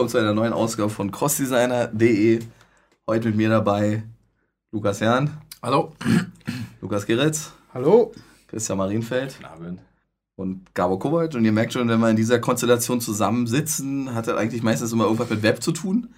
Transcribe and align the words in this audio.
willkommen 0.00 0.08
zu 0.08 0.18
einer 0.18 0.32
neuen 0.32 0.54
Ausgabe 0.54 0.88
von 0.88 1.10
crossdesigner.de. 1.10 2.40
Heute 3.06 3.28
mit 3.28 3.36
mir 3.36 3.50
dabei 3.50 4.02
Lukas 4.72 5.00
Jahn. 5.00 5.42
Hallo. 5.62 5.92
Lukas 6.80 7.04
Geritz. 7.04 7.52
Hallo. 7.74 8.10
Christian 8.46 8.78
Marienfeld. 8.78 9.34
Guten 9.36 9.44
Abend. 9.44 9.80
Und 10.36 10.74
Gabo 10.74 10.98
Kovac. 10.98 11.34
Und 11.34 11.44
ihr 11.44 11.52
merkt 11.52 11.74
schon, 11.74 11.86
wenn 11.86 12.00
wir 12.00 12.08
in 12.08 12.16
dieser 12.16 12.38
Konstellation 12.38 13.02
zusammensitzen, 13.02 14.14
hat 14.14 14.26
das 14.26 14.38
eigentlich 14.38 14.62
meistens 14.62 14.90
immer 14.90 15.04
irgendwas 15.04 15.28
mit 15.28 15.42
Web 15.42 15.62
zu 15.62 15.70
tun. 15.70 16.14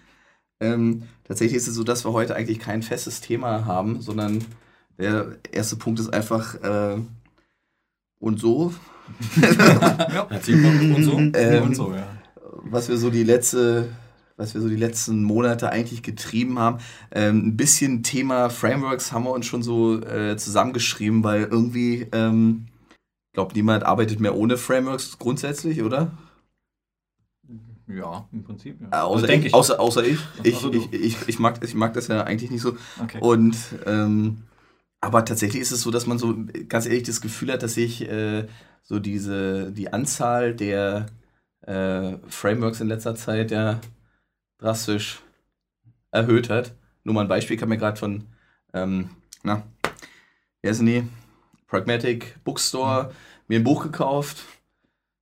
Ähm, 0.60 1.02
tatsächlich 1.24 1.56
ist 1.56 1.66
es 1.66 1.74
so, 1.74 1.82
dass 1.82 2.04
wir 2.04 2.12
heute 2.12 2.36
eigentlich 2.36 2.60
kein 2.60 2.84
festes 2.84 3.20
Thema 3.20 3.64
haben, 3.64 4.00
sondern 4.00 4.44
der 4.96 5.38
erste 5.50 5.74
Punkt 5.74 5.98
ist 5.98 6.14
einfach 6.14 6.54
äh, 6.62 7.00
und 8.20 8.38
so. 8.38 8.72
ja, 9.42 10.22
und 10.22 11.02
so. 11.02 11.18
Ähm, 11.18 11.62
und 11.64 11.74
so, 11.74 11.92
ja. 11.92 12.06
Was 12.64 12.88
wir 12.88 12.96
so 12.96 13.10
die 13.10 13.24
letzte, 13.24 13.88
was 14.36 14.54
wir 14.54 14.60
so 14.60 14.68
die 14.68 14.76
letzten 14.76 15.22
Monate 15.24 15.70
eigentlich 15.70 16.02
getrieben 16.02 16.58
haben. 16.58 16.78
Ähm, 17.10 17.48
ein 17.48 17.56
bisschen 17.56 18.02
Thema 18.02 18.50
Frameworks 18.50 19.12
haben 19.12 19.24
wir 19.24 19.32
uns 19.32 19.46
schon 19.46 19.62
so 19.62 20.00
äh, 20.00 20.36
zusammengeschrieben, 20.36 21.22
weil 21.24 21.44
irgendwie, 21.44 22.06
ähm, 22.12 22.66
ich 22.90 23.34
glaube, 23.34 23.54
niemand 23.54 23.84
arbeitet 23.84 24.20
mehr 24.20 24.36
ohne 24.36 24.56
Frameworks 24.56 25.18
grundsätzlich, 25.18 25.82
oder? 25.82 26.12
Ja, 27.88 28.26
im 28.32 28.44
Prinzip. 28.44 28.80
Ja. 28.80 28.86
Äh, 28.86 29.02
außer, 29.02 29.28
Also 29.28 29.34
ich, 29.34 29.44
ich. 29.46 29.54
außer, 29.54 29.80
außer 29.80 30.04
ich. 30.04 30.18
Ich, 30.42 30.64
ich, 30.64 30.92
ich, 30.92 31.28
ich, 31.28 31.38
mag, 31.38 31.62
ich 31.62 31.74
mag 31.74 31.92
das 31.94 32.08
ja 32.08 32.24
eigentlich 32.24 32.50
nicht 32.50 32.62
so. 32.62 32.76
Okay. 33.02 33.18
Und 33.20 33.56
ähm, 33.86 34.44
aber 35.00 35.24
tatsächlich 35.24 35.60
ist 35.60 35.72
es 35.72 35.82
so, 35.82 35.90
dass 35.90 36.06
man 36.06 36.18
so 36.18 36.36
ganz 36.68 36.86
ehrlich 36.86 37.02
das 37.02 37.20
Gefühl 37.20 37.52
hat, 37.52 37.62
dass 37.62 37.74
sich 37.74 38.08
äh, 38.08 38.46
so 38.82 39.00
diese 39.00 39.72
die 39.72 39.92
Anzahl 39.92 40.54
der 40.54 41.06
äh, 41.62 42.18
Frameworks 42.28 42.80
in 42.80 42.88
letzter 42.88 43.14
Zeit 43.14 43.50
ja 43.50 43.80
drastisch 44.58 45.20
erhöht 46.10 46.50
hat. 46.50 46.74
Nur 47.04 47.14
mal 47.14 47.22
ein 47.22 47.28
Beispiel, 47.28 47.56
ich 47.56 47.62
habe 47.62 47.70
mir 47.70 47.78
gerade 47.78 47.98
von 47.98 48.26
ähm, 48.74 49.10
na, 49.42 49.62
wer 50.62 50.74
sind 50.74 50.86
die? 50.86 51.08
Pragmatic 51.66 52.36
Bookstore 52.44 53.12
mir 53.48 53.58
ein 53.58 53.64
Buch 53.64 53.82
gekauft. 53.82 54.38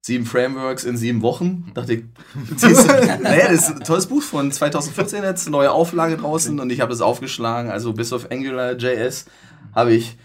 Sieben 0.02 0.24
Frameworks 0.24 0.84
in 0.84 0.96
sieben 0.96 1.20
Wochen. 1.22 1.70
Dachte 1.74 1.94
ich, 1.94 2.04
siehst 2.56 2.88
du, 2.88 2.92
naja, 3.22 3.48
das 3.48 3.68
ist 3.68 3.76
ein 3.76 3.84
tolles 3.84 4.06
Buch 4.06 4.22
von 4.22 4.50
2014 4.50 5.22
jetzt, 5.22 5.48
neue 5.48 5.70
Auflage 5.70 6.16
draußen 6.16 6.58
und 6.58 6.70
ich 6.70 6.80
habe 6.80 6.92
es 6.92 7.00
aufgeschlagen. 7.00 7.70
Also 7.70 7.92
bis 7.92 8.12
auf 8.12 8.30
AngularJS 8.30 9.26
habe 9.74 9.92
ich, 9.92 10.16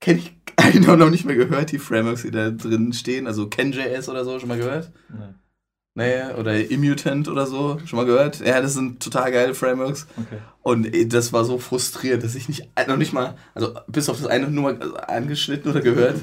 kenne 0.00 0.20
ich 0.20 0.39
eigentlich 0.64 0.86
noch 0.86 1.10
nicht 1.10 1.24
mehr 1.24 1.36
gehört, 1.36 1.72
die 1.72 1.78
Frameworks, 1.78 2.22
die 2.22 2.30
da 2.30 2.50
drin 2.50 2.92
stehen. 2.92 3.26
Also 3.26 3.48
CanJS 3.48 4.08
oder 4.08 4.24
so, 4.24 4.38
schon 4.38 4.48
mal 4.48 4.58
gehört? 4.58 4.92
Nee. 5.08 5.34
Nee, 5.94 6.22
oder 6.38 6.70
Immutant 6.70 7.28
oder 7.28 7.46
so, 7.46 7.78
schon 7.84 7.96
mal 7.96 8.06
gehört? 8.06 8.40
Ja, 8.40 8.60
das 8.60 8.74
sind 8.74 9.02
total 9.02 9.32
geile 9.32 9.54
Frameworks. 9.54 10.06
Okay. 10.16 10.38
Und 10.62 11.12
das 11.12 11.32
war 11.32 11.44
so 11.44 11.58
frustrierend, 11.58 12.22
dass 12.22 12.36
ich 12.36 12.48
nicht, 12.48 12.68
noch 12.86 12.96
nicht 12.96 13.12
mal, 13.12 13.36
also 13.54 13.74
bis 13.88 14.08
auf 14.08 14.18
das 14.18 14.28
eine 14.28 14.48
nur 14.48 14.72
mal 14.72 14.96
angeschnitten 15.00 15.70
oder 15.70 15.80
gehört. 15.80 16.20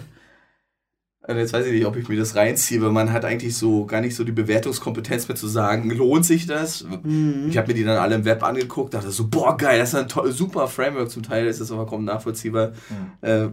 Und 1.27 1.37
jetzt 1.37 1.51
weiß 1.51 1.65
ich 1.65 1.73
nicht, 1.73 1.85
ob 1.85 1.97
ich 1.97 2.07
mir 2.07 2.17
das 2.17 2.35
reinziehe, 2.35 2.81
weil 2.81 2.91
man 2.91 3.11
hat 3.11 3.25
eigentlich 3.25 3.57
so 3.57 3.85
gar 3.85 3.99
nicht 3.99 4.15
so 4.15 4.23
die 4.23 4.31
Bewertungskompetenz 4.31 5.27
mehr 5.27 5.35
zu 5.35 5.47
sagen, 5.47 5.89
lohnt 5.91 6.25
sich 6.25 6.47
das? 6.47 6.85
Mhm. 7.03 7.47
Ich 7.49 7.57
habe 7.57 7.67
mir 7.67 7.73
die 7.73 7.83
dann 7.83 7.97
alle 7.97 8.15
im 8.15 8.23
Web 8.23 8.43
angeguckt, 8.43 8.93
dachte 8.93 9.11
so, 9.11 9.27
boah, 9.27 9.57
geil, 9.57 9.77
das 9.77 9.89
ist 9.89 9.95
ein 9.95 10.07
toll, 10.07 10.31
super 10.31 10.69
Framework. 10.69 11.11
Zum 11.11 11.23
Teil 11.23 11.45
ist 11.47 11.59
das 11.59 11.69
aber 11.69 11.85
kaum 11.85 12.05
nachvollziehbar. 12.05 12.71
Äh, 13.19 13.49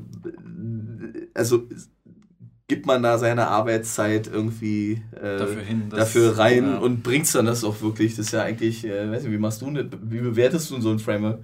also 1.34 1.64
gibt 2.68 2.86
man 2.86 3.02
da 3.02 3.18
seine 3.18 3.48
Arbeitszeit 3.48 4.28
irgendwie 4.28 5.02
äh, 5.20 5.38
Dafür 5.38 5.62
hin. 5.62 5.82
dafür 5.90 6.38
rein 6.38 6.64
ja. 6.64 6.78
und 6.78 7.02
bringt's 7.02 7.32
dann 7.32 7.46
das 7.46 7.64
auch 7.64 7.82
wirklich? 7.82 8.14
Das 8.14 8.26
ist 8.26 8.32
ja 8.32 8.42
eigentlich, 8.42 8.86
äh, 8.86 9.10
weiß 9.10 9.24
nicht, 9.24 9.32
wie 9.32 9.38
machst 9.38 9.62
du? 9.62 9.66
Wie 9.66 10.20
bewertest 10.20 10.70
du 10.70 10.80
so 10.80 10.90
ein 10.90 11.00
Framework? 11.00 11.40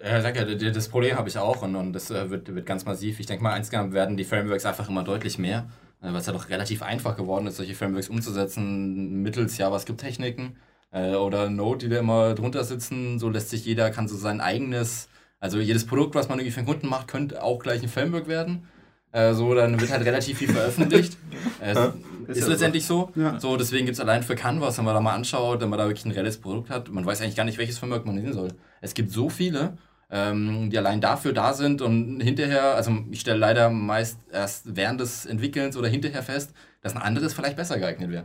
Ja, 0.00 0.16
ich 0.18 0.22
sag 0.22 0.36
ja, 0.36 0.44
d- 0.44 0.70
das 0.70 0.88
Problem 0.88 1.16
habe 1.16 1.28
ich 1.28 1.38
auch 1.38 1.62
und, 1.62 1.74
und 1.74 1.92
das 1.92 2.10
äh, 2.10 2.30
wird, 2.30 2.54
wird 2.54 2.66
ganz 2.66 2.84
massiv. 2.84 3.18
Ich 3.18 3.26
denke 3.26 3.42
mal, 3.42 3.56
insgesamt 3.56 3.92
werden 3.92 4.16
die 4.16 4.24
Frameworks 4.24 4.64
einfach 4.64 4.88
immer 4.88 5.02
deutlich 5.02 5.38
mehr, 5.38 5.66
äh, 6.00 6.06
weil 6.12 6.16
es 6.16 6.26
ja 6.26 6.32
doch 6.32 6.48
relativ 6.48 6.82
einfach 6.82 7.16
geworden 7.16 7.46
ist, 7.48 7.56
solche 7.56 7.74
Frameworks 7.74 8.08
umzusetzen, 8.08 9.22
mittels 9.22 9.58
JavaScript-Techniken 9.58 10.56
äh, 10.92 11.14
oder 11.16 11.50
Node, 11.50 11.78
die 11.86 11.88
da 11.92 11.98
immer 11.98 12.34
drunter 12.34 12.62
sitzen. 12.62 13.18
So 13.18 13.28
lässt 13.28 13.50
sich 13.50 13.64
jeder, 13.64 13.90
kann 13.90 14.06
so 14.06 14.16
sein 14.16 14.40
eigenes, 14.40 15.08
also 15.40 15.58
jedes 15.58 15.84
Produkt, 15.86 16.14
was 16.14 16.28
man 16.28 16.38
irgendwie 16.38 16.52
für 16.52 16.60
einen 16.60 16.68
Kunden 16.68 16.88
macht, 16.88 17.08
könnte 17.08 17.42
auch 17.42 17.58
gleich 17.58 17.82
ein 17.82 17.88
Framework 17.88 18.28
werden. 18.28 18.68
Äh, 19.10 19.32
so, 19.34 19.52
dann 19.54 19.80
wird 19.80 19.90
halt 19.90 20.04
relativ 20.04 20.38
viel 20.38 20.48
veröffentlicht. 20.52 21.16
Äh, 21.60 21.74
Ja, 21.74 21.86
ist 22.28 22.36
ist 22.36 22.40
ja 22.42 22.48
letztendlich 22.48 22.84
so. 22.86 23.10
Ja. 23.16 23.40
So, 23.40 23.56
deswegen 23.56 23.86
gibt 23.86 23.94
es 23.96 24.00
allein 24.00 24.22
für 24.22 24.34
Canvas, 24.36 24.78
wenn 24.78 24.84
man 24.84 24.94
da 24.94 25.00
mal 25.00 25.14
anschaut, 25.14 25.60
wenn 25.60 25.68
man 25.68 25.78
da 25.78 25.86
wirklich 25.86 26.04
ein 26.04 26.12
reelles 26.12 26.38
Produkt 26.38 26.70
hat, 26.70 26.88
man 26.90 27.04
weiß 27.04 27.20
eigentlich 27.20 27.34
gar 27.36 27.44
nicht, 27.44 27.58
welches 27.58 27.78
Framework 27.78 28.04
man 28.06 28.14
nehmen 28.14 28.32
soll. 28.32 28.52
Es 28.80 28.94
gibt 28.94 29.10
so 29.10 29.28
viele, 29.28 29.76
ähm, 30.10 30.70
die 30.70 30.78
allein 30.78 31.00
dafür 31.00 31.32
da 31.32 31.52
sind 31.52 31.82
und 31.82 32.20
hinterher, 32.20 32.74
also 32.74 32.92
ich 33.10 33.20
stelle 33.20 33.38
leider 33.38 33.70
meist 33.70 34.18
erst 34.32 34.76
während 34.76 35.00
des 35.00 35.26
Entwickelns 35.26 35.76
oder 35.76 35.88
hinterher 35.88 36.22
fest, 36.22 36.52
dass 36.82 36.94
ein 36.96 37.02
anderes 37.02 37.34
vielleicht 37.34 37.56
besser 37.56 37.78
geeignet 37.78 38.10
wäre. 38.10 38.24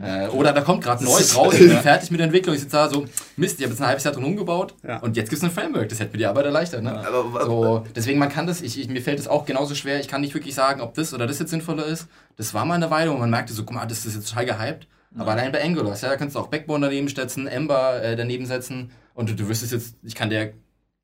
Äh, 0.00 0.28
oder 0.28 0.52
da 0.52 0.60
kommt 0.60 0.84
gerade 0.84 1.02
Neues 1.02 1.36
raus, 1.36 1.54
ich 1.58 1.66
bin 1.68 1.76
fertig 1.78 2.12
mit 2.12 2.20
der 2.20 2.26
Entwicklung, 2.26 2.54
ich 2.54 2.60
sitze 2.60 2.76
da 2.76 2.88
so, 2.88 3.04
Mist, 3.36 3.58
ich 3.58 3.64
habe 3.64 3.72
jetzt 3.72 3.80
ein 3.82 3.88
halbes 3.88 4.04
Jahr 4.04 4.14
drin 4.14 4.22
umgebaut 4.22 4.74
Ja. 4.86 4.98
und 4.98 5.16
jetzt 5.16 5.28
gibt 5.28 5.42
es 5.42 5.48
ein 5.48 5.50
Framework, 5.50 5.88
das 5.88 5.98
hätte 5.98 6.12
mir 6.12 6.18
die 6.18 6.26
Arbeit 6.26 6.44
erleichtert. 6.44 6.84
Ne? 6.84 6.92
Aber, 7.04 7.44
So, 7.46 7.84
deswegen, 7.96 8.20
man 8.20 8.28
kann 8.28 8.46
das, 8.46 8.60
ich, 8.60 8.78
ich, 8.78 8.88
mir 8.88 9.02
fällt 9.02 9.18
es 9.18 9.26
auch 9.26 9.44
genauso 9.44 9.74
schwer, 9.74 9.98
ich 9.98 10.06
kann 10.06 10.20
nicht 10.20 10.34
wirklich 10.34 10.54
sagen, 10.54 10.80
ob 10.82 10.94
das 10.94 11.12
oder 11.14 11.26
das 11.26 11.40
jetzt 11.40 11.50
sinnvoller 11.50 11.84
ist. 11.86 12.06
Das 12.36 12.54
war 12.54 12.64
mal 12.64 12.74
eine 12.74 12.90
Weile 12.92 13.10
und 13.10 13.18
man 13.18 13.30
merkte 13.30 13.52
so, 13.54 13.64
guck 13.64 13.74
mal, 13.74 13.86
das 13.86 14.06
ist 14.06 14.14
jetzt 14.14 14.28
total 14.28 14.46
gehypt. 14.46 14.86
Aber 15.18 15.32
allein 15.32 15.50
bei 15.50 15.62
Angular, 15.64 15.96
ja, 16.00 16.08
da 16.10 16.16
kannst 16.16 16.36
du 16.36 16.40
auch 16.40 16.46
Backbone 16.46 16.86
daneben 16.86 17.08
setzen, 17.08 17.48
Ember 17.48 18.02
äh, 18.04 18.14
daneben 18.14 18.46
setzen 18.46 18.92
und 19.14 19.28
du, 19.30 19.34
du 19.34 19.48
wüsstest 19.48 19.72
jetzt, 19.72 19.96
ich 20.04 20.14
kann 20.14 20.30
dir, 20.30 20.52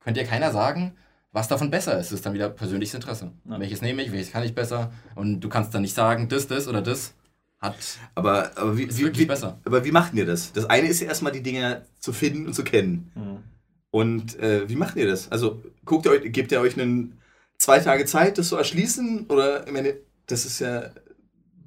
könnte 0.01 0.21
dir 0.21 0.27
keiner 0.27 0.53
sagen, 0.53 0.95
was 1.33 1.49
davon 1.49 1.71
besser 1.71 1.99
ist. 1.99 2.07
Das 2.07 2.19
ist 2.19 2.27
dann 2.27 2.35
wieder 2.35 2.49
persönliches 2.49 2.95
Interesse. 2.95 3.33
Ja. 3.49 3.61
Welches 3.61 3.83
nehme 3.83 4.03
ich, 4.03 4.13
welches 4.13 4.33
kann 4.33 4.45
ich 4.45 4.55
besser 4.55 4.93
und 5.15 5.41
du 5.41 5.49
kannst 5.49 5.75
dann 5.75 5.83
nicht 5.83 5.95
sagen, 5.95 6.29
das, 6.29 6.47
das 6.47 6.69
oder 6.69 6.83
das 6.83 7.15
hat, 7.61 7.77
aber, 8.15 8.57
aber, 8.57 8.79
wie, 8.79 8.85
ist 8.85 8.99
wie, 8.99 9.03
wirklich 9.03 9.25
wie, 9.25 9.29
besser. 9.29 9.59
aber 9.65 9.85
wie 9.85 9.91
macht 9.91 10.15
ihr 10.15 10.25
das? 10.25 10.53
Das 10.53 10.67
eine 10.67 10.89
ist 10.89 11.01
ja 11.01 11.09
erstmal 11.09 11.33
die 11.33 11.43
Dinge 11.43 11.83
zu 11.99 12.13
finden 12.13 12.47
und 12.47 12.55
zu 12.55 12.63
kennen. 12.63 13.11
Mhm. 13.17 13.39
Und 13.91 14.39
äh, 14.39 14.69
wie 14.69 14.77
macht 14.77 14.97
ihr 14.97 15.09
das? 15.09 15.31
Also 15.33 15.63
guckt 15.85 16.07
ihr 16.07 16.13
euch, 16.13 16.33
gebt 16.33 16.53
ihr 16.53 16.61
euch 16.61 16.79
einen 16.79 17.19
zwei 17.57 17.81
Tage 17.81 18.05
Zeit, 18.05 18.39
das 18.39 18.49
zu 18.49 18.57
erschließen? 18.57 19.27
Oder 19.29 19.67
ich 19.67 19.73
meine, 19.73 19.97
das 20.27 20.47
ist 20.47 20.61
ja, 20.61 20.91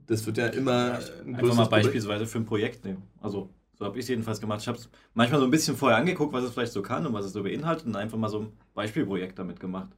das 0.07 0.25
wird 0.25 0.37
ja 0.37 0.47
immer 0.47 0.99
ein 1.25 1.35
Einfach 1.35 1.55
mal 1.55 1.63
Problem. 1.63 1.69
beispielsweise 1.69 2.25
für 2.25 2.37
ein 2.37 2.45
Projekt 2.45 2.85
nehmen. 2.85 3.03
Also, 3.19 3.49
so 3.81 3.87
habe 3.87 3.97
ich 3.97 4.05
es 4.05 4.09
jedenfalls 4.09 4.39
gemacht. 4.39 4.61
Ich 4.61 4.67
habe 4.67 4.77
es 4.77 4.89
manchmal 5.15 5.39
so 5.39 5.47
ein 5.47 5.49
bisschen 5.49 5.75
vorher 5.75 5.97
angeguckt, 5.97 6.31
was 6.33 6.43
es 6.43 6.51
vielleicht 6.51 6.71
so 6.71 6.83
kann 6.83 7.03
und 7.07 7.13
was 7.13 7.25
es 7.25 7.33
so 7.33 7.41
beinhaltet 7.41 7.87
und 7.87 7.95
einfach 7.95 8.15
mal 8.15 8.29
so 8.29 8.41
ein 8.41 8.51
Beispielprojekt 8.75 9.39
damit 9.39 9.59
gemacht. 9.59 9.89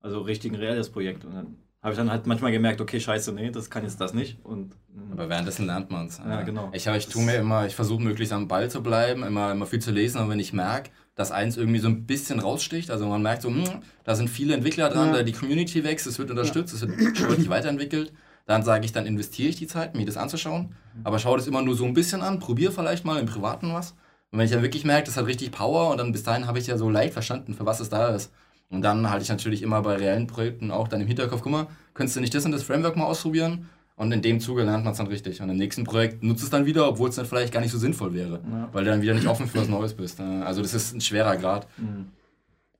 Also 0.00 0.20
richtig 0.20 0.52
ein 0.52 0.54
reelles 0.54 0.88
Projekt. 0.88 1.24
Und 1.24 1.34
dann 1.34 1.56
habe 1.82 1.94
ich 1.94 1.98
dann 1.98 2.12
halt 2.12 2.28
manchmal 2.28 2.52
gemerkt, 2.52 2.80
okay, 2.80 3.00
scheiße, 3.00 3.32
nee, 3.32 3.50
das 3.50 3.70
kann 3.70 3.82
jetzt 3.82 4.00
das 4.00 4.14
nicht. 4.14 4.38
Und 4.44 4.76
mm, 4.94 5.14
Aber 5.14 5.28
währenddessen 5.28 5.66
lernt 5.66 5.90
man 5.90 6.06
es. 6.06 6.18
Ja, 6.18 6.42
genau. 6.42 6.70
Ich, 6.72 6.86
ich 6.86 7.08
tue 7.08 7.24
mir 7.24 7.34
immer, 7.34 7.66
ich 7.66 7.74
versuche 7.74 8.00
möglichst 8.00 8.32
am 8.32 8.46
Ball 8.46 8.70
zu 8.70 8.84
bleiben, 8.84 9.24
immer, 9.24 9.50
immer 9.50 9.66
viel 9.66 9.80
zu 9.80 9.90
lesen, 9.90 10.20
und 10.20 10.30
wenn 10.30 10.38
ich 10.38 10.52
merke, 10.52 10.90
dass 11.16 11.32
eins 11.32 11.56
irgendwie 11.56 11.80
so 11.80 11.88
ein 11.88 12.06
bisschen 12.06 12.38
raussticht, 12.38 12.92
also 12.92 13.08
man 13.08 13.20
merkt 13.22 13.42
so, 13.42 13.48
hm, 13.48 13.64
da 14.04 14.14
sind 14.14 14.30
viele 14.30 14.54
Entwickler 14.54 14.90
dran, 14.90 15.08
Ja. 15.08 15.14
da 15.16 15.22
die 15.24 15.32
Community 15.32 15.82
wächst, 15.82 16.06
es 16.06 16.20
wird 16.20 16.30
unterstützt, 16.30 16.72
es 16.72 16.82
wird 16.82 16.92
deutlich 17.20 17.48
weiterentwickelt, 17.48 18.12
dann 18.48 18.62
sage 18.62 18.86
ich, 18.86 18.92
dann 18.92 19.04
investiere 19.04 19.50
ich 19.50 19.56
die 19.56 19.66
Zeit, 19.66 19.94
mir 19.94 20.06
das 20.06 20.16
anzuschauen, 20.16 20.74
aber 21.04 21.18
schaue 21.18 21.36
das 21.36 21.46
immer 21.46 21.60
nur 21.60 21.76
so 21.76 21.84
ein 21.84 21.92
bisschen 21.92 22.22
an, 22.22 22.38
probiere 22.38 22.72
vielleicht 22.72 23.04
mal 23.04 23.20
im 23.20 23.26
Privaten 23.26 23.74
was. 23.74 23.90
Und 24.30 24.38
wenn 24.38 24.46
ich 24.46 24.50
dann 24.50 24.62
wirklich 24.62 24.86
merke, 24.86 25.04
das 25.04 25.18
hat 25.18 25.26
richtig 25.26 25.50
Power 25.50 25.90
und 25.90 25.98
dann 25.98 26.12
bis 26.12 26.22
dahin 26.22 26.46
habe 26.46 26.58
ich 26.58 26.66
ja 26.66 26.78
so 26.78 26.88
leicht 26.88 27.12
verstanden, 27.12 27.52
für 27.52 27.66
was 27.66 27.78
es 27.80 27.90
da 27.90 28.08
ist. 28.08 28.32
Und 28.70 28.80
dann 28.80 29.10
halte 29.10 29.22
ich 29.22 29.28
natürlich 29.28 29.60
immer 29.60 29.82
bei 29.82 29.96
reellen 29.96 30.26
Projekten 30.26 30.70
auch 30.70 30.88
dann 30.88 31.02
im 31.02 31.06
Hinterkopf, 31.06 31.42
guck 31.42 31.52
mal, 31.52 31.66
könntest 31.92 32.16
du 32.16 32.20
nicht 32.22 32.34
das 32.34 32.46
und 32.46 32.52
das 32.52 32.62
Framework 32.62 32.96
mal 32.96 33.04
ausprobieren? 33.04 33.68
Und 33.96 34.12
in 34.12 34.22
dem 34.22 34.40
Zuge 34.40 34.62
lernt 34.62 34.84
man 34.84 34.92
es 34.92 34.98
dann 34.98 35.08
richtig. 35.08 35.42
Und 35.42 35.50
im 35.50 35.56
nächsten 35.56 35.84
Projekt 35.84 36.22
nutzt 36.22 36.42
es 36.42 36.48
dann 36.48 36.64
wieder, 36.64 36.88
obwohl 36.88 37.10
es 37.10 37.16
dann 37.16 37.26
vielleicht 37.26 37.52
gar 37.52 37.60
nicht 37.60 37.72
so 37.72 37.78
sinnvoll 37.78 38.14
wäre. 38.14 38.40
Ja. 38.50 38.68
Weil 38.72 38.84
du 38.84 38.90
dann 38.90 39.02
wieder 39.02 39.12
nicht 39.12 39.26
offen 39.26 39.46
für 39.46 39.58
was 39.58 39.68
Neues 39.68 39.92
bist. 39.92 40.20
Äh, 40.20 40.22
Also 40.22 40.62
das 40.62 40.72
ist 40.72 40.94
ein 40.94 41.02
schwerer 41.02 41.36
Grad. 41.36 41.66
mm. 41.76 42.04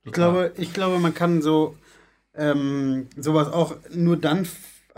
Ich 0.04 0.12
glaube, 0.12 0.52
ich 0.56 0.72
glaube, 0.72 0.98
man 0.98 1.12
kann 1.12 1.42
so 1.42 1.76
ähm, 2.34 3.08
sowas 3.16 3.52
auch 3.52 3.76
nur 3.92 4.16
dann 4.16 4.46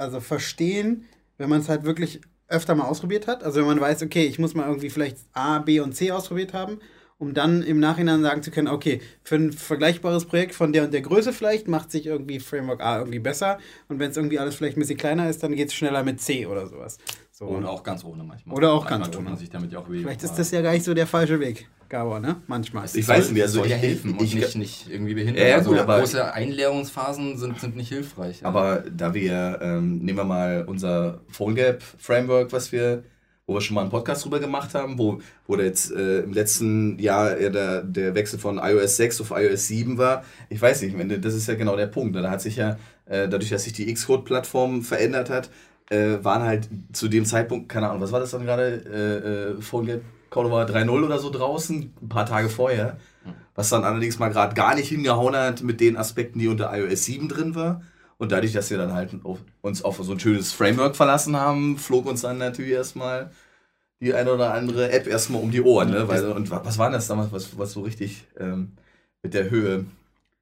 also 0.01 0.21
verstehen, 0.21 1.05
wenn 1.39 1.49
man 1.49 1.61
es 1.61 1.69
halt 1.69 1.85
wirklich 1.85 2.21
öfter 2.49 2.75
mal 2.75 2.85
ausprobiert 2.85 3.27
hat. 3.27 3.45
Also 3.45 3.61
wenn 3.61 3.67
man 3.67 3.81
weiß, 3.81 4.03
okay, 4.03 4.25
ich 4.25 4.39
muss 4.39 4.55
mal 4.55 4.67
irgendwie 4.67 4.91
vielleicht 4.91 5.19
A, 5.33 5.61
B 5.61 5.81
und 5.81 5.95
C 5.95 6.11
ausprobiert 6.11 6.53
haben, 6.53 6.81
um 7.19 7.35
dann 7.35 7.63
im 7.63 7.79
Nachhinein 7.79 8.23
sagen 8.23 8.43
zu 8.43 8.51
können, 8.51 8.67
okay, 8.67 9.01
für 9.23 9.37
ein 9.37 9.53
vergleichbares 9.53 10.25
Projekt 10.25 10.55
von 10.55 10.73
der 10.73 10.85
und 10.85 10.95
der 10.95 11.03
Größe 11.03 11.33
vielleicht 11.33 11.69
macht 11.69 11.91
sich 11.91 12.07
irgendwie 12.07 12.41
Framework 12.41 12.83
A 12.83 12.99
irgendwie 12.99 13.19
besser 13.19 13.59
und 13.89 13.99
wenn 13.99 14.11
es 14.11 14.17
irgendwie 14.17 14.39
alles 14.39 14.55
vielleicht 14.55 14.77
ein 14.77 14.81
bisschen 14.81 14.97
kleiner 14.97 15.29
ist, 15.29 15.43
dann 15.43 15.55
geht 15.55 15.69
es 15.69 15.75
schneller 15.75 16.03
mit 16.03 16.21
C 16.21 16.47
oder 16.47 16.67
sowas. 16.67 16.99
So. 17.31 17.45
Und 17.45 17.67
auch 17.67 17.83
ganz 17.83 18.05
ohne 18.05 18.25
manchmal. 18.25 18.57
Oder 18.57 18.73
auch 18.73 18.85
manchmal 18.85 19.01
ganz 19.01 19.17
ohne. 19.17 19.29
man 19.29 19.37
sich 19.37 19.51
damit 19.51 19.73
ja 19.73 19.79
auch 19.79 19.91
weh. 19.91 20.01
vielleicht 20.01 20.25
ist 20.25 20.35
das 20.35 20.51
ja 20.51 20.63
gar 20.63 20.73
nicht 20.73 20.85
so 20.85 20.95
der 20.95 21.07
falsche 21.07 21.41
Weg, 21.41 21.69
Gabor, 21.91 22.21
ne? 22.21 22.37
Manchmal. 22.47 22.87
Ich 22.95 23.07
weiß 23.07 23.33
nicht, 23.33 23.43
also 23.43 23.65
ja 23.65 23.77
ich- 23.77 23.83
helfen 23.83 24.15
ich- 24.15 24.33
und 24.33 24.41
nicht, 24.41 24.57
nicht 24.57 24.91
irgendwie 24.91 25.13
behindern. 25.15 25.43
Ja, 25.43 25.49
ja, 25.51 25.57
also 25.57 25.71
gut, 25.71 25.81
aber- 25.81 25.99
große 25.99 26.33
Einlehrungsphasen 26.33 27.37
sind, 27.37 27.61
sind 27.61 27.77
nicht 27.77 27.89
hilfreich. 27.89 28.41
ja. 28.41 28.47
Aber 28.49 28.85
da 28.97 29.13
wir, 29.13 29.59
ähm, 29.61 29.99
nehmen 29.99 30.17
wir 30.19 30.25
mal 30.25 30.65
unser 30.67 31.21
PhoneGap 31.29 31.83
Framework, 31.99 32.53
was 32.53 32.73
wir, 32.73 33.03
wo 33.47 33.55
wir 33.55 33.61
schon 33.61 33.75
mal 33.75 33.81
einen 33.83 33.91
Podcast 33.91 34.25
drüber 34.25 34.39
gemacht 34.39 34.75
haben, 34.75 34.97
wo, 34.99 35.19
wo 35.49 35.57
der 35.57 35.67
jetzt 35.67 35.91
äh, 35.91 36.21
im 36.21 36.33
letzten 36.33 36.99
Jahr 37.01 37.37
äh, 37.37 37.51
der, 37.51 37.83
der 37.83 38.15
Wechsel 38.15 38.39
von 38.39 38.59
iOS 38.59 38.97
6 38.97 39.21
auf 39.21 39.33
iOS 39.33 39.67
7 39.67 39.99
war. 39.99 40.25
Ich 40.49 40.63
weiß 40.63 40.83
nicht, 40.83 40.97
wenn, 40.97 41.21
das 41.21 41.35
ist 41.35 41.49
ja 41.49 41.55
genau 41.55 41.75
der 41.77 41.89
Punkt. 41.89 42.15
ne? 42.15 42.23
Da 42.23 42.31
hat 42.31 42.41
sich 42.41 42.55
ja, 42.57 42.79
äh, 43.07 43.29
dadurch, 43.29 43.51
dass 43.51 43.65
sich 43.65 43.73
die 43.73 43.93
Xcode-Plattform 43.93 44.83
verändert 44.83 45.29
hat, 45.29 45.51
äh, 45.91 46.23
waren 46.23 46.43
halt 46.43 46.69
zu 46.93 47.09
dem 47.09 47.25
Zeitpunkt, 47.25 47.69
keine 47.69 47.89
Ahnung, 47.89 48.01
was 48.01 48.13
war 48.13 48.21
das 48.21 48.31
dann 48.31 48.45
gerade? 48.45 48.85
Äh, 48.87 49.59
äh, 49.59 49.61
PhoneGap 49.61 50.03
Cordova 50.31 50.65
3.0 50.65 51.05
oder 51.05 51.19
so 51.19 51.31
draußen, 51.31 51.93
ein 52.01 52.09
paar 52.09 52.27
Tage 52.27 52.49
vorher. 52.49 52.97
Was 53.55 53.69
dann 53.69 53.85
allerdings 53.85 54.19
mal 54.19 54.29
gerade 54.31 54.55
gar 54.55 54.75
nicht 54.75 54.89
hingehauen 54.89 55.37
hat 55.37 55.63
mit 55.63 55.81
den 55.81 55.97
Aspekten, 55.97 56.39
die 56.39 56.49
unter 56.49 56.73
iOS 56.77 57.05
7 57.05 57.29
drin 57.29 57.55
war. 57.55 57.83
Und 58.17 58.33
dadurch, 58.33 58.53
dass 58.53 58.71
wir 58.71 58.79
dann 58.79 58.93
halt 58.95 59.11
uns 59.63 59.83
auf 59.83 59.97
so 59.99 60.13
ein 60.13 60.21
schönes 60.21 60.53
Framework 60.53 60.95
verlassen 60.97 61.37
haben, 61.37 61.77
flog 61.79 62.07
uns 62.07 62.21
dann 62.23 62.39
natürlich 62.39 62.73
erstmal 62.73 63.31
die 64.01 64.15
eine 64.15 64.33
oder 64.33 64.55
andere 64.55 64.91
App 64.93 65.07
erstmal 65.07 65.43
um 65.43 65.51
die 65.51 65.61
Ohren. 65.63 65.91
Ne? 65.91 66.09
Weil, 66.09 66.25
und 66.33 66.51
wa- 66.51 66.63
was 66.65 66.79
war 66.79 66.91
das 66.91 67.07
damals, 67.09 67.33
was, 67.33 67.59
was 67.59 67.73
so 67.73 67.83
richtig 67.83 68.25
ähm, 68.39 68.73
mit 69.23 69.35
der 69.35 69.51
Höhe? 69.51 69.85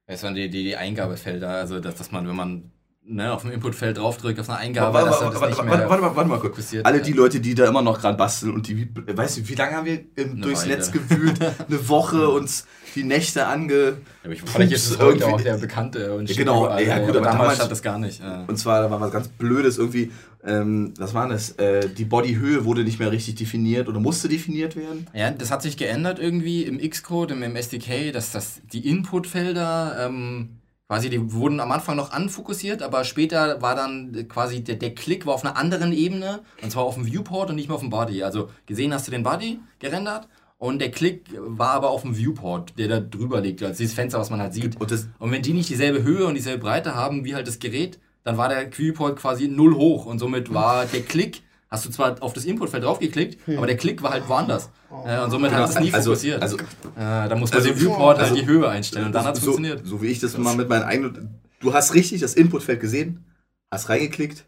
Es 0.07 0.23
waren 0.23 0.35
die, 0.35 0.49
die, 0.49 0.63
die 0.63 0.75
Eingabefelder, 0.77 1.49
also 1.49 1.79
dass, 1.79 1.95
dass 1.95 2.11
man, 2.11 2.27
wenn 2.27 2.35
man 2.35 2.71
ne, 3.09 3.33
auf 3.33 3.41
dem 3.41 3.51
Inputfeld 3.51 3.97
draufdrückt, 3.97 4.39
auf 4.39 4.49
eine 4.49 4.59
Eingabe, 4.59 4.93
Warte, 4.93 5.09
dass 5.09 5.21
warte, 5.21 5.33
das 5.33 5.41
warte, 5.41 5.53
nicht 5.55 5.63
mehr 5.65 5.89
warte 5.89 6.01
mal, 6.01 6.15
warte 6.15 6.29
mal 6.29 6.39
kurz. 6.39 6.51
fokussiert. 6.55 6.85
Alle 6.85 7.01
die 7.01 7.13
Leute, 7.13 7.39
die 7.39 7.55
da 7.55 7.67
immer 7.67 7.81
noch 7.81 7.99
dran 7.99 8.15
basteln 8.17 8.53
und 8.53 8.67
die, 8.67 8.87
weißt 9.07 9.37
du, 9.37 9.47
wie 9.49 9.55
lange 9.55 9.75
haben 9.75 9.85
wir 9.85 9.99
ähm, 10.17 10.41
durchs 10.41 10.63
Weile. 10.63 10.75
Netz 10.75 10.91
gewühlt? 10.91 11.39
Eine 11.67 11.89
Woche 11.89 12.29
uns 12.29 12.65
die 12.95 13.03
Nächte 13.03 13.45
ange. 13.47 13.97
Aber 14.23 14.33
ich, 14.33 14.41
vielleicht 14.41 14.71
ist 14.71 14.91
es 14.91 14.99
irgendwie- 14.99 15.23
auch 15.25 15.41
der 15.41 15.57
bekannte 15.57 16.13
und 16.15 16.29
Ja, 16.29 16.35
genau, 16.35 16.65
überall, 16.65 16.85
ja, 16.85 16.99
gut, 16.99 17.09
aber 17.15 17.21
damals 17.21 17.55
stand 17.55 17.71
das 17.71 17.81
gar 17.81 17.99
nicht. 17.99 18.21
Ja. 18.21 18.45
Und 18.47 18.57
zwar, 18.57 18.81
da 18.81 18.89
war 18.91 19.01
was 19.01 19.11
ganz 19.11 19.27
Blödes 19.27 19.77
irgendwie. 19.77 20.11
Ähm, 20.41 20.93
was 20.97 21.13
war 21.13 21.27
das? 21.27 21.51
Äh, 21.57 21.89
die 21.89 22.05
Bodyhöhe 22.05 22.63
wurde 22.63 22.83
nicht 22.85 22.97
mehr 22.97 23.11
richtig 23.11 23.35
definiert 23.35 23.89
oder 23.89 23.99
musste 23.99 24.29
definiert 24.29 24.77
werden. 24.77 25.05
Ja, 25.13 25.31
das 25.31 25.51
hat 25.51 25.61
sich 25.61 25.75
geändert 25.75 26.17
irgendwie 26.17 26.63
im 26.63 26.77
Xcode, 26.79 27.31
im, 27.31 27.43
im 27.43 27.55
SDK, 27.57 28.13
dass 28.13 28.31
das 28.31 28.61
die 28.71 28.87
Inputfelder 28.87 30.05
ähm, 30.07 30.58
quasi, 30.89 31.11
die 31.11 31.31
wurden 31.33 31.59
am 31.59 31.71
Anfang 31.71 31.95
noch 31.95 32.11
anfokussiert, 32.11 32.81
aber 32.81 33.03
später 33.03 33.61
war 33.61 33.75
dann 33.75 34.27
quasi 34.27 34.63
der, 34.63 34.75
der 34.75 34.95
Klick 34.95 35.27
war 35.27 35.35
auf 35.35 35.45
einer 35.45 35.55
anderen 35.55 35.93
Ebene 35.93 36.41
und 36.63 36.71
zwar 36.71 36.83
auf 36.83 36.95
dem 36.95 37.05
Viewport 37.05 37.51
und 37.51 37.57
nicht 37.57 37.67
mehr 37.67 37.75
auf 37.75 37.81
dem 37.81 37.91
Body. 37.91 38.23
Also 38.23 38.49
gesehen 38.65 38.91
hast 38.91 39.05
du 39.05 39.11
den 39.11 39.21
Body 39.21 39.59
gerendert 39.77 40.27
und 40.57 40.79
der 40.79 40.89
Klick 40.89 41.25
war 41.37 41.69
aber 41.73 41.91
auf 41.91 42.01
dem 42.01 42.17
Viewport, 42.17 42.73
der 42.79 42.87
da 42.87 42.99
drüber 43.01 43.39
liegt, 43.39 43.61
also 43.61 43.77
dieses 43.77 43.93
Fenster, 43.93 44.17
was 44.17 44.31
man 44.31 44.41
halt 44.41 44.55
sieht. 44.55 44.81
Und 44.81 44.91
Und 45.19 45.31
wenn 45.31 45.43
die 45.43 45.53
nicht 45.53 45.69
dieselbe 45.69 46.01
Höhe 46.01 46.25
und 46.25 46.33
dieselbe 46.33 46.63
Breite 46.63 46.95
haben 46.95 47.23
wie 47.23 47.35
halt 47.35 47.47
das 47.47 47.59
Gerät, 47.59 47.99
dann 48.23 48.37
war 48.37 48.49
der 48.49 48.75
Viewport 48.75 49.19
quasi 49.19 49.47
null 49.47 49.75
hoch 49.75 50.07
und 50.07 50.17
somit 50.17 50.51
war 50.55 50.87
der 50.87 51.01
Klick, 51.01 51.43
hast 51.69 51.85
du 51.85 51.89
zwar 51.91 52.21
auf 52.21 52.33
das 52.33 52.45
Inputfeld 52.45 52.83
draufgeklickt, 52.83 53.47
aber 53.57 53.67
der 53.67 53.77
Klick 53.77 54.01
war 54.01 54.11
halt 54.11 54.27
woanders. 54.27 54.69
Äh, 55.05 55.21
und 55.21 55.31
somit 55.31 55.51
hat 55.51 55.69
es 55.69 55.79
nie 55.79 55.93
also, 55.93 56.11
fokussiert. 56.11 56.41
also 56.41 56.57
äh, 56.57 56.61
da 56.97 57.35
muss 57.35 57.51
man 57.51 57.59
also- 57.59 57.69
den 57.71 57.79
Viewport 57.79 58.17
also- 58.19 58.31
halt 58.35 58.41
die 58.41 58.47
Höhe 58.47 58.67
einstellen 58.67 59.05
und 59.07 59.11
dann 59.13 59.25
hat 59.25 59.37
es 59.37 59.43
so, 59.43 59.51
funktioniert. 59.53 59.85
So 59.85 60.01
wie 60.01 60.07
ich 60.07 60.19
das 60.19 60.37
mal 60.37 60.55
mit 60.55 60.67
meinen 60.69 60.83
eigenen. 60.83 61.39
Du 61.59 61.73
hast 61.73 61.93
richtig 61.93 62.21
das 62.21 62.33
Inputfeld 62.33 62.79
gesehen, 62.79 63.25
hast 63.71 63.89
reingeklickt. 63.89 64.45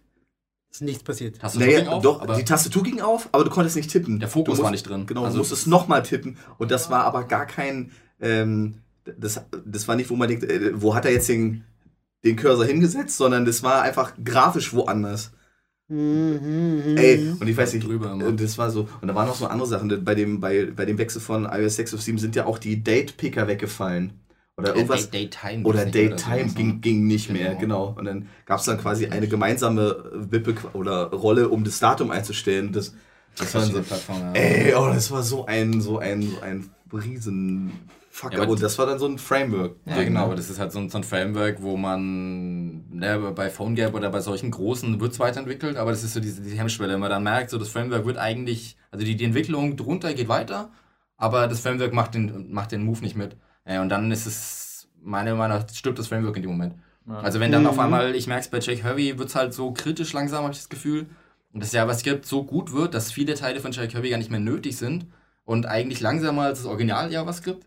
Ist 0.72 0.82
nichts 0.82 1.04
passiert. 1.04 1.38
Hast 1.44 1.56
du 1.56 1.60
Naja, 1.60 1.80
Naja, 1.80 1.92
auf, 1.92 2.02
doch, 2.04 2.22
aber 2.22 2.36
die 2.36 2.46
Tastatur 2.46 2.82
ging 2.84 3.02
auf, 3.02 3.28
aber 3.34 3.44
du 3.44 3.50
konntest 3.50 3.76
nicht 3.76 3.92
tippen. 3.92 4.20
Der 4.22 4.30
Fokus 4.30 4.54
musst, 4.54 4.64
war 4.64 4.72
nicht 4.72 4.88
drin. 4.88 5.06
Genau, 5.06 5.24
Also- 5.26 5.34
du 5.34 5.40
musstest 5.40 5.68
nochmal 5.68 6.02
tippen. 6.04 6.38
Und 6.58 6.72
das 6.72 6.90
war 6.90 7.04
aber 7.04 7.26
gar 7.26 7.46
kein. 7.46 7.92
Ähm, 8.22 8.76
das, 9.18 9.42
das 9.66 9.88
war 9.88 9.96
nicht, 9.96 10.10
wo 10.10 10.16
man 10.16 10.30
denkt, 10.30 10.44
äh, 10.46 10.82
wo 10.82 10.96
hat 10.96 11.04
er 11.06 11.12
jetzt 11.12 11.28
den, 11.28 11.66
den 12.24 12.36
Cursor 12.38 12.66
hingesetzt, 12.66 13.18
sondern 13.18 13.46
das 13.46 13.64
war 13.64 13.82
einfach 13.82 14.14
grafisch 14.24 14.74
woanders. 14.74 15.32
Mhm, 15.92 16.96
Ey, 16.98 17.34
und 17.38 17.48
ich 17.48 17.58
weiß 17.58 17.74
nicht, 17.74 17.86
Drüber 17.86 18.18
äh, 18.18 18.34
das 18.34 18.58
war 18.58 18.72
so. 18.72 18.88
Und 19.02 19.08
da 19.10 19.16
waren 19.16 19.28
noch 19.28 19.36
so 19.36 19.46
andere 19.48 19.68
Sachen. 19.68 20.04
Bei 20.06 20.16
dem, 20.16 20.40
bei, 20.40 20.68
bei 20.74 20.86
dem 20.86 20.98
Wechsel 20.98 21.20
von 21.20 21.46
iOS 21.46 21.76
6 21.76 21.94
auf 21.96 22.02
7 22.02 22.18
sind 22.18 22.36
ja 22.36 22.46
auch 22.46 22.58
die 22.58 22.82
Date-Picker 22.82 23.48
weggefallen. 23.48 24.14
Oder 24.58 24.76
irgendwas. 24.76 25.10
Day, 25.10 25.30
Daytime. 25.30 25.66
Oder 25.66 25.86
Daytime 25.86 26.50
so. 26.50 26.56
ging, 26.56 26.80
ging 26.82 27.08
nicht 27.08 27.28
Genau. 27.28 27.40
mehr, 27.40 27.56
genau. 27.56 27.96
Und 27.98 28.06
dann 28.06 28.28
gab 28.46 28.60
es 28.60 28.66
dann 28.66 28.78
quasi 28.78 29.08
eine 29.08 29.28
gemeinsame 29.28 30.12
Wippe 30.14 30.56
oder 30.74 31.10
Rolle, 31.12 31.50
um 31.50 31.64
das 31.64 31.80
Datum 31.80 32.12
einzustellen. 32.12 32.72
Das, 32.72 32.94
das 33.38 33.54
war 33.54 33.62
Verschiedene 33.64 33.84
so, 33.84 34.14
ja. 34.14 34.32
ey, 34.34 34.74
oh, 34.76 34.88
das 34.94 35.12
war 35.12 35.24
so 35.24 35.46
ein, 35.46 35.82
so 35.82 36.00
ein, 36.00 36.22
so 36.22 36.40
ein 36.42 36.70
riesen 36.94 37.72
Fuck. 38.22 38.34
Ja, 38.34 38.42
aber 38.44 38.52
und 38.52 38.62
das 38.62 38.78
war 38.78 38.86
dann 38.86 39.00
so 39.00 39.08
ein 39.08 39.18
Framework. 39.18 39.78
Ja, 39.86 40.04
genau, 40.04 40.26
aber 40.26 40.36
das 40.36 40.50
ist 40.52 40.60
halt 40.60 40.72
so 40.72 40.78
ein, 40.78 40.90
so 40.90 41.00
ein 41.00 41.04
Framework, 41.04 41.62
wo 41.64 41.76
man 41.76 42.88
ne, 42.90 43.32
bei 43.36 43.50
PhoneGap 43.50 43.96
oder 43.96 44.12
bei 44.12 44.22
solchen 44.22 44.52
großen 44.52 45.00
wird 45.02 45.14
es 45.14 45.20
weiterentwickelt, 45.20 45.76
aber 45.76 45.90
das 45.90 46.04
ist 46.04 46.14
so 46.14 46.20
diese, 46.20 46.42
diese 46.42 46.56
Hemmschwelle, 46.56 46.94
wenn 46.94 47.00
man 47.00 47.10
dann 47.10 47.24
merkt, 47.24 47.50
so 47.50 47.58
das 47.58 47.70
Framework 47.70 48.06
wird 48.06 48.18
eigentlich, 48.20 48.78
also 48.92 49.04
die, 49.04 49.16
die 49.16 49.26
Entwicklung 49.26 49.76
drunter 49.76 50.14
geht 50.14 50.28
weiter, 50.30 50.70
aber 51.18 51.48
das 51.48 51.62
Framework 51.62 51.94
macht 51.94 52.14
den, 52.14 52.52
macht 52.54 52.72
den 52.72 52.84
Move 52.86 53.02
nicht 53.02 53.16
mit. 53.16 53.38
Äh, 53.66 53.80
und 53.80 53.90
dann 53.90 54.12
ist 54.12 54.28
es, 54.28 54.88
meiner 55.02 55.34
Meinung 55.34 55.58
nach, 55.58 55.68
stirbt 55.74 55.98
das 55.98 56.08
Framework 56.08 56.36
in 56.38 56.44
dem 56.44 56.52
Moment. 56.52 56.76
Also 57.08 57.40
wenn 57.40 57.52
dann 57.52 57.66
auf 57.66 57.76
Mhm. 57.78 57.82
einmal, 57.82 58.16
ich 58.16 58.28
merke 58.28 58.42
es 58.42 58.48
bei 58.50 58.60
Jake 58.60 58.84
Hervey, 58.84 59.18
wird 59.18 59.30
es 59.30 59.36
halt 59.36 59.54
so 59.56 59.72
kritisch 59.74 60.14
langsam, 60.14 60.44
habe 60.44 60.54
ich 60.54 60.60
das 60.60 60.70
Gefühl. 60.70 61.08
Und 61.54 61.64
das 61.64 61.72
JavaScript 61.72 62.26
so 62.28 62.44
gut 62.44 62.72
wird, 62.72 62.94
dass 62.94 63.12
viele 63.12 63.34
Teile 63.34 63.60
von 63.60 63.72
Jake 63.72 63.94
Hervey 63.94 64.12
gar 64.12 64.18
nicht 64.20 64.30
mehr 64.30 64.40
nötig 64.40 64.78
sind 64.78 65.08
und 65.44 65.66
eigentlich 65.66 66.00
langsamer 66.00 66.44
als 66.44 66.60
das 66.60 66.68
Original 66.68 67.12
JavaScript. 67.12 67.66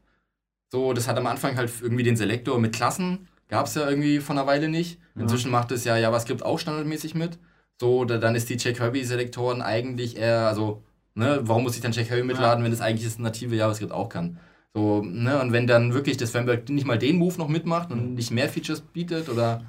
So, 0.74 0.92
das 0.92 1.06
hat 1.06 1.16
am 1.16 1.28
Anfang 1.28 1.56
halt 1.56 1.70
irgendwie 1.80 2.02
den 2.02 2.16
Selektor 2.16 2.58
mit 2.58 2.74
Klassen, 2.74 3.28
gab 3.48 3.66
es 3.66 3.76
ja 3.76 3.88
irgendwie 3.88 4.18
von 4.18 4.36
einer 4.36 4.48
Weile 4.48 4.68
nicht. 4.68 4.98
Inzwischen 5.14 5.52
macht 5.52 5.70
es 5.70 5.84
ja 5.84 5.96
JavaScript 5.96 6.44
auch 6.44 6.58
standardmäßig 6.58 7.14
mit. 7.14 7.38
So, 7.80 8.04
da, 8.04 8.18
dann 8.18 8.34
ist 8.34 8.50
die 8.50 8.56
Jake 8.56 8.82
Hervey-Selektoren 8.82 9.62
eigentlich 9.62 10.16
eher, 10.16 10.48
also, 10.48 10.82
ne, 11.14 11.38
warum 11.44 11.62
muss 11.62 11.76
ich 11.76 11.80
dann 11.80 11.92
Hervey 11.92 12.24
mitladen, 12.24 12.64
wenn 12.64 12.72
das 12.72 12.80
eigentlich 12.80 13.04
das 13.04 13.20
native 13.20 13.54
JavaScript 13.54 13.92
auch 13.92 14.08
kann? 14.08 14.40
So, 14.74 15.00
ne, 15.04 15.40
und 15.40 15.52
wenn 15.52 15.68
dann 15.68 15.94
wirklich 15.94 16.16
das 16.16 16.32
Framework 16.32 16.68
nicht 16.68 16.88
mal 16.88 16.98
den 16.98 17.18
Move 17.18 17.38
noch 17.38 17.46
mitmacht 17.46 17.92
und 17.92 18.14
nicht 18.14 18.32
mehr 18.32 18.48
Features 18.48 18.80
bietet 18.80 19.28
oder 19.28 19.62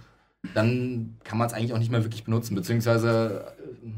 dann 0.56 1.18
kann 1.24 1.38
man 1.38 1.46
es 1.46 1.54
eigentlich 1.54 1.74
auch 1.74 1.78
nicht 1.78 1.92
mehr 1.92 2.04
wirklich 2.04 2.24
benutzen, 2.24 2.56
beziehungsweise 2.56 3.46
äh, 3.60 3.90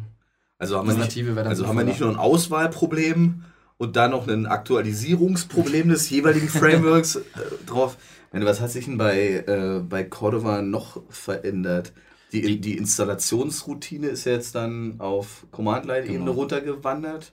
Also 0.57 0.77
haben 0.77 0.89
wir 0.89 0.97
nicht, 0.97 1.37
also 1.37 1.67
haben 1.67 1.77
wir 1.77 1.85
nicht 1.85 2.01
nur 2.01 2.09
ein 2.09 2.17
Auswahlproblem 2.17 3.43
und 3.77 3.95
dann 3.95 4.11
noch 4.11 4.27
ein 4.27 4.45
Aktualisierungsproblem 4.47 5.89
des 5.89 6.09
jeweiligen 6.09 6.47
Frameworks 6.59 7.15
äh, 7.17 7.21
drauf. 7.65 7.97
Meine, 8.31 8.45
was 8.45 8.59
hat 8.61 8.71
sich 8.71 8.85
denn 8.85 8.97
bei, 8.97 9.43
äh, 9.47 9.79
bei 9.87 10.03
Cordova 10.03 10.61
noch 10.61 11.01
verändert? 11.09 11.93
Die, 12.33 12.59
die 12.59 12.77
Installationsroutine 12.77 14.07
ist 14.07 14.25
jetzt 14.25 14.53
dann 14.55 14.99
auf 14.99 15.45
Command-Line-Ebene 15.51 16.19
Genau. 16.19 16.31
runtergewandert. 16.33 17.31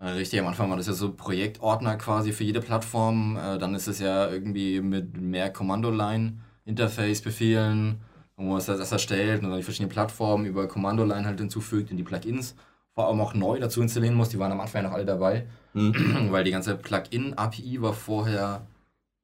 Richtig, 0.00 0.38
am 0.40 0.46
Anfang 0.46 0.68
war 0.68 0.76
das 0.76 0.86
ja 0.88 0.92
so 0.92 1.10
Projektordner 1.12 1.96
quasi 1.96 2.32
für 2.32 2.44
jede 2.44 2.60
Plattform. 2.60 3.36
Äh, 3.38 3.58
Dann 3.58 3.74
ist 3.74 3.88
es 3.88 3.98
ja 3.98 4.28
irgendwie 4.30 4.80
mit 4.82 5.18
mehr 5.20 5.50
Kommando-Line-Interface-Befehlen, 6.66 8.00
wo 8.36 8.42
man 8.44 8.62
das 8.64 8.92
erstellt 8.92 9.42
und 9.42 9.48
dann 9.50 9.56
die 9.58 9.62
verschiedenen 9.64 9.90
Plattformen 9.90 10.44
über 10.46 10.68
Kommando-Line 10.68 11.24
halt 11.26 11.38
hinzufügt 11.40 11.90
und 11.90 11.96
die 11.96 12.02
Plugins 12.02 12.54
vor 12.96 13.08
allem 13.08 13.20
auch 13.20 13.34
neu 13.34 13.60
dazu 13.60 13.82
installieren 13.82 14.14
muss. 14.14 14.30
Die 14.30 14.38
waren 14.38 14.50
am 14.50 14.60
Anfang 14.60 14.82
ja 14.82 14.88
noch 14.88 14.94
alle 14.96 15.04
dabei, 15.04 15.44
Hm. 15.74 15.92
weil 16.32 16.42
die 16.44 16.50
ganze 16.50 16.74
Plugin-API 16.76 17.82
war 17.82 17.92
vorher, 17.92 18.66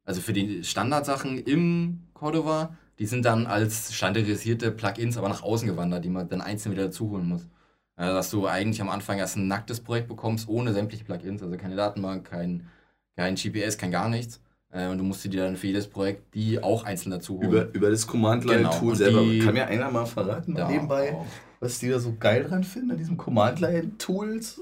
also 0.04 0.20
für 0.20 0.34
die 0.34 0.62
Standardsachen 0.62 1.38
im 1.38 2.00
Cordova, 2.12 2.76
die 2.98 3.06
sind 3.06 3.24
dann 3.24 3.46
als 3.46 3.94
standardisierte 3.94 4.70
Plugins 4.70 5.16
aber 5.16 5.30
nach 5.30 5.42
außen 5.42 5.66
gewandert, 5.66 6.04
die 6.04 6.10
man 6.10 6.28
dann 6.28 6.42
einzeln 6.42 6.72
wieder 6.72 6.84
dazu 6.84 7.08
holen 7.10 7.26
muss. 7.26 7.48
Also, 7.96 8.14
dass 8.14 8.30
du 8.30 8.46
eigentlich 8.46 8.82
am 8.82 8.90
Anfang 8.90 9.18
erst 9.18 9.36
ein 9.36 9.48
nacktes 9.48 9.80
Projekt 9.80 10.08
bekommst, 10.08 10.46
ohne 10.48 10.74
sämtliche 10.74 11.04
Plugins, 11.04 11.42
also 11.42 11.56
keine 11.56 11.74
Datenbank, 11.76 12.28
kein, 12.28 12.66
kein 13.16 13.34
GPS, 13.36 13.78
kein 13.78 13.90
gar 13.90 14.10
nichts. 14.10 14.40
Äh, 14.70 14.88
Und 14.88 14.98
du 14.98 15.04
musst 15.04 15.24
dir 15.24 15.30
dann 15.42 15.56
für 15.56 15.66
jedes 15.68 15.86
Projekt 15.88 16.34
die 16.34 16.62
auch 16.62 16.84
einzeln 16.84 17.10
dazu 17.12 17.38
holen. 17.38 17.48
Über, 17.48 17.72
über 17.72 17.90
das 17.90 18.06
Command-Line-Tool 18.06 18.80
Genau, 18.80 18.94
selber. 18.94 19.44
Kann 19.44 19.54
mir 19.54 19.66
einer 19.66 19.90
mal 19.90 20.04
verraten, 20.04 20.54
Da 20.54 20.68
nebenbei, 20.68 21.14
auch. 21.14 21.26
Was 21.62 21.78
die 21.78 21.88
da 21.88 21.98
so 21.98 22.14
geil 22.18 22.44
dran 22.44 22.64
finden, 22.64 22.90
an 22.90 22.98
diesem 22.98 23.16
Command-Line-Tools? 23.16 24.60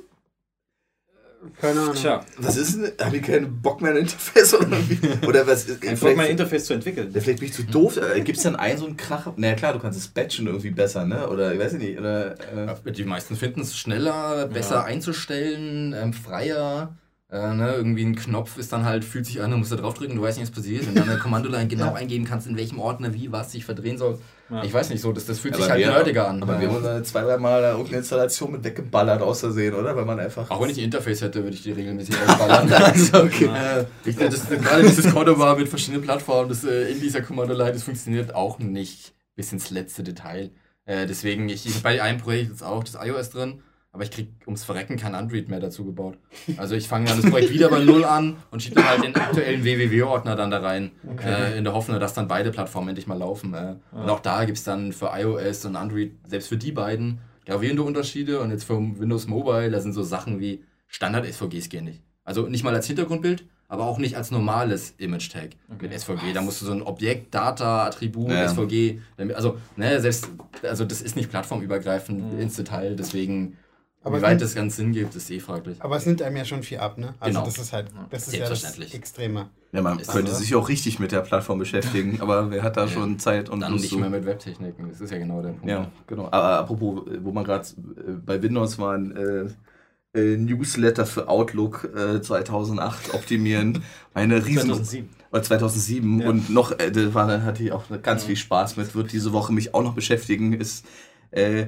Keine 1.58 1.80
Ahnung. 1.80 1.94
Tja, 1.94 2.22
Was 2.36 2.58
ist 2.58 2.76
denn? 2.76 2.92
Haben 3.00 3.12
die 3.14 3.20
keinen 3.22 3.62
Bock 3.62 3.80
mehr 3.80 3.92
ein 3.92 3.96
Interface 3.96 4.52
oder 4.54 4.76
wie? 4.90 5.26
Oder 5.26 5.46
was? 5.46 5.64
ist- 5.64 5.82
einfach 5.82 5.96
vielleicht- 5.98 6.16
mal 6.18 6.24
ein 6.24 6.32
Interface 6.32 6.66
zu 6.66 6.74
entwickeln. 6.74 7.10
Ja, 7.14 7.20
vielleicht 7.22 7.38
bin 7.40 7.48
ich 7.48 7.54
zu 7.54 7.62
doof. 7.64 7.98
Gibt 8.24 8.36
es 8.36 8.42
dann 8.44 8.56
einen 8.56 8.78
so 8.78 8.84
einen 8.86 8.98
Kracher? 8.98 9.32
Na 9.38 9.46
ja, 9.48 9.54
klar, 9.54 9.72
du 9.72 9.78
kannst 9.78 9.98
es 9.98 10.06
batchen 10.08 10.46
irgendwie 10.46 10.68
besser, 10.70 11.06
ne? 11.06 11.26
Oder 11.30 11.54
ich 11.54 11.58
weiß 11.58 11.72
nicht. 11.74 11.98
Oder, 11.98 12.34
äh, 12.52 12.66
Ja, 12.66 12.74
Die 12.92 13.04
meisten 13.04 13.36
finden 13.36 13.62
es 13.62 13.74
schneller, 13.74 14.48
besser 14.48 14.74
Ja. 14.76 14.84
einzustellen, 14.84 15.94
ähm, 15.94 16.12
freier. 16.12 16.94
Äh, 17.30 17.54
ne, 17.54 17.72
irgendwie 17.74 18.04
ein 18.04 18.16
Knopf 18.16 18.58
ist 18.58 18.72
dann 18.72 18.84
halt, 18.84 19.04
fühlt 19.04 19.24
sich 19.24 19.40
an, 19.40 19.52
du 19.52 19.56
musst 19.56 19.70
da 19.72 19.76
draufdrücken, 19.76 20.16
du 20.16 20.22
weißt 20.22 20.36
nicht, 20.38 20.50
was 20.50 20.54
passiert. 20.56 20.86
Und 20.88 20.96
dann 20.96 21.08
eine 21.08 21.18
Kommandoline 21.20 21.68
genau 21.68 21.94
eingeben 21.94 22.26
kannst, 22.26 22.48
in 22.48 22.56
welchem 22.58 22.80
Ordner 22.80 23.14
wie 23.14 23.32
was 23.32 23.52
sich 23.52 23.64
verdrehen 23.64 23.96
soll. 23.96 24.18
Ja. 24.50 24.64
Ich 24.64 24.72
weiß 24.72 24.90
nicht 24.90 25.00
so, 25.00 25.12
das, 25.12 25.26
das 25.26 25.38
fühlt 25.38 25.54
aber 25.54 25.62
sich 25.62 25.70
halt 25.72 25.80
wir- 25.80 25.90
nerdiger 25.90 26.28
an. 26.28 26.42
Aber 26.42 26.60
wir 26.60 26.68
haben 26.68 26.82
da 26.82 27.02
zwei, 27.04 27.22
drei 27.22 27.36
Mal 27.38 27.62
irgendeine 27.62 27.98
Installation 27.98 28.52
mit 28.52 28.64
weggeballert 28.64 29.22
aus 29.22 29.40
Versehen, 29.40 29.74
oder? 29.74 29.94
Weil 29.94 30.04
man 30.04 30.18
einfach. 30.18 30.50
Auch 30.50 30.60
wenn 30.60 30.70
ich 30.70 30.78
ein 30.78 30.84
Interface 30.84 31.22
hätte, 31.22 31.42
würde 31.44 31.54
ich 31.54 31.62
die 31.62 31.72
regelmäßig 31.72 32.16
ausballern. 32.26 32.72
also, 32.72 33.22
okay. 33.22 33.44
äh, 33.46 33.84
ich, 34.04 34.16
das, 34.16 34.48
das, 34.48 34.48
gerade 34.48 34.82
dieses 34.82 35.12
Cordova 35.12 35.54
mit 35.54 35.68
verschiedenen 35.68 36.02
Plattformen, 36.02 36.48
das 36.48 36.64
äh, 36.64 36.90
in 36.90 37.00
dieser 37.00 37.22
Kommando-Line, 37.22 37.72
das 37.72 37.84
funktioniert 37.84 38.34
auch 38.34 38.58
nicht 38.58 39.12
bis 39.36 39.52
ins 39.52 39.70
letzte 39.70 40.02
Detail. 40.02 40.50
Äh, 40.84 41.06
deswegen, 41.06 41.48
ich, 41.48 41.66
ich 41.66 41.74
habe 41.74 41.82
bei 41.84 42.02
einem 42.02 42.18
Projekt 42.18 42.50
jetzt 42.50 42.64
auch 42.64 42.82
das 42.82 42.96
iOS 43.00 43.30
drin. 43.30 43.62
Aber 43.92 44.04
ich 44.04 44.10
krieg 44.10 44.28
ums 44.46 44.62
Verrecken 44.64 44.96
kein 44.96 45.14
Android 45.14 45.48
mehr 45.48 45.58
dazu 45.60 45.84
gebaut. 45.84 46.16
Also 46.56 46.74
ich 46.76 46.86
fange 46.86 47.06
dann 47.06 47.20
das 47.20 47.30
Projekt 47.30 47.52
wieder 47.52 47.68
bei 47.68 47.80
Null 47.80 48.04
an 48.04 48.36
und 48.50 48.62
schiebe 48.62 48.76
dann 48.76 48.88
halt 48.88 49.02
den 49.04 49.14
aktuellen 49.16 49.64
WWW-Ordner 49.64 50.36
dann 50.36 50.50
da 50.50 50.60
rein, 50.60 50.92
äh, 51.24 51.58
in 51.58 51.64
der 51.64 51.72
Hoffnung, 51.72 51.98
dass 51.98 52.14
dann 52.14 52.28
beide 52.28 52.50
Plattformen 52.52 52.88
endlich 52.90 53.06
mal 53.08 53.18
laufen. 53.18 53.52
Äh. 53.54 53.74
Und 53.92 54.08
auch 54.08 54.20
da 54.20 54.44
gibt 54.44 54.58
es 54.58 54.64
dann 54.64 54.92
für 54.92 55.10
iOS 55.12 55.64
und 55.64 55.74
Android, 55.76 56.12
selbst 56.26 56.48
für 56.48 56.56
die 56.56 56.72
beiden, 56.72 57.18
gravierende 57.46 57.82
Unterschiede. 57.82 58.40
Und 58.40 58.50
jetzt 58.50 58.64
für 58.64 58.76
Windows 58.78 59.26
Mobile, 59.26 59.70
da 59.70 59.80
sind 59.80 59.92
so 59.92 60.02
Sachen 60.04 60.38
wie 60.38 60.62
Standard-SVGs 60.86 61.68
gehen 61.68 61.84
nicht. 61.84 62.02
Also 62.24 62.46
nicht 62.46 62.62
mal 62.62 62.74
als 62.74 62.86
Hintergrundbild, 62.86 63.44
aber 63.66 63.86
auch 63.86 63.98
nicht 63.98 64.16
als 64.16 64.30
normales 64.30 64.94
Image-Tag 64.98 65.50
mit 65.80 65.92
SVG. 65.98 66.32
Da 66.32 66.42
musst 66.42 66.60
du 66.60 66.66
so 66.66 66.72
ein 66.72 66.82
Objekt, 66.82 67.34
Data, 67.34 67.86
Attribut, 67.86 68.30
Ja. 68.30 68.48
SVG, 68.48 69.00
also, 69.34 69.58
ne, 69.76 70.00
selbst, 70.00 70.28
also 70.62 70.84
das 70.84 71.02
ist 71.02 71.16
nicht 71.16 71.30
plattformübergreifend 71.30 72.40
ins 72.40 72.56
Detail, 72.56 72.94
deswegen, 72.96 73.56
Aber 74.02 74.18
wie 74.18 74.22
weit 74.22 74.40
das 74.40 74.54
ganz 74.54 74.76
Sinn 74.76 74.92
gibt, 74.92 75.14
ist 75.14 75.30
eh 75.30 75.40
fraglich. 75.40 75.76
Aber 75.80 75.96
es 75.96 76.06
nimmt 76.06 76.22
einem 76.22 76.36
ja 76.36 76.44
schon 76.46 76.62
viel 76.62 76.78
ab, 76.78 76.96
ne? 76.96 77.14
Also 77.20 77.34
Genau. 77.38 77.44
das 77.44 77.58
ist 77.58 77.72
halt, 77.74 77.88
das 78.08 78.28
ist 78.28 78.34
ja 78.36 78.48
das. 78.48 78.78
Extreme. 78.94 79.50
Ja, 79.72 79.82
man 79.82 79.98
Ist 79.98 80.10
könnte 80.10 80.30
so. 80.32 80.38
sich 80.38 80.54
auch 80.54 80.68
richtig 80.68 80.98
mit 80.98 81.12
der 81.12 81.20
Plattform 81.20 81.58
beschäftigen, 81.58 82.20
aber 82.22 82.50
wer 82.50 82.62
hat 82.62 82.76
da 82.76 82.86
Ja. 82.86 82.88
schon 82.90 83.18
Zeit 83.18 83.48
und 83.50 83.60
Dann 83.60 83.72
Lust 83.72 83.82
nicht 83.82 83.92
zu? 83.92 83.98
mehr 83.98 84.08
mit 84.10 84.24
Webtechniken, 84.24 84.88
das 84.88 85.00
ist 85.00 85.10
ja 85.12 85.18
genau 85.18 85.42
der 85.42 85.50
Punkt. 85.50 85.68
Ja, 85.68 85.90
genau. 86.06 86.24
Aber 86.30 86.58
apropos, 86.60 87.02
wo 87.20 87.30
man 87.30 87.44
gerade 87.44 87.66
äh, 87.68 88.12
bei 88.24 88.42
Windows 88.42 88.78
waren, 88.78 89.14
äh, 89.14 90.18
äh, 90.18 90.36
Newsletter 90.38 91.06
für 91.06 91.28
Outlook 91.28 91.88
äh, 91.94 92.20
2008 92.20 93.14
optimieren. 93.14 93.84
Eine 94.14 94.44
riesen 94.44 94.70
2007. 94.70 95.08
oder 95.30 95.42
2007 95.44 96.20
Ja. 96.22 96.28
und 96.30 96.50
noch, 96.50 96.72
äh, 96.78 96.90
da 96.90 97.14
war, 97.14 97.42
hatte 97.44 97.62
ich 97.62 97.70
auch 97.70 97.84
ganz 98.02 98.24
viel 98.24 98.34
Spaß 98.36 98.76
mit, 98.76 98.94
wird 98.96 99.12
diese 99.12 99.32
Woche 99.32 99.52
mich 99.52 99.72
auch 99.74 99.84
noch 99.84 99.94
beschäftigen, 99.94 100.52
ist 100.54 100.84
äh, 101.30 101.66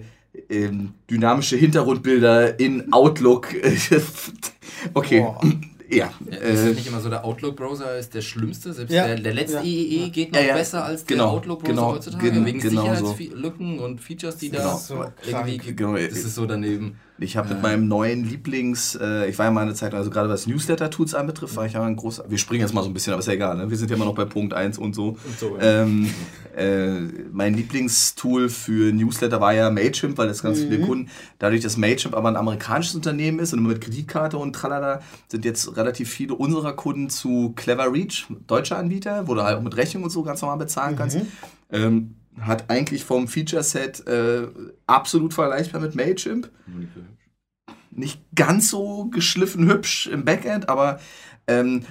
dynamische 1.11 1.57
Hintergrundbilder 1.57 2.59
in 2.59 2.93
Outlook. 2.93 3.49
okay, 4.95 5.21
Boah. 5.21 5.41
ja. 5.45 5.51
Ja, 5.91 6.11
ist 6.31 6.41
Äh, 6.41 6.67
das 6.69 6.75
nicht 6.77 6.87
immer 6.87 7.01
so, 7.01 7.11
der 7.11 7.23
Outlook-Browser 7.25 7.99
ist 7.99 8.15
der 8.15 8.23
schlimmste? 8.23 8.73
Selbst 8.73 8.93
Ja. 8.95 9.07
der, 9.09 9.17
der 9.21 9.35
letzte 9.35 9.57
Ja. 9.59 9.63
IEE 9.63 10.09
geht 10.09 10.33
noch 10.33 10.41
Ja, 10.41 10.47
ja. 10.49 10.55
besser 10.55 10.85
als 10.85 11.05
der 11.05 11.19
Genau. 11.19 11.31
Outlook-Browser 11.33 11.75
Genau. 11.75 11.93
heutzutage, 11.93 12.31
Gen- 12.31 12.47
wegen 12.47 12.61
genau 12.61 12.95
so. 12.95 13.13
Sicherheitslücken 13.15 13.79
und 13.79 14.01
Features, 14.01 14.37
die 14.39 14.49
Genau. 14.51 14.63
da 14.63 14.71
Das 14.71 14.81
ist 14.81 14.87
so 14.89 15.05
irgendwie, 15.27 15.59
krank. 15.59 15.77
Genau. 15.77 15.93
das 15.97 16.13
ist 16.13 16.35
so 16.35 16.47
daneben. 16.47 16.97
Ich 17.23 17.37
habe 17.37 17.49
mit 17.49 17.59
Äh. 17.59 17.63
meinem 17.63 17.89
neuen 17.89 18.29
Lieblings, 18.29 18.97
äh, 19.01 19.29
ich 19.29 19.39
war 19.39 19.47
ja 19.47 19.51
mal 19.53 19.63
eine 19.63 19.75
Zeit, 19.75 19.95
also 19.95 20.11
gerade 20.11 20.29
was 20.29 20.47
Newsletter-Tools 20.47 21.15
anbetrifft, 21.15 21.57
war 21.57 21.67
ich 21.67 21.73
ja 21.75 21.83
ein 21.83 21.97
großer, 21.97 22.25
wir 22.29 22.39
springen 22.39 22.63
jetzt 22.63 22.75
mal 22.75 22.83
so 22.83 22.91
ein 22.91 22.95
bisschen, 22.95 23.13
aber 23.13 23.21
ist 23.21 23.27
ja 23.27 23.33
egal, 23.35 23.57
ne? 23.57 23.71
wir 23.71 23.77
sind 23.77 23.91
ja 23.91 23.97
immer 23.97 24.05
noch 24.05 24.15
bei 24.15 24.25
Punkt 24.25 24.55
1 24.55 24.79
und 24.79 24.95
so. 24.95 25.09
Und 25.09 25.39
so, 25.39 25.57
ja. 25.57 25.83
Ähm, 25.83 26.11
äh, 26.57 27.01
mein 27.33 27.55
Lieblingstool 27.55 28.49
für 28.49 28.93
Newsletter 28.93 29.41
war 29.41 29.55
ja 29.55 29.71
Mailchimp, 29.71 30.19
weil 30.19 30.29
das 30.29 30.43
ganz 30.43 30.61
viele 30.61 30.81
Kunden, 30.81 31.09
dadurch, 31.39 31.63
dass 31.63 31.77
Mailchimp 31.77 32.15
aber 32.15 32.29
ein 32.29 32.37
amerikanisches 32.37 32.95
Unternehmen 32.95 33.39
ist 33.39 33.53
und 33.53 33.61
immer 33.61 33.71
mit 33.71 33.81
Kreditkarte 33.81 34.37
und 34.37 34.53
tralala, 34.53 35.01
sind 35.29 35.45
jetzt 35.45 35.77
relativ 35.77 36.11
viele 36.11 36.35
unserer 36.35 36.75
Kunden 36.75 37.09
zu 37.09 37.53
Clever 37.57 37.93
Reach, 37.93 38.27
deutscher 38.47 38.77
Anbieter, 38.79 39.27
wo 39.29 39.35
du 39.35 39.43
halt 39.43 39.57
auch 39.57 39.63
mit 39.63 39.77
Rechnung 39.77 40.05
und 40.05 40.11
so 40.11 40.23
ganz 40.23 40.43
normal 40.43 40.59
bezahlen 40.59 40.97
kannst. 40.97 41.19
Ähm, 41.71 42.15
hat 42.41 42.71
eigentlich 42.71 43.05
vom 43.05 43.29
Feature-Set 43.29 44.07
äh, 44.07 44.47
absolut 44.87 45.35
vergleichbar 45.35 45.81
mit 45.81 45.95
Mailchimp 45.95 46.51
nicht 47.95 48.21
ganz 48.35 48.71
so 48.71 49.07
geschliffen 49.07 49.69
hübsch 49.69 50.07
im 50.07 50.25
Backend, 50.25 50.69
aber 50.69 50.99
ähm, 51.47 51.83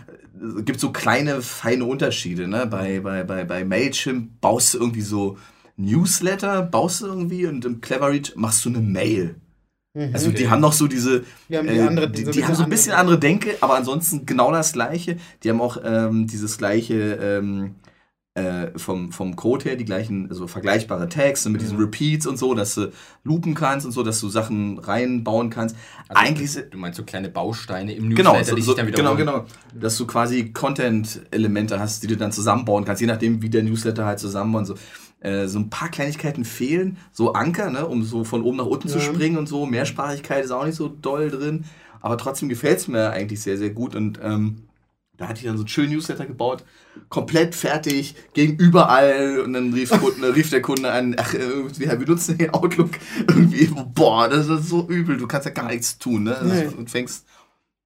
es 0.58 0.65
gibt 0.65 0.79
so 0.79 0.91
kleine, 0.91 1.41
feine 1.41 1.86
Unterschiede. 1.86 2.48
Ne? 2.48 2.65
Bei, 2.67 3.00
bei, 3.01 3.24
bei, 3.24 3.43
bei 3.43 3.63
Mailchimp 3.65 4.41
baust 4.41 4.74
du 4.74 4.79
irgendwie 4.79 5.01
so 5.01 5.38
Newsletter, 5.77 6.62
baust 6.63 7.01
du 7.01 7.08
irgendwie 7.08 7.46
und 7.46 7.65
im 7.65 7.81
Cleverreach 7.81 8.36
machst 8.36 8.63
du 8.65 8.70
eine 8.70 8.79
Mail. 8.79 9.36
Also 10.13 10.31
die 10.31 10.50
haben 10.50 10.62
noch 10.62 10.72
so 10.72 10.88
diese, 10.88 11.25
Wir 11.50 11.60
haben 11.60 11.67
die 11.67 11.74
äh, 11.75 11.81
andere- 11.81 12.10
die, 12.10 12.24
so 12.24 12.31
die 12.31 12.46
haben 12.46 12.55
so 12.55 12.63
ein 12.63 12.70
bisschen 12.70 12.91
bisschen 12.91 12.93
andere 12.93 13.20
Denke, 13.20 13.58
aber 13.60 13.75
ansonsten 13.75 14.25
genau 14.25 14.50
das 14.51 14.72
gleiche. 14.72 15.17
Die 15.43 15.50
haben 15.50 15.60
auch 15.60 15.77
ähm, 15.84 16.27
dieses 16.27 16.58
gleiche 16.58 16.96
ähm, 17.22 17.75
äh, 18.33 18.67
vom, 18.77 19.11
vom 19.11 19.35
Code 19.35 19.65
her, 19.65 19.75
die 19.75 19.83
gleichen, 19.83 20.29
also 20.29 20.47
vergleichbare 20.47 21.09
Tags 21.09 21.45
mit 21.50 21.61
diesen 21.61 21.77
Repeats 21.77 22.25
und 22.25 22.38
so, 22.38 22.53
dass 22.53 22.75
du 22.75 22.91
loopen 23.25 23.55
kannst 23.55 23.85
und 23.85 23.91
so, 23.91 24.03
dass 24.03 24.21
du 24.21 24.29
Sachen 24.29 24.79
reinbauen 24.79 25.50
kannst. 25.50 25.75
Also, 26.07 26.21
Eigentlich 26.23 26.57
Du 26.69 26.77
meinst 26.77 26.95
so 26.97 27.03
kleine 27.03 27.27
Bausteine 27.27 27.93
im 27.93 28.15
Genau, 28.15 28.31
Newsletter, 28.31 28.50
so, 28.51 28.55
die 28.55 28.61
sich 28.61 28.75
dann 28.75 28.85
genau, 28.88 29.17
wiederholen. 29.17 29.45
genau. 29.73 29.81
Dass 29.81 29.97
du 29.97 30.07
quasi 30.07 30.51
Content-Elemente 30.53 31.79
hast, 31.79 32.03
die 32.03 32.07
du 32.07 32.15
dann 32.17 32.31
zusammenbauen 32.31 32.85
kannst, 32.85 33.01
je 33.01 33.07
nachdem, 33.07 33.41
wie 33.41 33.50
der 33.50 33.63
Newsletter 33.63 34.05
halt 34.05 34.19
zusammenbauen. 34.19 34.65
So, 34.65 34.75
äh, 35.19 35.47
so 35.47 35.59
ein 35.59 35.69
paar 35.69 35.89
Kleinigkeiten 35.89 36.45
fehlen, 36.45 36.97
so 37.11 37.33
Anker, 37.33 37.69
ne, 37.69 37.85
um 37.85 38.03
so 38.03 38.23
von 38.23 38.43
oben 38.43 38.57
nach 38.57 38.65
unten 38.65 38.88
zu 38.88 38.97
Ja. 38.97 39.03
springen 39.03 39.38
und 39.38 39.47
so. 39.47 39.65
Mehrsprachigkeit 39.65 40.45
ist 40.45 40.51
auch 40.51 40.65
nicht 40.65 40.75
so 40.75 40.88
doll 40.88 41.29
drin, 41.29 41.65
aber 42.00 42.17
trotzdem 42.17 42.50
gefällt 42.50 42.79
es 42.79 42.88
mir 42.88 43.11
eigentlich 43.11 43.41
sehr, 43.41 43.57
sehr 43.57 43.69
gut. 43.71 43.95
Und 43.95 44.19
ähm, 44.23 44.63
da 45.22 45.28
hatte 45.28 45.40
ich 45.42 45.46
dann 45.46 45.56
so 45.56 45.62
einen 45.62 45.68
schönen 45.68 45.94
Newsletter 45.94 46.25
gebaut, 46.25 46.63
komplett 47.10 47.54
fertig, 47.54 48.16
ging 48.34 48.58
überall 48.58 49.42
und 49.42 49.54
dann 49.54 49.72
rief, 49.72 49.92
Kunde, 49.92 50.36
rief 50.36 50.50
der 50.50 50.63
Kunde 50.63 50.92
an, 50.92 51.16
ach, 51.16 51.36
äh, 51.36 51.40
wir 51.78 51.96
benutzen 51.96 52.40
den 52.40 52.50
Outlook 52.56 52.90
irgendwie, 53.30 53.68
boah, 53.94 54.28
das 54.28 54.48
ist 54.48 54.70
so 54.70 54.88
übel, 54.88 55.18
du 55.18 55.28
kannst 55.28 55.46
ja 55.46 55.51
gar 55.54 55.68
nichts 55.68 56.00
tun, 56.00 56.24
ne? 56.24 56.40
Nee. 56.44 56.75
Und 56.75 56.90
fängst, 56.90 57.28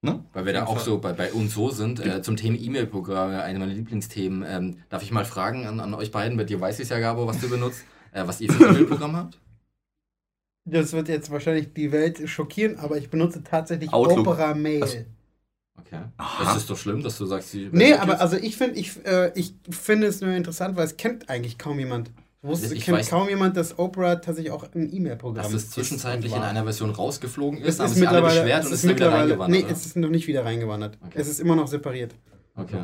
ne? 0.02 0.24
Weil 0.32 0.46
wir 0.46 0.54
da 0.54 0.66
auch 0.66 0.80
so 0.80 0.98
bei, 0.98 1.12
bei 1.12 1.34
uns 1.34 1.54
so 1.54 1.72
sind, 1.72 2.00
äh, 2.00 2.22
zum 2.22 2.38
Thema 2.38 2.58
E-Mail-Programme, 2.58 3.44
eine 3.44 3.60
meiner 3.60 3.74
Lieblingsthemen. 3.74 4.46
Ähm, 4.48 4.78
darf 4.88 5.04
ich 5.04 5.12
mal 5.12 5.26
fragen 5.26 5.68
an, 5.68 5.82
an 5.82 5.94
euch 5.94 6.12
beiden, 6.12 6.38
bei 6.38 6.46
dir 6.46 6.62
weiß 6.62 6.76
ich 6.80 6.84
es 6.84 6.90
ja, 6.90 7.00
Gabo, 7.00 7.28
was 7.28 7.42
du 7.42 7.50
benutzt, 7.50 7.84
äh, 8.14 8.24
was 8.26 8.40
ihr 8.40 8.50
für 8.50 8.66
ein 8.66 8.70
E-Mail-Programm 8.76 9.18
habt? 9.18 9.40
Das 10.64 10.94
wird 10.94 11.10
jetzt 11.10 11.30
wahrscheinlich 11.32 11.74
die 11.74 11.92
Welt 11.92 12.30
schockieren, 12.30 12.80
aber 12.80 12.98
ich 12.98 13.10
benutze 13.10 13.44
tatsächlich 13.44 13.92
Outlook. 13.92 14.20
Opera 14.20 14.54
Mail. 14.56 14.84
Also- 14.84 15.00
Okay. 15.80 16.00
Aha. 16.18 16.44
Das 16.46 16.58
ist 16.58 16.70
doch 16.70 16.78
schlimm, 16.78 17.04
dass 17.04 17.18
du 17.18 17.26
sagst, 17.26 17.52
sie. 17.52 17.70
nee, 17.72 17.94
aber 17.94 18.20
also 18.22 18.38
ich 18.38 18.58
finde 18.58 18.80
ich, 18.80 19.06
äh, 19.06 19.32
ich 19.36 19.54
finde 19.70 20.08
es 20.08 20.22
nur 20.22 20.32
interessant, 20.32 20.76
weil 20.78 20.86
es 20.86 20.98
kennt 20.98 21.30
eigentlich 21.30 21.58
kaum 21.58 21.78
jemand. 21.80 22.12
Wusste, 22.42 22.76
Ich 22.76 22.84
kennt 22.86 23.10
kaum 23.10 23.28
jemand, 23.28 23.58
dass 23.58 23.80
Opera 23.80 24.16
tatsächlich 24.18 24.52
auch 24.52 24.66
ein 24.76 24.94
E-Mail-Programm 24.94 25.44
dass 25.44 25.54
es 25.54 25.72
zwischenzeitlich 25.72 26.32
und 26.32 26.38
in 26.38 26.44
einer 26.44 26.64
Version 26.64 26.92
rausgeflogen 26.92 27.60
ist, 27.60 27.68
Es 27.76 27.80
haben 27.80 27.88
ist 27.88 27.96
sich 27.96 28.08
alle 28.08 28.22
mittlerweile, 28.22 28.42
beschwert 28.42 28.60
es 28.62 28.68
und 28.68 28.74
ist 28.74 28.78
ist 28.80 28.84
wieder 28.84 28.94
mittlerweile, 28.94 29.22
reingewandert. 29.22 29.64
nee, 29.66 29.72
es 29.72 29.86
ist 29.88 29.96
noch 29.96 30.10
nicht 30.10 30.28
wieder 30.28 30.46
reingewandert. 30.46 30.98
Okay. 31.04 31.20
Es 31.20 31.28
ist 31.28 31.40
immer 31.40 31.56
noch 31.56 31.68
separiert. 31.68 32.14
okay. 32.56 32.84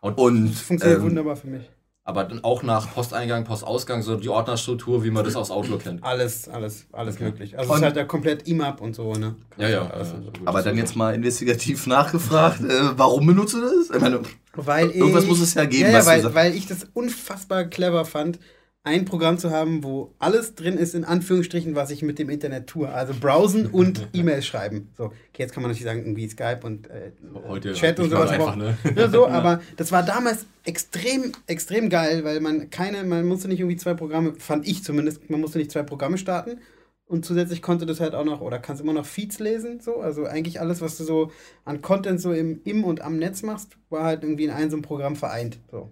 Und 0.00 0.50
Das 0.50 0.60
funktioniert 0.60 0.98
ähm, 1.00 1.04
wunderbar 1.06 1.36
für 1.36 1.46
mich. 1.46 1.70
Aber 2.06 2.24
dann 2.24 2.44
auch 2.44 2.62
nach 2.62 2.92
Posteingang, 2.92 3.44
Postausgang, 3.44 4.02
so 4.02 4.16
die 4.16 4.28
Ordnerstruktur, 4.28 5.02
wie 5.04 5.10
man 5.10 5.24
das 5.24 5.36
aus 5.36 5.50
Outlook 5.50 5.84
kennt. 5.84 6.04
Alles, 6.04 6.46
alles, 6.50 6.86
alles 6.92 7.14
Okay. 7.14 7.24
möglich. 7.24 7.56
Also 7.58 7.64
es 7.64 7.70
Und- 7.70 7.76
ist 7.78 7.82
halt 7.84 7.96
da 7.96 8.04
komplett 8.04 8.46
IMAP 8.46 8.82
und 8.82 8.94
so, 8.94 9.14
ne? 9.14 9.36
Ja, 9.56 9.68
ja. 9.70 9.86
Alles 9.88 10.08
äh, 10.08 10.10
so. 10.10 10.16
gut, 10.18 10.40
Aber 10.44 10.60
dann 10.62 10.76
jetzt 10.76 10.96
mal 10.96 11.14
investigativ 11.14 11.86
nachgefragt, 11.86 12.60
äh, 12.60 12.98
warum 12.98 13.26
benutzt 13.26 13.54
du 13.54 13.62
das? 13.62 13.88
Ich 13.96 14.00
meine, 14.02 14.20
Weil 14.52 14.90
ich, 14.90 14.96
Irgendwas 14.96 15.24
muss 15.26 15.40
es 15.40 15.54
ja 15.54 15.64
geben, 15.64 15.90
Ja, 15.92 15.98
ja 16.00 16.06
weil, 16.06 16.34
weil 16.34 16.54
ich 16.54 16.66
das 16.66 16.86
unfassbar 16.92 17.64
clever 17.64 18.04
fand, 18.04 18.38
ein 18.86 19.06
Programm 19.06 19.38
zu 19.38 19.50
haben, 19.50 19.82
wo 19.82 20.14
alles 20.18 20.54
drin 20.54 20.76
ist, 20.76 20.94
in 20.94 21.04
Anführungsstrichen, 21.04 21.74
was 21.74 21.90
ich 21.90 22.02
mit 22.02 22.18
dem 22.18 22.28
Internet 22.28 22.66
tue. 22.66 22.88
Also 22.88 23.14
browsen 23.18 23.66
und 23.66 24.08
E-Mails 24.12 24.44
schreiben. 24.46 24.90
So, 24.96 25.04
okay, 25.06 25.14
jetzt 25.38 25.54
kann 25.54 25.62
man 25.62 25.70
natürlich 25.70 25.86
sagen, 25.86 26.00
irgendwie 26.00 26.28
Skype 26.28 26.60
und 26.64 26.88
äh, 26.90 27.12
Heute 27.48 27.72
Chat 27.72 27.98
und 27.98 28.10
sowas. 28.10 28.30
einfach, 28.30 28.48
aber- 28.48 28.56
ne? 28.56 28.76
Ja, 28.94 29.08
so, 29.08 29.26
aber 29.28 29.60
das 29.78 29.90
war 29.90 30.02
damals 30.02 30.44
extrem, 30.64 31.32
extrem 31.46 31.88
geil, 31.88 32.24
weil 32.24 32.40
man 32.40 32.68
keine, 32.68 33.02
man 33.04 33.26
musste 33.26 33.48
nicht 33.48 33.60
irgendwie 33.60 33.78
zwei 33.78 33.94
Programme, 33.94 34.34
fand 34.38 34.68
ich 34.68 34.84
zumindest, 34.84 35.30
man 35.30 35.40
musste 35.40 35.58
nicht 35.58 35.72
zwei 35.72 35.82
Programme 35.82 36.18
starten. 36.18 36.60
Und 37.06 37.24
zusätzlich 37.24 37.62
konnte 37.62 37.86
das 37.86 38.00
halt 38.00 38.14
auch 38.14 38.24
noch, 38.24 38.40
oder 38.42 38.58
kannst 38.58 38.82
immer 38.82 38.94
noch 38.94 39.04
Feeds 39.06 39.38
lesen, 39.38 39.80
so. 39.80 39.96
Also 40.00 40.24
eigentlich 40.26 40.60
alles, 40.60 40.80
was 40.82 40.96
du 40.98 41.04
so 41.04 41.30
an 41.64 41.80
Content 41.80 42.20
so 42.20 42.32
im, 42.32 42.60
im 42.64 42.84
und 42.84 43.00
am 43.02 43.16
Netz 43.18 43.42
machst, 43.42 43.76
war 43.88 44.04
halt 44.04 44.22
irgendwie 44.24 44.44
in 44.44 44.50
einem 44.50 44.70
so 44.70 44.76
einem 44.76 44.82
Programm 44.82 45.14
vereint. 45.16 45.58
So. 45.70 45.90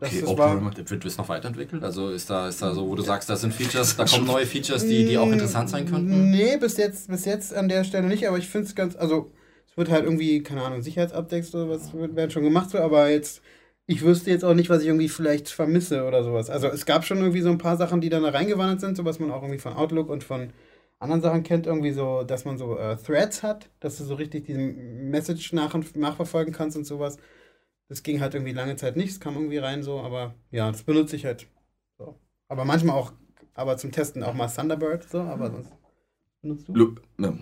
Das, 0.00 0.10
Okay, 0.10 0.20
das 0.20 0.60
macht- 0.62 0.90
Wird 0.90 1.04
das 1.04 1.18
noch 1.18 1.28
weiterentwickelt? 1.28 1.82
Also 1.82 2.10
ist 2.10 2.30
da, 2.30 2.48
ist 2.48 2.62
da 2.62 2.72
so, 2.74 2.88
wo 2.88 2.94
du 2.94 3.02
sagst, 3.02 3.28
da 3.28 3.36
sind 3.36 3.52
Features, 3.54 3.96
da 3.96 4.04
kommen 4.04 4.26
neue 4.26 4.46
Features, 4.46 4.86
die, 4.86 5.04
die 5.06 5.18
auch 5.18 5.30
interessant 5.30 5.68
sein 5.70 5.86
könnten? 5.86 6.30
Nee, 6.30 6.56
bis 6.56 6.76
jetzt, 6.76 7.08
bis 7.08 7.24
jetzt 7.24 7.54
an 7.54 7.68
der 7.68 7.84
Stelle 7.84 8.06
nicht, 8.06 8.26
aber 8.28 8.38
ich 8.38 8.48
finde 8.48 8.66
es 8.68 8.74
ganz, 8.74 8.96
also 8.96 9.32
es 9.68 9.76
wird 9.76 9.90
halt 9.90 10.04
irgendwie, 10.04 10.42
keine 10.42 10.62
Ahnung, 10.62 10.82
Sicherheitsupdates 10.82 11.54
oder 11.54 11.68
was 11.68 11.92
wird- 11.92 12.14
werden 12.16 12.30
schon 12.30 12.42
gemacht, 12.44 12.70
so, 12.70 12.78
aber 12.78 13.08
jetzt, 13.10 13.42
ich 13.86 14.02
wüsste 14.02 14.30
jetzt 14.30 14.44
auch 14.44 14.54
nicht, 14.54 14.70
was 14.70 14.82
ich 14.82 14.88
irgendwie 14.88 15.08
vielleicht 15.08 15.48
vermisse 15.48 16.04
oder 16.04 16.22
sowas. 16.22 16.50
Also 16.50 16.68
es 16.68 16.84
gab 16.86 17.04
schon 17.04 17.18
irgendwie 17.18 17.40
so 17.40 17.50
ein 17.50 17.58
paar 17.58 17.76
Sachen, 17.76 18.00
die 18.00 18.08
dann 18.08 18.22
da 18.22 18.30
reingewandert 18.30 18.80
sind, 18.80 18.96
so 18.96 19.04
was 19.04 19.18
man 19.18 19.30
auch 19.30 19.42
irgendwie 19.42 19.60
von 19.60 19.72
Outlook 19.74 20.08
und 20.10 20.22
von 20.24 20.50
anderen 21.00 21.22
Sachen 21.22 21.42
kennt, 21.44 21.66
irgendwie 21.66 21.92
so, 21.92 22.22
dass 22.24 22.44
man 22.44 22.58
so 22.58 22.76
äh, 22.76 22.96
Threads 22.96 23.42
hat, 23.42 23.68
dass 23.80 23.98
du 23.98 24.04
so 24.04 24.14
richtig 24.14 24.46
diesen 24.46 25.10
Message 25.10 25.52
nach 25.52 25.72
nachverfolgen 25.94 26.52
kannst 26.52 26.76
und 26.76 26.84
sowas. 26.84 27.16
Das 27.88 28.02
ging 28.02 28.20
halt 28.20 28.34
irgendwie 28.34 28.52
lange 28.52 28.76
Zeit 28.76 28.96
nicht, 28.96 29.10
es 29.10 29.20
kam 29.20 29.34
irgendwie 29.34 29.58
rein 29.58 29.82
so, 29.82 30.00
aber 30.00 30.34
ja, 30.50 30.70
das 30.70 30.82
benutze 30.82 31.16
ich 31.16 31.24
halt. 31.24 31.46
So. 31.98 32.18
Aber 32.48 32.64
manchmal 32.64 32.96
auch, 32.96 33.12
aber 33.54 33.76
zum 33.78 33.92
Testen 33.92 34.22
auch 34.22 34.34
mal 34.34 34.48
Thunderbird, 34.48 35.08
so, 35.08 35.20
aber 35.20 35.50
sonst 35.50 35.72
benutzt 36.42 36.68
du? 36.68 36.74
Lu 36.74 36.94
ne. 37.16 37.38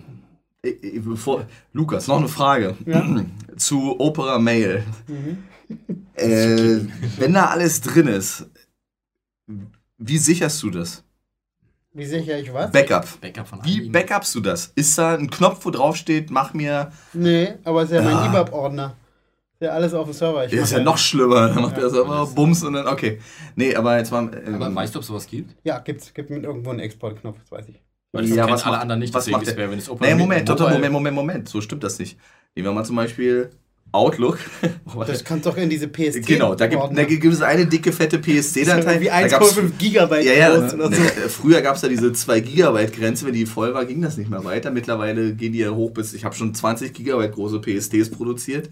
Äh, 0.63 0.69
äh, 0.69 0.99
Bevor, 0.99 1.45
Lukas, 1.73 2.07
noch 2.07 2.17
eine 2.17 2.27
Frage 2.29 2.75
Ja. 2.85 3.05
zu 3.57 3.99
Opera 3.99 4.39
Mail. 4.39 4.83
Mhm. 5.07 5.37
Äh, 6.15 6.79
wenn 7.19 7.33
da 7.33 7.47
alles 7.47 7.79
drin 7.81 8.07
ist, 8.07 8.47
wie 9.99 10.17
sicherst 10.17 10.63
du 10.63 10.71
das? 10.71 11.03
Wie 11.93 12.05
sichere 12.05 12.39
ich 12.39 12.51
was? 12.51 12.71
Backup. 12.71 13.21
Backup 13.21 13.47
von 13.47 13.63
Wie 13.63 13.87
backupst 13.89 14.33
du 14.33 14.39
das? 14.39 14.71
Ist 14.75 14.97
da 14.97 15.13
ein 15.15 15.29
Knopf, 15.29 15.63
wo 15.65 15.69
drauf 15.69 15.95
steht, 15.95 16.31
mach 16.31 16.53
mir. 16.55 16.91
Nee, 17.13 17.55
aber 17.63 17.83
es 17.83 17.91
ist 17.91 17.97
ja 17.97 18.01
mein 18.01 18.15
Ah. 18.15 18.25
IBAP-Ordner. 18.27 18.95
Ja 19.59 19.69
alles 19.71 19.93
auf 19.93 20.05
dem 20.05 20.13
Server. 20.13 20.45
Ich 20.45 20.51
Ja, 20.51 20.61
ist 20.63 20.71
mach 20.71 20.77
ja 20.77 20.83
noch 20.83 20.97
schlimmer. 20.97 21.47
Dann 21.49 21.61
macht 21.63 21.77
Ja. 21.77 21.83
er 21.83 21.89
das 21.89 21.97
aber 21.97 22.25
Bums 22.27 22.63
und 22.63 22.73
dann, 22.73 22.87
okay. 22.87 23.19
Nee, 23.55 23.75
aber 23.75 23.97
jetzt 23.97 24.11
mal. 24.11 24.29
Ähm, 24.45 24.55
Aber 24.61 24.73
weißt 24.75 24.93
du, 24.93 24.99
ob 24.99 25.05
sowas 25.05 25.25
gibt? 25.27 25.55
Ja, 25.63 25.79
gibt's, 25.79 26.13
gibt 26.13 26.29
mit 26.29 26.43
irgendwo 26.43 26.69
einen 26.69 26.79
Exportknopf, 26.79 27.37
das 27.41 27.51
weiß 27.51 27.69
ich. 27.69 27.81
Weil 28.11 28.23
das 28.27 28.35
Ja, 28.35 28.49
was 28.49 28.63
alle 28.63 28.73
macht- 28.73 28.81
anderen 28.83 28.99
nicht, 28.99 29.13
was 29.13 29.27
macht 29.27 29.47
der- 29.47 29.57
wer, 29.57 29.71
wenn 29.71 29.79
es 29.79 29.89
Open 29.89 30.07
nee, 30.07 30.15
Moment, 30.15 30.47
Mobile- 30.47 30.69
Moment, 30.69 30.93
Moment, 30.93 31.15
Moment. 31.15 31.49
So 31.49 31.59
stimmt 31.61 31.83
das 31.83 31.99
nicht. 31.99 32.17
Nehmen 32.55 32.67
wir 32.69 32.73
mal 32.73 32.85
zum 32.85 32.95
Beispiel 32.95 33.49
Outlook. 33.97 34.39
Das 35.05 35.23
kannst 35.23 35.45
doch 35.45 35.57
in 35.57 35.69
diese 35.69 35.87
PSC. 35.87 36.21
genau, 36.21 36.55
da 36.55 36.65
gibt, 36.67 36.81
da 36.95 37.03
gibt 37.03 37.25
es 37.25 37.41
eine 37.41 37.65
dicke, 37.67 37.91
fette 37.91 38.17
PSC-Datei. 38.19 38.99
Wie 39.01 39.05
Da 39.07 39.27
gab's- 39.27 39.57
1,5 39.57 39.71
Gigabyte 39.77 40.25
Ja, 40.25 40.33
ja, 40.33 40.55
groß 40.57 40.73
oder 40.73 40.83
so. 40.85 40.89
ne, 40.89 40.97
früher 41.29 41.61
gab 41.61 41.75
es 41.75 41.81
ja 41.83 41.89
diese 41.89 42.13
2 42.13 42.39
Gigabyte 42.39 42.93
Grenze, 42.93 43.25
wenn 43.25 43.33
die 43.33 43.45
voll 43.45 43.73
war, 43.73 43.85
ging 43.85 44.01
das 44.01 44.17
nicht 44.17 44.29
mehr 44.29 44.43
weiter. 44.43 44.71
Mittlerweile 44.71 45.33
gehen 45.33 45.53
die 45.53 45.59
ja 45.59 45.69
hoch 45.71 45.91
bis, 45.91 46.13
ich 46.13 46.25
habe 46.25 46.35
schon 46.35 46.53
20 46.55 46.93
Gigabyte 46.93 47.33
große 47.33 47.59
PSTs 47.61 48.09
produziert. 48.09 48.69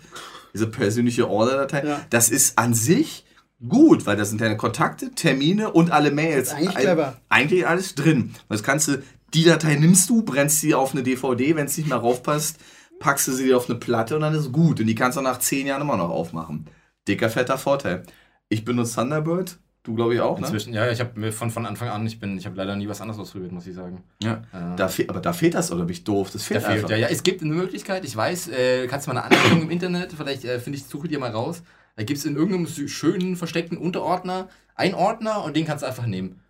Diese 0.54 0.68
persönliche 0.68 1.30
Order-Datei. 1.30 1.86
Ja. 1.86 2.02
Das 2.10 2.30
ist 2.30 2.58
an 2.58 2.74
sich 2.74 3.26
gut, 3.68 4.06
weil 4.06 4.16
da 4.18 4.26
sind 4.26 4.42
deine 4.42 4.58
Kontakte, 4.58 5.12
Termine 5.12 5.72
und 5.72 5.92
alle 5.92 6.12
Mails. 6.12 6.52
Eigentlich 6.54 6.76
clever. 6.76 7.18
Eigentlich 7.30 7.68
alles 7.68 7.94
drin. 7.96 8.34
Das 8.50 8.64
kannst 8.64 8.88
du, 8.88 9.04
die 9.34 9.44
Datei 9.44 9.76
nimmst 9.76 10.10
du, 10.10 10.22
brennst 10.24 10.62
sie 10.62 10.74
auf 10.74 10.94
eine 10.94 11.04
DVD, 11.04 11.56
wenn 11.56 11.66
es 11.68 11.78
nicht 11.78 11.90
mehr 11.90 11.98
raufpasst, 11.98 12.58
packst 13.00 13.28
du 13.28 13.32
sie 13.32 13.54
auf 13.54 13.70
eine 13.70 13.80
Platte 13.80 14.16
und 14.16 14.22
dann 14.22 14.34
ist 14.34 14.52
gut. 14.52 14.80
Und 14.80 14.88
die 14.88 14.96
kannst 14.96 15.18
du 15.18 15.22
nach 15.22 15.40
10 15.40 15.68
Jahren 15.68 15.82
immer 15.82 15.98
noch 15.98 16.10
aufmachen. 16.10 16.68
Dicker, 17.08 17.30
fetter 17.30 17.58
Vorteil. 17.58 18.04
Ich 18.50 18.66
benutze 18.66 18.96
Thunderbird, 18.96 19.58
du 19.84 19.96
glaube 19.96 20.14
ich 20.16 20.22
auch, 20.22 20.40
ne? 20.40 20.46
Inzwischen, 20.46 20.74
ja, 20.74 20.90
ich 20.90 21.00
habe 21.00 21.20
mir 21.20 21.32
von, 21.32 21.52
von 21.52 21.66
Anfang 21.66 21.90
an, 21.90 22.06
ich 22.06 22.20
bin, 22.20 22.38
ich 22.38 22.46
habe 22.46 22.56
leider 22.56 22.76
nie 22.76 22.88
was 22.88 23.02
anderes 23.02 23.20
ausprobiert, 23.20 23.52
muss 23.52 23.68
ich 23.68 23.76
sagen. 23.76 24.04
Ja. 24.22 24.44
Äh, 24.54 24.76
Da 24.76 24.90
aber 25.08 25.20
da 25.20 25.34
fehlt 25.34 25.54
das, 25.54 25.72
oder 25.72 25.86
bin 25.86 25.94
ich 25.94 26.04
doof? 26.04 26.30
Das 26.32 26.42
Da 26.44 26.48
fehlt 26.48 26.64
fehlt, 26.64 26.76
einfach. 26.78 26.90
ja, 26.90 26.98
ja, 26.98 27.08
es 27.08 27.24
gibt 27.24 27.42
eine 27.42 27.54
Möglichkeit, 27.54 28.06
ich 28.06 28.16
weiß, 28.16 28.50
äh, 28.50 28.88
kannst 28.88 29.08
du 29.08 29.14
mal 29.14 29.22
eine 29.22 29.36
Anleitung 29.36 29.64
im 29.64 29.70
Internet, 29.70 30.14
vielleicht 30.14 30.46
äh, 30.46 30.60
finde 30.60 30.78
ich, 30.78 30.86
suche 30.86 31.08
dir 31.08 31.20
mal 31.20 31.32
raus. 31.32 31.64
Da 31.96 32.04
gibt 32.04 32.20
es 32.20 32.26
in 32.26 32.36
irgendeinem 32.36 32.68
schönen, 32.68 33.36
versteckten 33.36 33.78
Unterordner 33.78 34.50
einen 34.76 34.96
Ordner 34.96 35.44
und 35.44 35.56
den 35.56 35.66
kannst 35.66 35.84
du 35.84 35.88
einfach 35.88 36.06
nehmen. 36.06 36.42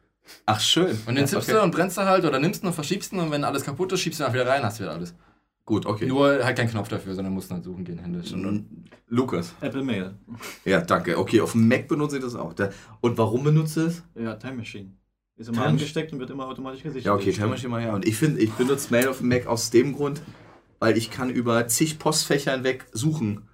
Ach, 0.48 0.60
schön. 0.60 0.98
Und 1.06 1.16
den 1.16 1.28
zippst 1.28 1.50
okay. 1.50 1.60
du 1.60 1.64
und 1.64 1.72
brennst 1.72 1.98
du 1.98 2.02
halt 2.02 2.26
oder 2.26 2.40
nimmst 2.40 2.64
ihn 2.64 2.68
und 2.68 2.74
verschiebst 2.74 3.14
ihn 3.14 3.20
und 3.20 3.30
wenn 3.32 3.44
alles 3.44 3.64
kaputt 3.64 3.92
ist, 3.92 4.02
schiebst 4.02 4.20
du 4.20 4.24
ihn 4.24 4.26
einfach 4.26 4.42
wieder 4.42 4.50
rein, 4.50 4.64
hast 4.64 4.80
wieder 4.80 4.92
alles. 4.92 5.14
Gut, 5.66 5.88
okay. 5.88 6.06
Nur 6.06 6.44
halt 6.44 6.58
kein 6.58 6.70
Knopf 6.70 6.90
dafür, 6.90 7.16
sondern 7.16 7.34
musst 7.34 7.50
dann 7.50 7.64
suchen 7.64 7.84
gehen 7.84 7.98
händisch. 7.98 8.32
Und. 8.32 8.86
Lukas. 9.08 9.56
Apple 9.62 9.84
Mail. 9.84 10.14
Ja, 10.64 10.82
danke. 10.82 11.18
Okay, 11.18 11.42
auf 11.42 11.54
dem 11.54 11.68
Mac 11.68 11.88
benutze 11.88 12.18
ich 12.18 12.24
das 12.24 12.36
auch. 12.36 12.54
Da, 12.54 12.70
und 13.02 13.18
warum 13.18 13.44
benutze 13.44 13.88
ich 13.88 13.88
es? 13.88 14.04
Ja, 14.24 14.36
Time 14.36 14.58
Machine. 14.58 14.92
Ist 15.38 15.48
immer 15.50 15.58
Time- 15.58 15.70
angesteckt 15.70 16.14
und 16.14 16.20
wird 16.20 16.30
immer 16.30 16.48
automatisch 16.48 16.84
gesichert. 16.84 17.06
Ja, 17.06 17.14
okay, 17.16 17.32
Time 17.32 17.48
Machine 17.48 17.70
mal 17.70 17.82
ja. 17.82 17.96
Und 17.96 18.08
ich 18.08 18.16
finde, 18.16 18.42
ich 18.42 18.52
benutze 18.52 18.92
Mail 18.92 19.08
auf 19.08 19.18
dem 19.18 19.30
Mac 19.30 19.48
aus 19.48 19.72
dem 19.72 19.94
Grund, 19.96 20.22
weil 20.80 20.98
ich 20.98 21.10
kann 21.10 21.32
über 21.32 21.68
zig 21.68 21.98
Postfächer 21.98 22.54
hinweg 22.54 22.86
suchen. 22.92 23.48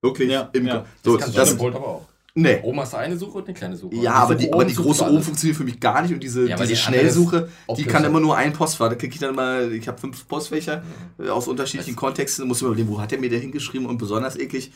Wirklich. 0.00 0.30
Ja, 0.30 0.48
im, 0.52 0.66
ja. 0.66 0.86
So, 1.02 1.18
kannst 1.18 1.36
das, 1.36 1.48
du 1.48 1.54
im 1.54 1.58
Pult 1.58 1.74
aber 1.74 1.86
auch. 1.88 2.08
Nee. 2.42 2.60
Oben 2.62 2.80
hast 2.80 2.92
du 2.92 2.96
eine 2.96 3.16
Suche 3.16 3.38
und 3.38 3.44
eine 3.46 3.54
kleine 3.54 3.76
Suche. 3.76 3.94
Ja, 3.96 4.14
aber 4.14 4.34
die, 4.34 4.52
aber 4.52 4.64
die 4.64 4.74
große 4.74 5.04
oben 5.04 5.22
funktioniert 5.22 5.56
für 5.56 5.64
mich 5.64 5.78
gar 5.80 6.02
nicht 6.02 6.12
und 6.14 6.22
diese, 6.22 6.48
Ja, 6.48 6.56
diese 6.56 6.68
die 6.68 6.76
Schnellsuche, 6.76 7.48
die 7.76 7.84
kann 7.84 8.04
immer 8.04 8.20
nur 8.20 8.36
ein 8.36 8.52
Postfach. 8.52 8.88
Da 8.88 8.94
kriege 8.94 9.12
ich 9.14 9.20
dann 9.20 9.34
mal, 9.34 9.72
ich 9.72 9.86
habe 9.88 9.98
fünf 9.98 10.26
Postfächer 10.28 10.82
äh, 11.18 11.28
aus 11.28 11.48
unterschiedlichen 11.48 11.96
Kontexten, 11.96 12.46
muss 12.48 12.58
ich 12.58 12.62
mir 12.62 12.68
überlegen, 12.68 12.88
wo 12.90 13.00
hat 13.00 13.10
der 13.10 13.18
mir 13.18 13.30
der 13.30 13.38
hingeschrieben 13.40 13.86
und 13.86 13.98
besonders 13.98 14.36
eklig, 14.38 14.72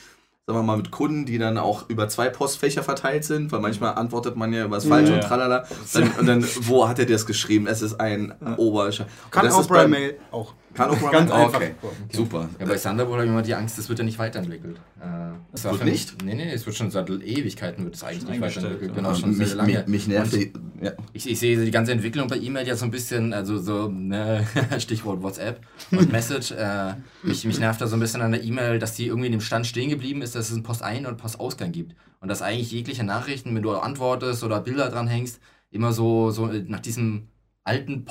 sagen 0.46 0.58
wir 0.58 0.62
mal 0.64 0.76
mit 0.76 0.90
Kunden, 0.90 1.24
die 1.24 1.38
dann 1.38 1.56
auch 1.58 1.88
über 1.88 2.08
zwei 2.08 2.28
Postfächer 2.28 2.82
verteilt 2.82 3.24
sind, 3.24 3.52
weil 3.52 3.60
manchmal 3.60 3.94
antwortet 3.94 4.34
man 4.36 4.52
ja 4.52 4.64
über 4.64 4.76
das 4.76 4.86
Falsche 4.86 5.12
Ja. 5.12 5.18
und 5.20 5.24
tralala. 5.24 5.64
Dann, 5.92 6.10
und 6.18 6.26
dann, 6.26 6.44
wo 6.62 6.88
hat 6.88 6.98
er 6.98 7.06
das 7.06 7.26
geschrieben? 7.26 7.66
Es 7.68 7.80
ist 7.80 8.00
ein 8.00 8.34
Oberscher. 8.56 9.06
Kann 9.30 9.44
das 9.44 9.54
auch 9.54 9.66
beim- 9.66 9.90
Mail 9.90 10.16
auch. 10.32 10.54
Kann 10.74 10.90
auch 10.90 11.10
Ganz 11.12 11.30
oh, 11.30 11.34
einfach. 11.34 11.56
okay. 11.56 11.74
Super. 12.12 12.48
Ja, 12.58 12.66
bei 12.66 12.76
Thunderbolt 12.76 13.16
habe 13.16 13.24
ich 13.24 13.30
immer 13.30 13.42
die 13.42 13.54
Angst, 13.54 13.78
das 13.78 13.88
wird 13.88 13.98
ja 13.98 14.04
nicht 14.04 14.18
weiterentwickelt. 14.18 14.76
Äh, 15.00 15.32
das 15.52 15.64
wird 15.64 15.84
nicht? 15.84 16.22
Nee, 16.24 16.34
nee, 16.34 16.50
es 16.52 16.64
wird 16.66 16.76
schon 16.76 16.90
seit 16.90 17.08
Ewigkeiten 17.10 17.84
wird 17.84 17.94
es 17.94 18.04
eigentlich 18.04 18.28
nicht 18.28 18.40
weiterentwickelt. 18.40 18.94
Genau, 18.94 19.14
schon 19.14 19.36
mich, 19.36 19.48
sehr 19.48 19.56
lange. 19.56 19.72
mich, 19.72 19.86
mich 19.86 20.08
nervt 20.08 20.32
die, 20.32 20.52
ja. 20.80 20.92
Ich, 21.12 21.28
ich 21.28 21.38
sehe 21.38 21.62
die 21.62 21.70
ganze 21.70 21.92
Entwicklung 21.92 22.28
bei 22.28 22.36
E-Mail 22.36 22.66
ja 22.66 22.74
so 22.74 22.84
ein 22.84 22.90
bisschen, 22.90 23.32
also 23.32 23.58
so, 23.58 23.88
ne, 23.88 24.46
Stichwort 24.78 25.22
WhatsApp 25.22 25.60
und 25.90 26.10
Message. 26.12 26.52
Äh, 26.52 26.94
mich, 27.22 27.44
mich 27.44 27.58
nervt 27.58 27.80
da 27.80 27.86
so 27.86 27.96
ein 27.96 28.00
bisschen 28.00 28.22
an 28.22 28.32
der 28.32 28.42
E-Mail, 28.42 28.78
dass 28.78 28.94
die 28.94 29.06
irgendwie 29.06 29.26
in 29.26 29.32
dem 29.32 29.40
Stand 29.40 29.66
stehen 29.66 29.90
geblieben 29.90 30.22
ist, 30.22 30.34
dass 30.34 30.48
es 30.48 30.54
einen 30.54 30.62
Postein- 30.62 31.06
und 31.06 31.18
Postausgang 31.18 31.72
gibt. 31.72 31.94
Und 32.20 32.28
dass 32.28 32.42
eigentlich 32.42 32.70
jegliche 32.72 33.04
Nachrichten, 33.04 33.54
wenn 33.54 33.62
du 33.62 33.72
antwortest 33.72 34.44
oder 34.44 34.60
Bilder 34.60 34.88
dran 34.88 35.08
hängst, 35.08 35.40
immer 35.70 35.92
so, 35.92 36.30
so 36.30 36.46
nach 36.46 36.80
diesem 36.80 37.28
alten 37.64 38.04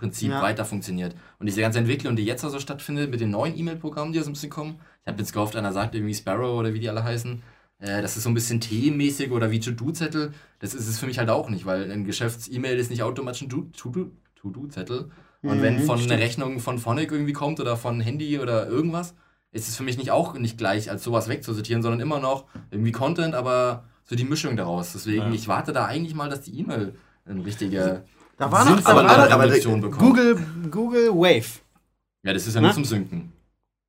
Postbriefprinzip 0.00 0.30
Ja. 0.30 0.42
weiter 0.42 0.64
funktioniert. 0.64 1.14
Und 1.38 1.46
diese 1.46 1.60
ganze 1.60 1.78
Entwicklung, 1.78 2.16
die 2.16 2.24
jetzt 2.24 2.44
also 2.44 2.58
stattfindet 2.58 3.10
mit 3.10 3.20
den 3.20 3.30
neuen 3.30 3.56
E-Mail-Programmen, 3.58 4.12
die 4.12 4.18
ja 4.18 4.24
so 4.24 4.30
ein 4.30 4.32
bisschen 4.32 4.50
kommen. 4.50 4.80
Ich 5.02 5.08
habe 5.08 5.18
jetzt 5.18 5.32
gehofft, 5.32 5.56
einer 5.56 5.72
sagt 5.72 5.94
irgendwie 5.94 6.14
Sparrow 6.14 6.58
oder 6.58 6.72
wie 6.74 6.80
die 6.80 6.88
alle 6.88 7.04
heißen. 7.04 7.42
Äh, 7.78 8.02
das 8.02 8.16
ist 8.16 8.24
so 8.24 8.30
ein 8.30 8.34
bisschen 8.34 8.60
themenmäßig 8.60 9.30
oder 9.30 9.50
wie 9.50 9.60
To-Do-Zettel. 9.60 10.32
Das 10.58 10.74
ist 10.74 10.88
es 10.88 10.98
für 10.98 11.06
mich 11.06 11.18
halt 11.18 11.30
auch 11.30 11.48
nicht, 11.50 11.66
weil 11.66 11.90
ein 11.90 12.04
Geschäfts-E-Mail 12.04 12.78
ist 12.78 12.90
nicht 12.90 13.02
automatisch 13.02 13.42
ein 13.42 13.48
Do- 13.48 13.68
To-Do- 13.76 14.10
To-Do-Zettel. 14.36 15.10
Und 15.42 15.58
Mhm, 15.58 15.62
wenn 15.62 15.80
von 15.80 15.98
stimmt. 15.98 16.12
einer 16.12 16.22
Rechnung 16.22 16.60
von 16.60 16.78
Phonic 16.78 17.10
irgendwie 17.12 17.32
kommt 17.32 17.60
oder 17.60 17.76
von 17.76 18.00
Handy 18.00 18.38
oder 18.38 18.66
irgendwas, 18.68 19.14
ist 19.52 19.68
es 19.68 19.76
für 19.76 19.82
mich 19.82 19.96
nicht 19.98 20.10
auch 20.10 20.34
nicht 20.38 20.58
gleich 20.58 20.90
als 20.90 21.02
sowas 21.02 21.28
wegzusortieren, 21.28 21.82
sondern 21.82 22.00
immer 22.00 22.20
noch 22.20 22.44
irgendwie 22.70 22.92
Content, 22.92 23.34
aber 23.34 23.84
so 24.04 24.14
die 24.16 24.24
Mischung 24.24 24.56
daraus. 24.56 24.92
Deswegen, 24.92 25.22
Ja. 25.28 25.32
ich 25.32 25.48
warte 25.48 25.72
da 25.72 25.86
eigentlich 25.86 26.14
mal, 26.14 26.28
dass 26.28 26.42
die 26.42 26.58
E-Mail 26.58 26.94
eine 27.24 27.44
richtige 27.44 28.04
Da 28.40 28.50
war 28.50 28.64
noch, 28.64 28.70
da 28.70 28.76
sinnvolle 28.76 29.08
war 29.08 29.30
aber- 29.30 29.42
Produktion 29.44 29.80
bekommt. 29.80 30.00
Google, 30.00 30.38
Google 30.70 31.08
Wave. 31.10 31.60
Ja, 32.24 32.32
das 32.32 32.46
ist 32.46 32.54
ja 32.54 32.60
nur 32.60 32.72
zum 32.72 32.84
Synken. 32.84 33.32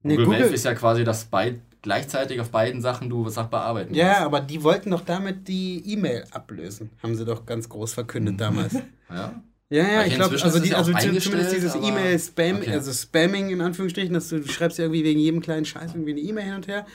Nee, 0.03 0.15
Google, 0.15 0.25
Google- 0.25 0.45
Wave 0.45 0.53
ist 0.53 0.65
ja 0.65 0.73
quasi, 0.75 1.03
dass 1.03 1.25
beid, 1.25 1.59
gleichzeitig 1.81 2.39
auf 2.39 2.49
beiden 2.49 2.81
Sachen 2.81 3.09
du 3.09 3.25
was 3.25 3.35
bearbeiten 3.35 3.93
Ja, 3.93 4.07
kannst. 4.13 4.21
aber 4.23 4.39
die 4.41 4.61
wollten 4.63 4.91
doch 4.91 5.01
damit 5.01 5.47
die 5.47 5.81
E-Mail 5.93 6.25
ablösen. 6.31 6.89
Haben 7.01 7.15
sie 7.15 7.25
doch 7.25 7.45
ganz 7.45 7.67
groß 7.69 7.93
verkündet 7.93 8.39
damals. 8.39 8.73
Ja. 9.09 9.41
Ja, 9.69 9.83
ja, 9.87 9.99
Weil 9.99 10.07
ich 10.09 10.15
glaube, 10.15 10.35
also, 10.41 10.59
die, 10.59 10.75
also 10.75 10.91
zumindest 10.91 11.53
dieses 11.55 11.75
aber- 11.75 11.87
E-Mail-Spam, 11.87 12.57
Okay. 12.57 12.71
also 12.73 12.91
Spamming 12.91 13.49
in 13.51 13.61
Anführungsstrichen, 13.61 14.13
dass 14.13 14.27
du, 14.27 14.39
du 14.41 14.47
schreibst 14.49 14.77
ja 14.77 14.83
irgendwie 14.85 15.03
wegen 15.05 15.19
jedem 15.21 15.39
kleinen 15.41 15.63
Scheiß 15.65 15.91
irgendwie 15.93 16.11
eine 16.11 16.19
E-Mail 16.19 16.43
hin 16.45 16.55
und 16.55 16.67
her 16.67 16.85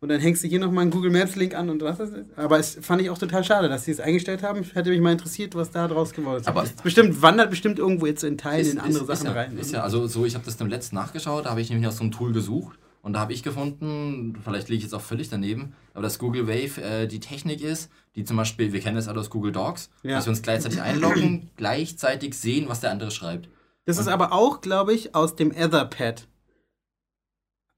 und 0.00 0.08
dann 0.10 0.20
hängst 0.20 0.44
du 0.44 0.48
hier 0.48 0.60
nochmal 0.60 0.82
einen 0.82 0.90
Google 0.90 1.10
Maps-Link 1.10 1.54
an 1.54 1.70
und 1.70 1.82
was 1.82 1.98
ist 2.00 2.12
das? 2.14 2.24
Aber 2.36 2.58
es 2.58 2.78
fand 2.82 3.00
ich 3.02 3.10
auch 3.10 3.18
total 3.18 3.42
schade, 3.44 3.68
dass 3.68 3.84
sie 3.84 3.90
es 3.92 4.00
eingestellt 4.00 4.42
haben. 4.42 4.62
Hätte 4.74 4.90
mich 4.90 5.00
mal 5.00 5.12
interessiert, 5.12 5.54
was 5.54 5.70
da 5.70 5.88
draus 5.88 6.12
geworden 6.12 6.40
ist. 6.40 6.48
Aber- 6.48 6.64
Es 6.64 6.72
bestimmt, 6.72 7.22
wandert 7.22 7.50
bestimmt 7.50 7.78
irgendwo 7.78 8.06
jetzt 8.06 8.22
in 8.24 8.36
Teilen 8.38 8.72
in 8.72 8.78
andere 8.78 9.02
ist, 9.04 9.20
Sachen 9.20 9.26
ja, 9.26 9.32
rein. 9.32 9.56
Ist 9.58 9.72
ja, 9.72 9.82
also 9.82 10.06
so, 10.06 10.24
ich 10.26 10.34
habe 10.34 10.44
das 10.44 10.56
dem 10.56 10.68
letzten 10.68 10.96
nachgeschaut, 10.96 11.46
da 11.46 11.50
habe 11.50 11.60
ich 11.60 11.70
nämlich 11.70 11.86
nach 11.86 11.92
so 11.96 12.02
einem 12.02 12.12
Tool 12.12 12.32
gesucht 12.32 12.78
und 13.02 13.14
da 13.14 13.20
habe 13.20 13.32
ich 13.32 13.42
gefunden, 13.42 14.36
vielleicht 14.44 14.68
liege 14.68 14.78
ich 14.78 14.82
jetzt 14.84 14.92
auch 14.94 15.00
völlig 15.00 15.28
daneben, 15.30 15.74
aber 15.94 16.02
dass 16.02 16.18
Google 16.18 16.46
Wave 16.46 16.82
äh, 16.82 17.06
die 17.06 17.20
Technik 17.20 17.62
ist, 17.62 17.90
die 18.16 18.24
zum 18.24 18.36
Beispiel, 18.36 18.72
wir 18.72 18.80
kennen 18.80 18.96
das 18.96 19.08
alle 19.08 19.20
aus 19.20 19.30
Google 19.30 19.52
Docs, 19.52 19.90
Ja. 20.02 20.16
dass 20.16 20.26
wir 20.26 20.30
uns 20.30 20.42
gleichzeitig 20.42 20.82
einloggen, 20.82 21.50
gleichzeitig 21.56 22.34
sehen, 22.34 22.68
was 22.68 22.80
der 22.80 22.90
andere 22.90 23.10
schreibt. 23.10 23.48
Das 23.86 23.98
ist 23.98 24.08
aber 24.08 24.32
auch, 24.32 24.60
glaube 24.60 24.92
ich, 24.92 25.14
aus 25.14 25.36
dem 25.36 25.52
Etherpad 25.52 26.26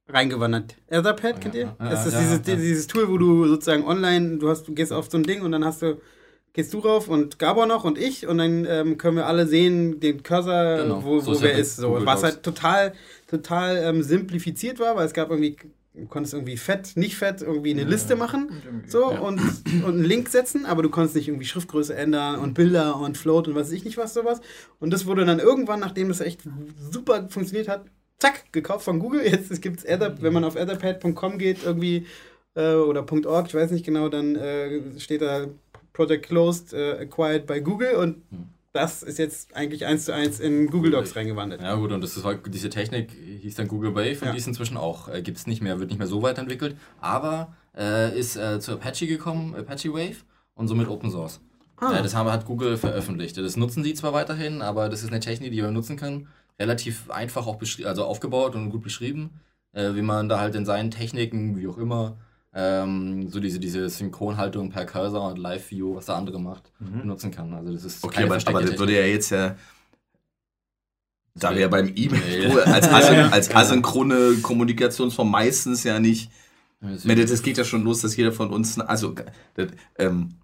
reingewandert. 0.08 0.76
Etherpad, 0.88 1.40
kennt 1.40 1.54
ihr? 1.54 1.62
Ja, 1.64 1.76
ja, 1.80 1.90
das 1.90 2.06
ist 2.06 2.14
ja, 2.14 2.20
dieses, 2.20 2.46
ja. 2.46 2.56
dieses 2.56 2.86
Tool, 2.86 3.08
wo 3.08 3.18
du 3.18 3.46
sozusagen 3.46 3.84
online, 3.84 4.38
du, 4.38 4.48
hast, 4.48 4.66
du 4.66 4.74
gehst 4.74 4.92
auf 4.92 5.10
so 5.10 5.18
ein 5.18 5.22
Ding 5.24 5.42
und 5.42 5.52
dann 5.52 5.64
hast 5.64 5.82
du, 5.82 6.00
gehst 6.54 6.72
du 6.72 6.78
rauf 6.78 7.08
und 7.08 7.38
Gabor 7.38 7.66
noch 7.66 7.84
und 7.84 7.98
ich 7.98 8.26
und 8.26 8.38
dann 8.38 8.64
ähm, 8.64 8.98
können 8.98 9.16
wir 9.16 9.26
alle 9.26 9.46
sehen, 9.46 10.00
den 10.00 10.22
Cursor, 10.22 10.78
Genau, 10.82 11.04
wo, 11.04 11.20
so 11.20 11.26
wo 11.28 11.32
ist 11.32 11.42
wer 11.42 11.52
ja 11.52 11.58
ist. 11.58 11.76
So. 11.76 11.98
Was 12.04 12.22
halt 12.22 12.42
total, 12.42 12.94
total 13.28 13.76
ähm, 13.76 14.02
simplifiziert 14.02 14.80
war, 14.80 14.96
weil 14.96 15.06
es 15.06 15.12
gab 15.12 15.30
irgendwie, 15.30 15.56
du 15.94 16.06
konntest 16.06 16.32
irgendwie 16.34 16.56
fett, 16.56 16.92
nicht 16.96 17.16
fett, 17.16 17.42
irgendwie 17.42 17.70
eine 17.72 17.84
Liste 17.84 18.16
machen. 18.16 18.62
So, 18.86 19.12
Ja. 19.12 19.20
und, 19.20 19.40
und 19.84 19.84
einen 19.84 20.04
Link 20.04 20.30
setzen, 20.30 20.64
aber 20.64 20.82
du 20.82 20.88
konntest 20.88 21.16
nicht 21.16 21.28
irgendwie 21.28 21.46
Schriftgröße 21.46 21.94
ändern 21.94 22.36
und 22.40 22.54
Bilder 22.54 22.96
und 22.98 23.18
Float 23.18 23.46
und 23.46 23.54
was 23.54 23.66
weiß 23.68 23.72
ich 23.72 23.84
nicht 23.84 23.98
was 23.98 24.14
sowas. 24.14 24.40
Und 24.80 24.92
das 24.92 25.06
wurde 25.06 25.24
dann 25.26 25.38
irgendwann, 25.38 25.80
nachdem 25.80 26.08
das 26.08 26.20
echt 26.20 26.42
super 26.90 27.28
funktioniert 27.28 27.68
hat, 27.68 27.84
zack, 28.18 28.52
gekauft 28.52 28.84
von 28.84 28.98
Google. 28.98 29.22
Jetzt 29.24 29.60
gibt 29.62 29.78
es 29.78 29.84
Ether, 29.84 30.20
wenn 30.22 30.32
man 30.32 30.44
auf 30.44 30.56
etherpad.com 30.56 31.38
geht, 31.38 31.64
irgendwie, 31.64 32.06
äh, 32.54 32.74
oder 32.74 33.04
.org, 33.26 33.46
ich 33.46 33.54
weiß 33.54 33.70
nicht 33.70 33.84
genau, 33.84 34.08
dann 34.08 34.36
äh, 34.36 34.80
steht 34.98 35.22
da 35.22 35.46
Project 35.92 36.26
Closed, 36.26 36.72
äh, 36.72 36.92
acquired 37.00 37.46
by 37.46 37.60
Google 37.60 37.94
und 37.96 38.16
Hm. 38.30 38.48
das 38.72 39.02
ist 39.02 39.18
jetzt 39.18 39.54
eigentlich 39.56 39.86
eins 39.86 40.04
zu 40.04 40.14
eins 40.14 40.38
in 40.40 40.68
Google 40.68 40.92
Docs 40.92 41.16
reingewandert. 41.16 41.60
Ja 41.60 41.74
gut, 41.74 41.90
und 41.92 42.00
das 42.00 42.16
ist 42.16 42.24
halt, 42.24 42.40
diese 42.48 42.70
Technik 42.70 43.10
hieß 43.12 43.54
dann 43.56 43.66
Google 43.68 43.94
Wave 43.94 44.18
und 44.20 44.26
Ja. 44.26 44.32
die 44.32 44.38
ist 44.38 44.46
inzwischen 44.46 44.76
auch, 44.76 45.08
äh, 45.08 45.22
gibt 45.22 45.38
es 45.38 45.46
nicht 45.46 45.62
mehr, 45.62 45.78
wird 45.80 45.90
nicht 45.90 45.98
mehr 45.98 46.06
so 46.06 46.22
weiterentwickelt, 46.22 46.76
aber 47.00 47.54
äh, 47.76 48.18
ist 48.18 48.36
äh, 48.36 48.60
zu 48.60 48.72
Apache 48.72 49.06
gekommen, 49.06 49.54
Apache 49.54 49.92
Wave 49.92 50.16
und 50.54 50.68
somit 50.68 50.88
Open 50.88 51.10
Source. 51.10 51.40
Ah. 51.80 52.02
Das 52.02 52.14
haben, 52.14 52.30
hat 52.30 52.44
Google 52.44 52.76
veröffentlicht. 52.76 53.36
Das 53.36 53.56
nutzen 53.56 53.84
die 53.84 53.94
zwar 53.94 54.12
weiterhin, 54.12 54.62
aber 54.62 54.88
das 54.88 55.02
ist 55.04 55.10
eine 55.10 55.20
Technik, 55.20 55.52
die 55.52 55.62
man 55.62 55.72
nutzen 55.72 55.96
kann. 55.96 56.26
Relativ 56.58 57.10
einfach 57.10 57.46
auch 57.46 57.60
also 57.84 58.04
aufgebaut 58.04 58.54
und 58.54 58.70
gut 58.70 58.82
beschrieben, 58.82 59.40
äh, 59.72 59.94
wie 59.94 60.02
man 60.02 60.28
da 60.28 60.40
halt 60.40 60.54
in 60.54 60.64
seinen 60.64 60.90
Techniken, 60.90 61.56
wie 61.56 61.68
auch 61.68 61.78
immer, 61.78 62.16
ähm, 62.54 63.28
so 63.30 63.40
diese, 63.40 63.60
diese 63.60 63.88
Synchronhaltung 63.88 64.70
per 64.70 64.84
Cursor 64.86 65.30
und 65.30 65.38
Live-View, 65.38 65.94
was 65.96 66.06
der 66.06 66.16
andere 66.16 66.40
macht, 66.40 66.72
Mhm. 66.80 67.02
benutzen 67.02 67.30
kann. 67.30 67.52
Also 67.54 67.72
das 67.72 67.84
ist 67.84 68.02
Okay, 68.04 68.24
aber, 68.24 68.38
aber 68.44 68.62
das 68.62 68.78
würde 68.78 68.94
ja 68.98 69.06
jetzt 69.06 69.30
ja 69.30 69.54
Da 71.34 71.52
wir 71.52 71.60
ja 71.60 71.68
beim 71.68 71.92
E-Mail 71.94 72.60
als, 72.66 72.88
asyn 72.88 73.32
als 73.32 73.54
asynchrone 73.54 74.38
Kommunikationsform 74.42 75.30
meistens 75.30 75.84
ja 75.84 76.00
nicht. 76.00 76.30
Meine, 76.80 77.26
das 77.26 77.42
geht 77.42 77.58
ja 77.58 77.64
schon 77.64 77.84
los, 77.84 78.00
dass 78.00 78.16
jeder 78.16 78.32
von 78.32 78.50
uns, 78.50 78.78
also 78.80 79.14
das, 79.54 79.68
ähm, 79.98 80.34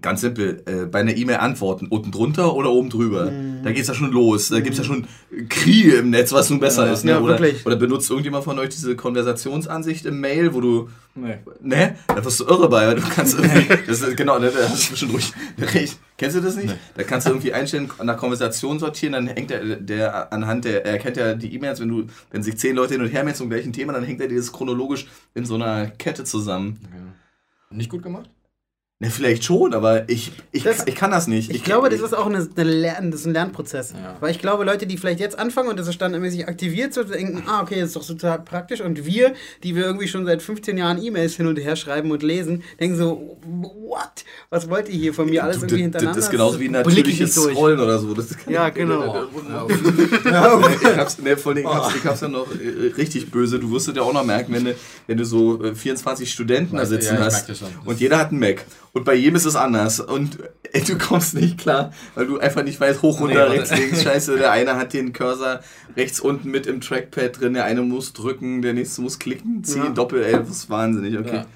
ganz 0.00 0.20
simpel, 0.20 0.62
äh, 0.66 0.86
bei 0.86 1.00
einer 1.00 1.16
E-Mail 1.16 1.36
antworten, 1.36 1.86
unten 1.88 2.10
drunter 2.10 2.54
oder 2.54 2.70
oben 2.70 2.90
drüber. 2.90 3.32
Da 3.62 3.72
geht's 3.72 3.88
ja 3.88 3.94
schon 3.94 4.12
los. 4.12 4.48
Da 4.48 4.60
gibt's 4.60 4.78
ja 4.78 4.84
schon 4.84 5.06
Kriege 5.48 5.96
im 5.96 6.10
Netz, 6.10 6.32
was 6.32 6.50
nun 6.50 6.60
besser 6.60 6.86
Ja, 6.86 6.92
ist. 6.92 7.04
Ne? 7.04 7.12
ja, 7.12 7.20
oder, 7.20 7.38
wirklich. 7.38 7.66
oder 7.66 7.76
benutzt 7.76 8.08
irgendjemand 8.10 8.44
von 8.44 8.58
euch 8.58 8.68
diese 8.70 8.96
Konversationsansicht 8.96 10.06
im 10.06 10.20
Mail, 10.20 10.54
wo 10.54 10.60
du 10.60 10.88
Nee. 11.20 11.38
Ne? 11.60 11.96
Da 12.06 12.24
wirst 12.24 12.40
du 12.40 12.44
irre 12.44 12.68
bei, 12.68 12.86
weil 12.86 12.94
du 12.94 13.02
kannst 13.02 13.38
irgendwie. 13.38 13.66
Das 13.86 14.00
ist, 14.00 14.16
genau, 14.16 14.38
ne, 14.38 14.50
da 14.50 14.68
hast 14.68 15.02
du 15.02 15.06
ruhig 15.06 15.32
recht. 15.58 15.98
Kennst 16.16 16.36
du 16.36 16.40
das 16.40 16.56
nicht? 16.56 16.76
Da 16.96 17.02
kannst 17.02 17.26
du 17.26 17.30
irgendwie 17.30 17.52
einstellen, 17.52 17.90
nach 18.02 18.16
Konversation 18.16 18.78
sortieren, 18.78 19.12
dann 19.12 19.26
hängt 19.28 19.50
der, 19.50 19.76
der 19.76 20.32
anhand 20.32 20.64
der, 20.64 20.84
er 20.84 20.98
kennt 20.98 21.16
ja 21.16 21.34
die 21.34 21.54
E-Mails, 21.54 21.80
wenn 21.80 21.88
du, 21.88 22.06
wenn 22.30 22.42
sich 22.42 22.56
zehn 22.58 22.74
Leute 22.74 22.94
hin 22.94 23.02
und 23.02 23.08
her 23.08 23.22
melden 23.24 23.38
zum 23.38 23.50
gleichen 23.50 23.72
Thema, 23.72 23.92
dann 23.92 24.04
hängt 24.04 24.20
er 24.20 24.28
dir 24.28 24.36
das 24.36 24.52
chronologisch 24.52 25.06
in 25.34 25.44
so 25.44 25.54
einer 25.54 25.86
Kette 25.86 26.24
zusammen. 26.24 26.78
Nicht 27.70 27.90
gut 27.90 28.02
gemacht? 28.02 28.30
Ne, 29.00 29.10
vielleicht 29.12 29.44
schon, 29.44 29.74
aber 29.74 30.08
ich, 30.08 30.32
ich, 30.50 30.64
Das- 30.64 30.84
ich 30.88 30.96
kann 30.96 31.12
das 31.12 31.28
nicht. 31.28 31.54
Ich, 31.54 31.62
glaube, 31.62 31.88
das 31.88 32.00
ist 32.00 32.14
auch 32.16 32.26
eine, 32.26 32.48
eine 32.56 32.68
Lern, 32.68 33.12
das 33.12 33.20
ist 33.20 33.26
ein 33.26 33.32
Lernprozess. 33.32 33.92
Ja. 33.92 34.16
Weil 34.18 34.32
ich 34.32 34.40
glaube, 34.40 34.64
Leute, 34.64 34.88
die 34.88 34.96
vielleicht 34.98 35.20
jetzt 35.20 35.38
anfangen 35.38 35.68
und 35.68 35.78
das 35.78 35.86
ist 35.86 35.94
standardmäßig 35.94 36.48
aktiviert, 36.48 36.92
so 36.94 37.04
denken, 37.04 37.44
ah, 37.46 37.62
okay, 37.62 37.76
das 37.78 37.90
ist 37.90 37.96
doch 37.96 38.04
total 38.04 38.40
praktisch. 38.40 38.80
Und 38.80 39.06
wir, 39.06 39.34
die 39.62 39.76
wir 39.76 39.84
irgendwie 39.84 40.08
schon 40.08 40.26
seit 40.26 40.42
15 40.42 40.76
Jahren 40.76 41.00
E-Mails 41.00 41.36
hin 41.36 41.46
und 41.46 41.56
her 41.58 41.76
schreiben 41.76 42.10
und 42.10 42.24
lesen, 42.24 42.64
denken 42.80 42.96
so, 42.96 43.38
what? 43.46 44.24
Was 44.50 44.68
wollt 44.68 44.88
ihr 44.88 44.96
hier 44.96 45.14
von 45.14 45.30
mir 45.30 45.44
alles 45.44 45.58
Du, 45.58 45.66
irgendwie 45.66 45.82
hintereinander? 45.82 46.16
das 46.16 46.24
ist 46.24 46.30
genauso 46.32 46.58
wie 46.58 46.64
ich 46.64 46.70
natürliches. 46.72 47.34
Scrollen 47.36 47.78
oder 47.78 48.00
so. 48.00 48.16
Ja, 48.48 48.66
ich- 48.66 48.74
genau. 48.74 49.28
Ich 50.88 50.96
hab's, 50.96 51.18
ne, 51.20 51.36
vor 51.36 51.52
allem, 51.52 51.58
ich 51.64 51.66
hab's, 51.72 51.94
ich 51.94 52.04
hab's 52.04 52.20
ja 52.20 52.28
noch 52.28 52.48
äh, 52.52 52.88
richtig 52.96 53.30
böse. 53.30 53.60
Du 53.60 53.70
wirst 53.70 53.86
es 53.88 53.94
ja 53.94 54.02
auch 54.02 54.12
noch 54.12 54.24
merken, 54.24 54.52
wenn 54.54 54.64
du, 54.64 54.74
wenn 55.06 55.16
du 55.18 55.24
so 55.24 55.62
äh, 55.62 55.74
24 55.74 56.30
Studenten 56.30 56.76
da 56.76 56.84
sitzen 56.84 57.14
ja, 57.14 57.20
ich 57.20 57.34
hast. 57.34 57.48
Und 57.84 58.00
jeder 58.00 58.18
hat 58.18 58.30
einen 58.30 58.40
Mac. 58.40 58.64
Und 58.92 59.04
bei 59.04 59.14
jedem 59.14 59.36
ist 59.36 59.44
es 59.44 59.54
anders. 59.56 60.00
Und 60.00 60.38
ey, 60.72 60.82
du 60.82 60.96
kommst 60.98 61.34
nicht 61.34 61.58
klar, 61.58 61.92
weil 62.14 62.26
du 62.26 62.38
einfach 62.38 62.62
nicht 62.62 62.80
weißt, 62.80 63.02
hoch, 63.02 63.20
runter, 63.20 63.48
Nee, 63.48 63.56
rechts, 63.58 63.76
links, 63.76 64.02
scheiße. 64.02 64.36
Der 64.38 64.50
eine 64.52 64.76
hat 64.76 64.92
den 64.92 65.12
Cursor 65.12 65.60
rechts 65.96 66.20
unten 66.20 66.50
mit 66.50 66.66
im 66.66 66.80
Trackpad 66.80 67.40
drin, 67.40 67.54
der 67.54 67.64
eine 67.64 67.82
muss 67.82 68.12
drücken, 68.12 68.62
der 68.62 68.72
nächste 68.74 69.00
muss 69.02 69.18
klicken, 69.18 69.62
ziehen, 69.64 69.84
Ja. 69.84 69.90
Doppel, 69.90 70.22
ey, 70.24 70.32
das 70.32 70.48
ist 70.50 70.70
wahnsinnig, 70.70 71.18
okay. 71.18 71.36
Ja. 71.36 71.46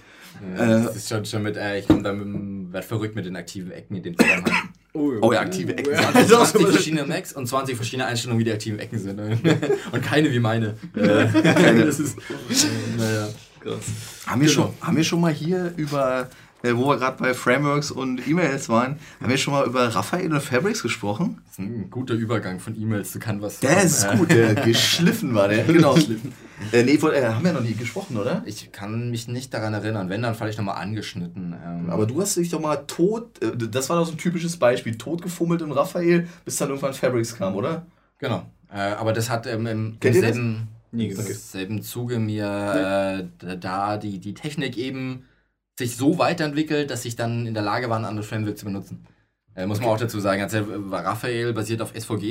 Ja, 0.59 0.81
das 0.85 0.97
ist 0.97 1.09
schon, 1.09 1.25
schon 1.25 1.42
mit, 1.45 1.57
äh, 1.57 1.79
ich 1.79 1.87
komme 1.87 2.03
da 2.03 2.12
mit 2.12 2.25
dem, 2.25 2.73
werd 2.73 2.85
verrückt 2.85 3.14
mit 3.14 3.27
den 3.27 3.37
aktiven 3.37 3.71
Ecken 3.71 3.97
in 3.97 4.03
dem 4.03 4.18
Zusammenhang. 4.18 4.71
Oh 4.95 5.33
ja, 5.33 5.40
aktive 5.40 5.75
Ecken. 5.75 5.95
Also 6.12 6.37
20 6.45 6.68
verschiedene 6.68 7.07
Macs 7.07 7.33
und 7.33 7.47
20 7.47 7.77
verschiedene 7.77 8.05
Einstellungen, 8.05 8.38
wie 8.40 8.45
die 8.45 8.53
aktiven 8.53 8.79
Ecken 8.79 8.99
sind. 8.99 9.18
Und 9.92 10.03
keine 10.05 10.31
wie 10.31 10.38
meine. 10.38 10.77
Keine. 10.95 11.87
Das 11.87 11.99
ist, 11.99 12.18
naja. 12.99 13.29
Haben 14.27 14.42
wir, 14.42 14.49
Genau. 14.49 14.64
schon, 14.64 14.75
haben 14.83 14.97
wir 14.99 15.05
schon 15.05 15.21
mal 15.23 15.33
hier 15.33 15.73
über, 15.79 16.29
äh, 16.62 16.75
wo 16.77 16.88
wir 16.88 16.96
gerade 16.98 17.16
bei 17.18 17.35
Frameworks 17.35 17.90
und 17.90 18.27
E-Mails 18.27 18.68
waren, 18.68 18.96
haben 19.20 19.31
wir 19.31 19.37
schon 19.38 19.55
mal 19.55 19.66
über 19.66 19.94
Raphael 19.94 20.33
und 20.33 20.40
Fabrics 20.40 20.83
gesprochen? 20.83 21.40
Das 21.44 21.53
ist 21.53 21.59
ein 21.61 21.90
guter 21.90 22.14
Übergang 22.14 22.61
von 22.61 22.81
E-Mails 22.81 23.12
zu 23.12 23.18
Canvas. 23.18 23.61
Der 23.61 23.83
ist 23.83 24.05
Äh, 24.05 24.16
gut, 24.16 24.31
der 24.31 24.55
geschliffen 24.64 25.35
war 25.35 25.48
der. 25.48 25.64
Genau. 25.64 25.96
Äh, 26.70 26.85
nee, 26.85 27.03
wohl, 27.03 27.12
äh, 27.12 27.25
haben 27.25 27.44
wir 27.44 27.53
noch 27.53 27.61
nie 27.61 27.75
gesprochen, 27.75 28.16
oder? 28.16 28.44
Ich 28.46 28.70
kann 28.70 29.11
mich 29.11 29.27
nicht 29.27 29.53
daran 29.53 29.75
erinnern. 29.75 30.09
Wenn, 30.09 30.22
dann 30.22 30.37
vielleicht 30.37 30.59
nochmal 30.59 30.81
angeschnitten. 30.81 31.57
Ähm, 31.61 31.90
Aber 31.90 32.07
du 32.07 32.20
hast 32.20 32.37
dich 32.37 32.51
doch 32.51 32.61
mal 32.61 32.77
tot, 32.87 33.42
äh, 33.42 33.57
das 33.57 33.90
war 33.90 33.96
doch 33.98 34.07
so 34.07 34.12
ein 34.12 34.18
typisches 34.18 34.57
Beispiel, 34.59 34.96
totgefummelt 34.96 35.61
in 35.61 35.72
Raphael, 35.72 36.29
bis 36.44 36.59
dann 36.59 36.68
irgendwann 36.68 36.94
Fabrics 36.94 37.35
kam, 37.35 37.57
oder? 37.57 37.87
Genau. 38.18 38.46
Äh, 38.72 38.79
aber 38.79 39.12
das 39.12 39.29
hat 39.29 39.48
ähm, 39.48 39.66
im 39.66 39.96
selben, 40.01 40.68
Nie 40.92 41.09
gesagt. 41.09 41.31
selben 41.35 41.83
Zuge 41.83 42.20
mir 42.20 43.27
äh, 43.40 43.57
da 43.57 43.96
die, 43.96 44.20
die 44.20 44.35
Technik 44.35 44.77
eben 44.79 45.25
sich 45.78 45.96
so 45.96 46.18
weiterentwickelt, 46.18 46.90
dass 46.90 47.04
ich 47.04 47.16
dann 47.16 47.46
in 47.46 47.54
der 47.54 47.62
Lage 47.62 47.88
war, 47.90 47.98
ein 47.98 48.04
anderes 48.04 48.28
Framework 48.28 48.58
zu 48.58 48.64
benutzen. 48.64 49.06
Äh, 49.54 49.66
muss 49.66 49.80
man 49.80 49.90
auch 49.90 49.98
dazu 49.98 50.20
sagen, 50.20 50.42
also, 50.42 50.58
äh, 50.58 50.64
Raphael 50.96 51.52
basiert 51.52 51.82
auf 51.82 51.92
SVG, 51.94 52.22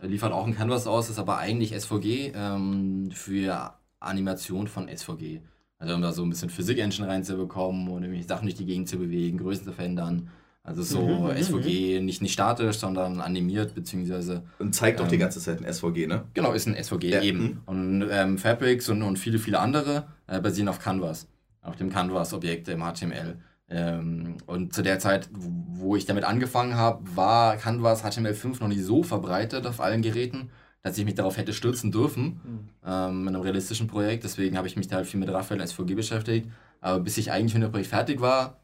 äh, 0.00 0.06
liefert 0.06 0.32
auch 0.32 0.46
ein 0.46 0.56
Canvas 0.56 0.86
aus, 0.86 1.10
ist 1.10 1.18
aber 1.18 1.38
eigentlich 1.38 1.72
SVG 1.72 2.32
ähm, 2.34 3.10
für 3.12 3.74
Animation 4.00 4.68
von 4.68 4.88
SVG. 4.88 5.40
Also 5.80 5.94
um 5.94 6.02
da 6.02 6.12
so 6.12 6.22
ein 6.22 6.30
bisschen 6.30 6.50
Physik-Engine 6.50 7.06
reinzubekommen 7.06 7.88
und 7.88 8.02
irgendwie 8.02 8.22
Sachen 8.22 8.46
durch 8.46 8.56
die 8.56 8.66
Gegend 8.66 8.88
zu 8.88 8.98
bewegen, 8.98 9.38
Größen 9.38 9.64
zu 9.64 9.72
verändern. 9.72 10.30
Also 10.64 10.82
so 10.82 11.00
Mhm, 11.00 11.24
mhm, 11.30 11.36
SVG 11.36 12.00
nicht, 12.00 12.20
nicht 12.20 12.32
statisch, 12.32 12.76
sondern 12.78 13.20
animiert, 13.20 13.74
beziehungsweise 13.74 14.42
Und 14.58 14.74
zeigt 14.74 15.00
auch 15.00 15.04
Ähm, 15.04 15.10
die 15.10 15.18
ganze 15.18 15.40
Zeit 15.40 15.60
ein 15.64 15.72
SVG, 15.72 16.06
ne? 16.06 16.24
Genau, 16.34 16.52
ist 16.52 16.66
ein 16.66 16.74
SVG 16.74 17.10
Ja, 17.10 17.22
eben. 17.22 17.38
mhm. 17.38 17.60
Und 17.66 18.08
ähm, 18.10 18.38
Fabrics 18.38 18.88
und, 18.88 19.02
und 19.02 19.18
viele, 19.18 19.38
viele 19.38 19.60
andere 19.60 20.08
äh, 20.26 20.40
basieren 20.40 20.68
auf 20.68 20.78
Canvas. 20.80 21.26
Auf 21.68 21.76
dem 21.76 21.90
Canvas-Objekt 21.90 22.68
im 22.68 22.80
HTML. 22.82 23.36
Ähm, 23.70 24.38
und 24.46 24.72
zu 24.72 24.82
der 24.82 24.98
Zeit, 24.98 25.28
wo 25.32 25.94
ich 25.96 26.06
damit 26.06 26.24
angefangen 26.24 26.74
habe, 26.74 27.04
war 27.14 27.56
Canvas 27.56 28.02
HTML5 28.02 28.60
noch 28.60 28.68
nicht 28.68 28.82
so 28.82 29.02
verbreitet 29.02 29.66
auf 29.66 29.80
allen 29.80 30.00
Geräten, 30.00 30.50
dass 30.82 30.96
ich 30.96 31.04
mich 31.04 31.14
darauf 31.14 31.36
hätte 31.36 31.52
stürzen 31.52 31.92
dürfen 31.92 32.40
ähm, 32.86 33.28
in 33.28 33.34
einem 33.34 33.42
realistischen 33.42 33.86
Projekt. 33.86 34.24
Deswegen 34.24 34.56
habe 34.56 34.66
ich 34.66 34.76
mich 34.76 34.88
da 34.88 34.96
halt 34.96 35.06
viel 35.06 35.20
mit 35.20 35.28
Raphael 35.28 35.66
SVG 35.66 35.94
beschäftigt. 35.94 36.48
Aber 36.80 37.00
bis 37.00 37.18
ich 37.18 37.30
eigentlich 37.30 37.54
mit 37.54 37.62
dem 37.62 37.70
Projekt 37.70 37.90
fertig 37.90 38.20
war, 38.20 38.58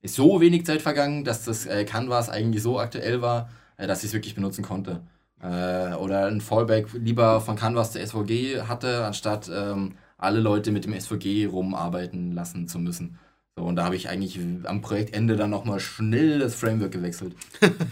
ist 0.00 0.14
so 0.14 0.40
wenig 0.40 0.64
Zeit 0.64 0.80
vergangen, 0.80 1.24
dass 1.24 1.44
das 1.44 1.66
äh, 1.66 1.84
Canvas 1.84 2.30
eigentlich 2.30 2.62
so 2.62 2.78
aktuell 2.78 3.20
war, 3.20 3.50
äh, 3.76 3.86
dass 3.86 4.02
ich 4.04 4.10
es 4.10 4.14
wirklich 4.14 4.34
benutzen 4.34 4.62
konnte. 4.62 5.00
Äh, 5.42 5.94
oder 5.94 6.26
ein 6.26 6.40
Fallback 6.40 6.88
lieber 6.94 7.40
von 7.40 7.56
Canvas 7.56 7.92
zu 7.92 7.98
SVG 7.98 8.62
hatte, 8.62 9.04
anstatt 9.04 9.50
ähm, 9.52 9.96
alle 10.18 10.40
Leute 10.40 10.70
mit 10.72 10.84
dem 10.84 10.98
SVG 10.98 11.46
rumarbeiten 11.46 12.32
lassen 12.32 12.68
zu 12.68 12.78
müssen. 12.78 13.18
So, 13.58 13.64
und 13.64 13.76
da 13.76 13.84
habe 13.84 13.96
ich 13.96 14.08
eigentlich 14.10 14.38
am 14.64 14.82
Projektende 14.82 15.34
dann 15.36 15.48
nochmal 15.50 15.80
schnell 15.80 16.38
das 16.38 16.54
Framework 16.54 16.92
gewechselt. 16.92 17.34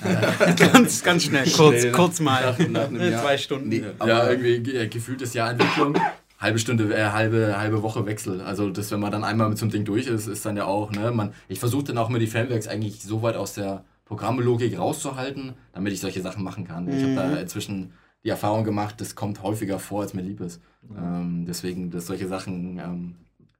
ganz, 0.57 1.03
ganz 1.03 1.25
schnell, 1.25 1.45
kurz, 1.51 1.81
Schnell, 1.81 1.93
kurz 1.93 2.21
mal. 2.21 2.55
nach- 2.71 2.91
nach 2.91 2.91
Jahr. 3.01 3.23
Zwei 3.23 3.39
Stunden. 3.39 3.69
Nee, 3.69 3.79
ja, 3.81 3.93
aber 3.99 4.31
irgendwie 4.31 4.61
ge- 4.61 4.85
äh, 4.85 4.89
gefühltes 4.89 5.35
Jahr 5.35 5.51
Entwicklung. 5.51 5.97
Halbe 6.39 6.59
Stunde, 6.59 6.95
äh, 6.95 7.05
halbe, 7.11 7.57
halbe 7.59 7.83
Woche 7.83 8.05
Wechsel. 8.07 8.41
Also, 8.43 8.69
das, 8.69 8.91
wenn 8.91 9.01
man 9.01 9.11
dann 9.13 9.25
einmal 9.25 9.49
mit 9.49 9.57
so 9.57 9.65
einem 9.65 9.73
Ding 9.73 9.85
durch 9.85 10.07
ist, 10.07 10.27
ist 10.27 10.45
dann 10.45 10.57
ja 10.57 10.65
auch, 10.67 10.91
ne, 10.91 11.11
man, 11.11 11.33
ich 11.49 11.59
versuche 11.61 11.85
dann 11.85 11.99
auch 11.99 12.11
immer 12.11 12.19
die 12.19 12.27
Frameworks 12.27 12.69
eigentlich 12.69 13.03
so 13.03 13.23
weit 13.23 13.37
aus 13.37 13.55
der 13.55 13.85
Programmelogik 14.05 14.79
rauszuhalten, 14.79 15.55
damit 15.73 15.93
ich 15.95 16.01
solche 16.01 16.21
Sachen 16.21 16.45
machen 16.45 16.67
kann. 16.67 16.89
Ich 16.89 17.03
habe 17.03 17.15
da 17.15 17.37
inzwischen 17.37 17.93
die 18.25 18.29
Erfahrung 18.31 18.65
gemacht, 18.65 19.01
das 19.01 19.15
kommt 19.15 19.43
häufiger 19.43 19.79
vor, 19.79 20.03
als 20.03 20.15
mir 20.15 20.23
lieb 20.23 20.41
ist. 20.41 20.61
Ähm, 20.97 21.45
deswegen, 21.47 21.91
dass 21.91 22.07
solche 22.07 22.27
Sachen, 22.29 22.79
ähm, 22.79 23.15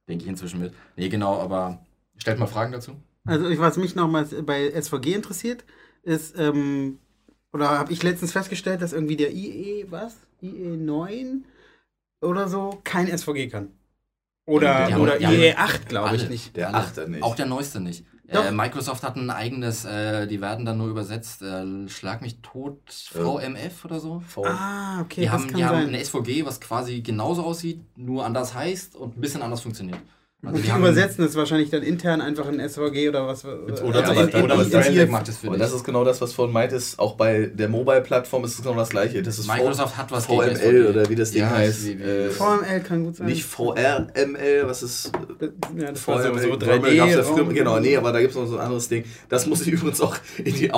denke 0.07 0.23
ich 0.23 0.29
inzwischen 0.29 0.59
mit. 0.59 0.73
Nee, 0.95 1.09
genau, 1.09 1.39
aber 1.39 1.79
stellt 2.17 2.39
mal 2.39 2.47
Fragen 2.47 2.71
dazu. 2.71 2.95
Also 3.25 3.47
ich- 3.49 3.59
was 3.59 3.77
mich 3.77 3.95
nochmal 3.95 4.25
bei 4.25 4.69
SVG 4.71 5.13
interessiert, 5.13 5.63
ist, 6.03 6.37
ähm, 6.37 6.99
oder 7.53 7.69
habe 7.69 7.91
ich 7.93 8.03
letztens 8.03 8.31
festgestellt, 8.31 8.81
dass 8.81 8.93
irgendwie 8.93 9.15
der 9.17 9.31
IE, 9.33 9.85
was? 9.89 10.17
IE 10.41 10.77
9 10.77 11.45
oder 12.21 12.47
so 12.47 12.79
kein 12.83 13.07
SVG 13.07 13.47
kann. 13.49 13.69
Oder, 14.47 14.91
haben- 14.91 15.01
oder 15.01 15.19
IE 15.21 15.53
8, 15.55 15.89
glaube 15.89 16.15
ich 16.15 16.29
nicht. 16.29 16.55
der 16.55 16.67
Alle. 16.69 16.77
Achter 16.77 17.07
nicht. 17.07 17.23
Auch 17.23 17.35
der 17.35 17.47
neueste 17.47 17.79
nicht. 17.79 18.05
Äh, 18.27 18.51
Microsoft 18.51 19.03
hat 19.03 19.15
ein 19.17 19.29
eigenes, 19.29 19.85
äh, 19.85 20.25
die 20.27 20.41
werden 20.41 20.65
dann 20.65 20.77
nur 20.77 20.87
übersetzt, 20.87 21.41
äh, 21.41 21.87
Schlag 21.89 22.21
mich 22.21 22.41
tot, 22.41 22.79
VMF 22.89 23.85
oder 23.85 23.99
so. 23.99 24.19
V- 24.19 24.45
Ah, 24.45 25.01
okay, 25.01 25.21
Die 25.21 25.25
das 25.27 25.33
haben, 25.33 25.47
kann 25.47 25.57
die 25.57 25.65
haben 25.65 25.77
eine 25.87 25.99
SVG, 25.99 26.45
was 26.45 26.59
quasi 26.59 27.01
genauso 27.01 27.43
aussieht, 27.43 27.81
nur 27.97 28.25
anders 28.25 28.53
heißt 28.53 28.95
und 28.95 29.17
ein 29.17 29.21
bisschen 29.21 29.41
anders 29.41 29.61
funktioniert. 29.61 29.99
Also 30.45 30.57
Und 30.57 30.65
die 30.65 30.69
übersetzen 30.69 31.23
es 31.25 31.35
wahrscheinlich 31.35 31.69
dann 31.69 31.81
intern 31.83 32.21
einfach 32.21 32.47
in 32.51 32.59
SVG 32.59 33.09
oder 33.09 33.27
was. 33.27 33.43
Oder, 33.45 33.53
Ja, 33.75 33.83
oder, 33.83 34.03
aber- 34.07 34.21
oder, 34.21 34.35
aber 34.53 34.55
das 34.63 34.69
das- 34.69 34.85
Framework 34.87 35.09
macht 35.11 35.27
es 35.29 35.37
für 35.37 35.47
Und 35.47 35.53
dich. 35.53 35.61
das 35.61 35.73
ist 35.73 35.83
genau 35.83 36.03
das, 36.03 36.21
was 36.21 36.33
vorhin 36.33 36.53
meintest, 36.53 36.99
auch 36.99 37.15
bei 37.15 37.49
der 37.53 37.67
Mobile-Plattform 37.69 38.43
ist 38.45 38.51
es 38.53 38.61
genau 38.63 38.75
das 38.75 38.89
gleiche. 38.89 39.21
Das 39.23 39.39
ist 39.39 39.47
Microsoft 39.47 39.97
hat 39.97 40.11
was 40.11 40.27
gegen 40.27 40.41
VML 40.41 40.55
SVG. 40.55 40.89
oder 40.89 41.09
wie 41.09 41.15
das 41.15 41.31
Ding 41.31 41.41
Ja, 41.41 41.49
heißt. 41.49 41.87
Äh, 41.87 42.29
VML 42.29 42.79
kann 42.81 43.03
gut 43.05 43.15
sein. 43.17 43.27
nicht 43.27 43.43
VRML, 43.45 44.63
was 44.67 44.83
ist 44.83 45.11
ja, 45.77 45.91
das 45.91 46.07
war 46.07 46.21
so, 46.21 46.29
VML? 46.29 46.41
so 46.41 46.47
VML 46.49 46.57
3D. 46.57 46.95
gab's 46.97 47.11
ja 47.13 47.23
früher, 47.23 47.43
Raum. 47.43 47.53
genau, 47.53 47.79
nee, 47.79 47.95
aber 47.97 48.11
da 48.11 48.19
gibt 48.19 48.31
es 48.31 48.37
noch 48.37 48.47
so 48.47 48.55
ein 48.57 48.61
anderes 48.61 48.87
Ding. 48.89 49.03
Das 49.29 49.45
muss 49.45 49.61
ich 49.61 49.67
übrigens 49.73 50.01
auch 50.01 50.15
in 50.37 50.53
die 50.55 50.71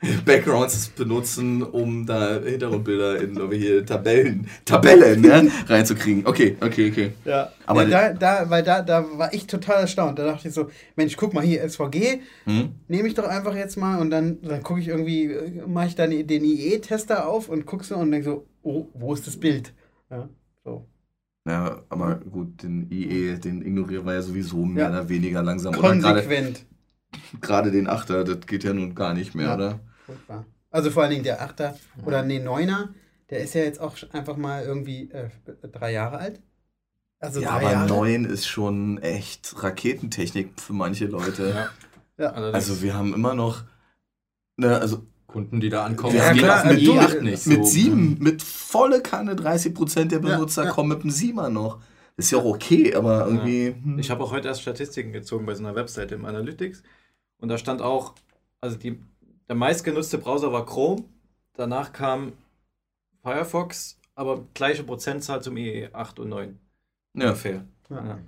Outlook-Backgrounds 0.02 0.88
benutzen, 0.90 1.62
um 1.62 2.06
da 2.06 2.40
Hintergrundbilder 2.42 3.20
in 3.20 3.50
hier 3.52 3.84
Tabellen, 3.84 4.46
Tabellen 4.64 5.20
ne, 5.20 5.50
reinzukriegen. 5.68 6.26
Okay, 6.26 6.56
okay, 6.60 6.90
okay. 6.90 7.12
Ja, 7.24 7.52
Aber- 7.66 7.82
aber 7.82 7.90
da, 7.90 8.12
da, 8.12 8.48
weil 8.50 8.62
da, 8.62 8.82
da 8.82 9.04
war 9.18 9.32
ich 9.34 9.46
total 9.46 9.82
erstaunt. 9.82 10.18
Da 10.18 10.24
dachte 10.24 10.48
ich 10.48 10.54
so, 10.54 10.70
Mensch, 10.96 11.16
guck 11.16 11.34
mal 11.34 11.44
hier, 11.44 11.62
SVG, 11.68 12.20
Hm? 12.44 12.70
nehme 12.88 13.08
ich 13.08 13.14
doch 13.14 13.28
einfach 13.28 13.54
jetzt 13.54 13.76
mal 13.76 14.00
und 14.00 14.10
dann, 14.10 14.40
dann 14.42 14.62
gucke 14.62 14.80
ich 14.80 14.88
irgendwie, 14.88 15.30
mache 15.66 15.88
ich 15.88 15.94
dann 15.96 16.10
den 16.10 16.44
IE-Tester 16.44 17.28
auf 17.28 17.48
und 17.48 17.66
guck 17.66 17.84
so 17.84 17.96
und 17.96 18.10
denke 18.10 18.24
so, 18.30 18.46
oh, 18.62 18.86
wo 18.94 19.12
ist 19.14 19.26
das 19.26 19.36
Bild? 19.36 19.74
Ja, 20.10 20.28
so. 20.64 20.86
Ja, 21.46 21.82
aber 21.88 22.16
gut, 22.16 22.62
den 22.62 22.90
IE, 22.90 23.34
den 23.38 23.62
ignorieren 23.62 24.04
wir 24.06 24.14
ja 24.14 24.22
sowieso 24.22 24.64
mehr 24.64 24.84
Ja. 24.84 24.90
oder 24.90 25.08
weniger 25.08 25.42
langsam. 25.42 25.74
Konsequent. 25.74 26.66
gerade 27.40 27.70
den 27.70 27.86
Achter, 27.88 28.24
das 28.24 28.46
geht 28.46 28.62
ja 28.64 28.72
nun 28.72 28.94
gar 28.94 29.14
nicht 29.14 29.34
mehr, 29.34 29.46
Ja. 29.46 29.54
oder? 29.54 29.80
Furchtbar. 30.10 30.44
Also 30.70 30.90
vor 30.90 31.02
allen 31.02 31.10
Dingen 31.12 31.24
der 31.24 31.42
Achter 31.42 31.76
oder 32.04 32.22
nee, 32.22 32.38
Neuner, 32.38 32.94
der 33.30 33.40
ist 33.40 33.54
ja 33.54 33.62
jetzt 33.62 33.80
auch 33.80 33.96
einfach 34.12 34.36
mal 34.36 34.62
irgendwie 34.64 35.10
äh, 35.10 35.28
drei 35.72 35.92
Jahre 35.92 36.18
alt. 36.18 36.40
Also 37.18 37.40
Ja, 37.40 37.50
aber 37.50 37.70
Jahre. 37.72 37.88
9 37.88 38.24
ist 38.24 38.46
schon 38.46 38.98
echt 38.98 39.62
Raketentechnik 39.62 40.60
für 40.60 40.72
manche 40.72 41.06
Leute. 41.06 41.50
Ja. 42.18 42.24
Ja. 42.24 42.30
Also 42.32 42.82
wir 42.82 42.94
haben 42.94 43.14
immer 43.14 43.34
noch, 43.34 43.64
ne, 44.56 44.78
also 44.78 45.06
Kunden, 45.26 45.60
die 45.60 45.68
da 45.70 45.84
ankommen, 45.84 46.16
Ja, 46.16 46.32
geht 46.32 46.42
klar, 46.42 46.64
mit- 46.66 46.80
i8 46.80 47.20
nicht. 47.20 47.46
mit 47.46 47.58
so. 47.58 47.70
7, 47.70 48.16
mit 48.20 48.42
volle 48.42 49.00
Kanne 49.02 49.34
30% 49.36 50.10
der 50.10 50.20
Ja, 50.20 50.28
Benutzer 50.36 50.64
ja. 50.64 50.70
kommen 50.70 50.88
mit 50.90 51.02
dem 51.04 51.10
7er 51.10 51.48
noch. 51.50 51.80
Ist 52.16 52.30
ja 52.32 52.38
auch 52.38 52.44
okay, 52.44 52.94
aber 52.94 53.26
irgendwie. 53.26 53.68
hm. 53.82 53.98
Ich 53.98 54.10
habe 54.10 54.22
auch 54.24 54.32
heute 54.32 54.48
erst 54.48 54.62
Statistiken 54.62 55.12
gezogen 55.12 55.46
bei 55.46 55.54
so 55.54 55.64
einer 55.64 55.74
Webseite 55.74 56.14
im 56.16 56.24
Analytics. 56.24 56.82
Und 57.38 57.48
da 57.48 57.56
stand 57.58 57.80
auch, 57.80 58.14
also 58.60 58.76
die, 58.76 59.00
der 59.50 59.56
meistgenutzte 59.56 60.16
Browser 60.18 60.52
war 60.52 60.64
Chrome. 60.64 61.02
Danach 61.54 61.92
kam 61.92 62.32
Firefox, 63.22 63.98
aber 64.14 64.44
gleiche 64.54 64.84
Prozentzahl 64.84 65.42
zum 65.42 65.56
IE 65.56 65.88
8 65.92 66.20
und 66.20 66.28
9. 66.28 66.58
ja. 67.14 67.24
Ungefähr. 67.26 67.64
Ja. 67.90 68.06
Ja. 68.06 68.18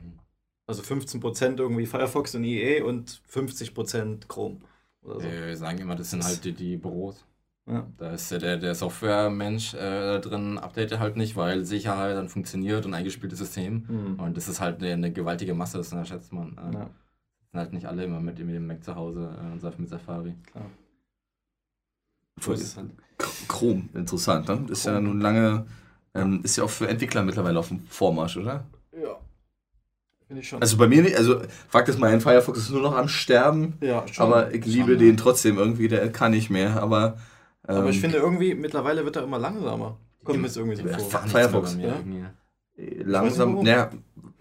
Also 0.66 0.82
15% 0.82 1.58
irgendwie 1.58 1.86
Firefox 1.86 2.34
und 2.34 2.42
IE 2.44 2.80
und 2.82 3.22
50% 3.32 4.26
Chrome. 4.26 4.58
Oder 5.02 5.20
so. 5.20 5.22
Wir 5.22 5.56
sagen 5.56 5.78
immer, 5.78 5.94
das 5.94 6.10
sind 6.10 6.24
halt 6.24 6.44
die, 6.44 6.52
die 6.52 6.76
Büros. 6.76 7.24
Ja. 7.66 7.86
Da 7.96 8.10
ist 8.10 8.30
ja 8.32 8.38
der, 8.38 8.56
der 8.56 8.74
Softwaremensch 8.74 9.74
äh, 9.74 9.78
da 9.78 10.18
drin, 10.18 10.58
update 10.58 10.98
halt 10.98 11.16
nicht, 11.16 11.36
weil 11.36 11.64
Sicherheit 11.64 12.16
dann 12.16 12.28
funktioniert 12.28 12.84
und 12.84 12.94
eingespieltes 12.94 13.38
System. 13.38 13.86
Hm. 13.86 14.18
Und 14.20 14.36
das 14.36 14.48
ist 14.48 14.60
halt 14.60 14.82
eine, 14.82 14.92
eine 14.94 15.12
gewaltige 15.12 15.54
Masse, 15.54 15.78
das 15.78 15.92
unterschätzt 15.92 16.32
man. 16.32 16.56
Äh, 16.58 16.74
Ja, 16.74 16.90
Sind 17.52 17.60
halt 17.60 17.72
nicht 17.72 17.86
alle 17.86 18.04
immer 18.04 18.18
mit, 18.20 18.38
dem- 18.38 18.46
mit 18.46 18.56
dem 18.56 18.66
Mac 18.66 18.82
zu 18.82 18.96
Hause 18.96 19.36
äh, 19.40 19.52
und 19.52 19.78
mit 19.78 19.88
Safari. 19.88 20.34
klar. 20.46 20.66
Voll. 22.38 22.56
So 22.56 22.62
ist 22.62 22.68
es 22.68 22.76
halt. 22.76 22.90
Chrome, 23.48 23.84
interessant, 23.94 24.48
ne? 24.48 24.66
Ist 24.70 24.84
ja 24.86 25.00
nun 25.00 25.20
lange, 25.20 25.66
ähm, 26.14 26.40
ist 26.42 26.56
ja 26.56 26.64
auch 26.64 26.70
für 26.70 26.88
Entwickler 26.88 27.22
mittlerweile 27.22 27.58
auf 27.58 27.68
dem 27.68 27.80
Vormarsch, 27.88 28.36
oder? 28.36 28.64
Ja. 28.92 29.16
Finde 30.26 30.42
ich 30.42 30.48
schon. 30.48 30.60
Also 30.60 30.76
bei 30.76 30.88
mir 30.88 31.02
nicht, 31.02 31.16
also 31.16 31.40
Fakt 31.68 31.88
ist, 31.88 31.98
mein 32.00 32.20
Firefox 32.20 32.58
ist 32.58 32.70
nur 32.70 32.80
noch 32.82 32.96
am 32.96 33.08
Sterben, 33.08 33.74
ja, 33.80 34.04
schon. 34.10 34.26
aber 34.26 34.52
ich 34.54 34.64
liebe 34.64 34.92
Schon, 34.92 34.98
den 34.98 35.16
ja. 35.16 35.22
trotzdem 35.22 35.58
irgendwie, 35.58 35.88
der 35.88 36.10
kann 36.10 36.32
nicht 36.32 36.50
mehr, 36.50 36.82
aber. 36.82 37.18
Ähm, 37.68 37.76
aber 37.76 37.90
ich 37.90 38.00
finde 38.00 38.18
irgendwie, 38.18 38.54
mittlerweile 38.54 39.04
wird 39.04 39.14
er 39.16 39.22
immer 39.22 39.38
langsamer. 39.38 39.98
Kommt 40.24 40.40
mir 40.40 40.46
jetzt 40.46 40.56
irgendwie 40.56 40.76
so 40.76 40.88
Ja, 40.88 40.98
vor. 40.98 41.20
Firefox, 41.20 41.74
mir 41.76 41.86
ja? 41.88 41.96
irgendwie. 41.96 42.24
äh, 42.78 43.02
langsam, 43.04 43.52
warum. 43.54 43.66
ja, 43.66 43.90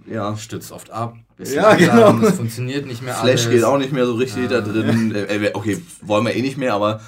ja. 0.08 0.36
Stützt 0.38 0.72
oft 0.72 0.90
ab. 0.90 1.16
Ja, 1.38 1.70
langsam, 1.74 2.18
genau. 2.20 2.28
Es 2.28 2.36
funktioniert 2.36 2.86
nicht 2.88 3.02
mehr 3.04 3.14
Flash 3.14 3.46
alles. 3.46 3.50
geht 3.50 3.64
auch 3.64 3.78
nicht 3.78 3.92
mehr 3.94 4.06
so 4.08 4.14
richtig 4.16 4.44
Ja. 4.50 4.62
da 4.62 4.62
drin. 4.62 5.14
Äh, 5.14 5.24
äh, 5.48 5.52
okay, 5.54 5.82
wollen 6.02 6.26
wir 6.26 6.36
eh 6.36 6.42
nicht 6.42 6.58
mehr, 6.58 6.74
aber 6.74 7.02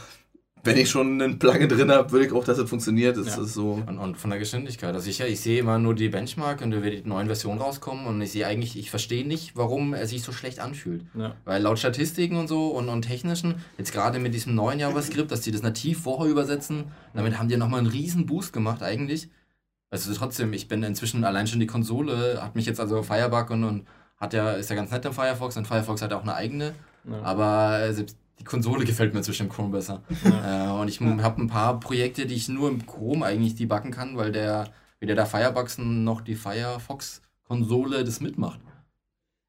wenn 0.66 0.78
ich 0.78 0.90
schon 0.90 1.22
einen 1.22 1.40
Plugin 1.40 1.68
drin 1.68 1.92
habe, 1.92 2.12
will 2.14 2.22
ich 2.22 2.32
auch, 2.32 2.44
dass 2.46 2.58
es 2.58 2.70
funktioniert. 2.70 3.18
Das 3.18 3.36
Ja. 3.36 3.44
ist 3.44 3.54
so. 3.54 3.84
Und, 3.86 3.98
und 4.00 4.18
von 4.18 4.30
der 4.30 4.40
Geschwindigkeit. 4.40 4.94
Also 4.96 5.10
ich, 5.10 5.20
ich 5.20 5.40
sehe 5.42 5.60
immer 5.60 5.78
nur 5.78 5.94
die 5.94 6.08
Benchmark 6.10 6.62
und 6.62 6.72
da 6.72 6.82
wird 6.82 7.04
die 7.06 7.08
neuen 7.10 7.28
Versionen 7.28 7.60
rauskommen 7.60 8.06
und 8.08 8.22
ich 8.22 8.32
sehe 8.32 8.48
eigentlich, 8.48 8.78
ich 8.78 8.90
verstehe 8.90 9.28
nicht, 9.28 9.58
warum 9.58 9.94
er 9.94 10.08
sich 10.08 10.24
so 10.24 10.32
schlecht 10.32 10.60
anfühlt. 10.60 11.04
Ja. 11.16 11.36
Weil 11.44 11.62
laut 11.62 11.80
Statistiken 11.80 12.38
und 12.38 12.48
so 12.48 12.68
und, 12.70 12.88
und 12.88 13.02
technischen, 13.04 13.56
jetzt 13.78 13.92
gerade 13.92 14.20
mit 14.20 14.34
diesem 14.34 14.56
neuen 14.56 14.80
JavaScript, 14.80 15.32
dass 15.32 15.42
die 15.42 15.52
das 15.52 15.62
nativ 15.64 16.02
vorher 16.02 16.32
übersetzen, 16.32 16.86
damit 17.14 17.38
haben 17.38 17.50
die 17.50 17.58
nochmal 17.58 17.80
einen 17.80 17.88
riesen 17.90 18.26
Boost 18.26 18.54
gemacht 18.54 18.82
eigentlich. 18.82 19.30
Also 19.90 20.14
trotzdem, 20.14 20.54
ich 20.54 20.68
bin 20.70 20.82
inzwischen 20.82 21.24
allein 21.26 21.46
schon 21.46 21.60
die 21.60 21.68
Konsole, 21.68 22.42
hat 22.42 22.56
mich 22.56 22.66
jetzt 22.66 22.80
also 22.80 23.04
Firebug 23.04 23.50
und, 23.52 23.64
und 23.64 23.88
hat 24.18 24.34
ja, 24.34 24.52
ist 24.54 24.70
ja 24.70 24.76
ganz 24.78 24.92
nett 24.92 25.04
im 25.06 25.12
Firefox 25.14 25.58
und 25.58 25.68
Firefox 25.68 26.02
hat 26.02 26.12
ja 26.12 26.18
auch 26.18 26.22
eine 26.24 26.34
eigene, 26.36 26.74
Ja. 27.08 27.22
aber 27.22 27.80
äh, 27.82 27.94
selbst 27.94 28.18
die 28.40 28.44
Konsole 28.44 28.86
gefällt 28.86 29.14
mir 29.14 29.22
zwischen 29.22 29.50
Chrome 29.50 29.70
besser. 29.70 30.04
Äh, 30.26 30.70
und 30.72 30.88
ich 30.88 31.00
habe 31.02 31.42
ein 31.42 31.48
paar 31.48 31.80
Projekte, 31.80 32.26
die 32.26 32.36
ich 32.36 32.50
nur 32.50 32.70
im 32.70 32.86
Chrome 32.86 33.26
eigentlich 33.26 33.56
debuggen 33.56 33.92
kann, 33.92 34.18
weil 34.18 34.32
der 34.32 34.72
weder 35.00 35.16
der 35.16 35.26
Firefox 35.26 35.78
noch 35.78 36.22
die 36.22 36.36
Firefox-Konsole 36.36 38.04
das 38.04 38.22
mitmacht. 38.22 38.60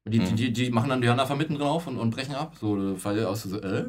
Die, 0.07 0.19
die, 0.19 0.31
Mhm. 0.31 0.35
die, 0.35 0.53
die 0.53 0.69
machen 0.69 0.89
dann 0.89 1.01
die 1.01 1.07
Hörer 1.07 1.21
einfach 1.21 1.35
mitten 1.37 1.55
drauf 1.55 1.87
und, 1.87 1.97
und 1.97 2.11
brechen 2.11 2.35
ab. 2.35 2.55
So, 2.59 2.95
Fall 2.95 3.25
aus 3.25 3.43
so, 3.43 3.59
äh? 3.59 3.85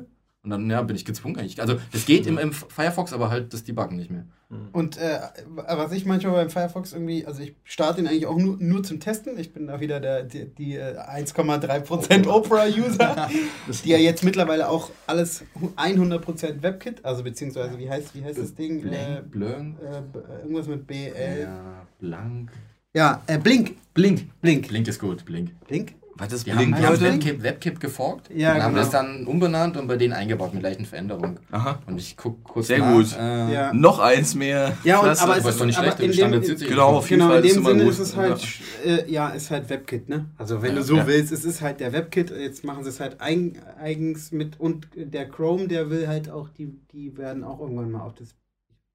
Und 0.47 0.51
dann 0.51 0.71
ja, 0.71 0.81
bin 0.83 0.95
ich 0.95 1.05
gezwungen 1.05 1.37
eigentlich. 1.39 1.61
Also, 1.61 1.75
das 1.91 2.07
geht 2.07 2.25
im, 2.29 2.39
im 2.39 2.53
Firefox, 2.53 3.13
aber 3.13 3.31
halt 3.31 3.53
das 3.53 3.65
Debuggen 3.65 3.97
nicht 3.97 4.13
mehr. 4.13 4.27
Und 4.73 4.97
äh, 4.97 5.19
was 5.57 5.91
ich 5.91 6.07
manchmal 6.07 6.35
beim 6.35 6.51
Firefox 6.51 6.93
irgendwie, 6.93 7.27
also 7.27 7.43
ich 7.43 7.57
starte 7.65 8.01
ihn 8.01 8.07
eigentlich 8.07 8.27
auch 8.27 8.39
nur, 8.39 8.57
nur 8.61 8.85
zum 8.85 9.01
Testen. 9.01 9.37
Ich 9.41 9.53
bin 9.53 9.67
da 9.67 9.81
wieder 9.81 9.99
der, 9.99 10.23
die, 10.23 10.45
die 10.55 10.77
äh, 10.77 10.97
1,3% 11.01 12.29
Opera-User, 12.29 13.29
die 13.85 13.89
ja 13.91 13.99
jetzt 13.99 14.23
mittlerweile 14.23 14.69
auch 14.69 14.91
alles 15.09 15.43
100% 15.77 16.63
WebKit, 16.63 17.05
also 17.05 17.25
beziehungsweise 17.25 17.77
wie 17.77 17.91
heißt, 17.91 18.15
wie 18.15 18.23
heißt 18.23 18.39
das 18.39 18.55
Ding? 18.55 18.87
Äh, 18.87 19.23
Blank. 19.29 19.79
äh, 19.81 20.01
b- 20.13 20.19
irgendwas 20.43 20.69
mit 20.69 20.87
BL. 20.87 21.41
Ja, 21.43 21.87
blank. 21.99 22.53
Ja, 22.95 23.23
äh, 23.27 23.39
Blink. 23.39 23.77
Blink. 23.95 24.31
Blink. 24.41 24.69
Blink 24.69 24.87
ist 24.87 25.01
gut, 25.01 25.25
Blink. 25.25 25.51
Blink? 25.67 25.95
Was 26.19 26.33
ist 26.33 26.47
Die 26.47 26.53
haben, 26.55 26.75
die 26.75 26.75
haben 26.75 26.93
Leute? 27.01 27.05
WebKit, 27.13 27.43
WebKit 27.43 27.79
geforkt 27.81 28.31
Ja, 28.35 28.55
und 28.55 28.63
haben 28.63 28.73
genau. 28.75 28.83
das 28.85 28.91
dann 28.91 29.27
umbenannt 29.27 29.77
und 29.77 29.87
bei 29.87 29.97
denen 29.97 30.15
eingebaut 30.15 30.55
mit 30.55 30.63
leichten 30.63 30.87
Veränderungen. 30.87 31.39
Aha. 31.51 31.79
Und 31.87 31.99
ich 31.99 32.17
gucke 32.17 32.41
kurz 32.43 32.69
Sehr 32.69 32.79
nach. 32.79 32.93
gut. 32.95 33.15
Äh, 33.19 33.53
Ja. 33.53 33.73
Noch 33.75 33.99
eins 33.99 34.35
mehr. 34.35 34.77
Ja, 34.83 34.99
und, 35.01 35.05
aber 35.05 35.13
es 35.13 35.21
Aber 35.21 35.51
ist 35.51 35.61
doch 35.61 35.67
nicht 35.67 35.79
aber 35.79 35.93
schlecht, 35.93 36.19
in 36.21 36.31
dem. 36.33 36.69
Genau, 36.69 36.89
auf 36.97 37.11
jeden 37.11 37.21
Genau, 37.21 37.33
Fall 37.33 37.39
in 37.39 37.43
dem 37.43 37.51
ist 37.51 37.57
immer 37.59 37.69
Sinne 37.71 37.83
gut. 37.85 37.93
ist 37.93 37.99
es 37.99 38.17
halt, 38.17 38.41
äh, 38.85 39.11
ja, 39.11 39.29
ist 39.29 39.51
halt 39.51 39.69
WebKit, 39.69 40.09
ne? 40.09 40.31
Also 40.39 40.63
wenn 40.63 40.71
Ja. 40.71 40.77
du 40.77 40.83
so 40.85 40.97
Ja. 40.97 41.07
willst, 41.07 41.33
es 41.33 41.45
ist 41.45 41.61
halt 41.61 41.81
der 41.81 41.93
WebKit, 41.93 42.31
jetzt 42.31 42.65
machen 42.65 42.83
sie 42.85 42.91
es 42.91 42.99
halt 43.01 43.21
eigen, 43.21 43.59
eigens 43.79 44.33
mit 44.33 44.59
und 44.59 44.89
der 44.97 45.29
Chrome, 45.29 45.69
der 45.69 45.91
will 45.91 46.09
halt 46.09 46.31
auch, 46.31 46.49
die, 46.49 46.69
die 46.93 47.17
werden 47.19 47.45
auch 47.45 47.61
irgendwann 47.61 47.91
mal 47.91 48.01
auf 48.01 48.15
das 48.15 48.35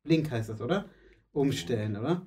Blink 0.03 0.31
heißt 0.31 0.49
das, 0.49 0.59
oder? 0.61 0.85
Umstellen, 1.33 1.95
oder? 1.97 2.23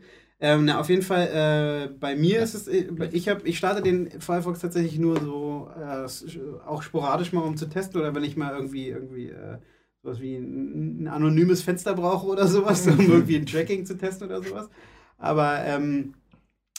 Ähm, 0.46 0.66
na, 0.66 0.78
auf 0.78 0.90
jeden 0.90 1.02
Fall, 1.02 1.88
äh, 1.90 1.94
bei 1.98 2.14
mir 2.16 2.40
ist 2.40 2.54
es, 2.54 2.68
äh, 2.68 2.86
ich 3.12 3.28
habe, 3.30 3.48
ich 3.48 3.56
starte 3.56 3.80
den 3.82 4.10
Firefox 4.20 4.60
tatsächlich 4.60 4.98
nur 4.98 5.18
so, 5.20 5.70
äh, 5.80 6.04
s- 6.04 6.26
auch 6.66 6.82
sporadisch 6.82 7.32
mal, 7.32 7.40
um 7.40 7.56
zu 7.56 7.66
testen, 7.66 7.98
oder 8.00 8.14
wenn 8.14 8.24
ich 8.24 8.36
mal 8.36 8.54
irgendwie, 8.54 8.88
irgendwie, 8.88 9.28
äh, 9.30 9.56
sowas 10.02 10.20
wie 10.20 10.36
ein, 10.36 11.04
ein 11.04 11.08
anonymes 11.08 11.62
Fenster 11.62 11.94
brauche 11.94 12.26
oder 12.26 12.46
sowas, 12.46 12.86
um 12.86 12.98
irgendwie 13.24 13.36
ein 13.36 13.46
Tracking 13.46 13.86
zu 13.86 13.96
testen 13.96 14.26
oder 14.26 14.42
sowas. 14.42 14.68
Aber 15.16 15.64
ähm, 15.64 16.12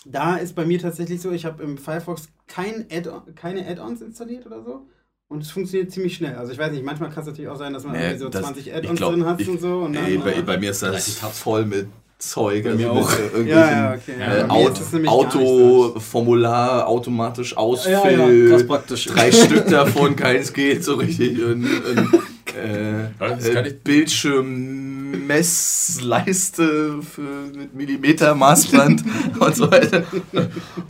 da 0.05 0.35
ist 0.35 0.53
bei 0.53 0.65
mir 0.65 0.77
tatsächlich 0.79 1.19
so, 1.21 1.31
ich 1.31 1.45
habe 1.45 1.63
im 1.63 1.79
Firefox 1.79 2.29
kein 2.47 2.85
Add 2.91 3.09
keine 3.35 3.65
Add-ons 3.67 4.01
installiert 4.01 4.45
oder 4.45 4.61
so. 4.63 4.85
Und 5.27 5.41
es 5.41 5.49
funktioniert 5.49 5.91
ziemlich 5.91 6.15
schnell. 6.17 6.35
Also 6.35 6.51
ich 6.51 6.59
weiß 6.59 6.71
nicht, 6.71 6.85
manchmal 6.85 7.09
kann 7.09 7.21
es 7.21 7.27
natürlich 7.29 7.49
auch 7.49 7.57
sein, 7.57 7.73
dass 7.73 7.83
man 7.83 7.93
Nee, 7.93 8.03
irgendwie 8.03 8.19
so 8.19 8.29
das- 8.29 8.43
20 8.43 8.67
ich 8.67 8.75
Add-ons 8.75 8.99
drin 8.99 9.25
hat 9.25 9.41
ich- 9.41 9.49
und 9.49 9.59
so. 9.59 9.79
Und 9.79 9.93
dann, 9.93 10.05
Ey, 10.05 10.19
bei, 10.19 10.33
äh, 10.35 10.41
bei 10.43 10.59
mir 10.59 10.69
ist 10.69 10.83
das 10.83 10.91
30 10.91 11.19
Tabs. 11.19 11.39
voll 11.39 11.65
mit 11.65 11.87
Zeug. 12.17 12.63
Mir 12.63 12.71
also 12.91 13.09
äh, 13.17 13.21
irgendwelchen, 13.23 13.47
ja, 13.47 13.71
ja, 13.71 13.93
okay. 13.93 14.13
Ja, 14.19 14.25
Äh, 14.37 14.43
mir 14.99 15.09
Auto. 15.09 15.39
Autoformular 15.39 16.87
automatisch 16.87 17.51
Ja, 17.51 17.57
ausfüllen. 17.57 18.43
ja, 18.43 18.49
krass 18.49 18.65
praktisch. 18.67 19.05
drei 19.05 19.31
Stück 19.31 19.67
davon, 19.67 20.15
keins 20.15 20.53
geht 20.53 20.83
so 20.83 20.95
richtig. 20.95 21.43
Und, 21.43 21.65
und, 21.89 22.13
äh, 22.55 23.09
Das 23.19 23.45
äh, 25.29 25.33
Bildschirmmessleiste 25.33 27.01
für, 27.01 27.21
mit 27.55 27.73
Millimeter-Maßband 27.73 29.03
und 29.39 29.55
so 29.55 29.69
weiter. 29.71 30.03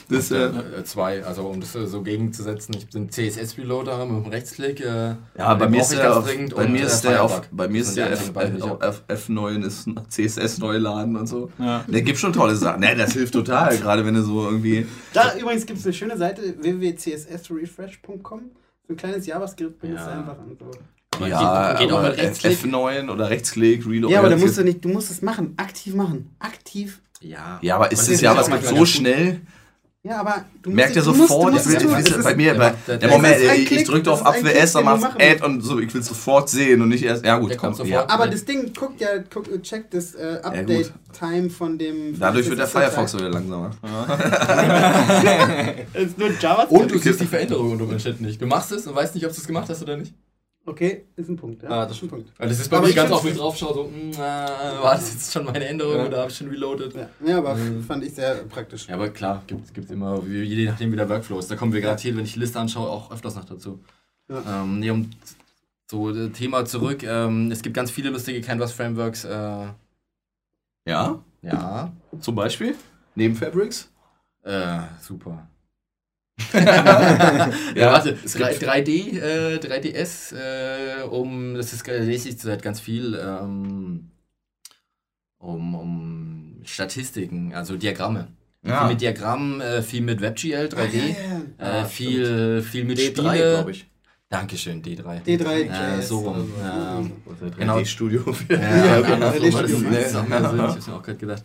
Das, 0.09 0.31
äh, 0.31 0.45
Äh, 0.45 0.83
zwei, 0.83 1.23
also 1.23 1.43
um 1.47 1.59
das 1.59 1.75
äh, 1.75 1.87
so 1.87 2.01
gegenzusetzen, 2.01 2.75
ich 2.77 2.87
bin 2.89 3.09
CSS-Reloader 3.09 4.05
mit 4.05 4.25
dem 4.25 4.31
Rechtsklick. 4.31 4.79
Äh, 4.81 5.15
ja, 5.37 5.53
bei 5.55 5.67
mir 5.67 5.81
ist 5.81 5.91
der, 5.93 6.17
auf, 6.17 6.25
bei 6.55 6.67
mir 6.67 6.81
äh, 6.81 6.85
ist 6.85 7.01
der 7.01 7.23
auf, 7.23 7.41
bei 7.51 7.67
mir 7.67 7.81
ist 7.81 7.95
der 7.97 8.11
F, 8.11 8.31
F. 8.35 9.03
F, 9.07 9.27
F9 9.29 9.63
ist 9.65 9.89
CSS 10.09 10.59
neu 10.59 10.77
laden 10.77 11.15
und 11.15 11.27
so. 11.27 11.51
Ja. 11.57 11.83
Der 11.87 12.01
gibt 12.01 12.19
schon 12.19 12.33
tolle 12.33 12.55
Sachen. 12.55 12.81
Ne, 12.81 12.95
das 12.95 13.13
hilft 13.13 13.33
total, 13.33 13.77
gerade 13.77 14.05
wenn 14.05 14.13
du 14.15 14.23
so 14.23 14.45
irgendwie. 14.45 14.85
Da 15.13 15.35
übrigens 15.37 15.65
gibt 15.65 15.79
es 15.79 15.85
eine 15.85 15.93
schöne 15.93 16.17
Seite, 16.17 16.55
www.cssrefresh.com. 16.61 18.41
So 18.87 18.93
ein 18.93 18.97
kleines 18.97 19.25
JavaScript 19.25 19.79
bringt 19.79 19.95
es 19.95 20.01
Ja. 20.05 20.19
einfach 20.19 20.37
an. 20.37 20.55
So. 20.59 20.71
Aber 21.15 21.27
ja, 21.27 21.71
geht, 21.73 21.79
geht 21.81 21.91
auch 21.93 21.99
aber 21.99 22.09
mit 22.09 22.17
Rechtsklick. 22.19 22.59
F9 22.59 23.09
oder 23.11 23.29
Rechtsklick, 23.29 23.85
Reload. 23.87 24.13
Ja, 24.13 24.19
aber 24.19 24.29
da 24.29 24.37
musst 24.37 24.57
du 24.57 24.63
nicht, 24.63 24.83
du 24.83 24.89
musst 24.89 25.11
es 25.11 25.21
machen, 25.21 25.53
aktiv 25.57 25.93
machen. 25.95 26.35
Aktiv. 26.39 26.99
Ja, 27.21 27.59
Ja, 27.61 27.75
aber 27.77 27.91
ist 27.91 28.01
das 28.01 28.09
ist 28.09 28.21
JavaScript 28.21 28.61
manchmal 28.63 28.79
so 28.79 28.85
schnell? 28.85 29.41
Ja, 30.03 30.19
aber 30.19 30.45
du 30.61 30.69
Merkt 30.69 30.95
musst, 30.95 31.07
er 31.07 31.13
musst, 31.15 31.29
sofort, 31.29 31.47
du 31.47 31.51
musst 31.53 31.65
ich 31.67 31.75
es 31.77 31.83
will, 31.83 31.91
ich 31.93 31.97
Es 31.97 32.11
will, 32.11 32.19
ist- 32.19 32.23
bei 32.25 32.35
mir, 32.35 32.53
der 32.53 32.75
bei, 32.85 32.97
der 32.97 33.09
Moment, 33.09 33.37
ich, 33.41 33.65
Klick, 33.65 33.71
ich 33.81 33.87
drücke 33.87 34.11
auf 34.11 34.23
Klick, 34.23 34.55
AWS, 34.55 34.73
dann 34.73 34.85
machst 34.85 35.05
Add 35.19 35.43
und 35.43 35.61
so, 35.61 35.79
ich 35.79 35.91
will 35.91 36.03
sofort 36.03 36.47
sehen 36.47 36.79
und 36.83 36.89
nicht 36.89 37.03
erst, 37.03 37.25
ja 37.25 37.39
gut, 37.39 37.57
komm, 37.57 37.71
sofort. 37.73 37.89
ja. 37.89 38.07
Aber 38.07 38.27
das 38.27 38.45
Ding 38.45 38.71
guckt 38.71 39.01
ja, 39.01 39.07
guckt, 39.33 39.49
checkt 39.63 39.95
das 39.95 40.13
äh. 40.13 40.39
Update-Time 40.43 41.49
von 41.49 41.79
dem. 41.79 42.19
Dadurch 42.19 42.47
wird 42.47 42.59
der 42.59 42.67
Firefox 42.67 43.15
wieder 43.15 43.29
langsamer. 43.29 43.71
Es 45.93 46.03
ist 46.07 46.17
nur 46.19 46.29
JavaScript. 46.39 46.81
Und 46.81 46.91
du 46.91 46.99
siehst 46.99 47.21
die 47.21 47.25
Veränderung 47.25 47.71
unter 47.71 47.85
Umständen 47.85 48.25
nicht. 48.25 48.39
Du 48.39 48.45
machst 48.45 48.71
es 48.73 48.85
und 48.85 48.95
weißt 48.95 49.15
nicht, 49.15 49.25
ob 49.25 49.31
du 49.33 49.37
es 49.39 49.47
gemacht 49.47 49.69
hast 49.69 49.81
oder 49.81 49.97
nicht. 49.97 50.13
Okay, 50.67 51.05
ist 51.15 51.29
ein 51.29 51.35
Punkt. 51.35 51.61
Ja. 51.61 51.69
Ah, 51.69 51.85
das 51.85 51.97
ist 51.97 52.03
ein 52.03 52.09
Punkt. 52.09 52.31
Weil 52.39 52.49
das 52.49 52.59
ist 52.59 52.69
bei 52.69 52.77
Aber 52.77 52.85
mir 52.85 52.89
ich 52.89 52.95
ganz 52.95 53.11
oft, 53.11 53.23
wenn 53.23 53.31
ich 53.33 53.37
drauf 53.37 53.55
schaue, 53.55 53.73
so, 53.75 53.83
mh, 53.83 54.15
äh, 54.15 54.83
war 54.83 54.95
das 54.95 55.13
jetzt 55.13 55.31
schon 55.31 55.45
meine 55.45 55.63
Änderung 55.65 55.95
Ja. 55.97 56.05
oder 56.07 56.17
habe 56.21 56.31
ich 56.31 56.37
schon 56.37 56.47
reloaded? 56.49 56.95
Ja, 56.95 57.09
ja 57.23 57.37
aber 57.37 57.53
Mhm. 57.55 57.83
fand 57.83 58.03
ich 58.03 58.15
sehr 58.15 58.33
praktisch. 58.45 58.87
Ja, 58.87 58.95
aber 58.95 59.09
klar, 59.09 59.43
gibt 59.45 59.77
es 59.77 59.91
immer, 59.91 60.23
je 60.25 60.65
nachdem 60.65 60.91
wie 60.91 60.95
der 60.95 61.07
Workflow 61.07 61.37
ist. 61.37 61.51
Da 61.51 61.55
kommen 61.55 61.71
wir 61.71 61.81
garantiert, 61.81 62.17
wenn 62.17 62.23
ich 62.25 62.33
die 62.33 62.39
Liste 62.39 62.59
anschaue, 62.59 62.89
auch 62.89 63.11
öfters 63.11 63.35
noch 63.35 63.45
dazu. 63.45 63.79
Ja. 64.27 64.63
Ähm, 64.63 64.79
nee, 64.79 64.89
um 64.89 65.07
so 65.89 66.09
äh, 66.09 66.29
Thema 66.31 66.65
zurück. 66.65 67.03
Ähm, 67.03 67.51
es 67.51 67.61
gibt 67.61 67.75
ganz 67.75 67.91
viele 67.91 68.09
lustige 68.09 68.41
Canvas-Frameworks. 68.41 69.25
Äh, 69.25 69.67
Ja, 70.87 71.19
Ja, 71.43 71.91
zum 72.19 72.33
Beispiel. 72.35 72.75
Neben 73.13 73.35
Fabrics. 73.35 73.91
äh, 74.43 74.79
super. 74.99 75.47
Ja, 76.53 77.49
Ja, 77.75 77.91
warte, 77.93 78.17
es 78.23 78.33
3, 78.33 78.51
gibt- 78.53 78.63
3D, 78.63 79.19
äh, 79.19 79.57
3DS, 79.59 80.33
äh, 80.33 81.03
um, 81.03 81.55
das 81.55 81.73
ist, 81.73 81.85
lese 81.87 82.29
ich 82.29 82.37
zurzeit 82.39 82.61
ganz 82.61 82.79
viel, 82.79 83.15
ähm, 83.21 84.11
um, 85.39 85.75
um 85.75 86.61
Statistiken, 86.63 87.53
also 87.53 87.77
Diagramme. 87.77 88.27
Ja. 88.63 88.79
Viel 88.81 88.87
mit 88.93 89.01
Diagrammen, 89.01 89.61
äh, 89.61 89.81
viel 89.83 90.01
mit 90.01 90.21
WebGL 90.21 90.67
3D, 90.69 90.97
äh, 90.97 91.15
Ah, 91.63 91.85
viel, 91.85 92.61
viel 92.63 92.83
mit 92.83 92.97
D3, 92.97 93.05
Spiele. 93.05 93.53
glaube 93.53 93.71
ich. 93.71 93.85
Dankeschön, 94.27 94.81
D3. 94.81 95.21
D3 95.23 95.69
Äh, 95.69 96.01
so 96.01 96.19
rum. 96.19 96.51
oder 97.25 97.35
so. 97.39 97.45
Ja. 97.45 97.51
Genau. 97.59 97.83
Studio. 97.85 98.23
Ja, 98.49 98.55
Ja, 99.01 99.15
das 99.17 99.35
Studio, 99.35 99.59
ist- 99.59 99.85
das 99.93 100.07
ist 100.07 100.15
auch 100.15 100.27
mehr 100.27 100.41
ja. 100.41 101.35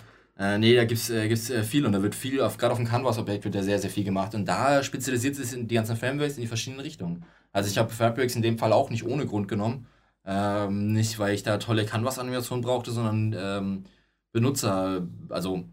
Äh, 0.41 0.59
nee, 0.59 0.75
da 0.75 0.85
gibt's 0.87 1.11
äh, 1.11 1.29
gibt's, 1.29 1.51
äh, 1.51 1.63
viel 1.63 1.85
und 1.85 1.93
da 1.93 2.03
wird 2.03 2.15
viel, 2.15 2.41
auf, 2.41 2.57
gerade 2.57 2.73
auf 2.73 2.79
dem 2.79 2.87
Canvas-Objekt 2.89 3.45
wird 3.45 3.55
da 3.55 3.63
sehr, 3.63 3.79
sehr 3.79 3.91
viel 3.91 4.05
gemacht 4.05 4.35
und 4.35 4.47
da 4.47 4.83
spezialisiert 4.83 5.37
sich 5.37 5.51
die 5.67 5.75
ganzen 5.75 5.97
Frameworks 5.97 6.37
in 6.37 6.41
die 6.43 6.47
verschiedenen 6.49 6.81
Richtungen. 6.81 7.25
Also 7.53 7.69
ich 7.69 7.77
habe 7.77 7.91
Fabrics 7.91 8.37
in 8.37 8.43
dem 8.43 8.57
Fall 8.59 8.73
auch 8.73 8.89
nicht 8.89 9.05
ohne 9.05 9.27
Grund 9.27 9.49
genommen. 9.49 9.87
Ähm, 10.25 10.93
nicht, 10.93 11.19
weil 11.19 11.35
ich 11.35 11.43
da 11.43 11.59
tolle 11.59 11.85
Canvas-Animationen 11.85 12.65
brauchte, 12.65 12.91
sondern 12.93 13.35
ähm, 13.39 13.85
Benutzer, 14.33 15.07
also 15.29 15.65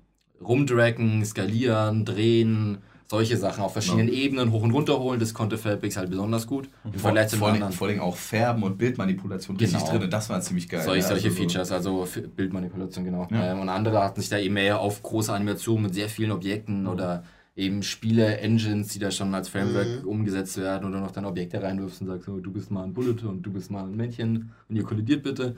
rumdraggen, 0.42 1.24
skalieren, 1.26 2.06
drehen, 2.06 2.80
solche 3.10 3.38
Sachen 3.38 3.64
auf 3.64 3.72
verschiedenen 3.74 4.10
Ebenen 4.10 4.52
hoch 4.52 4.64
und 4.64 4.72
runter 4.72 5.00
holen, 5.00 5.20
das 5.20 5.34
konnte 5.34 5.58
Fabrics 5.58 5.96
halt 5.98 6.10
besonders 6.10 6.46
gut. 6.46 6.68
Im 6.84 6.94
Vergleich 6.94 7.30
zu 7.30 7.38
vor, 7.38 7.48
allem, 7.48 7.56
anderen. 7.56 7.74
vor 7.74 7.88
allem 7.88 8.02
auch 8.02 8.16
Färben 8.18 8.64
und 8.64 8.78
Bildmanipulation 8.78 9.56
richtig 9.58 9.80
Genau. 9.86 9.98
drin. 10.00 10.10
Das 10.10 10.30
war 10.30 10.42
ziemlich 10.42 10.68
geil. 10.68 10.82
Solch, 10.84 11.02
ja, 11.04 11.08
solche 11.08 11.28
also 11.28 11.38
so- 11.38 11.42
Features, 11.44 11.72
also 11.72 12.08
Bildmanipulation, 12.36 13.06
genau. 13.06 13.28
Ja. 13.32 13.54
Ähm, 13.54 13.60
und 13.62 13.70
andere 13.70 14.04
hatten 14.04 14.20
sich 14.20 14.30
da 14.30 14.38
eben 14.38 14.56
mehr 14.56 14.80
auf 14.80 15.02
große 15.04 15.32
Animationen 15.32 15.84
mit 15.84 15.94
sehr 15.96 16.10
vielen 16.10 16.32
Objekten 16.32 16.86
oder 16.88 17.24
eben 17.56 17.82
Spiele-Engines, 17.82 18.90
die 18.90 19.00
da 19.00 19.10
schon 19.10 19.34
als 19.34 19.50
Framework 19.50 20.04
Mhm. 20.04 20.08
umgesetzt 20.10 20.58
werden 20.58 20.88
oder 20.88 21.00
noch 21.00 21.12
dann 21.12 21.26
Objekte 21.26 21.62
reinwirfst 21.64 22.02
und 22.02 22.08
sagst, 22.08 22.26
so, 22.26 22.40
du 22.40 22.52
bist 22.52 22.70
mal 22.72 22.84
ein 22.84 22.94
Bullet 22.94 23.24
und 23.28 23.42
du 23.42 23.52
bist 23.52 23.72
mal 23.72 23.84
ein 23.84 23.96
Männchen 23.96 24.52
und 24.70 24.76
ihr 24.76 24.84
kollidiert 24.84 25.24
bitte. 25.24 25.56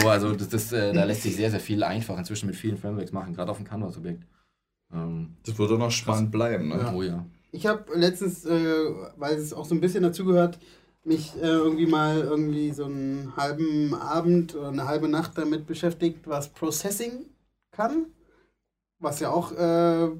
So, 0.00 0.08
also 0.08 0.32
das, 0.34 0.48
das, 0.48 0.72
äh, 0.72 0.92
da 0.92 1.04
lässt 1.04 1.22
sich 1.22 1.34
sehr, 1.34 1.50
sehr 1.50 1.60
viel 1.60 1.82
einfach 1.82 2.16
inzwischen 2.18 2.46
mit 2.46 2.56
vielen 2.56 2.76
Frameworks 2.76 3.10
machen, 3.12 3.34
gerade 3.34 3.50
auf 3.50 3.56
dem 3.56 3.66
Canvas-Objekt. 3.66 4.22
Ähm, 4.92 5.36
Das 5.44 5.58
wird 5.58 5.70
doch 5.70 5.78
noch 5.78 5.90
spannend 5.90 6.30
bleiben. 6.30 6.68
Ne? 6.68 6.76
Ja. 6.76 6.94
Oh 6.94 7.02
ja. 7.02 7.26
Ich 7.52 7.66
habe 7.66 7.84
letztens, 7.98 8.44
äh, 8.44 8.84
weil 9.16 9.36
es 9.36 9.52
auch 9.52 9.64
so 9.64 9.74
ein 9.74 9.80
bisschen 9.80 10.02
dazugehört, 10.02 10.58
mich 11.04 11.34
äh, 11.36 11.46
irgendwie 11.46 11.86
mal 11.86 12.20
irgendwie 12.20 12.72
so 12.72 12.84
einen 12.84 13.34
halben 13.36 13.94
Abend 13.94 14.54
oder 14.54 14.68
eine 14.68 14.86
halbe 14.86 15.08
Nacht 15.08 15.36
damit 15.38 15.66
beschäftigt, 15.66 16.28
was 16.28 16.48
Processing 16.48 17.26
kann. 17.72 18.06
Was 18.98 19.20
ja 19.20 19.30
auch 19.30 19.52
äh, 19.52 20.10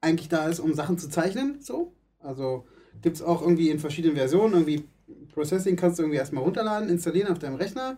eigentlich 0.00 0.28
da 0.28 0.48
ist, 0.48 0.60
um 0.60 0.74
Sachen 0.74 0.98
zu 0.98 1.08
zeichnen. 1.08 1.60
So. 1.60 1.92
Also 2.18 2.66
gibt 3.00 3.16
es 3.16 3.22
auch 3.22 3.42
irgendwie 3.42 3.70
in 3.70 3.78
verschiedenen 3.78 4.16
Versionen. 4.16 4.54
Irgendwie 4.54 4.84
Processing 5.32 5.76
kannst 5.76 5.98
du 5.98 6.02
irgendwie 6.02 6.18
erstmal 6.18 6.42
runterladen, 6.42 6.88
installieren 6.88 7.30
auf 7.30 7.38
deinem 7.38 7.56
Rechner. 7.56 7.96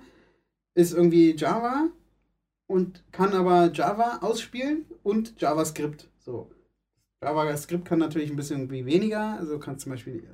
Ist 0.74 0.92
irgendwie 0.92 1.34
Java 1.34 1.88
und 2.66 3.02
kann 3.12 3.32
aber 3.32 3.72
Java 3.72 4.18
ausspielen 4.20 4.84
und 5.04 5.40
JavaScript. 5.40 6.08
So. 6.18 6.50
JavaScript 7.22 7.84
kann 7.84 8.00
natürlich 8.00 8.30
ein 8.30 8.36
bisschen 8.36 8.62
irgendwie 8.62 8.86
weniger. 8.86 9.38
Also 9.38 9.60
kannst 9.60 9.82
zum 9.82 9.92
Beispiel 9.92 10.24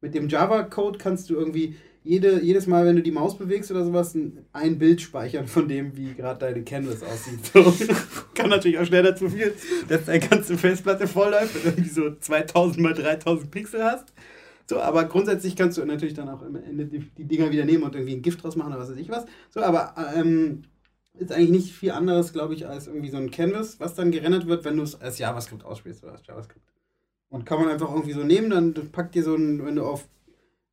mit 0.00 0.14
dem 0.14 0.28
Java-Code 0.28 0.98
kannst 0.98 1.30
du 1.30 1.34
irgendwie 1.34 1.76
jede, 2.04 2.42
jedes 2.42 2.66
Mal, 2.66 2.84
wenn 2.84 2.96
du 2.96 3.02
die 3.02 3.12
Maus 3.12 3.38
bewegst 3.38 3.70
oder 3.70 3.84
sowas, 3.84 4.16
ein, 4.52 4.78
Bild 4.78 5.00
speichern 5.00 5.46
von 5.46 5.68
dem, 5.68 5.96
wie 5.96 6.14
gerade 6.14 6.40
deine 6.40 6.64
Canvas 6.64 7.02
aussieht. 7.02 7.46
So. 7.46 7.72
kann 8.34 8.50
natürlich 8.50 8.78
auch 8.78 8.84
schnell 8.84 9.04
dazu 9.04 9.28
führen, 9.28 9.52
dass 9.88 10.06
deine 10.06 10.26
ganze 10.26 10.58
Festplatte 10.58 11.06
vollläuft 11.06 11.54
und 11.54 11.64
irgendwie 11.66 11.90
so 11.90 12.12
2000 12.12 12.80
mal 12.80 12.94
3000 12.94 13.50
Pixel 13.50 13.84
hast. 13.84 14.12
So, 14.68 14.80
aber 14.80 15.04
grundsätzlich 15.04 15.54
kannst 15.54 15.78
du 15.78 15.84
natürlich 15.84 16.14
dann 16.14 16.28
auch 16.28 16.42
am 16.42 16.56
Ende 16.56 16.86
die, 16.86 17.00
die 17.00 17.24
Dinger 17.24 17.52
wieder 17.52 17.64
nehmen 17.64 17.84
und 17.84 17.94
irgendwie 17.94 18.14
ein 18.14 18.22
Gift 18.22 18.42
draus 18.42 18.56
machen 18.56 18.72
oder 18.72 18.80
was 18.80 18.90
weiß 18.90 18.98
ich 18.98 19.10
was. 19.10 19.26
So, 19.50 19.60
aber 19.60 19.94
ähm, 20.16 20.64
ist 21.14 21.32
eigentlich 21.32 21.50
nicht 21.50 21.72
viel 21.72 21.90
anderes, 21.90 22.32
glaube 22.32 22.54
ich, 22.54 22.66
als 22.66 22.86
irgendwie 22.86 23.10
so 23.10 23.18
ein 23.18 23.30
Canvas, 23.30 23.80
was 23.80 23.94
dann 23.94 24.10
gerendert 24.10 24.46
wird, 24.46 24.64
wenn 24.64 24.76
du 24.76 24.82
es 24.82 25.00
als 25.00 25.18
JavaScript 25.18 25.64
ausspielst 25.64 26.02
oder 26.02 26.12
als 26.12 26.26
JavaScript. 26.26 26.66
Und 27.28 27.46
kann 27.46 27.60
man 27.60 27.68
einfach 27.68 27.90
irgendwie 27.90 28.12
so 28.12 28.24
nehmen, 28.24 28.50
dann 28.50 28.74
packt 28.92 29.14
dir 29.14 29.22
so 29.22 29.34
ein, 29.34 29.64
wenn 29.64 29.76
du 29.76 29.84
auf 29.84 30.06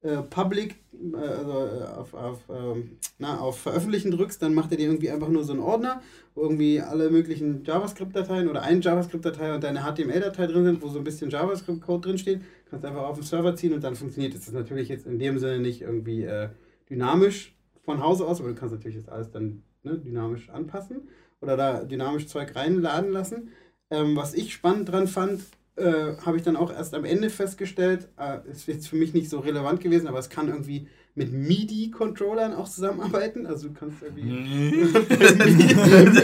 äh, 0.01 0.21
Public, 0.23 0.75
äh, 1.13 1.17
also 1.17 1.51
äh, 1.51 1.83
auf, 1.83 2.13
auf, 2.13 2.39
ähm, 2.49 2.97
na, 3.17 3.39
auf 3.39 3.59
Veröffentlichen 3.59 4.11
drückst, 4.11 4.41
dann 4.41 4.53
macht 4.53 4.71
er 4.71 4.77
dir 4.77 4.87
irgendwie 4.87 5.09
einfach 5.09 5.27
nur 5.27 5.43
so 5.43 5.51
einen 5.51 5.61
Ordner, 5.61 6.01
wo 6.35 6.41
irgendwie 6.41 6.79
alle 6.79 7.09
möglichen 7.09 7.63
JavaScript-Dateien 7.65 8.47
oder 8.47 8.61
eine 8.61 8.79
JavaScript-Datei 8.79 9.53
und 9.53 9.63
deine 9.63 9.81
HTML-Datei 9.81 10.47
drin 10.47 10.63
sind, 10.63 10.81
wo 10.81 10.87
so 10.87 10.99
ein 10.99 11.03
bisschen 11.03 11.29
JavaScript-Code 11.29 12.07
drin 12.07 12.17
steht. 12.17 12.41
Kannst 12.69 12.85
einfach 12.85 13.03
auf 13.03 13.17
den 13.17 13.25
Server 13.25 13.55
ziehen 13.55 13.73
und 13.73 13.83
dann 13.83 13.95
funktioniert 13.95 14.33
es. 14.33 14.41
Das 14.41 14.49
ist 14.49 14.53
natürlich 14.53 14.87
jetzt 14.87 15.05
in 15.05 15.19
dem 15.19 15.37
Sinne 15.37 15.59
nicht 15.59 15.81
irgendwie 15.81 16.23
äh, 16.23 16.49
dynamisch 16.89 17.55
von 17.81 18.01
Hause 18.01 18.25
aus, 18.25 18.39
aber 18.39 18.49
du 18.49 18.55
kannst 18.55 18.73
natürlich 18.73 18.97
das 18.97 19.09
alles 19.09 19.31
dann 19.31 19.63
ne, 19.83 19.97
dynamisch 19.97 20.49
anpassen 20.49 21.09
oder 21.41 21.57
da 21.57 21.83
dynamisch 21.83 22.27
Zeug 22.27 22.55
reinladen 22.55 23.11
lassen. 23.11 23.51
Ähm, 23.91 24.15
was 24.15 24.33
ich 24.33 24.53
spannend 24.53 24.89
dran 24.89 25.07
fand, 25.07 25.43
äh, 25.75 26.17
habe 26.25 26.37
ich 26.37 26.43
dann 26.43 26.55
auch 26.57 26.71
erst 26.71 26.93
am 26.93 27.05
Ende 27.05 27.29
festgestellt, 27.29 28.09
äh, 28.17 28.39
ist 28.49 28.67
jetzt 28.67 28.87
für 28.87 28.97
mich 28.97 29.13
nicht 29.13 29.29
so 29.29 29.39
relevant 29.39 29.81
gewesen, 29.81 30.07
aber 30.07 30.19
es 30.19 30.29
kann 30.29 30.49
irgendwie 30.49 30.87
mit 31.19 31.33
MIDI-Controllern 31.33 32.53
auch 32.55 32.67
zusammenarbeiten. 32.67 33.45
Also 33.45 33.67
du 33.67 33.73
kannst 33.73 34.01
irgendwie. 34.01 34.71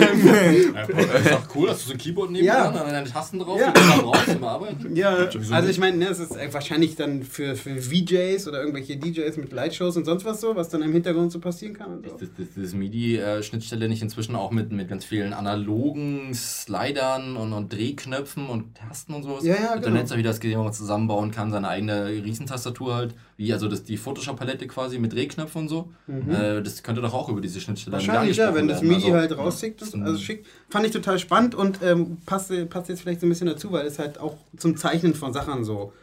ist 0.05 1.31
doch 1.31 1.55
cool, 1.55 1.69
hast 1.69 1.83
du 1.83 1.87
so 1.87 1.91
ein 1.91 1.97
Keyboard 1.97 2.31
neben 2.31 2.45
Ja. 2.45 2.63
dran, 2.71 2.73
dann 2.75 2.87
deine 2.93 3.09
Tasten 3.09 3.39
drauf, 3.39 3.59
Ja. 3.59 3.67
und 3.67 3.75
dann 3.77 3.99
raus 3.99 4.17
zum 4.25 4.43
Arbeiten. 4.43 4.95
Ja, 4.95 5.09
also 5.51 5.69
ich 5.69 5.79
meine, 5.79 5.97
ne, 5.97 6.07
es 6.07 6.19
ist 6.19 6.35
äh, 6.35 6.51
wahrscheinlich 6.53 6.95
dann 6.95 7.23
für, 7.23 7.55
für 7.55 7.75
VJs 7.81 8.47
oder 8.47 8.59
irgendwelche 8.61 8.95
DJs 8.97 9.35
mit 9.37 9.51
Lightshows 9.51 9.97
und 9.97 10.05
sonst 10.05 10.23
was 10.23 10.39
so, 10.39 10.55
was 10.55 10.69
dann 10.69 10.81
im 10.81 10.93
Hintergrund 10.93 11.31
so 11.33 11.39
passieren 11.39 11.73
kann. 11.73 11.97
Und 11.97 12.07
so. 12.09 12.15
Ist 12.15 12.31
das, 12.55 12.73
MIDI-Schnittstelle 12.73 13.89
nicht 13.89 14.01
inzwischen 14.01 14.35
auch 14.35 14.51
mit, 14.51 14.71
mit 14.71 14.87
ganz 14.87 15.03
vielen 15.03 15.33
analogen 15.33 16.33
Slidern 16.33 17.35
und, 17.35 17.51
und 17.51 17.73
Drehknöpfen 17.73 18.47
und 18.47 18.75
Tasten 18.75 19.13
und 19.13 19.23
sowas? 19.23 19.43
Ja, 19.43 19.55
ja, 19.55 19.61
Mit 19.75 19.83
genau. 19.83 19.95
der 19.95 20.03
Netz, 20.03 20.15
wie 20.15 20.23
das 20.23 20.39
gesehen, 20.39 20.59
wo 20.59 20.63
man 20.63 20.73
zusammenbauen 20.73 21.31
kann, 21.31 21.51
seine 21.51 21.67
eigene 21.67 22.07
Riesentastatur 22.07 22.95
halt, 22.95 23.15
wie 23.37 23.51
also 23.51 23.67
das, 23.67 23.83
die 23.83 23.97
Photoshop-Palette 23.97 24.67
quasi 24.67 24.84
mit 24.99 25.13
Drehknöpfen 25.13 25.61
und 25.63 25.69
so. 25.69 25.89
Mhm. 26.07 26.29
Äh, 26.31 26.61
das 26.61 26.81
könnte 26.83 27.01
doch 27.01 27.13
auch 27.13 27.29
über 27.29 27.41
diese 27.41 27.59
Schnittstelle 27.59 27.93
Wahrscheinlich, 27.97 28.37
ja, 28.37 28.53
wenn 28.55 28.67
das 28.67 28.81
MIDI 28.81 29.03
werden. 29.03 29.13
halt 29.15 29.31
Also, 29.31 29.43
rausschickt, 29.43 29.81
das 29.81 29.93
also 29.93 30.17
schickt. 30.19 30.47
Fand 30.69 30.85
ich 30.85 30.91
total 30.91 31.19
spannend 31.19 31.55
und 31.55 31.79
ähm, 31.83 32.17
passt, 32.25 32.51
passt 32.69 32.89
jetzt 32.89 33.01
vielleicht 33.01 33.21
so 33.21 33.25
ein 33.25 33.29
bisschen 33.29 33.47
dazu, 33.47 33.71
weil 33.71 33.85
es 33.85 33.99
halt 33.99 34.19
auch 34.19 34.37
zum 34.57 34.77
Zeichnen 34.77 35.13
von 35.15 35.33
Sachen 35.33 35.63
so 35.63 35.93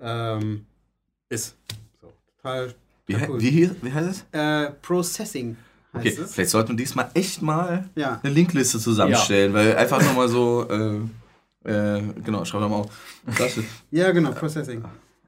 ähm, 0.00 0.66
ist. 1.28 1.56
So, 2.00 2.12
total, 2.42 2.74
Wie, 3.06 3.12
total 3.14 3.26
he- 3.26 3.32
cool. 3.32 3.40
wie, 3.40 3.70
wie 3.82 3.92
heißt 3.92 4.08
es? 4.10 4.24
Äh, 4.38 4.70
Processing 4.82 5.56
heißt 5.94 6.06
Okay, 6.06 6.18
es. 6.22 6.34
vielleicht 6.34 6.50
sollten 6.50 6.70
wir 6.70 6.76
diesmal 6.76 7.10
echt 7.14 7.40
mal 7.42 7.88
Ja. 7.94 8.20
eine 8.22 8.32
Linkliste 8.32 8.78
zusammenstellen, 8.78 9.52
weil 9.54 9.76
einfach 9.76 10.02
nochmal 10.02 10.28
so, 10.28 10.66
äh, 10.68 11.70
äh, 11.70 12.02
genau, 12.24 12.44
schreib 12.44 12.60
doch 12.62 12.68
mal 12.68 12.76
auf. 12.76 12.90
Ja, 13.90 14.10
genau, 14.12 14.32
Processing. 14.32 14.84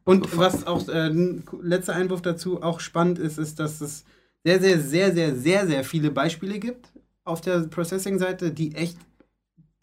Und 0.06 0.38
was 0.38 0.68
auch, 0.68 0.88
äh, 0.88 1.08
ein 1.08 1.42
letzter 1.60 1.96
Einwurf 1.96 2.22
dazu 2.22 2.62
auch 2.62 2.78
spannend 2.78 3.18
ist, 3.18 3.38
ist, 3.38 3.58
dass 3.58 3.80
es 3.80 4.04
sehr, 4.44 4.60
sehr, 4.60 4.80
sehr, 4.80 5.12
sehr, 5.12 5.34
sehr, 5.34 5.66
sehr 5.66 5.82
viele 5.82 6.12
Beispiele 6.12 6.60
gibt 6.60 6.92
auf 7.24 7.40
der 7.40 7.62
Processing-Seite, 7.66 8.52
die 8.52 8.76
echt 8.76 8.98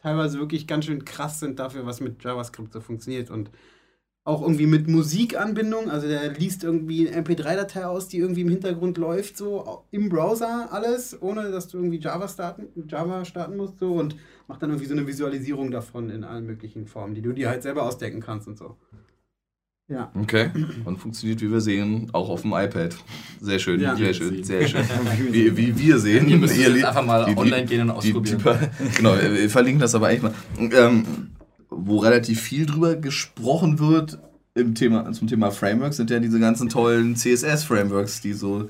teilweise 0.01 0.39
wirklich 0.39 0.65
ganz 0.65 0.85
schön 0.85 1.03
krass 1.03 1.41
sind 1.41 1.59
dafür, 1.59 1.85
was 1.85 1.99
mit 1.99 2.23
JavaScript 2.23 2.71
so 2.71 2.79
funktioniert. 2.79 3.29
Und 3.31 3.51
auch 4.23 4.41
irgendwie 4.41 4.65
mit 4.65 4.87
Musikanbindung, 4.87 5.89
also 5.91 6.07
der 6.07 6.31
liest 6.31 6.63
irgendwie 6.63 7.09
eine 7.09 7.21
MP3-Datei 7.21 7.85
aus, 7.85 8.07
die 8.07 8.19
irgendwie 8.19 8.41
im 8.41 8.49
Hintergrund 8.49 8.97
läuft, 8.97 9.35
so 9.35 9.83
im 9.91 10.07
Browser 10.07 10.69
alles, 10.71 11.21
ohne 11.21 11.51
dass 11.51 11.67
du 11.67 11.79
irgendwie 11.79 11.99
Java 11.99 12.29
starten, 12.29 12.67
Java 12.87 13.25
starten 13.25 13.57
musst, 13.57 13.79
so 13.79 13.95
und 13.95 14.15
macht 14.47 14.63
dann 14.63 14.69
irgendwie 14.69 14.87
so 14.87 14.93
eine 14.93 15.05
Visualisierung 15.05 15.69
davon 15.71 16.09
in 16.09 16.23
allen 16.23 16.45
möglichen 16.45 16.87
Formen, 16.87 17.13
die 17.13 17.21
du 17.21 17.33
dir 17.33 17.49
halt 17.49 17.63
selber 17.63 17.83
ausdenken 17.83 18.21
kannst 18.21 18.47
und 18.47 18.57
so. 18.57 18.77
Ja. 19.93 20.11
okay, 20.19 20.49
und 20.85 20.97
funktioniert, 20.97 21.39
wie 21.41 21.51
wir 21.51 21.61
sehen, 21.61 22.09
auch 22.13 22.29
auf 22.29 22.41
dem 22.41 22.51
iPad. 22.53 22.95
Sehr 23.39 23.59
schön, 23.59 23.79
Ja. 23.79 23.95
sehr 23.95 24.09
Wie 24.09 24.13
schön, 24.13 24.31
wir 24.37 24.45
sehr 24.45 24.67
schön. 24.67 24.81
Wie, 25.31 25.55
wie 25.57 25.77
wir 25.77 25.99
sehen. 25.99 26.27
Ihr 26.27 26.37
müsst 26.37 26.57
Ihr 26.57 26.69
Lieb- 26.69 26.85
einfach 26.85 27.05
mal 27.05 27.25
die- 27.25 27.31
die- 27.35 27.37
online 27.37 27.65
gehen 27.65 27.89
und 27.89 28.03
Die, 28.03 28.11
die, 28.11 28.17
ausprobieren. 28.17 28.69
genau, 28.97 29.15
wir 29.15 29.49
verlinken 29.49 29.81
das 29.81 29.93
aber 29.95 30.07
eigentlich 30.07 30.23
mal. 30.23 30.33
Ähm, 30.59 31.05
wo 31.69 31.97
relativ 31.99 32.41
viel 32.41 32.65
drüber 32.65 32.95
gesprochen 32.95 33.79
wird 33.79 34.19
im 34.55 34.75
Thema, 34.75 35.11
zum 35.13 35.27
Thema 35.27 35.51
Frameworks, 35.51 35.97
sind 35.97 36.09
ja 36.11 36.19
diese 36.19 36.39
ganzen 36.39 36.69
tollen 36.69 37.15
CSS-Frameworks, 37.15 38.21
die 38.21 38.33
so 38.33 38.69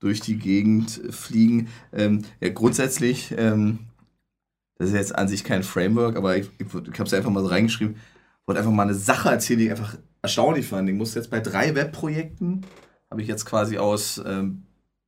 durch 0.00 0.20
die 0.20 0.36
Gegend 0.38 1.00
fliegen. 1.10 1.68
Ähm, 1.92 2.22
ja, 2.40 2.48
grundsätzlich, 2.50 3.34
ähm, 3.36 3.80
das 4.78 4.88
ist 4.90 4.94
jetzt 4.94 5.14
an 5.16 5.28
sich 5.28 5.44
kein 5.44 5.62
Framework, 5.62 6.16
aber 6.16 6.36
ich, 6.36 6.48
ich, 6.58 6.66
ich 6.66 6.98
habe 6.98 7.04
es 7.04 7.12
einfach 7.14 7.30
mal 7.30 7.40
so 7.42 7.48
reingeschrieben, 7.48 7.96
wollte 8.46 8.60
einfach 8.60 8.72
mal 8.72 8.84
eine 8.84 8.94
Sache 8.94 9.28
erzählen, 9.28 9.58
die 9.58 9.64
ich 9.66 9.70
einfach 9.72 9.96
erstaunlich 10.28 10.66
fand. 10.66 10.88
Ich 10.88 10.94
musste 10.94 11.18
jetzt 11.18 11.30
bei 11.30 11.40
drei 11.40 11.74
Webprojekten, 11.74 12.66
habe 13.10 13.22
ich 13.22 13.28
jetzt 13.28 13.46
quasi 13.46 13.78
aus 13.78 14.22
ähm, 14.24 14.64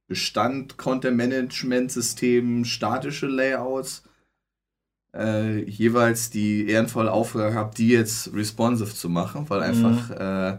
Bestand, 0.09 0.79
Content-Management-Systemen, 0.79 2.65
statische 2.65 3.27
Layouts, 3.27 4.03
äh, 5.15 5.63
jeweils 5.65 6.31
die 6.31 6.67
ehrenvolle 6.69 7.13
Aufgabe 7.13 7.51
gehabt, 7.51 7.79
die 7.79 7.89
jetzt 7.89 8.33
responsive 8.35 8.95
zu 8.95 9.09
machen, 9.09 9.49
weil 9.51 9.61
einfach 9.61 10.11
äh, 10.11 10.59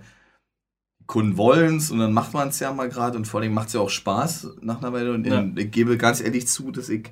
Kunden 1.08 1.36
wollen 1.38 1.78
es 1.78 1.92
und 1.92 2.00
dann 2.00 2.14
macht 2.14 2.34
man 2.34 2.50
es 2.50 2.60
ja 2.60 2.72
mal 2.72 2.88
gerade 2.88 3.18
und 3.18 3.26
vor 3.26 3.42
allem 3.42 3.54
macht 3.54 3.68
es 3.68 3.74
ja 3.74 3.82
auch 3.82 3.90
Spaß 3.90 4.58
nach 4.62 4.82
einer 4.82 4.94
Weile. 4.94 5.12
Und 5.14 5.26
Ja. 5.26 5.46
ich 5.56 5.72
gebe 5.72 5.98
ganz 5.98 6.22
ehrlich 6.22 6.48
zu, 6.48 6.72
dass 6.72 6.88
ich 6.88 7.10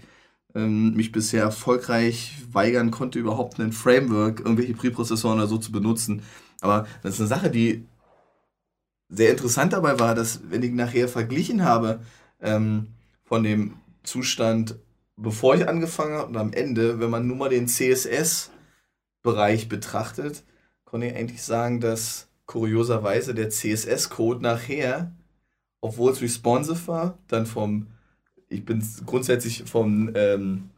ähm, 0.56 0.94
mich 0.94 1.12
bisher 1.12 1.44
erfolgreich 1.44 2.42
weigern 2.52 2.92
konnte, 2.92 3.20
überhaupt 3.20 3.60
ein 3.60 3.74
Framework, 3.74 4.40
irgendwelche 4.40 4.74
Preprozessoren 4.74 5.40
oder 5.40 5.48
so 5.48 5.58
zu 5.58 5.72
benutzen. 5.72 6.22
Aber 6.62 6.88
das 7.04 7.16
ist 7.16 7.22
eine 7.22 7.30
Sache, 7.30 7.50
die 7.50 7.86
sehr 9.10 9.32
interessant 9.32 9.74
dabei 9.74 10.00
war, 10.00 10.16
dass 10.16 10.42
wenn 10.50 10.64
ich 10.64 10.72
nachher 10.72 11.08
verglichen 11.08 11.64
habe 11.64 12.02
ähm, 12.42 12.88
von 13.24 13.44
dem 13.44 13.76
Zustand, 14.04 14.76
bevor 15.18 15.56
ich 15.56 15.68
angefangen 15.68 16.14
habe 16.14 16.28
und 16.28 16.38
am 16.38 16.54
Ende, 16.54 17.00
wenn 17.00 17.10
man 17.10 17.28
nur 17.28 17.38
mal 17.38 17.50
den 17.50 17.68
CSS-Bereich 17.68 19.68
betrachtet, 19.68 20.44
konnte 20.86 21.08
ich 21.08 21.16
eigentlich 21.16 21.44
sagen, 21.44 21.80
dass 21.80 22.28
kurioserweise 22.46 23.34
der 23.34 23.50
CSS-Code 23.50 24.42
nachher, 24.42 25.12
obwohl 25.82 26.12
es 26.12 26.22
responsive 26.22 26.88
war, 26.88 27.18
dann 27.28 27.46
vom, 27.46 27.88
ich 28.48 28.66
bin 28.66 28.84
grundsätzlich 29.06 29.64
vom 29.66 30.12
ähm, 30.16 30.70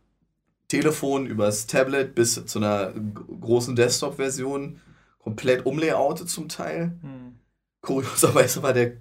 Telefon 0.68 1.26
übers 1.26 1.68
Tablet 1.68 2.16
bis 2.16 2.46
zu 2.46 2.60
einer 2.60 2.94
großen 2.94 3.76
Desktop-Version 3.76 4.80
komplett 5.24 5.66
umlayoutet 5.66 6.30
zum 6.30 6.50
Teil. 6.50 6.98
Hm. 7.02 7.40
Kurioserweise 7.82 8.64
war 8.64 8.74
der 8.74 8.98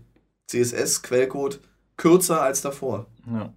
CSS-Quellcode 0.51 1.61
kürzer 1.97 2.43
als 2.43 2.63
davor. 2.63 3.07
Ja. 3.27 3.53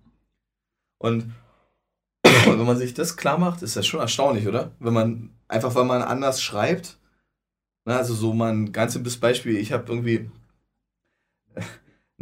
Und 0.99 1.33
wenn 2.23 2.65
man 2.65 2.77
sich 2.77 2.93
das 2.93 3.17
klar 3.17 3.37
macht, 3.37 3.61
ist 3.61 3.75
das 3.75 3.85
schon 3.85 3.99
erstaunlich, 3.99 4.47
oder? 4.47 4.71
Wenn 4.79 4.93
man 4.93 5.29
einfach, 5.47 5.75
weil 5.75 5.85
man 5.85 6.01
anders 6.01 6.41
schreibt, 6.41 6.97
na, 7.85 7.97
also 7.97 8.13
so 8.13 8.33
mal 8.33 8.51
ein 8.53 8.71
ganz 8.71 8.93
simples 8.93 9.17
Beispiel, 9.17 9.57
ich 9.57 9.71
habe 9.71 9.91
irgendwie 9.91 10.29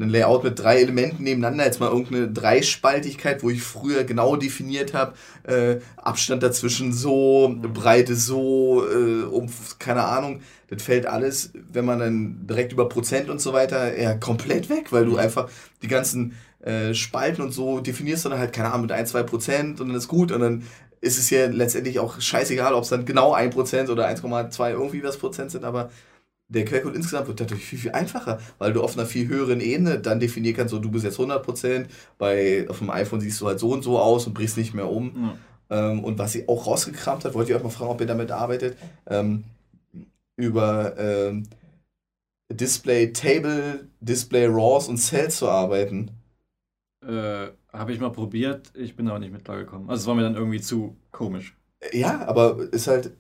ein 0.02 0.10
Layout 0.10 0.43
mit 0.43 0.60
drei 0.60 0.82
Elementen 0.82 1.24
nebeneinander, 1.24 1.66
jetzt 1.66 1.80
mal 1.80 1.89
irgendeine 1.89 2.30
Dreispaltigkeit, 2.30 3.43
wo 3.43 3.49
ich 3.49 3.62
früher 3.62 4.04
genau 4.04 4.36
definiert 4.36 4.93
habe, 4.93 5.14
äh, 5.43 5.80
Abstand 5.97 6.43
dazwischen 6.43 6.93
so, 6.93 7.56
Breite 7.74 8.16
so, 8.16 8.84
äh, 8.88 9.24
um, 9.24 9.49
keine 9.80 10.04
Ahnung, 10.04 10.41
das 10.70 10.84
fällt 10.84 11.06
alles, 11.06 11.52
wenn 11.72 11.86
man 11.86 11.99
dann 11.99 12.47
direkt 12.47 12.72
über 12.72 12.88
Prozent 12.88 13.30
und 13.30 13.41
so 13.41 13.54
weiter, 13.54 13.99
ja, 13.99 14.14
komplett 14.16 14.70
weg, 14.70 14.91
weil 14.91 15.06
du 15.06 15.18
einfach 15.18 15.49
die 15.82 15.88
ganzen 15.88 16.34
äh, 16.62 16.93
Spalten 16.93 17.41
und 17.41 17.52
so 17.52 17.80
definierst 17.80 18.26
dann 18.26 18.38
halt, 18.38 18.54
keine 18.54 18.70
Ahnung, 18.70 18.84
mit 18.84 18.91
1, 18.91 19.10
2 19.10 19.24
Prozent 19.24 19.82
und 19.82 19.89
dann 19.89 19.97
ist 19.97 20.08
gut. 20.08 20.32
Und 20.32 20.41
dann 20.41 20.64
ist 21.02 21.18
es 21.18 21.30
ja 21.30 21.47
letztendlich 21.47 21.99
auch 21.99 22.22
scheißegal, 22.22 22.74
ob 22.74 22.84
es 22.84 22.89
dann 22.89 23.06
genau 23.06 23.34
1 23.34 23.54
Prozent 23.54 23.89
oder 23.89 24.08
1,2 24.08 24.72
irgendwie 24.72 25.04
was 25.04 25.18
Prozent 25.18 25.52
sind, 25.52 25.66
aber 25.66 25.89
der 26.52 26.66
Quellcode 26.66 26.95
insgesamt 26.95 27.28
wird 27.28 27.39
dadurch 27.39 27.64
viel, 27.64 27.80
viel 27.80 27.91
einfacher, 27.91 28.39
weil 28.58 28.74
du 28.74 28.84
auf 28.84 28.97
einer 28.97 29.06
viel 29.06 29.28
höheren 29.28 29.62
Ebene 29.62 29.99
dann 29.99 30.20
definieren 30.20 30.56
kannst, 30.56 30.72
so 30.72 30.80
du 30.80 30.91
bist 30.91 31.06
jetzt 31.06 31.20
100%, 31.20 31.86
bei, 32.18 32.66
auf 32.70 32.80
dem 32.80 32.89
iPhone 32.89 33.22
siehst 33.22 33.39
du 33.39 33.47
halt 33.47 33.60
so 33.60 33.72
und 33.72 33.84
so 33.84 33.97
aus 33.97 34.28
und 34.28 34.34
brichst 34.34 34.58
nicht 34.58 34.74
mehr 34.74 34.89
um. 34.89 35.36
Ja. 35.70 35.89
Ähm, 35.91 36.04
und 36.04 36.20
was 36.20 36.34
sie 36.34 36.49
auch 36.49 36.68
rausgekramt 36.68 37.24
hat, 37.24 37.34
wollte 37.34 37.52
ich 37.52 37.58
euch 37.58 37.64
mal 37.64 37.70
fragen, 37.70 37.91
ob 37.91 38.02
ihr 38.02 38.08
damit 38.08 38.32
arbeitet, 38.32 38.78
ähm, 39.08 39.45
über 40.36 40.97
ähm, 40.97 41.47
Display 42.52 43.14
Table, 43.14 43.88
Display 44.02 44.45
Raws 44.47 44.89
und 44.89 44.97
Cells 44.97 45.38
zu 45.38 45.47
arbeiten. 45.47 46.12
Äh, 47.06 47.47
Habe 47.72 47.93
ich 47.93 47.99
mal 48.02 48.12
probiert, 48.12 48.74
ich 48.76 48.97
bin 48.97 49.08
aber 49.08 49.20
nicht 49.20 49.32
mit 49.32 49.45
klargekommen. 49.45 49.89
Also 49.89 50.02
es 50.02 50.08
war 50.08 50.16
mir 50.16 50.24
dann 50.24 50.36
irgendwie 50.36 50.60
zu 50.60 50.97
komisch. 51.12 51.56
Ja, 51.93 52.28
aber 52.28 52.60
ist 52.74 52.88
halt 52.88 53.12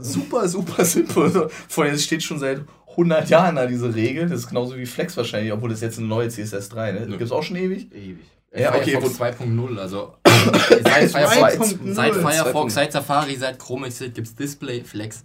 super, 0.00 0.48
super 0.48 0.84
simpel. 0.84 1.48
Vor 1.68 1.84
allem, 1.84 1.94
es 1.94 2.04
steht 2.04 2.22
schon 2.22 2.38
seit 2.38 2.62
100 2.90 3.28
Jahren 3.28 3.56
da 3.56 3.66
diese 3.66 3.94
Regel. 3.94 4.28
Das 4.28 4.40
ist 4.40 4.48
genauso 4.48 4.76
wie 4.76 4.86
Flex 4.86 5.16
wahrscheinlich, 5.16 5.52
obwohl 5.52 5.70
das 5.70 5.80
jetzt 5.80 5.98
eine 5.98 6.06
neue 6.06 6.28
CSS 6.28 6.68
3, 6.70 6.92
ne? 6.92 7.06
Gibt 7.06 7.22
es 7.22 7.32
auch 7.32 7.42
schon 7.42 7.56
ewig? 7.56 7.92
Ewig. 7.94 8.18
Ja, 8.56 8.74
okay, 8.74 8.92
Firefox 8.92 9.20
2.0, 9.20 9.78
also 9.78 10.14
seit 10.24 11.10
Firefox, 11.10 11.74
2.0. 11.74 11.92
seit, 11.92 12.14
Firefox, 12.14 12.72
2.0. 12.72 12.74
seit 12.74 12.92
Safari, 12.92 13.36
seit 13.36 13.58
Chrome 13.58 13.86
Exit 13.88 14.14
gibt 14.14 14.26
es 14.28 14.34
Display 14.34 14.82
Flex. 14.82 15.24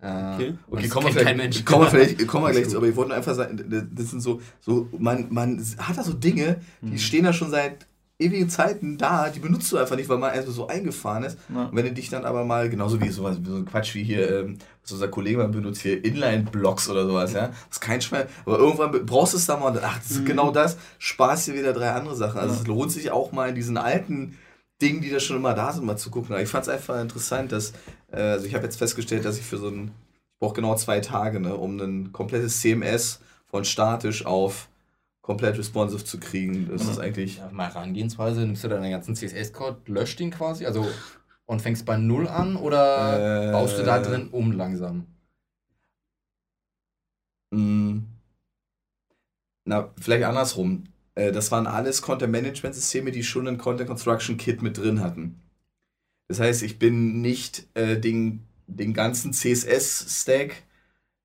Äh, 0.00 0.06
Okay. 0.36 0.54
Okay, 0.70 0.88
kommen 0.88 1.12
wir, 1.12 1.24
kein 1.24 1.36
Mensch. 1.36 1.64
kommen 1.64 1.82
wir 1.82 1.90
vielleicht 1.90 2.24
kommen 2.28 2.44
wir 2.46 2.52
gleich 2.52 2.68
zu, 2.68 2.76
aber 2.76 2.86
ich 2.86 2.94
wollte 2.94 3.14
einfach 3.14 3.34
sagen, 3.34 3.88
das 3.92 4.10
sind 4.10 4.20
so, 4.20 4.40
so 4.60 4.88
man, 4.96 5.26
man 5.30 5.60
hat 5.78 5.98
da 5.98 6.04
so 6.04 6.12
Dinge, 6.12 6.60
die 6.80 6.92
Mhm. 6.92 6.98
stehen 6.98 7.24
da 7.24 7.32
schon 7.32 7.50
seit 7.50 7.87
ewigen 8.20 8.48
Zeiten 8.50 8.98
da, 8.98 9.28
die 9.30 9.38
benutzt 9.38 9.70
du 9.70 9.78
einfach 9.78 9.94
nicht, 9.96 10.08
weil 10.08 10.18
man 10.18 10.30
einfach 10.30 10.50
so 10.52 10.66
eingefahren 10.66 11.22
ist. 11.22 11.38
Ja. 11.54 11.66
Und 11.66 11.76
wenn 11.76 11.84
du 11.86 11.92
dich 11.92 12.08
dann 12.10 12.24
aber 12.24 12.44
mal, 12.44 12.68
genauso 12.68 13.00
wie 13.00 13.08
sowas, 13.10 13.36
wie 13.40 13.48
so 13.48 13.56
ein 13.56 13.64
Quatsch 13.64 13.94
wie 13.94 14.02
hier, 14.02 14.40
ähm, 14.40 14.58
was 14.82 14.90
unser 14.92 15.08
Kollege 15.08 15.38
mal 15.38 15.48
benutzt, 15.48 15.82
hier 15.82 16.04
Inline-Blocks 16.04 16.88
oder 16.90 17.06
sowas, 17.06 17.32
ja, 17.32 17.48
das 17.48 17.56
ist 17.72 17.80
kein 17.80 18.00
Schwein, 18.00 18.26
aber 18.44 18.58
irgendwann 18.58 19.06
brauchst 19.06 19.34
du 19.34 19.36
es 19.38 19.46
da 19.46 19.56
mal 19.56 19.68
und 19.68 19.74
dann, 19.76 19.84
ach, 19.86 19.98
das 19.98 20.10
ist 20.10 20.20
Mhm. 20.22 20.26
genau 20.26 20.50
das, 20.50 20.76
sparst 20.98 21.46
dir 21.46 21.54
wieder 21.54 21.72
drei 21.72 21.90
andere 21.92 22.16
Sachen. 22.16 22.40
Also 22.40 22.54
Ja. 22.54 22.60
es 22.60 22.66
lohnt 22.66 22.90
sich 22.90 23.10
auch 23.12 23.30
mal 23.32 23.50
in 23.50 23.54
diesen 23.54 23.76
alten 23.76 24.36
Dingen, 24.82 25.00
die 25.00 25.10
da 25.10 25.20
schon 25.20 25.36
immer 25.36 25.54
da 25.54 25.72
sind, 25.72 25.84
mal 25.86 25.96
zu 25.96 26.10
gucken. 26.10 26.32
Aber 26.32 26.42
ich 26.42 26.48
fand 26.48 26.62
es 26.64 26.68
einfach 26.68 27.00
interessant, 27.00 27.52
dass, 27.52 27.72
äh, 28.12 28.20
also 28.20 28.46
ich 28.46 28.54
habe 28.54 28.64
jetzt 28.64 28.76
festgestellt, 28.78 29.24
dass 29.24 29.38
ich 29.38 29.44
für 29.44 29.58
so 29.58 29.68
ein, 29.68 29.92
ich 30.32 30.38
brauche 30.40 30.54
genau 30.54 30.74
zwei 30.76 31.00
Tage, 31.00 31.38
ne, 31.40 31.54
um 31.56 31.78
ein 31.80 32.12
komplettes 32.12 32.60
CMS 32.60 33.20
von 33.46 33.64
statisch 33.64 34.24
auf 34.26 34.67
komplett 35.28 35.58
responsive 35.58 36.04
zu 36.04 36.18
kriegen. 36.18 36.68
Das 36.70 36.82
Mhm. 36.82 36.90
ist 36.90 36.98
eigentlich, 36.98 37.36
Ja, 37.36 37.50
mal 37.52 37.68
Herangehensweise, 37.72 38.40
nimmst 38.40 38.64
du 38.64 38.68
deinen 38.68 38.90
ganzen 38.90 39.14
CSS-Code, 39.14 39.82
löscht 39.86 40.20
ihn 40.20 40.30
quasi, 40.30 40.66
also 40.66 41.04
und 41.46 41.62
fängst 41.62 41.86
bei 41.86 41.96
Null 41.98 42.28
an 42.28 42.56
oder 42.56 43.18
Äh, 43.18 43.52
baust 43.52 43.78
du 43.78 43.82
da 43.84 44.00
drin 44.00 44.28
um 44.30 44.52
langsam? 44.52 45.06
mh, 47.52 48.00
na, 49.64 49.92
vielleicht 50.00 50.24
andersrum. 50.24 50.84
Äh, 51.14 51.32
das 51.32 51.50
waren 51.50 51.66
alles 51.66 52.02
Content-Management-Systeme, 52.02 53.10
die 53.12 53.22
schon 53.22 53.48
ein 53.48 53.58
Content-Construction-Kit 53.58 54.62
mit 54.62 54.78
drin 54.78 55.00
hatten. 55.00 55.40
Das 56.28 56.40
heißt, 56.40 56.62
ich 56.64 56.78
bin 56.78 57.22
nicht 57.22 57.66
äh, 57.74 57.98
den, 58.00 58.44
den 58.68 58.94
ganzen 58.94 59.32
CSS-Stack 59.32 60.64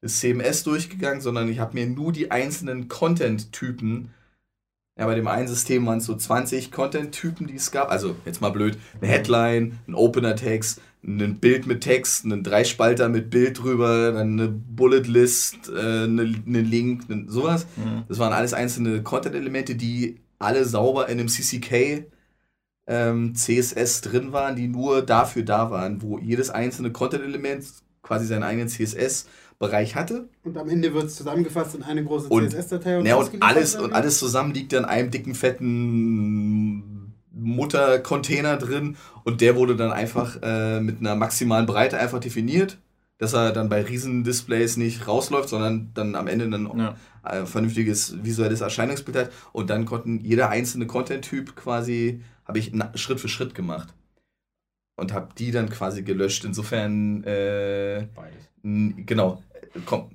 des 0.03 0.19
CMS 0.19 0.63
durchgegangen, 0.63 1.21
sondern 1.21 1.47
ich 1.49 1.59
habe 1.59 1.73
mir 1.73 1.87
nur 1.87 2.11
die 2.11 2.29
einzelnen 2.29 2.89
Content-Typen, 2.89 4.09
ja, 4.99 5.07
bei 5.07 5.15
dem 5.15 5.27
einen 5.27 5.47
System 5.47 5.87
waren 5.87 5.97
es 5.97 6.05
so 6.05 6.15
20 6.15 6.71
Content-Typen, 6.71 7.47
die 7.47 7.55
es 7.55 7.71
gab. 7.71 7.89
Also, 7.89 8.15
jetzt 8.25 8.41
mal 8.41 8.51
blöd, 8.51 8.77
eine 9.01 9.09
Headline, 9.09 9.79
ein 9.87 9.95
Opener-Text, 9.95 10.81
ein 11.03 11.39
Bild 11.39 11.65
mit 11.65 11.81
Text, 11.81 12.25
einen 12.25 12.43
Dreispalter 12.43 13.09
mit 13.09 13.31
Bild 13.31 13.63
drüber, 13.63 14.11
dann 14.11 14.39
eine 14.39 14.49
Bullet-List, 14.49 15.69
äh, 15.69 16.03
eine, 16.03 16.35
eine 16.45 16.61
Link, 16.61 17.05
eine, 17.09 17.29
sowas. 17.29 17.65
Mhm. 17.75 18.03
Das 18.07 18.19
waren 18.19 18.33
alles 18.33 18.53
einzelne 18.53 19.01
Content-Elemente, 19.01 19.75
die 19.75 20.19
alle 20.37 20.65
sauber 20.65 21.09
in 21.09 21.19
einem 21.19 21.27
CCK 21.27 22.05
ähm, 22.85 23.33
CSS 23.33 24.01
drin 24.01 24.31
waren, 24.31 24.55
die 24.55 24.67
nur 24.67 25.01
dafür 25.01 25.43
da 25.43 25.71
waren, 25.71 26.01
wo 26.01 26.19
jedes 26.19 26.49
einzelne 26.49 26.91
Content-Element 26.91 27.65
quasi 28.03 28.25
seinen 28.25 28.43
eigenen 28.43 28.67
CSS-Bereich 29.67 29.95
hatte. 29.95 30.29
Und 30.43 30.57
am 30.57 30.69
Ende 30.69 30.93
wird 30.93 31.05
es 31.05 31.15
zusammengefasst 31.15 31.75
in 31.75 31.83
eine 31.83 32.03
große 32.03 32.27
Und- 32.29 32.49
CSS-Datei 32.51 32.99
Ja, 33.01 33.15
und 33.15 33.31
alles, 33.41 33.75
und 33.75 33.93
alles 33.93 34.19
zusammen 34.19 34.53
liegt 34.53 34.73
dann 34.73 34.83
in 34.83 34.89
einem 34.89 35.11
dicken, 35.11 35.35
fetten 35.35 37.13
Muttercontainer 37.35 38.57
drin 38.57 38.95
und 39.23 39.41
der 39.41 39.55
wurde 39.55 39.75
dann 39.75 39.91
einfach 39.91 40.37
äh, 40.41 40.79
mit 40.79 40.99
einer 40.99 41.15
maximalen 41.15 41.65
Breite 41.65 41.97
einfach 41.97 42.19
definiert, 42.19 42.77
dass 43.17 43.33
er 43.33 43.51
dann 43.51 43.69
bei 43.69 43.81
Riesendisplays 43.81 44.77
nicht 44.77 45.07
rausläuft, 45.07 45.49
sondern 45.49 45.89
dann 45.93 46.15
am 46.15 46.27
Ende 46.27 46.45
ein 46.45 46.69
Ja. 46.77 46.95
äh, 47.23 47.45
vernünftiges 47.45 48.23
visuelles 48.23 48.61
Erscheinungsbild 48.61 49.17
hat 49.17 49.31
und 49.51 49.69
dann 49.69 49.85
konnten 49.85 50.19
jeder 50.23 50.49
einzelne 50.49 50.85
Content-Typ 50.85 51.55
quasi, 51.55 52.21
habe 52.45 52.59
ich 52.59 52.71
Schritt 52.95 53.19
für 53.19 53.29
Schritt 53.29 53.55
gemacht 53.55 53.93
und 54.95 55.11
habe 55.13 55.29
die 55.37 55.49
dann 55.51 55.69
quasi 55.69 56.03
gelöscht. 56.03 56.45
Insofern, 56.45 57.23
äh, 57.23 58.07
Beides. 58.15 59.05
genau, 59.07 59.41
komm. 59.85 60.11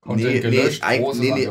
Content 0.00 0.40
gelöscht, 0.42 0.82
eig- 0.84 1.00
Großes 1.00 1.20
nee, 1.20 1.32
nee, 1.34 1.48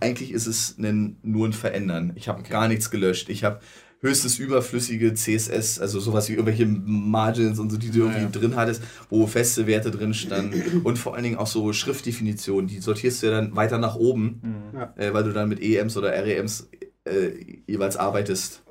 eigentlich 0.00 0.32
ist 0.32 0.46
es 0.46 0.78
nen, 0.78 1.18
nur 1.22 1.46
ein 1.46 1.52
Verändern. 1.52 2.12
Ich 2.14 2.28
habe 2.28 2.40
Okay. 2.40 2.50
gar 2.50 2.68
nichts 2.68 2.90
gelöscht. 2.90 3.28
Ich 3.28 3.44
habe 3.44 3.60
höchstens 4.00 4.38
überflüssige 4.38 5.12
CSS, 5.12 5.80
also 5.80 5.98
sowas 6.00 6.28
wie 6.28 6.34
irgendwelche 6.34 6.64
Margins 6.66 7.58
und 7.58 7.70
so, 7.70 7.76
die 7.76 7.90
du 7.90 7.98
Ja, 7.98 8.04
irgendwie 8.04 8.22
ja. 8.22 8.28
drin 8.30 8.56
hattest, 8.56 8.82
wo 9.10 9.26
feste 9.26 9.66
Werte 9.66 9.90
drin 9.90 10.14
standen 10.14 10.80
und 10.84 10.98
vor 10.98 11.14
allen 11.14 11.24
Dingen 11.24 11.36
auch 11.36 11.48
so 11.48 11.72
Schriftdefinitionen, 11.72 12.68
die 12.68 12.78
sortierst 12.78 13.22
du 13.22 13.26
ja 13.26 13.32
dann 13.32 13.56
weiter 13.56 13.78
nach 13.78 13.96
oben, 13.96 14.40
Mhm. 14.72 14.78
Ja. 14.78 14.94
äh, 14.96 15.12
weil 15.12 15.24
du 15.24 15.32
dann 15.32 15.48
mit 15.48 15.60
EMs 15.60 15.96
oder 15.96 16.12
REMs 16.12 16.70
äh, 17.04 17.30
jeweils 17.66 17.96
arbeitest. 17.96 18.62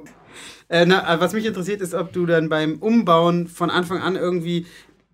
Äh, 0.70 0.86
na, 0.86 1.14
äh, 1.14 1.20
was 1.20 1.34
mich 1.34 1.46
interessiert, 1.46 1.82
ist, 1.82 1.94
ob 1.94 2.12
du 2.14 2.26
dann 2.26 2.50
beim 2.50 2.78
Umbauen 2.80 3.48
von 3.48 3.70
Anfang 3.70 4.00
an 4.02 4.16
irgendwie 4.16 4.66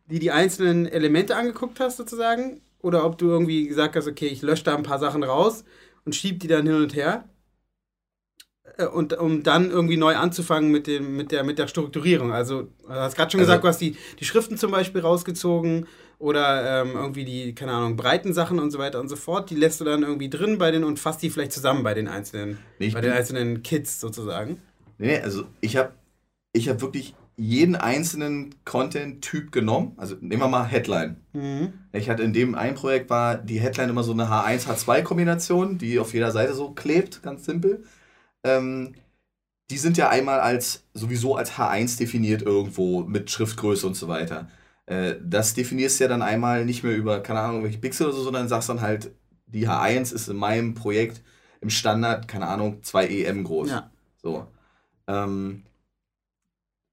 die, 0.06 0.20
die 0.20 0.32
einzelnen 0.32 0.86
Elemente 0.86 1.36
angeguckt 1.36 1.80
hast, 1.80 1.98
sozusagen. 1.98 2.62
Oder 2.84 3.06
ob 3.06 3.18
du 3.18 3.30
irgendwie 3.30 3.66
gesagt 3.68 3.96
hast, 3.96 4.08
okay, 4.08 4.28
ich 4.28 4.42
lösche 4.44 4.66
da 4.66 4.76
ein 4.76 4.84
paar 4.84 5.00
Sachen 5.00 5.24
raus 5.24 5.64
und 6.06 6.16
schieb 6.16 6.40
die 6.42 6.48
dann 6.48 6.68
hin 6.68 6.76
und 6.76 6.94
her. 6.96 7.28
äh, 8.78 8.86
und 8.86 9.14
um 9.18 9.42
dann 9.44 9.72
irgendwie 9.72 9.98
neu 9.98 10.16
anzufangen 10.16 10.70
mit, 10.72 10.86
dem, 10.88 11.16
mit, 11.18 11.32
der, 11.32 11.44
mit 11.44 11.58
der 11.60 11.68
Strukturierung. 11.68 12.32
Also, 12.32 12.64
du 12.84 12.90
hast 12.90 13.16
gerade 13.16 13.32
schon 13.32 13.40
Also- 13.40 13.50
gesagt, 13.52 13.64
du 13.64 13.68
hast 13.70 13.82
die, 13.82 13.96
die 14.20 14.26
Schriften 14.26 14.58
zum 14.58 14.72
Beispiel 14.72 15.02
rausgezogen 15.02 15.88
oder 16.20 16.82
ähm, 16.84 16.92
irgendwie 16.96 17.26
die, 17.26 17.56
keine 17.56 17.72
Ahnung, 17.74 17.96
breiten 17.98 18.34
Sachen 18.34 18.60
und 18.60 18.72
so 18.72 18.80
weiter 18.80 19.00
und 19.00 19.10
so 19.10 19.16
fort. 19.16 19.50
Die 19.50 19.56
lässt 19.56 19.80
du 19.82 19.86
dann 19.86 20.04
irgendwie 20.04 20.30
drin 20.30 20.58
bei 20.58 20.72
den 20.72 20.84
und 20.84 21.00
fasst 21.00 21.22
die 21.24 21.30
vielleicht 21.30 21.52
zusammen 21.54 21.84
bei 21.84 21.94
den 21.94 22.08
einzelnen, 22.08 22.58
Nee, 22.80 22.90
bei 22.90 23.02
den 23.02 23.12
einzelnen 23.12 23.64
Kids 23.64 24.00
sozusagen. 24.00 24.62
Nee, 24.98 25.18
also 25.20 25.46
ich 25.62 25.76
habe 25.78 25.94
ich 26.54 26.70
hab 26.70 26.82
wirklich 26.82 27.16
jeden 27.36 27.76
einzelnen 27.76 28.54
Content-Typ 28.64 29.52
genommen. 29.52 29.94
Also 29.98 30.16
nehmen 30.20 30.42
wir 30.42 30.48
mal 30.48 30.66
Headline. 30.66 31.18
Mhm. 31.34 31.74
Ich 31.92 32.10
hatte 32.10 32.24
in 32.24 32.34
dem 32.34 32.56
einen 32.56 32.76
Projekt 32.76 33.10
war 33.10 33.38
die 33.38 33.60
Headline 33.60 33.90
immer 33.90 34.04
so 34.04 34.12
eine 34.12 34.26
H1-H2-Kombination, 34.26 35.78
die 35.78 36.00
auf 36.00 36.14
jeder 36.14 36.32
Seite 36.32 36.54
so 36.54 36.72
klebt, 36.72 37.24
ganz 37.24 37.46
simpel. 37.46 37.84
Ähm, 38.44 38.94
die 39.72 39.78
sind 39.78 39.98
ja 39.98 40.10
einmal 40.10 40.40
als 40.40 40.86
sowieso 40.94 41.36
als 41.36 41.54
H1 41.54 41.98
definiert 41.98 42.44
irgendwo 42.44 43.02
mit 43.04 43.32
Schriftgröße 43.32 43.88
und 43.88 43.96
so 43.96 44.08
weiter. 44.08 44.48
Äh, 44.86 45.16
das 45.24 45.54
definierst 45.54 46.00
du 46.00 46.04
ja 46.04 46.08
dann 46.10 46.22
einmal 46.22 46.66
nicht 46.66 46.84
mehr 46.84 46.96
über, 46.96 47.22
keine 47.22 47.40
Ahnung, 47.40 47.64
welche 47.64 47.80
Pixel 47.80 48.08
oder 48.08 48.16
so, 48.16 48.24
sondern 48.24 48.48
sagst 48.48 48.70
dann 48.70 48.82
halt, 48.82 49.12
die 49.48 49.68
H1 49.68 50.14
ist 50.14 50.28
in 50.28 50.36
meinem 50.36 50.74
Projekt 50.74 51.22
im 51.62 51.70
Standard, 51.70 52.28
keine 52.28 52.48
Ahnung, 52.48 52.84
2 52.84 53.08
EM 53.08 53.44
groß. 53.44 53.70
Ja. 53.70 53.92
So. 54.22 54.48
Ähm, 55.08 55.64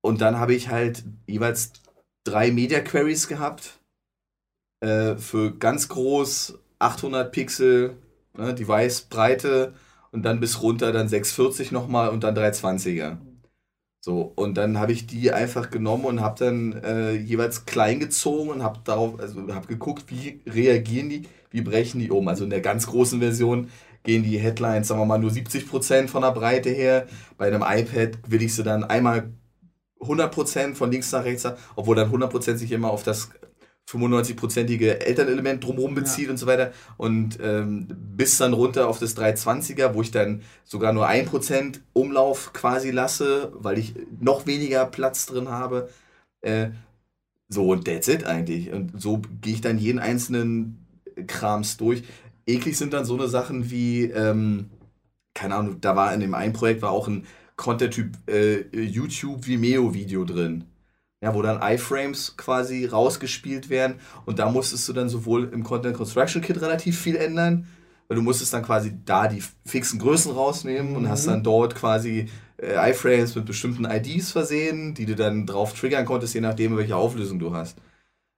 und 0.03 0.21
dann 0.21 0.39
habe 0.39 0.55
ich 0.55 0.69
halt 0.69 1.05
jeweils 1.27 1.73
drei 2.25 2.51
Media 2.51 2.81
Queries 2.81 3.29
gehabt. 3.29 3.81
Äh, 4.81 5.17
für 5.17 5.57
ganz 5.59 5.89
groß 5.89 6.59
800 6.79 7.31
Pixel, 7.33 7.97
ne, 8.37 8.55
Device 8.55 9.03
Breite 9.03 9.75
und 10.11 10.23
dann 10.23 10.41
bis 10.41 10.63
runter 10.63 10.93
dann 10.93 11.09
640 11.09 11.71
nochmal 11.73 12.09
und 12.09 12.25
dann 12.25 12.37
320er. 12.37 13.19
So, 14.03 14.33
und 14.35 14.55
dann 14.55 14.79
habe 14.79 14.93
ich 14.93 15.07
die 15.07 15.31
einfach 15.31 15.71
genommen 15.71 16.07
und 16.07 16.21
habe 16.23 16.39
dann 16.39 16.73
äh, 16.83 17.13
jeweils 17.13 17.67
klein 17.67 18.01
gezogen 18.01 18.49
und 18.49 18.63
habe 18.63 18.81
darauf, 18.85 19.21
also 19.21 19.53
habe 19.55 19.67
geguckt, 19.67 20.05
wie 20.09 20.41
reagieren 20.47 21.11
die, 21.11 21.29
wie 21.51 21.61
brechen 21.61 22.01
die 22.01 22.11
um. 22.11 22.27
Also 22.29 22.45
in 22.45 22.51
der 22.51 22.63
ganz 22.63 22.87
großen 22.87 23.21
Version 23.21 23.69
gehen 24.03 24.23
die 24.23 24.39
Headlines, 24.39 24.89
sagen 24.89 25.03
wir 25.03 25.05
mal, 25.05 25.19
nur 25.19 25.31
70% 25.31 26.09
von 26.09 26.23
der 26.23 26.33
Breite 26.33 26.71
her. 26.71 27.07
Bei 27.37 27.49
einem 27.49 27.63
iPad 27.63 28.19
will 28.27 28.41
ich 28.41 28.55
sie 28.55 28.63
dann 28.63 28.85
einmal 28.85 29.31
100% 30.01 30.75
von 30.75 30.91
links 30.91 31.13
nach 31.13 31.25
rechts, 31.25 31.47
obwohl 31.77 31.97
dann 31.97 32.11
100% 32.11 32.57
sich 32.57 32.73
immer 32.73 32.91
auf 32.91 33.03
das 33.03 33.31
95-prozentige 33.91 35.01
Elternelement 35.01 35.65
drumherum 35.65 35.95
bezieht 35.95 36.31
und 36.31 36.37
so 36.37 36.47
weiter. 36.47 36.73
Und 36.97 37.39
ähm, 37.43 37.89
bis 37.89 38.39
dann 38.39 38.53
runter 38.53 38.89
auf 38.89 38.99
das 38.99 39.17
320er, 39.17 39.95
wo 39.95 40.03
ich 40.03 40.11
dann 40.11 40.43
sogar 40.65 40.93
nur 40.93 41.09
1% 41.09 41.81
Umlauf 41.93 42.53
quasi 42.53 42.91
lasse, 42.91 43.53
weil 43.55 43.79
ich 43.79 43.95
noch 44.21 44.47
weniger 44.47 44.87
Platz 44.87 45.27
drin 45.27 45.49
habe. 45.49 45.89
Äh, 46.41 46.71
so, 47.49 47.69
und 47.69 47.85
that's 47.85 48.09
it 48.09 48.25
eigentlich. 48.25 48.73
Und 48.73 49.01
so 49.01 49.21
gehe 49.41 49.55
ich 49.55 49.61
dann 49.61 49.79
jeden 49.79 49.99
einzelnen 49.99 50.87
Krams 51.27 51.77
durch. 51.77 52.05
Eklig 52.47 52.77
sind 52.79 52.93
dann 52.93 53.05
so 53.05 53.15
eine 53.15 53.29
Sachen 53.29 53.71
wie, 53.71 54.05
ähm, 54.05 54.71
keine 55.35 55.57
Ahnung, 55.57 55.81
da 55.81 55.97
war 55.97 56.15
in 56.15 56.21
dem 56.21 56.35
einen 56.35 56.53
Projekt 56.53 56.83
war 56.83 56.91
auch 56.91 57.09
ein 57.09 57.27
Content-Typ 57.61 58.17
äh, 58.29 58.81
YouTube 58.81 59.47
Vimeo-Video 59.47 60.25
drin. 60.25 60.65
Ja, 61.23 61.35
wo 61.35 61.43
dann 61.43 61.61
iFrames 61.63 62.37
quasi 62.39 62.87
rausgespielt 62.87 63.69
werden. 63.69 63.97
Und 64.25 64.39
da 64.39 64.51
musstest 64.51 64.89
du 64.89 64.95
dann 64.95 65.11
sowohl 65.11 65.51
im 65.53 65.63
Content 65.63 65.95
Construction 65.95 66.41
Kit 66.41 66.61
relativ 66.63 66.99
viel 66.99 67.17
ändern, 67.17 67.67
weil 68.09 68.17
du 68.17 68.23
musstest 68.23 68.55
dann 68.55 68.63
quasi 68.63 68.95
da 69.05 69.29
die 69.29 69.43
fixen 69.67 69.99
Größen 69.99 70.33
rausnehmen 70.33 70.97
und 70.97 71.11
hast 71.11 71.27
dann 71.27 71.43
dort 71.43 71.75
quasi 71.75 72.27
äh, 72.57 72.91
iFrames 72.91 73.35
mit 73.35 73.45
bestimmten 73.45 73.85
IDs 73.85 74.33
versehen, 74.33 74.95
die 74.95 75.05
du 75.05 75.15
dann 75.15 75.45
drauf 75.45 75.75
triggern 75.75 76.07
konntest, 76.07 76.35
je 76.35 76.41
nachdem, 76.41 76.77
welche 76.79 76.97
Auflösung 76.97 77.39
du 77.39 77.55
hast. 77.55 77.77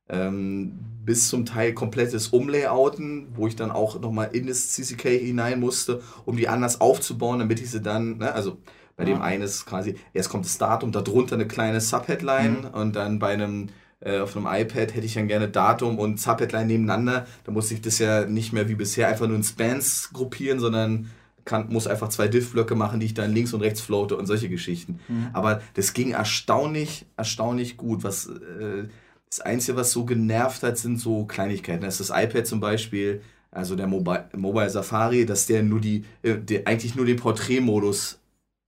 Ähm, 0.09 0.79
bis 1.05 1.29
zum 1.29 1.47
Teil 1.47 1.75
komplettes 1.75 2.29
Umlayouten, 2.29 3.29
wo 3.35 3.47
ich 3.47 3.55
dann 3.55 3.70
auch 3.70 4.01
nochmal 4.01 4.31
in 4.33 4.49
das 4.49 4.70
CCK 4.70 5.09
hinein 5.20 5.61
musste, 5.61 6.03
um 6.25 6.37
die 6.37 6.49
anders 6.49 6.81
aufzubauen, 6.81 7.39
damit 7.39 7.61
ich 7.61 7.70
sie 7.70 7.81
dann, 7.81 8.18
ne, 8.18 8.33
also 8.33 8.59
bei 8.97 9.05
dem 9.05 9.22
einen 9.22 9.43
ist 9.43 9.66
quasi, 9.66 9.97
erst 10.12 10.28
kommt 10.28 10.45
das 10.45 10.59
Datum, 10.59 10.93
darunter 10.93 11.34
eine 11.34 11.47
kleine 11.47 11.80
Subheadline 11.80 12.66
und 12.72 12.95
dann 12.95 13.18
bei 13.18 13.32
einem, 13.32 13.68
äh, 14.01 14.20
auf 14.20 14.36
einem 14.36 14.47
iPad 14.47 14.95
hätte 14.95 15.07
ich 15.07 15.14
dann 15.14 15.28
gerne 15.28 15.49
Datum 15.49 15.99
und 15.99 16.20
Subheadline 16.20 16.66
nebeneinander. 16.66 17.26
Da 17.45 17.53
muss 17.53 17.70
ich 17.70 17.80
das 17.80 17.99
ja 17.99 18.26
nicht 18.26 18.53
mehr 18.53 18.68
wie 18.68 18.74
bisher 18.74 19.09
einfach 19.09 19.26
nur 19.26 19.36
in 19.36 19.43
Spans 19.45 20.11
gruppieren, 20.12 20.61
sondern 20.61 21.11
kann, 21.45 21.68
muss 21.70 21.86
einfach 21.86 22.09
zwei 22.09 22.28
Diff-Blöcke 22.28 22.74
machen, 22.74 23.01
die 23.01 23.07
ich 23.07 23.14
dann 23.14 23.32
links 23.32 23.53
und 23.53 23.62
rechts 23.62 23.80
floate 23.80 24.16
und 24.16 24.26
solche 24.26 24.49
Geschichten. 24.49 25.01
Aber 25.32 25.61
das 25.74 25.93
ging 25.93 26.12
erstaunlich, 26.12 27.07
erstaunlich 27.16 27.76
gut. 27.76 28.05
Was, 28.05 28.26
äh, 28.26 28.84
das 29.28 29.40
Einzige, 29.40 29.76
was 29.76 29.93
so 29.93 30.05
genervt 30.05 30.62
hat, 30.62 30.78
sind 30.78 30.99
so 30.99 31.24
Kleinigkeiten. 31.24 31.82
Das 31.82 31.99
ist 31.99 32.11
das 32.11 32.22
iPad 32.24 32.47
zum 32.47 32.61
Beispiel, 32.61 33.22
also 33.51 33.74
der 33.74 33.86
Mobile, 33.86 34.28
Mobile 34.36 34.70
Safari, 34.70 35.26
dass 35.26 35.47
der 35.47 35.62
nur 35.62 35.80
die, 35.80 36.05
äh, 36.22 36.36
der 36.36 36.66
eigentlich 36.66 36.95
nur 36.95 37.07
den 37.07 37.16
Porträtmodus 37.16 38.18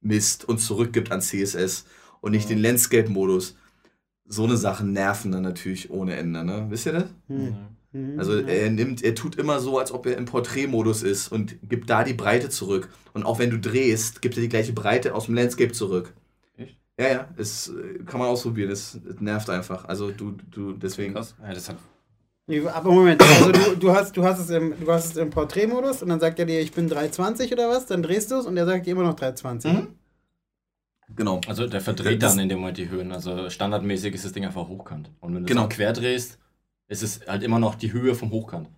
misst 0.05 0.45
und 0.45 0.59
zurückgibt 0.59 1.11
an 1.11 1.21
CSS 1.21 1.85
und 2.21 2.33
nicht 2.33 2.49
den 2.49 2.59
Landscape-Modus. 2.59 3.57
So 4.27 4.45
eine 4.45 4.57
Sachen 4.57 4.93
nerven 4.93 5.33
dann 5.33 5.43
natürlich 5.43 5.91
ohne 5.91 6.17
Ende, 6.17 6.45
ne? 6.45 6.67
Wisst 6.71 6.87
ihr 6.87 6.93
das? 6.93 7.05
Mhm. 7.29 8.19
Also 8.19 8.39
er 8.41 8.71
nimmt, 8.71 9.05
er 9.05 9.15
tut 9.15 9.37
immer 9.37 9.61
so, 9.61 9.79
als 9.79 9.93
ob 9.93 10.07
er 10.07 10.17
im 10.17 10.25
Porträtmodus 10.25 11.05
ist 11.05 11.29
und 11.29 11.57
gibt 11.69 11.89
da 11.89 12.03
die 12.03 12.15
Breite 12.15 12.49
zurück. 12.49 12.89
Und 13.13 13.25
auch 13.25 13.39
wenn 13.39 13.51
du 13.51 13.59
drehst, 13.59 14.21
gibt 14.21 14.37
er 14.37 14.43
die 14.43 14.49
gleiche 14.49 14.73
Breite 14.73 15.15
aus 15.15 15.27
dem 15.27 15.37
Landscape 15.37 15.73
zurück. 15.73 16.13
Echt? 16.57 16.77
Ja, 16.99 17.09
ja, 17.09 17.29
es 17.37 17.69
äh, 17.69 18.03
kann 18.05 18.19
man 18.19 18.29
ausprobieren, 18.29 18.71
es, 18.71 18.99
es 19.09 19.21
nervt 19.21 19.49
einfach. 19.49 19.85
Also 19.85 20.11
du, 20.11 20.35
du, 20.51 20.73
deswegen. 20.73 21.15
Krass. 21.15 21.37
Ja, 21.41 21.55
das 21.55 21.69
hat 21.69 21.77
Aber 22.47 22.93
Moment, 22.93 23.23
also 23.23 23.53
du, 23.53 23.77
du, 23.77 23.93
hast, 23.93 24.15
du, 24.17 24.23
hast 24.25 24.39
es 24.39 24.51
im, 24.51 24.75
du 24.79 24.93
hast 24.93 25.07
es 25.13 25.17
im 25.17 25.31
Porträtmodus 25.31 26.03
und 26.03 26.11
dann 26.11 26.21
sagt 26.21 26.39
er 26.39 26.45
dir, 26.45 26.61
ich 26.61 26.73
bin 26.73 26.89
320 26.89 27.51
oder 27.53 27.71
was, 27.71 27.87
dann 27.87 28.03
drehst 28.03 28.31
du 28.31 28.37
es 28.37 28.45
und 28.47 28.57
er 28.59 28.67
sagt 28.67 28.85
dir 28.87 28.91
immer 28.93 29.03
noch 29.05 29.15
320. 29.15 29.73
Mhm. 29.73 29.89
Genau. 31.17 31.41
Also 31.47 31.67
der 31.67 31.81
verdreht 31.81 32.23
Das- 32.23 32.33
dann 32.33 32.43
in 32.43 32.49
dem 32.51 32.59
Moment 32.61 32.77
die 32.77 32.91
Höhen. 32.91 33.13
Also 33.13 33.49
standardmäßig 33.49 34.15
ist 34.15 34.25
das 34.27 34.33
Ding 34.33 34.45
einfach 34.45 34.69
hochkant. 34.69 35.11
Und 35.21 35.35
wenn 35.35 35.45
du 35.45 35.49
Genau. 35.49 35.65
es 35.69 35.75
quer 35.75 35.93
drehst, 35.95 36.39
ist 36.89 37.03
es 37.03 37.21
halt 37.27 37.43
immer 37.43 37.59
noch 37.59 37.77
die 37.77 37.93
Höhe 37.93 38.15
vom 38.15 38.31
Hochkant. 38.31 38.69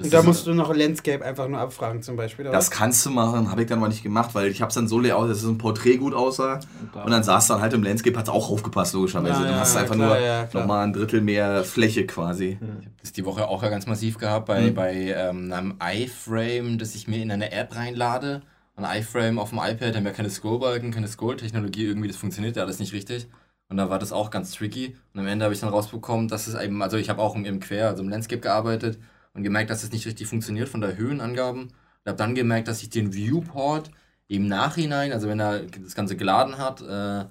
Das 0.00 0.06
Und 0.06 0.14
da 0.14 0.22
musst 0.22 0.46
du 0.46 0.54
noch 0.54 0.72
Landscape 0.72 1.24
einfach 1.24 1.48
nur 1.48 1.58
abfragen 1.58 2.02
zum 2.02 2.14
Beispiel. 2.14 2.44
Oder? 2.46 2.52
Das 2.52 2.70
kannst 2.70 3.04
du 3.04 3.10
machen, 3.10 3.50
habe 3.50 3.62
ich 3.62 3.66
dann 3.66 3.78
aber 3.80 3.88
nicht 3.88 4.04
gemacht, 4.04 4.32
weil 4.32 4.46
ich 4.46 4.60
habe 4.62 4.68
es 4.68 4.76
dann 4.76 4.86
so 4.86 5.00
layout, 5.00 5.28
dass 5.28 5.38
es 5.38 5.44
ein 5.48 5.58
Porträt 5.58 5.96
gut 5.96 6.14
aussah. 6.14 6.60
da- 6.94 7.02
Und 7.02 7.10
dann 7.10 7.24
saß 7.24 7.48
dann 7.48 7.60
halt 7.60 7.72
im 7.72 7.82
Landscape, 7.82 8.16
hat 8.16 8.26
es 8.26 8.30
auch 8.32 8.48
aufgepasst, 8.48 8.94
logischerweise. 8.94 9.40
Ja, 9.40 9.42
dann 9.42 9.54
ja, 9.54 9.58
hast 9.60 9.74
du 9.74 9.80
einfach 9.80 9.96
klar, 9.96 10.06
nur 10.14 10.20
ja, 10.20 10.48
nochmal 10.52 10.84
ein 10.86 10.92
Drittel 10.92 11.20
mehr 11.20 11.64
Fläche 11.64 12.06
quasi. 12.06 12.60
Das 13.02 13.10
die 13.12 13.24
Woche 13.24 13.48
auch 13.48 13.60
ja 13.64 13.70
ganz 13.70 13.86
massiv 13.88 14.18
gehabt 14.18 14.46
bei, 14.46 14.70
Mhm. 14.70 14.74
bei 14.74 14.92
ähm, 15.16 15.52
einem 15.52 15.74
iFrame, 15.82 16.78
das 16.78 16.94
ich 16.94 17.08
mir 17.08 17.20
in 17.20 17.32
eine 17.32 17.50
App 17.50 17.74
reinlade. 17.74 18.42
Ein 18.76 19.00
iFrame 19.00 19.40
auf 19.40 19.50
dem 19.50 19.58
iPad, 19.58 19.96
haben 19.96 20.04
ja 20.06 20.12
keine 20.12 20.30
Scrollbalken, 20.30 20.92
keine 20.92 21.08
Scroll-Technologie, 21.08 21.86
irgendwie, 21.86 22.06
das 22.06 22.16
funktioniert 22.16 22.54
ja 22.54 22.62
alles 22.62 22.78
nicht 22.78 22.92
richtig. 22.92 23.26
Und 23.68 23.78
da 23.78 23.90
war 23.90 23.98
das 23.98 24.12
auch 24.12 24.30
ganz 24.30 24.52
tricky. 24.52 24.96
Und 25.12 25.18
am 25.20 25.26
Ende 25.26 25.44
habe 25.44 25.52
ich 25.54 25.58
dann 25.60 25.70
rausbekommen, 25.70 26.28
dass 26.28 26.46
es 26.46 26.54
eben, 26.54 26.80
also 26.84 26.96
ich 26.96 27.10
habe 27.10 27.20
auch 27.20 27.34
im, 27.34 27.44
im 27.44 27.58
Quer, 27.58 27.88
also 27.88 28.04
im 28.04 28.08
Landscape 28.08 28.40
gearbeitet 28.40 28.96
und 29.38 29.44
gemerkt, 29.44 29.70
dass 29.70 29.84
es 29.84 29.92
nicht 29.92 30.06
richtig 30.06 30.26
funktioniert 30.26 30.68
von 30.68 30.80
der 30.80 30.96
Höhenangaben. 30.96 31.62
Und 31.62 31.72
habe 32.06 32.18
dann 32.18 32.34
gemerkt, 32.34 32.68
dass 32.68 32.82
ich 32.82 32.90
den 32.90 33.14
Viewport 33.14 33.90
im 34.26 34.46
Nachhinein, 34.46 35.12
also 35.12 35.28
wenn 35.28 35.40
er 35.40 35.62
das 35.62 35.94
Ganze 35.94 36.16
geladen 36.16 36.58
hat, 36.58 36.82
äh, 36.82 37.24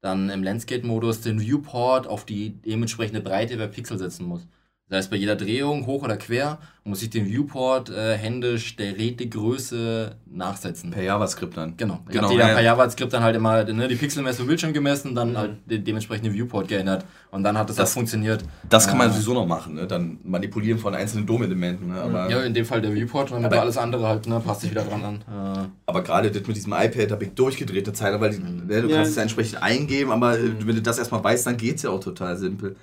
dann 0.00 0.28
im 0.30 0.42
Landscape-Modus 0.42 1.22
den 1.22 1.40
Viewport 1.40 2.06
auf 2.06 2.26
die 2.26 2.50
dementsprechende 2.50 3.22
Breite 3.22 3.56
per 3.56 3.68
Pixel 3.68 3.98
setzen 3.98 4.26
muss. 4.26 4.46
Das 4.90 4.98
heißt, 4.98 5.10
bei 5.10 5.16
jeder 5.16 5.34
Drehung, 5.34 5.86
hoch 5.86 6.02
oder 6.02 6.18
quer, 6.18 6.58
muss 6.84 7.02
ich 7.02 7.08
den 7.08 7.24
Viewport 7.26 7.88
äh, 7.88 8.16
händisch 8.18 8.76
der 8.76 8.98
Rätegröße 8.98 10.14
nachsetzen. 10.26 10.90
Per 10.90 11.02
JavaScript 11.02 11.56
dann. 11.56 11.74
Genau. 11.78 12.00
Ich 12.06 12.12
Genau, 12.14 12.28
habe 12.28 12.38
ja. 12.38 12.48
per 12.48 12.60
JavaScript 12.62 13.10
dann 13.10 13.22
halt 13.22 13.34
immer 13.34 13.64
ne, 13.64 13.88
die 13.88 13.94
Pixelmessung 13.94 14.42
im 14.44 14.48
Bildschirm 14.48 14.74
gemessen, 14.74 15.14
dann 15.14 15.38
halt 15.38 15.52
den 15.64 15.82
dementsprechenden 15.84 16.34
Viewport 16.34 16.68
geändert. 16.68 17.06
Und 17.30 17.44
dann 17.44 17.56
hat 17.56 17.70
das, 17.70 17.76
Das- 17.76 17.90
auch 17.90 17.94
funktioniert. 17.94 18.44
Das 18.68 18.86
kann 18.86 18.98
man 18.98 19.08
Äh, 19.08 19.12
sowieso 19.14 19.32
noch 19.32 19.46
machen, 19.46 19.74
ne? 19.74 19.86
Dann 19.86 20.18
manipulieren 20.22 20.78
von 20.78 20.94
einzelnen 20.94 21.26
DOM-Elementen. 21.26 21.88
Ne? 21.88 22.00
Aber, 22.02 22.30
Ja, 22.30 22.42
in 22.42 22.52
dem 22.52 22.66
Fall 22.66 22.82
der 22.82 22.92
Viewport, 22.94 23.32
und 23.32 23.42
Aber- 23.42 23.60
alles 23.62 23.78
andere 23.78 24.06
halt, 24.06 24.26
ne, 24.28 24.38
passt 24.40 24.60
sich 24.60 24.70
wieder 24.70 24.84
dran 24.84 25.02
an. 25.02 25.14
Äh, 25.22 25.68
aber 25.86 26.02
gerade 26.02 26.30
das 26.30 26.46
mit 26.46 26.56
diesem 26.56 26.74
iPad 26.74 27.10
habe 27.10 27.24
ich 27.24 27.30
durchgedreht 27.32 27.86
eine 27.86 27.94
Zeit, 27.94 28.20
weil 28.20 28.30
die, 28.30 28.38
ne, 28.38 28.82
du 28.82 28.88
Ja. 28.90 28.96
kannst 28.96 29.12
es 29.12 29.16
ja 29.16 29.22
entsprechend 29.22 29.62
eingeben, 29.62 30.10
aber 30.12 30.38
äh, 30.38 30.50
wenn 30.66 30.76
du 30.76 30.82
das 30.82 30.98
erstmal 30.98 31.24
weißt, 31.24 31.46
dann 31.46 31.56
geht 31.56 31.76
es 31.76 31.82
ja 31.84 31.90
auch 31.90 32.00
total 32.00 32.36
simpel. 32.36 32.76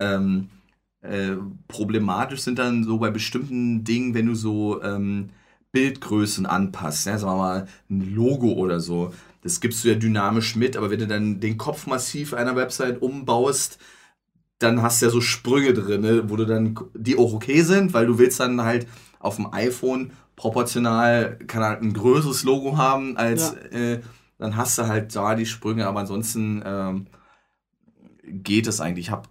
Ähm, 0.00 0.48
äh, 1.04 1.36
problematisch 1.68 2.40
sind 2.40 2.58
dann 2.58 2.84
so 2.84 2.98
bei 2.98 3.10
bestimmten 3.10 3.84
Dingen, 3.84 4.14
wenn 4.14 4.26
du 4.26 4.34
so 4.34 4.82
ähm, 4.82 5.30
Bildgrößen 5.72 6.46
anpasst, 6.46 7.06
ne? 7.06 7.18
sagen 7.18 7.32
wir 7.32 7.36
mal 7.36 7.68
ein 7.90 8.14
Logo 8.14 8.52
oder 8.52 8.80
so. 8.80 9.12
Das 9.42 9.60
gibst 9.60 9.84
du 9.84 9.88
ja 9.88 9.94
dynamisch 9.96 10.56
mit, 10.56 10.76
aber 10.76 10.90
wenn 10.90 11.00
du 11.00 11.06
dann 11.06 11.40
den 11.40 11.58
Kopfmassiv 11.58 12.32
einer 12.32 12.56
Website 12.56 13.02
umbaust, 13.02 13.78
dann 14.58 14.80
hast 14.80 15.02
du 15.02 15.06
ja 15.06 15.12
so 15.12 15.20
Sprünge 15.20 15.74
drin, 15.74 16.00
ne, 16.00 16.30
wo 16.30 16.36
du 16.36 16.46
dann, 16.46 16.78
die 16.94 17.18
auch 17.18 17.34
okay 17.34 17.62
sind, 17.62 17.92
weil 17.92 18.06
du 18.06 18.18
willst 18.18 18.40
dann 18.40 18.62
halt 18.62 18.86
auf 19.18 19.36
dem 19.36 19.52
iPhone 19.52 20.12
proportional 20.36 21.38
kann 21.46 21.62
halt 21.62 21.82
ein 21.82 21.92
größeres 21.92 22.44
Logo 22.44 22.76
haben, 22.76 23.16
als 23.16 23.54
ja. 23.70 23.78
äh, 23.78 24.00
dann 24.38 24.56
hast 24.56 24.78
du 24.78 24.86
halt 24.86 25.14
da 25.14 25.34
die 25.34 25.46
Sprünge, 25.46 25.86
aber 25.86 26.00
ansonsten 26.00 26.62
ähm, 26.64 27.06
geht 28.22 28.66
es 28.66 28.80
eigentlich. 28.80 29.06
Ich 29.06 29.10
habe 29.10 29.28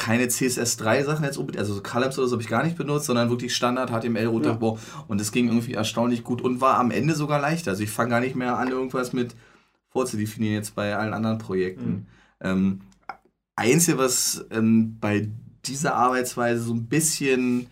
keine 0.00 0.26
CSS3-Sachen 0.26 1.24
jetzt 1.24 1.36
unbedingt, 1.36 1.60
also 1.60 1.82
Columns 1.82 2.18
oder 2.18 2.26
so 2.26 2.32
habe 2.32 2.42
ich 2.42 2.48
gar 2.48 2.64
nicht 2.64 2.76
benutzt, 2.76 3.04
sondern 3.04 3.28
wirklich 3.28 3.54
Standard 3.54 3.90
HTML 3.90 4.26
runterbau 4.26 4.76
ja. 4.76 5.04
und 5.08 5.20
das 5.20 5.30
ging 5.30 5.48
irgendwie 5.48 5.74
erstaunlich 5.74 6.24
gut 6.24 6.40
und 6.40 6.62
war 6.62 6.78
am 6.78 6.90
Ende 6.90 7.14
sogar 7.14 7.38
leichter. 7.38 7.72
Also 7.72 7.82
ich 7.82 7.90
fange 7.90 8.10
gar 8.10 8.20
nicht 8.20 8.34
mehr 8.34 8.56
an, 8.56 8.68
irgendwas 8.68 9.12
mit 9.12 9.36
vorzudefinieren 9.90 10.54
jetzt 10.54 10.74
bei 10.74 10.96
allen 10.96 11.12
anderen 11.12 11.38
Projekten. 11.38 11.90
Mhm. 11.90 12.06
Ähm, 12.40 12.80
Einzige, 13.56 13.98
was 13.98 14.46
ähm, 14.50 14.96
bei 15.00 15.28
dieser 15.66 15.94
Arbeitsweise 15.94 16.62
so 16.62 16.72
ein 16.72 16.86
bisschen 16.86 17.66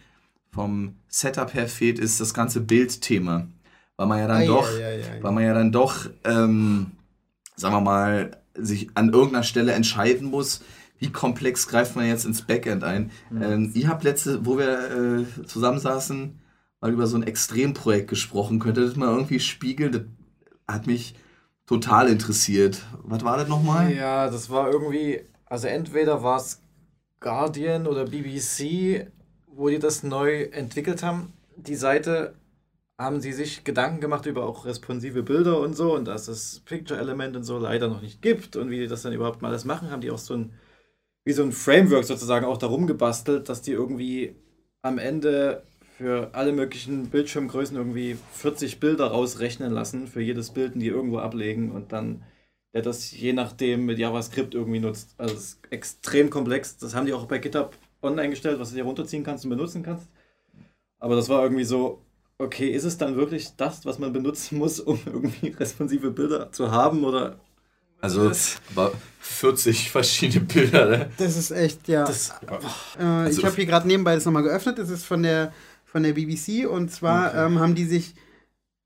vom 0.52 0.96
Setup 1.08 1.54
her 1.54 1.66
fehlt, 1.66 1.98
ist 1.98 2.20
das 2.20 2.34
ganze 2.34 2.60
Bildthema. 2.60 3.46
Weil 3.96 4.06
man 4.06 4.18
ja 4.18 4.28
dann 4.28 4.42
ah, 4.42 4.46
doch, 4.46 4.78
ja, 4.78 4.90
ja, 4.90 5.04
weil 5.22 5.32
man 5.32 5.44
ja 5.44 5.54
dann 5.54 5.72
doch, 5.72 6.10
ähm, 6.24 6.88
sagen 7.56 7.74
wir 7.74 7.80
mal, 7.80 8.36
sich 8.54 8.90
an 8.94 9.14
irgendeiner 9.14 9.44
Stelle 9.44 9.72
entscheiden 9.72 10.28
muss, 10.28 10.60
wie 10.98 11.10
komplex 11.10 11.68
greift 11.68 11.96
man 11.96 12.06
jetzt 12.06 12.24
ins 12.24 12.42
Backend 12.42 12.84
ein. 12.84 13.10
Mhm. 13.30 13.42
Ähm, 13.42 13.70
ihr 13.74 13.88
habt 13.88 14.04
letzte, 14.04 14.44
wo 14.44 14.58
wir 14.58 15.24
äh, 15.24 15.46
zusammensaßen, 15.46 16.38
mal 16.80 16.92
über 16.92 17.06
so 17.06 17.16
ein 17.16 17.22
Extremprojekt 17.22 18.08
gesprochen. 18.08 18.58
Könnt 18.58 18.78
ihr 18.78 18.84
das 18.84 18.96
mal 18.96 19.08
irgendwie 19.12 19.40
spiegeln? 19.40 19.92
Das 19.92 20.02
hat 20.66 20.86
mich 20.86 21.14
total 21.66 22.08
interessiert. 22.08 22.82
Was 23.02 23.24
war 23.24 23.36
das 23.36 23.48
nochmal? 23.48 23.92
Ja, 23.92 24.30
das 24.30 24.50
war 24.50 24.70
irgendwie, 24.70 25.20
also 25.46 25.66
entweder 25.66 26.22
war 26.22 26.38
es 26.38 26.60
Guardian 27.20 27.86
oder 27.86 28.04
BBC, 28.04 29.06
wo 29.46 29.68
die 29.68 29.78
das 29.78 30.02
neu 30.02 30.44
entwickelt 30.44 31.02
haben. 31.02 31.32
Die 31.56 31.74
Seite 31.74 32.34
haben 32.96 33.20
sie 33.20 33.32
sich 33.32 33.64
Gedanken 33.64 34.00
gemacht 34.00 34.26
über 34.26 34.44
auch 34.44 34.64
responsive 34.64 35.22
Bilder 35.22 35.60
und 35.60 35.76
so 35.76 35.94
und 35.94 36.06
dass 36.06 36.26
es 36.26 36.60
Picture-Element 36.60 37.36
und 37.36 37.44
so 37.44 37.58
leider 37.58 37.88
noch 37.88 38.02
nicht 38.02 38.22
gibt 38.22 38.56
und 38.56 38.70
wie 38.70 38.78
die 38.80 38.88
das 38.88 39.02
dann 39.02 39.12
überhaupt 39.12 39.40
mal 39.40 39.48
alles 39.48 39.64
machen, 39.64 39.90
haben 39.90 40.00
die 40.00 40.10
auch 40.10 40.18
so 40.18 40.34
ein, 40.34 40.52
wie 41.28 41.34
so 41.34 41.42
ein 41.42 41.52
Framework 41.52 42.04
sozusagen 42.04 42.46
auch 42.46 42.56
darum 42.56 42.86
gebastelt, 42.86 43.50
dass 43.50 43.60
die 43.60 43.72
irgendwie 43.72 44.34
am 44.80 44.96
Ende 44.96 45.62
für 45.98 46.30
alle 46.32 46.52
möglichen 46.52 47.10
Bildschirmgrößen 47.10 47.76
irgendwie 47.76 48.16
40 48.32 48.80
Bilder 48.80 49.08
rausrechnen 49.08 49.70
lassen 49.70 50.06
für 50.06 50.22
jedes 50.22 50.48
Bild, 50.48 50.72
die 50.76 50.86
irgendwo 50.86 51.18
ablegen 51.18 51.70
und 51.70 51.92
dann 51.92 52.22
der 52.72 52.80
das 52.80 53.12
je 53.12 53.34
nachdem 53.34 53.84
mit 53.84 53.98
JavaScript 53.98 54.54
irgendwie 54.54 54.80
nutzt. 54.80 55.16
Also 55.18 55.34
es 55.34 55.40
ist 55.40 55.60
extrem 55.68 56.30
komplex. 56.30 56.78
Das 56.78 56.94
haben 56.94 57.04
die 57.04 57.12
auch 57.12 57.26
bei 57.26 57.36
GitHub 57.36 57.76
online 58.00 58.30
gestellt, 58.30 58.58
was 58.58 58.70
du 58.70 58.76
dir 58.76 58.84
runterziehen 58.84 59.22
kannst 59.22 59.44
und 59.44 59.50
benutzen 59.50 59.82
kannst. 59.82 60.08
Aber 60.98 61.14
das 61.14 61.28
war 61.28 61.42
irgendwie 61.42 61.64
so, 61.64 62.00
okay, 62.38 62.70
ist 62.70 62.84
es 62.84 62.96
dann 62.96 63.16
wirklich 63.16 63.54
das, 63.56 63.84
was 63.84 63.98
man 63.98 64.14
benutzen 64.14 64.56
muss, 64.56 64.80
um 64.80 64.98
irgendwie 65.06 65.48
responsive 65.48 66.10
Bilder 66.10 66.52
zu 66.52 66.70
haben 66.70 67.04
oder 67.04 67.38
also, 68.00 68.30
aber 68.74 68.92
40 69.20 69.90
verschiedene 69.90 70.44
Bilder, 70.44 70.86
ne? 70.86 71.10
Das 71.18 71.36
ist 71.36 71.50
echt, 71.50 71.88
ja. 71.88 72.04
Das, 72.04 72.30
äh, 72.98 73.02
also, 73.02 73.40
ich 73.40 73.44
habe 73.44 73.56
hier 73.56 73.66
gerade 73.66 73.86
nebenbei 73.86 74.14
das 74.14 74.24
nochmal 74.24 74.42
geöffnet. 74.42 74.78
Das 74.78 74.90
ist 74.90 75.04
von 75.04 75.22
der, 75.22 75.52
von 75.84 76.02
der 76.02 76.12
BBC 76.12 76.68
und 76.68 76.90
zwar 76.90 77.28
okay. 77.28 77.46
ähm, 77.46 77.58
haben 77.58 77.74
die 77.74 77.84
sich. 77.84 78.14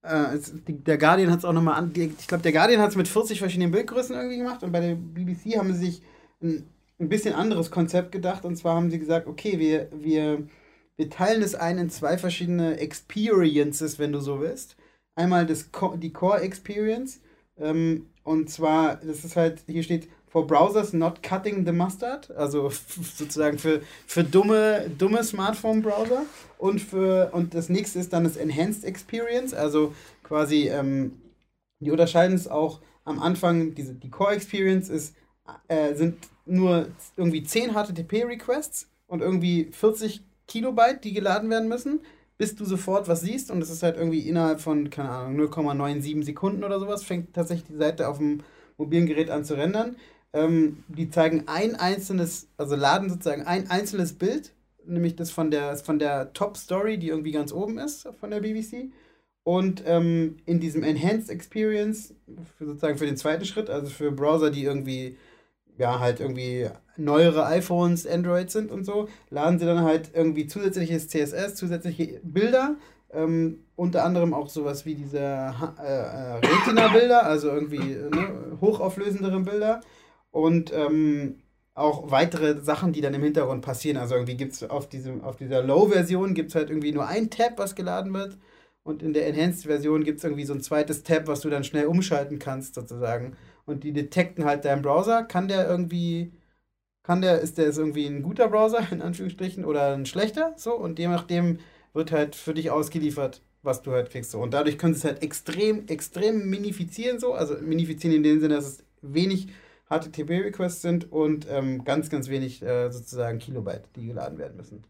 Äh, 0.03 0.39
der 0.67 0.99
Guardian 0.99 1.31
hat 1.31 1.41
es 1.41 1.45
auch 1.45 1.53
nochmal 1.53 1.75
an. 1.75 1.93
Ich 1.95 2.27
glaube, 2.27 2.43
der 2.43 2.53
Guardian 2.53 2.81
hat 2.81 2.91
es 2.91 2.97
mit 2.97 3.07
40 3.07 3.39
verschiedenen 3.39 3.71
Bildgrößen 3.71 4.17
irgendwie 4.17 4.39
gemacht 4.39 4.63
und 4.63 4.73
bei 4.73 4.81
der 4.81 4.95
BBC 4.97 5.59
haben 5.59 5.73
sie 5.75 5.87
sich 5.87 6.03
ein 6.43 6.67
ein 7.03 7.09
bisschen 7.09 7.35
anderes 7.35 7.71
Konzept 7.71 8.13
gedacht. 8.13 8.45
Und 8.45 8.57
zwar 8.57 8.77
haben 8.77 8.91
sie 8.91 8.99
gesagt, 8.99 9.27
okay, 9.27 9.59
wir, 9.59 9.89
wir, 9.93 10.47
wir 10.97 11.11
teilen 11.11 11.43
es 11.43 11.55
ein 11.55 11.79
in 11.79 11.91
zwei 11.91 12.17
verschiedene 12.17 12.79
Experiences, 12.79 13.99
wenn 13.99 14.13
du 14.13 14.21
so 14.21 14.41
willst. 14.41 14.77
Einmal 15.15 15.45
das, 15.47 15.69
die 15.97 16.13
Core 16.13 16.41
Experience. 16.41 17.21
Ähm, 17.59 18.07
und 18.25 18.51
zwar, 18.51 18.97
das 18.97 19.25
ist 19.25 19.37
halt, 19.37 19.63
hier 19.67 19.83
steht, 19.83 20.09
for 20.29 20.47
browsers 20.47 20.93
not 20.95 21.23
cutting 21.23 21.67
the 21.67 21.73
mustard, 21.73 22.31
also 22.31 22.71
sozusagen 23.17 23.59
für, 23.59 23.83
für 24.07 24.25
dumme, 24.25 24.91
dumme 24.97 25.23
Smartphone-Browser. 25.23 26.25
Und, 26.59 26.93
und 27.33 27.55
das 27.55 27.69
nächste 27.69 27.99
ist 27.99 28.13
dann 28.13 28.25
das 28.25 28.37
Enhanced 28.37 28.85
Experience, 28.85 29.53
also 29.53 29.93
quasi, 30.23 30.69
ähm, 30.69 31.21
die 31.81 31.91
unterscheiden 31.91 32.35
es 32.37 32.49
auch 32.49 32.81
am 33.05 33.21
Anfang, 33.21 33.75
diese, 33.75 33.95
die 33.95 34.11
Core 34.11 34.35
Experience 34.35 34.89
ist, 34.89 35.15
äh, 35.69 35.95
sind 35.95 36.17
nur 36.47 36.87
irgendwie 37.17 37.43
10 37.43 37.73
HTTP-Requests 37.73 38.89
und 39.07 39.21
irgendwie 39.21 39.69
40 39.73 40.23
Kilobyte, 40.47 41.05
die 41.05 41.13
geladen 41.13 41.51
werden 41.51 41.69
müssen, 41.69 42.01
bis 42.43 42.57
du 42.57 42.65
sofort 42.65 43.07
was 43.07 43.21
siehst. 43.21 43.53
Und 43.53 43.63
es 43.63 43.71
ist 43.71 43.85
halt 43.85 43.97
irgendwie 43.97 44.29
innerhalb 44.29 44.61
von, 44.61 44.91
keine 44.91 45.11
Ahnung, 45.11 45.49
0,97 45.49 46.25
Sekunden 46.25 46.65
oder 46.65 46.81
sowas, 46.81 47.05
fängt 47.05 47.35
tatsächlich 47.35 47.69
die 47.69 47.79
Seite 47.79 48.09
auf 48.09 48.19
dem 48.19 48.41
mobilen 48.79 49.07
Gerät 49.07 49.31
an 49.31 49.45
zu 49.45 49.55
rendern. 49.55 49.95
Ähm, 50.33 50.83
die 50.89 51.09
zeigen 51.09 51.45
ein 51.47 51.77
einzelnes, 51.77 52.49
also 52.57 52.75
laden 52.75 53.11
sozusagen 53.11 53.43
ein 53.43 53.71
einzelnes 53.71 54.15
Bild, 54.15 54.55
nämlich 54.85 55.15
das 55.15 55.31
von 55.31 55.53
der, 55.53 55.77
von 55.77 56.01
der 56.01 56.33
Top 56.33 56.57
Story, 56.57 56.99
die 56.99 57.11
irgendwie 57.11 57.31
ganz 57.31 57.53
oben 57.53 57.79
ist 57.79 58.09
von 58.19 58.33
der 58.33 58.41
BBC. 58.41 58.91
Und 59.45 59.85
ähm, 59.87 60.39
in 60.45 60.59
diesem 60.59 60.83
Enhanced 60.83 61.31
Experience, 61.31 62.13
für 62.59 62.67
sozusagen 62.67 62.99
für 62.99 63.07
den 63.07 63.17
zweiten 63.17 63.45
Schritt, 63.45 63.71
also 63.71 63.89
für 63.89 64.11
Browser, 64.11 64.51
die 64.51 64.65
irgendwie 64.65 65.17
ja, 65.79 66.01
halt 66.01 66.21
irgendwie 66.21 66.69
neuere 66.97 67.47
iPhones, 67.47 68.07
Android 68.07 68.51
sind 68.51 68.71
und 68.71 68.85
so, 68.85 69.09
laden 69.31 69.59
sie 69.59 69.67
dann 69.67 69.83
halt 69.83 70.11
irgendwie 70.15 70.47
zusätzliches 70.47 71.09
CSS, 71.09 71.55
zusätzliche 71.55 72.21
Bilder, 72.23 72.77
ähm, 73.13 73.65
unter 73.77 74.05
anderem 74.05 74.35
auch 74.35 74.49
sowas 74.49 74.85
wie 74.87 74.95
diese 74.95 75.19
äh, 75.19 75.83
äh, 75.83 76.35
Retina-Bilder, 76.37 77.25
also 77.25 77.49
irgendwie 77.49 77.79
ne, 77.79 78.59
hochauflösendere 78.61 79.41
Bilder 79.41 79.81
und 80.31 80.73
ähm, 80.73 81.43
auch 81.75 82.11
weitere 82.11 82.61
Sachen, 82.61 82.93
die 82.93 83.01
dann 83.01 83.15
im 83.15 83.23
Hintergrund 83.23 83.65
passieren. 83.65 83.97
Also 83.97 84.15
irgendwie 84.15 84.37
gibt 84.37 84.53
es 84.53 84.63
auf, 84.69 84.89
auf 85.23 85.37
dieser 85.37 85.63
Low-Version 85.63 86.35
gibt 86.35 86.51
es 86.51 86.55
halt 86.55 86.69
irgendwie 86.69 86.93
nur 86.93 87.07
ein 87.07 87.31
Tab, 87.31 87.59
was 87.59 87.75
geladen 87.75 88.13
wird. 88.13 88.37
Und 88.83 89.03
in 89.03 89.13
der 89.13 89.27
Enhanced-Version 89.29 90.05
gibt 90.05 90.19
es 90.19 90.25
irgendwie 90.25 90.45
so 90.45 90.53
ein 90.53 90.61
zweites 90.61 91.03
Tab, 91.03 91.29
was 91.29 91.41
du 91.41 91.51
dann 91.51 91.65
schnell 91.65 91.87
umschalten 91.87 92.39
kannst, 92.39 92.75
sozusagen 92.75 93.37
und 93.67 93.85
die 93.85 93.93
detekten 93.93 94.45
halt 94.45 94.65
deinen 94.65 94.83
Browser. 94.83 95.25
Kann 95.25 95.49
der 95.49 95.69
irgendwie, 95.69 96.33
kann 97.03 97.23
der, 97.23 97.41
ist 97.41 97.59
der 97.59 97.67
ist 97.67 97.79
irgendwie 97.79 98.07
ein 98.07 98.23
guter 98.23 98.49
Browser, 98.49 98.87
in 98.93 99.03
Anführungsstrichen, 99.03 99.65
oder 99.65 99.95
ein 99.95 100.07
schlechter, 100.07 100.55
so, 100.57 100.75
und 100.75 100.99
je 100.99 101.09
nachdem 101.09 101.59
wird 101.95 102.13
halt 102.13 102.37
für 102.37 102.55
dich 102.55 102.71
ausgeliefert, 102.71 103.43
was 103.63 103.83
du 103.83 103.93
halt 103.93 104.11
kriegst, 104.11 104.31
so. 104.31 104.41
Und 104.41 104.55
dadurch 104.55 104.79
können 104.79 104.95
sie 104.95 104.99
es 104.99 105.05
halt 105.05 105.23
extrem, 105.23 105.87
extrem 105.89 106.49
minifizieren, 106.49 107.19
so, 107.21 107.35
also 107.35 107.55
minifizieren 107.61 108.17
in 108.17 108.23
dem 108.23 108.41
Sinne, 108.41 108.55
dass 108.55 108.67
es 108.67 108.85
wenig 109.03 109.49
HTTP-Requests 109.89 110.83
sind 110.83 111.13
und 111.13 111.47
ähm, 111.51 111.85
ganz, 111.85 112.09
ganz 112.09 112.29
wenig 112.29 112.63
äh, 112.63 112.91
sozusagen 112.91 113.39
Kilobyte, 113.39 113.89
die 113.97 114.07
geladen 114.07 114.39
werden 114.39 114.57
müssen. 114.57 114.85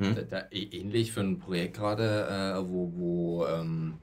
Hm. 0.00 0.14
Da, 0.14 0.22
da, 0.22 0.46
ähnlich 0.50 1.12
für 1.12 1.20
ein 1.20 1.38
Projekt 1.38 1.76
gerade, 1.76 2.28
äh, 2.28 2.70
wo, 2.70 2.92
wo 2.94 3.46
ähm, 3.46 3.94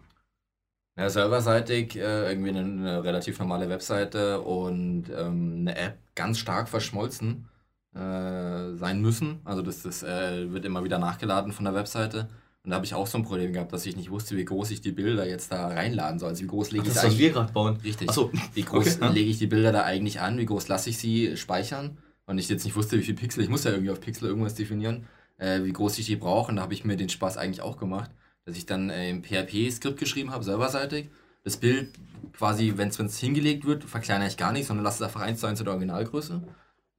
ja, 0.98 1.10
serverseitig 1.10 1.98
äh, 1.98 2.30
irgendwie 2.30 2.50
eine, 2.50 2.60
eine, 2.60 3.04
relativ 3.04 3.39
normale 3.39 3.70
Webseite 3.70 4.41
und 4.41 5.06
ähm, 5.16 5.58
eine 5.60 5.76
App 5.76 5.98
ganz 6.16 6.39
stark 6.39 6.70
verschmolzen 6.70 7.50
äh, 7.93 8.76
sein 8.76 9.02
müssen. 9.02 9.41
Also 9.43 9.62
das, 9.62 9.84
das 9.84 10.04
äh, 10.04 10.52
wird 10.52 10.64
immer 10.66 10.84
wieder 10.84 10.98
nachgeladen 10.98 11.52
von 11.52 11.66
der 11.66 11.74
Webseite. 11.74 12.30
Und 12.64 12.72
da 12.72 12.78
habe 12.78 12.86
ich 12.86 12.96
auch 12.96 13.06
so 13.08 13.18
ein 13.18 13.24
Problem 13.24 13.54
gehabt, 13.54 13.74
dass 13.74 13.86
ich 13.86 13.96
nicht 13.96 14.10
wusste, 14.10 14.38
wie 14.38 14.46
groß 14.46 14.72
ich 14.72 14.82
die 14.82 14.91
Bilder 14.91 15.28
jetzt 15.28 15.52
da 15.52 15.68
reinladen 15.68 16.18
soll. 16.18 16.30
Also 16.30 16.43
wie 16.43 16.48
groß 16.48 16.72
lege 16.72 16.88
ich 16.88 16.93
das 16.93 17.04
eigentlich? 17.04 17.20
wir 17.20 17.32
gerade 17.32 17.52
bauen. 17.52 17.78
Richtig. 17.84 18.12
So. 18.12 18.32
Wie 18.54 18.64
groß 18.64 19.02
okay, 19.02 19.14
lege 19.14 19.30
ich 19.30 19.38
die 19.38 19.48
Bilder 19.48 19.72
da 19.72 19.84
eigentlich 19.84 20.22
an? 20.22 20.38
Wie 20.38 20.46
groß 20.46 20.68
lasse 20.68 20.89
ich 20.89 20.98
sie 20.98 21.38
speichern? 21.38 21.98
Und 22.26 22.39
ich 22.39 22.50
jetzt 22.50 22.64
nicht 22.64 22.76
wusste, 22.76 22.98
wie 22.98 23.04
viel 23.04 23.14
Pixel, 23.14 23.43
ich 23.43 23.50
muss 23.50 23.66
ja 23.66 23.72
irgendwie 23.72 23.91
auf 23.91 24.02
Pixel 24.02 24.30
irgendwas 24.30 24.56
definieren, 24.56 25.06
äh, 25.38 25.64
wie 25.64 25.74
groß 25.74 26.00
ich 26.00 26.08
die 26.08 26.16
brauche. 26.16 26.50
Und 26.50 26.56
da 26.56 26.64
habe 26.64 26.74
ich 26.74 26.86
mir 26.86 26.98
den 26.98 27.10
Spaß 27.10 27.38
eigentlich 27.38 27.62
auch 27.62 27.78
gemacht 27.78 28.10
dass 28.46 28.58
ich 28.58 28.66
dann 28.66 28.89
äh, 28.89 29.10
im 29.10 29.24
PHP-Skript 29.24 30.00
geschrieben 30.00 30.32
habe, 30.32 30.43
serverseitig. 30.43 31.10
Das 31.43 31.58
Bild 31.58 31.93
quasi, 32.34 32.74
wenn 32.78 32.89
es 32.89 33.20
hingelegt 33.20 33.66
wird, 33.66 33.84
verkleinere 33.84 34.28
ich 34.28 34.38
gar 34.38 34.52
nicht, 34.52 34.68
sondern 34.68 34.84
lasse 34.84 35.04
es 35.04 35.08
einfach 35.08 35.22
eins 35.22 35.39
zu 35.39 35.48
eins 35.48 35.60
in 35.60 35.66
der 35.66 35.74
Originalgröße. 35.74 36.41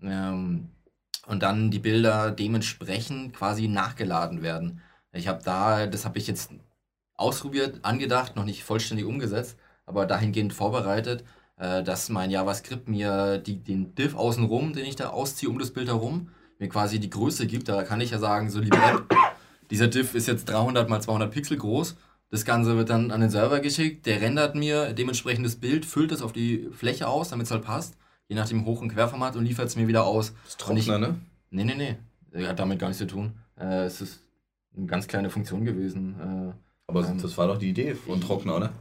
Ähm, 0.03 0.68
und 1.26 1.42
dann 1.42 1.70
die 1.70 1.78
Bilder 1.78 2.30
dementsprechend 2.30 3.34
quasi 3.34 3.68
nachgeladen 3.68 4.42
werden. 4.42 4.80
Ich 5.12 5.28
habe 5.28 5.42
da, 5.42 5.86
das 5.86 6.05
habe 6.05 6.18
ich 6.18 6.26
jetzt 6.26 6.51
ausprobiert, 7.14 7.80
angedacht, 7.82 8.36
noch 8.36 8.44
nicht 8.44 8.64
vollständig 8.64 9.07
umgesetzt, 9.07 9.57
aber 9.86 10.07
dahingehend 10.07 10.53
vorbereitet, 10.53 11.24
äh, 11.57 11.82
dass 11.82 12.09
mein 12.09 12.30
JavaScript 12.30 12.88
mir 12.88 13.38
die, 13.38 13.62
den 13.62 13.94
Div 13.94 14.14
außenrum, 14.14 14.72
den 14.72 14.84
ich 14.84 14.97
da 14.97 15.09
ausziehe 15.11 15.49
um 15.49 15.59
das 15.59 15.72
Bild 15.72 15.88
herum, 15.88 16.28
mir 16.59 16.68
quasi 16.68 16.99
die 17.01 17.11
Größe 17.11 17.47
gibt. 17.47 17.68
Da 17.68 17.82
kann 17.82 18.01
ich 18.01 18.11
ja 18.11 18.18
sagen, 18.18 18.51
so 18.51 18.61
liebe 18.61 18.76
App, 18.76 19.09
dieser 19.70 19.88
Diff 19.88 20.14
ist 20.14 20.26
jetzt 20.28 20.46
300 20.46 20.88
mal 20.88 21.00
200 21.00 21.30
Pixel 21.30 21.56
groß. 21.56 21.96
Das 22.30 22.44
Ganze 22.44 22.76
wird 22.76 22.90
dann 22.90 23.10
an 23.10 23.20
den 23.20 23.30
Server 23.30 23.60
geschickt. 23.60 24.06
Der 24.06 24.20
rendert 24.20 24.54
mir 24.56 24.92
dementsprechend 24.92 25.46
das 25.46 25.56
Bild, 25.56 25.84
füllt 25.84 26.12
es 26.12 26.22
auf 26.22 26.32
die 26.32 26.68
Fläche 26.72 27.06
aus, 27.08 27.28
damit 27.30 27.46
es 27.46 27.52
halt 27.52 27.62
passt. 27.64 27.96
Je 28.28 28.34
nach 28.34 28.48
dem 28.48 28.64
Hoch- 28.64 28.80
und 28.80 28.88
Querformat 28.88 29.36
und 29.36 29.44
liefert 29.44 29.68
es 29.68 29.76
mir 29.76 29.86
wieder 29.86 30.04
aus. 30.04 30.32
Das 30.44 30.50
ist 30.52 30.60
Trockner, 30.60 30.98
ne? 30.98 31.14
Nee, 31.50 31.64
nee, 31.64 31.96
nee. 32.32 32.46
Hat 32.46 32.58
damit 32.58 32.78
gar 32.80 32.88
nichts 32.88 32.98
zu 32.98 33.06
tun. 33.06 33.32
Äh, 33.58 33.84
es 33.84 34.00
ist 34.00 34.20
eine 34.76 34.86
ganz 34.86 35.06
kleine 35.06 35.30
Funktion 35.30 35.64
gewesen. 35.64 36.16
Aber 36.88 37.08
Ähm, 37.08 37.20
das 37.22 37.38
war 37.38 37.46
doch 37.46 37.58
die 37.58 37.70
Idee 37.70 37.94
von 37.94 38.20
Trockner, 38.20 38.56
oder? 38.56 38.72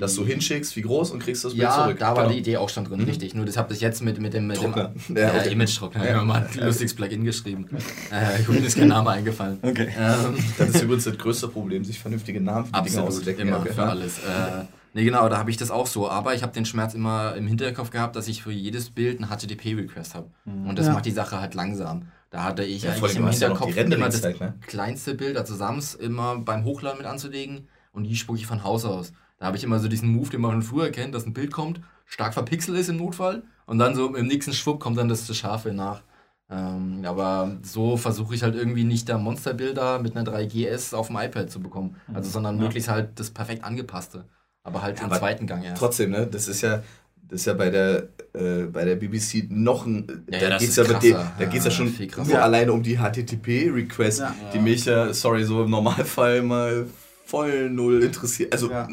Dass 0.00 0.14
du 0.16 0.26
hinschickst, 0.26 0.74
wie 0.76 0.82
groß 0.82 1.12
und 1.12 1.20
kriegst 1.20 1.44
das 1.44 1.52
Bild 1.52 1.62
Ja, 1.62 1.84
zurück. 1.84 1.98
da 2.00 2.08
war 2.16 2.22
Genau. 2.24 2.32
die 2.34 2.38
Idee 2.40 2.56
auch 2.56 2.68
schon 2.68 2.84
drin, 2.84 3.00
richtig. 3.02 3.34
Nur 3.34 3.46
das 3.46 3.56
habe 3.56 3.72
ich 3.72 3.80
jetzt 3.80 4.02
mit, 4.02 4.18
mit 4.20 4.34
dem, 4.34 4.46
mit 4.46 4.56
dem 4.56 4.72
Trockner. 4.72 4.92
ja, 5.14 5.34
Ja, 5.34 5.40
okay. 5.40 5.52
Image-Trockner. 5.52 6.08
Ja. 6.08 6.22
mal 6.24 6.46
ein 6.52 6.66
lustiges 6.66 6.94
Plugin 6.94 7.24
geschrieben. 7.24 7.66
Äh, 8.10 8.42
gut, 8.42 8.60
mir 8.60 8.66
ist 8.66 8.76
kein 8.76 8.88
Name 8.88 9.10
eingefallen. 9.10 9.58
Okay. 9.62 9.88
Ähm, 9.96 10.34
Das 10.58 10.70
ist 10.70 10.82
übrigens 10.82 11.04
das 11.04 11.16
größte 11.18 11.48
Problem, 11.48 11.84
sich 11.84 11.98
vernünftige 11.98 12.40
Namen 12.40 12.66
für 12.66 12.72
die 12.72 12.76
Dinge 12.78 12.84
Absolut, 13.02 13.08
auszudenken. 13.08 13.42
immer 13.48 13.56
Ja, 13.58 13.62
okay. 13.62 13.72
für 13.72 13.82
alles. 13.84 14.18
Äh, 14.18 14.64
nee, 14.94 15.04
genau, 15.04 15.28
da 15.28 15.38
habe 15.38 15.50
ich 15.50 15.56
das 15.56 15.70
auch 15.70 15.86
so. 15.86 16.08
Aber 16.10 16.34
ich 16.34 16.42
habe 16.42 16.52
den 16.52 16.64
Schmerz 16.66 16.94
immer 16.94 17.34
im 17.36 17.46
Hinterkopf 17.46 17.90
gehabt, 17.90 18.16
dass 18.16 18.26
ich 18.28 18.42
für 18.42 18.52
jedes 18.52 18.90
Bild 18.90 19.20
einen 19.22 19.30
HTTP-Request 19.30 20.14
habe. 20.14 20.26
Und 20.44 20.78
das 20.78 20.86
Ja. 20.86 20.92
macht 20.92 21.06
die 21.06 21.10
Sache 21.12 21.40
halt 21.40 21.54
langsam. 21.54 22.08
Da 22.30 22.42
hatte 22.42 22.64
ich 22.64 22.82
Ja, 22.82 22.90
eigentlich 22.92 23.16
im 23.16 23.26
hast 23.26 23.40
ja 23.40 23.48
Hinterkopf 23.48 23.76
immer 23.76 24.06
das 24.08 24.22
ne? 24.22 24.54
kleinste 24.66 25.14
Bild, 25.14 25.36
also 25.36 25.54
Sams, 25.54 25.94
immer 25.94 26.36
beim 26.38 26.64
Hochladen 26.64 26.98
mit 26.98 27.06
anzulegen 27.06 27.68
und 27.92 28.04
die 28.04 28.16
spucke 28.16 28.38
ich 28.40 28.46
von 28.46 28.64
Haus 28.64 28.84
aus. 28.84 29.12
Da 29.44 29.48
habe 29.48 29.58
ich 29.58 29.64
immer 29.64 29.78
so 29.78 29.88
diesen 29.88 30.08
Move, 30.08 30.30
den 30.30 30.40
man 30.40 30.52
von 30.52 30.62
früher 30.62 30.88
kennt, 30.90 31.14
dass 31.14 31.26
ein 31.26 31.34
Bild 31.34 31.52
kommt, 31.52 31.78
stark 32.06 32.32
verpixelt 32.32 32.78
ist 32.78 32.88
im 32.88 32.96
Notfall 32.96 33.42
und 33.66 33.78
dann 33.78 33.94
so 33.94 34.16
im 34.16 34.26
nächsten 34.26 34.54
Schwupp 34.54 34.80
kommt 34.80 34.96
dann 34.96 35.10
das 35.10 35.36
Scharfe 35.36 35.74
nach. 35.74 36.00
Ähm, 36.48 37.02
aber 37.04 37.58
so 37.60 37.98
versuche 37.98 38.34
ich 38.34 38.42
halt 38.42 38.54
irgendwie 38.54 38.84
nicht 38.84 39.06
da 39.06 39.18
Monsterbilder 39.18 39.98
mit 39.98 40.16
einer 40.16 40.24
3GS 40.26 40.94
auf 40.94 41.08
dem 41.08 41.16
iPad 41.16 41.50
zu 41.50 41.60
bekommen. 41.60 41.96
Also, 42.14 42.30
sondern 42.30 42.56
möglichst 42.56 42.88
halt 42.88 43.20
das 43.20 43.30
perfekt 43.32 43.64
angepasste. 43.64 44.24
Aber 44.62 44.80
halt 44.80 44.98
im 45.00 45.04
aber 45.04 45.18
zweiten 45.18 45.46
Gang 45.46 45.62
erst. 45.62 45.76
Trotzdem, 45.78 46.12
ne? 46.12 46.26
Das 46.26 46.48
ist 46.48 46.62
ja, 46.62 46.82
das 47.28 47.40
ist 47.40 47.44
ja 47.44 47.52
bei 47.52 47.68
der, 47.68 48.08
äh, 48.32 48.62
bei 48.72 48.86
der 48.86 48.96
BBC 48.96 49.50
noch 49.50 49.84
ein. 49.84 50.24
Ja, 50.30 50.38
da 50.38 50.48
ja, 50.48 50.56
geht's 50.56 50.70
ist 50.70 50.76
ja, 50.78 50.82
mit 50.84 51.02
dem, 51.02 51.12
krasser. 51.16 51.32
da 51.38 51.44
geht's 51.44 51.64
ja 51.66 51.70
Ja, 51.70 51.76
schon 51.76 51.94
nur 52.16 52.28
Ja. 52.28 52.40
alleine 52.40 52.72
um 52.72 52.82
die 52.82 52.96
HTTP-Requests, 52.96 54.20
Ja. 54.20 54.34
die 54.54 54.58
mich 54.58 54.86
ja, 54.86 55.12
sorry, 55.12 55.44
so 55.44 55.64
im 55.64 55.70
Normalfall 55.70 56.40
mal 56.40 56.86
voll 57.26 57.68
null 57.68 58.02
interessiert. 58.04 58.50
Also, 58.50 58.70
Ja. 58.70 58.88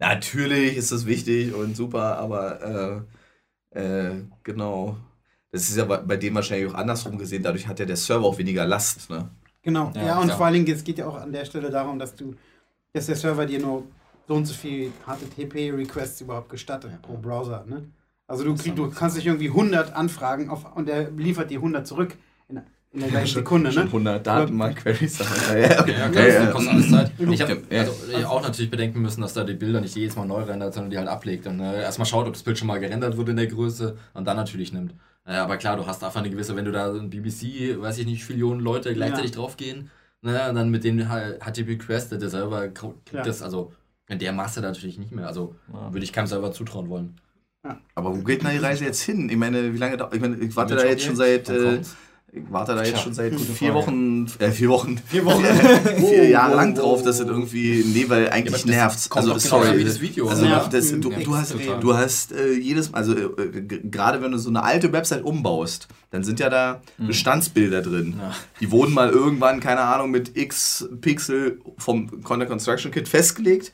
Natürlich 0.00 0.76
ist 0.76 0.92
das 0.92 1.06
wichtig 1.06 1.54
und 1.54 1.76
super, 1.76 2.18
aber 2.18 3.06
äh, 3.74 3.80
äh, 3.80 4.24
genau. 4.42 4.96
Das 5.52 5.68
ist 5.68 5.76
ja 5.76 5.84
bei, 5.84 5.98
bei 5.98 6.16
dem 6.16 6.34
wahrscheinlich 6.34 6.70
auch 6.70 6.74
andersrum 6.74 7.18
gesehen. 7.18 7.42
Dadurch 7.42 7.66
hat 7.68 7.78
ja 7.80 7.86
der 7.86 7.96
Server 7.96 8.26
auch 8.26 8.38
weniger 8.38 8.66
Last, 8.66 9.10
ne? 9.10 9.30
Genau, 9.62 9.92
ja, 9.94 10.02
Ja, 10.06 10.18
und 10.20 10.24
klar. 10.26 10.36
vor 10.36 10.46
allen 10.46 10.54
Dingen, 10.64 10.76
es 10.76 10.84
geht 10.84 10.98
ja 10.98 11.06
auch 11.06 11.16
an 11.16 11.32
der 11.32 11.44
Stelle 11.44 11.70
darum, 11.70 11.98
dass 11.98 12.14
du, 12.14 12.34
dass 12.92 13.06
der 13.06 13.16
Server 13.16 13.46
dir 13.46 13.60
nur 13.60 13.84
so 14.28 14.34
und 14.34 14.46
so 14.46 14.54
viel 14.54 14.92
HTTP-Requests 15.06 16.20
überhaupt 16.22 16.48
gestattet 16.50 17.00
pro 17.02 17.16
Browser, 17.16 17.64
ne? 17.66 17.90
Also 18.26 18.44
du, 18.44 18.54
krieg, 18.54 18.76
du 18.76 18.90
kannst 18.90 19.16
dich 19.16 19.26
irgendwie 19.26 19.48
100 19.48 19.92
anfragen 19.94 20.50
auf, 20.50 20.76
und 20.76 20.86
der 20.88 21.10
liefert 21.10 21.50
dir 21.50 21.58
100 21.58 21.86
zurück 21.86 22.16
in, 22.92 23.00
der 23.00 23.10
gleichen 23.10 23.34
Sekunde, 23.34 23.70
Schon 23.70 23.84
ne? 23.84 23.88
100 23.88 24.26
Datenbank-Queries. 24.26 25.18
ja, 25.18 25.56
ja, 25.58 25.80
okay. 25.80 25.92
Ja, 25.92 25.98
Ja, 25.98 26.08
klar, 26.08 26.26
ja, 26.28 26.44
das 26.46 26.52
kostet 26.52 26.72
alles 26.72 26.90
Zeit. 26.90 27.12
Ich 27.30 27.40
habe 27.42 27.62
Ja. 27.70 27.80
also, 27.80 28.26
auch 28.28 28.42
natürlich 28.42 28.70
bedenken 28.70 29.00
müssen, 29.00 29.20
dass 29.20 29.32
da 29.32 29.44
die 29.44 29.54
Bilder 29.54 29.80
nicht 29.80 29.94
jedes 29.94 30.16
Mal 30.16 30.26
neu 30.26 30.42
rendert, 30.42 30.74
sondern 30.74 30.90
die 30.90 30.98
halt 30.98 31.08
ablegt. 31.08 31.46
Und 31.46 31.60
äh, 31.60 31.82
erstmal 31.82 32.06
schaut, 32.06 32.26
ob 32.26 32.32
das 32.32 32.42
Bild 32.42 32.58
schon 32.58 32.66
mal 32.66 32.80
gerendert 32.80 33.16
wurde 33.16 33.30
in 33.30 33.36
der 33.36 33.46
Größe 33.46 33.96
und 34.14 34.24
dann 34.26 34.36
natürlich 34.36 34.72
nimmt. 34.72 34.94
Äh, 35.24 35.34
aber 35.34 35.56
klar, 35.56 35.76
du 35.76 35.86
hast 35.86 36.02
einfach 36.02 36.20
eine 36.20 36.30
gewisse, 36.30 36.56
wenn 36.56 36.64
du 36.64 36.72
da 36.72 36.92
ein 36.92 37.10
BBC, 37.10 37.80
weiß 37.80 37.98
ich 37.98 38.06
nicht, 38.06 38.28
Millionen 38.28 38.60
Leute 38.60 38.92
gleichzeitig 38.92 39.30
draufgehen, 39.32 39.90
ne, 40.22 40.32
dann 40.52 40.70
mit 40.70 40.82
dem 40.82 40.98
HTTP 40.98 41.68
Request, 41.72 42.12
der 42.12 42.28
Server 42.28 42.68
kriegt 42.68 43.12
Ja. 43.12 43.22
das, 43.22 43.40
also 43.40 43.72
in 44.08 44.18
der 44.18 44.32
Masse 44.32 44.60
natürlich 44.60 44.98
nicht 44.98 45.12
mehr. 45.12 45.28
Also 45.28 45.54
Ja. 45.72 45.92
würde 45.92 46.02
ich 46.02 46.12
keinem 46.12 46.26
Server 46.26 46.50
zutrauen 46.50 46.88
wollen. 46.88 47.14
Aber 47.94 48.16
wo 48.16 48.22
geht 48.22 48.42
denn 48.42 48.50
die 48.50 48.56
Reise 48.56 48.84
jetzt 48.86 49.02
hin? 49.02 49.28
Ich 49.28 49.36
meine, 49.36 49.72
wie 49.74 49.78
lange 49.78 49.96
da, 49.96 50.10
ich 50.12 50.20
meine, 50.20 50.36
ich 50.38 50.56
warte 50.56 50.74
da 50.74 50.84
jetzt 50.84 51.04
schon 51.04 51.14
seit, 51.14 51.48
äh. 51.50 51.80
Ich 52.32 52.42
warte 52.48 52.74
da 52.74 52.82
jetzt 52.82 52.92
Tja, 52.92 53.02
schon 53.02 53.14
seit 53.14 53.40
vier. 53.40 53.74
Wochen, 53.74 54.26
äh, 54.38 54.52
vier 54.52 54.68
Wochen, 54.68 54.98
Vier 54.98 55.24
Wochen. 55.24 55.44
vier 55.98 56.28
Jahre 56.28 56.52
wow, 56.52 56.56
lang 56.56 56.76
wow, 56.76 56.82
drauf, 56.82 57.02
dass 57.02 57.18
es 57.18 57.26
irgendwie, 57.26 57.84
nee, 57.84 58.04
weil 58.08 58.30
eigentlich 58.30 58.52
das 58.52 58.66
nervt's. 58.66 59.10
Also, 59.10 59.36
sorry. 59.38 59.78
wie 59.78 59.84
das 59.84 60.00
Video, 60.00 60.28
Also, 60.28 60.46
oder? 60.46 60.68
das, 60.70 60.90
du, 60.92 61.10
Ja, 61.10 61.18
du 61.18 61.34
hast, 61.36 61.54
du 61.80 61.96
hast 61.96 62.32
äh, 62.32 62.52
jedes, 62.52 62.94
also 62.94 63.14
äh, 63.14 63.50
gerade 63.62 64.22
wenn 64.22 64.30
du 64.30 64.38
so 64.38 64.48
eine 64.48 64.62
alte 64.62 64.92
Website 64.92 65.24
umbaust, 65.24 65.88
dann 66.10 66.22
sind 66.22 66.38
ja 66.38 66.48
da 66.50 66.82
Bestandsbilder 66.98 67.82
drin. 67.82 68.14
Ja. 68.18 68.32
Die 68.60 68.70
wurden 68.70 68.94
mal 68.94 69.10
irgendwann, 69.10 69.58
keine 69.58 69.80
Ahnung, 69.80 70.12
mit 70.12 70.36
x 70.36 70.88
Pixel 71.00 71.60
vom 71.78 72.22
Content 72.22 72.48
Construction 72.48 72.92
Kit 72.92 73.08
festgelegt. 73.08 73.72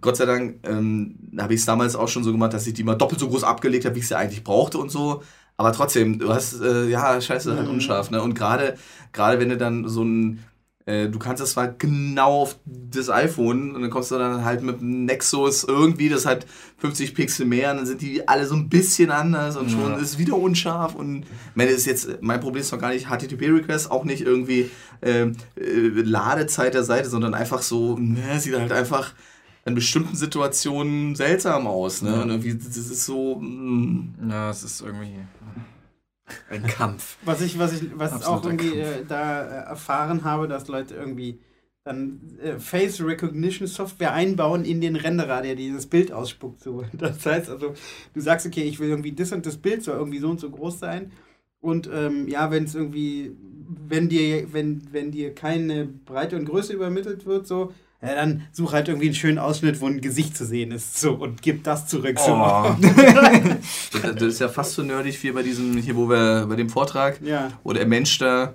Gott 0.00 0.16
sei 0.16 0.24
Dank 0.24 0.66
ähm, 0.66 1.16
habe 1.38 1.54
ich 1.54 1.60
es 1.60 1.66
damals 1.66 1.94
auch 1.94 2.08
schon 2.08 2.24
so 2.24 2.32
gemacht, 2.32 2.54
dass 2.54 2.66
ich 2.66 2.74
die 2.74 2.82
mal 2.84 2.94
doppelt 2.96 3.20
so 3.20 3.28
groß 3.28 3.44
abgelegt 3.44 3.84
habe, 3.84 3.94
wie 3.94 4.00
ich 4.00 4.08
sie 4.08 4.16
eigentlich 4.16 4.42
brauchte 4.42 4.78
und 4.78 4.90
so. 4.90 5.22
Aber 5.56 5.72
trotzdem, 5.72 6.18
du 6.18 6.32
hast, 6.32 6.60
äh, 6.60 6.88
ja, 6.88 7.20
scheiße, 7.20 7.56
halt 7.56 7.66
Mhm. 7.68 7.74
unscharf. 7.74 8.10
Ne? 8.10 8.20
Und 8.22 8.34
gerade, 8.34 8.76
gerade 9.12 9.40
wenn 9.40 9.48
du 9.48 9.56
dann 9.56 9.88
so 9.88 10.02
ein, 10.04 10.44
äh, 10.84 11.08
du 11.08 11.18
kannst 11.18 11.42
das 11.42 11.52
zwar 11.52 11.68
genau 11.68 12.42
auf 12.42 12.56
das 12.66 13.08
iPhone 13.10 13.74
und 13.74 13.80
dann 13.82 13.90
kommst 13.90 14.10
du 14.12 14.18
dann 14.18 14.44
halt 14.44 14.62
mit 14.62 14.80
dem 14.80 15.04
Nexus 15.06 15.64
irgendwie, 15.64 16.08
das 16.08 16.26
hat 16.26 16.46
50 16.78 17.14
Pixel 17.14 17.44
mehr 17.46 17.70
und 17.72 17.78
dann 17.78 17.86
sind 17.86 18.02
die 18.02 18.28
alle 18.28 18.46
so 18.46 18.54
ein 18.54 18.68
bisschen 18.68 19.10
anders 19.10 19.56
und 19.56 19.70
schon 19.70 19.90
Ja. 19.92 19.96
ist 19.96 20.02
es 20.12 20.18
wieder 20.18 20.36
unscharf 20.36 20.94
und 20.94 21.24
meine, 21.56 21.70
ist 21.70 21.86
jetzt, 21.86 22.18
mein 22.20 22.38
Problem 22.40 22.60
ist 22.60 22.70
noch 22.70 22.78
gar 22.78 22.90
nicht 22.90 23.06
HTTP-Request, 23.08 23.90
auch 23.90 24.04
nicht 24.04 24.20
irgendwie 24.22 24.70
ähm, 25.02 25.32
äh, 25.56 25.88
Ladezeit 26.02 26.74
der 26.74 26.84
Seite, 26.84 27.08
sondern 27.08 27.34
einfach 27.34 27.62
so, 27.62 27.96
ne, 27.98 28.38
sieht 28.38 28.56
halt 28.56 28.70
einfach 28.72 29.12
in 29.66 29.74
bestimmten 29.74 30.14
Situationen 30.14 31.16
seltsam 31.16 31.66
aus. 31.66 32.00
Ne? 32.00 32.10
Ja. 32.10 32.24
Irgendwie, 32.24 32.54
das 32.54 32.76
ist 32.76 33.04
so 33.04 33.36
mm, 33.40 34.14
Ja, 34.30 34.50
es 34.50 34.62
ist 34.62 34.80
irgendwie. 34.80 35.18
ein 36.50 36.66
Kampf. 36.66 37.18
Was 37.24 37.40
ich, 37.40 37.58
was 37.58 37.80
ich, 37.80 37.90
was 37.98 38.24
auch 38.24 38.44
irgendwie 38.44 38.78
äh, 38.78 39.04
da 39.06 39.42
äh, 39.42 39.68
erfahren 39.68 40.24
habe, 40.24 40.48
dass 40.48 40.68
Leute 40.68 40.94
irgendwie 40.94 41.40
dann 41.84 42.20
äh, 42.42 42.58
Face 42.58 43.00
Recognition 43.00 43.66
Software 43.66 44.12
einbauen 44.12 44.64
in 44.64 44.80
den 44.80 44.96
Renderer, 44.96 45.42
der 45.42 45.56
dieses 45.56 45.86
Bild 45.86 46.12
ausspuckt. 46.12 46.62
So. 46.62 46.84
Das 46.92 47.26
heißt 47.26 47.50
also, 47.50 47.74
du 48.14 48.20
sagst, 48.20 48.46
okay, 48.46 48.62
ich 48.62 48.78
will 48.78 48.88
irgendwie 48.88 49.12
das 49.12 49.32
und 49.32 49.46
das 49.46 49.56
Bild 49.56 49.82
soll 49.82 49.98
irgendwie 49.98 50.18
so 50.18 50.30
und 50.30 50.40
so 50.40 50.48
groß 50.50 50.78
sein. 50.78 51.12
Und 51.60 51.90
ähm, 51.92 52.28
ja, 52.28 52.52
wenn 52.52 52.64
es 52.64 52.74
irgendwie, 52.76 53.32
wenn 53.88 54.08
dir, 54.08 54.52
wenn, 54.52 54.82
wenn 54.92 55.10
dir 55.10 55.34
keine 55.34 55.86
Breite 55.86 56.36
und 56.36 56.44
Größe 56.44 56.72
übermittelt 56.72 57.26
wird, 57.26 57.46
so, 57.48 57.72
ja, 58.02 58.14
dann 58.14 58.42
such 58.52 58.74
halt 58.74 58.88
irgendwie 58.88 59.06
einen 59.06 59.14
schönen 59.14 59.38
Ausschnitt, 59.38 59.80
wo 59.80 59.86
ein 59.86 60.02
Gesicht 60.02 60.36
zu 60.36 60.44
sehen 60.44 60.70
ist. 60.70 61.00
So, 61.00 61.14
und 61.14 61.40
gib 61.40 61.64
das 61.64 61.86
zurück. 61.86 62.18
So. 62.18 62.32
Oh. 62.32 62.76
das, 63.92 64.14
das 64.14 64.22
ist 64.22 64.38
ja 64.40 64.48
fast 64.48 64.74
so 64.74 64.82
nerdig 64.82 65.22
wie 65.22 65.30
bei 65.30 65.42
diesem, 65.42 65.78
hier 65.78 65.96
wo 65.96 66.08
wir 66.08 66.46
bei 66.46 66.56
dem 66.56 66.68
Vortrag, 66.68 67.20
Ja, 67.22 67.52
wo 67.64 67.72
der 67.72 67.86
Mensch 67.86 68.18
da 68.18 68.54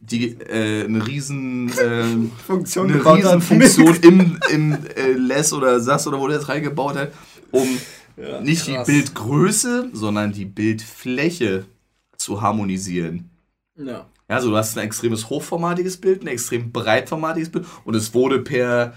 die 0.00 0.36
äh, 0.40 0.84
eine 0.84 1.04
riesen 1.04 1.68
äh, 1.70 2.04
Funktion 2.46 2.88
eine 2.88 2.98
gebaut 2.98 3.24
hat. 3.24 3.34
Riesenfunktion 3.34 3.96
im, 4.02 4.38
im 4.52 4.78
äh, 4.94 5.12
Less 5.12 5.52
oder 5.52 5.80
SAS 5.80 6.06
oder 6.06 6.20
wo 6.20 6.28
der 6.28 6.38
das 6.38 6.48
reingebaut 6.48 6.96
hat, 6.96 7.12
um 7.50 7.66
nicht 8.42 8.66
krass. 8.66 8.86
die 8.86 8.92
Bildgröße, 8.92 9.90
sondern 9.92 10.32
die 10.32 10.46
Bildfläche 10.46 11.66
zu 12.16 12.40
harmonisieren. 12.40 13.30
Ja. 13.76 14.06
Ja, 14.28 14.36
also 14.36 14.50
du 14.50 14.56
hast 14.56 14.76
ein 14.76 14.84
extremes 14.84 15.30
hochformatiges 15.30 15.98
Bild, 15.98 16.22
ein 16.22 16.28
extrem 16.28 16.72
breitformatiges 16.72 17.50
Bild 17.50 17.66
und 17.84 17.94
es 17.94 18.12
wurde 18.12 18.40
per 18.40 18.94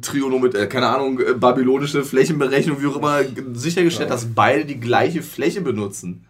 Trigonometrie, 0.00 0.58
äh, 0.62 0.66
keine 0.66 0.88
Ahnung, 0.88 1.20
äh, 1.20 1.34
babylonische 1.34 2.04
Flächenberechnung, 2.04 2.80
wie 2.80 2.86
auch 2.86 2.96
immer, 2.96 3.20
sichergestellt, 3.54 4.10
dass 4.10 4.34
beide 4.34 4.64
die 4.64 4.80
gleiche 4.80 5.22
Fläche 5.22 5.60
benutzen. 5.60 6.26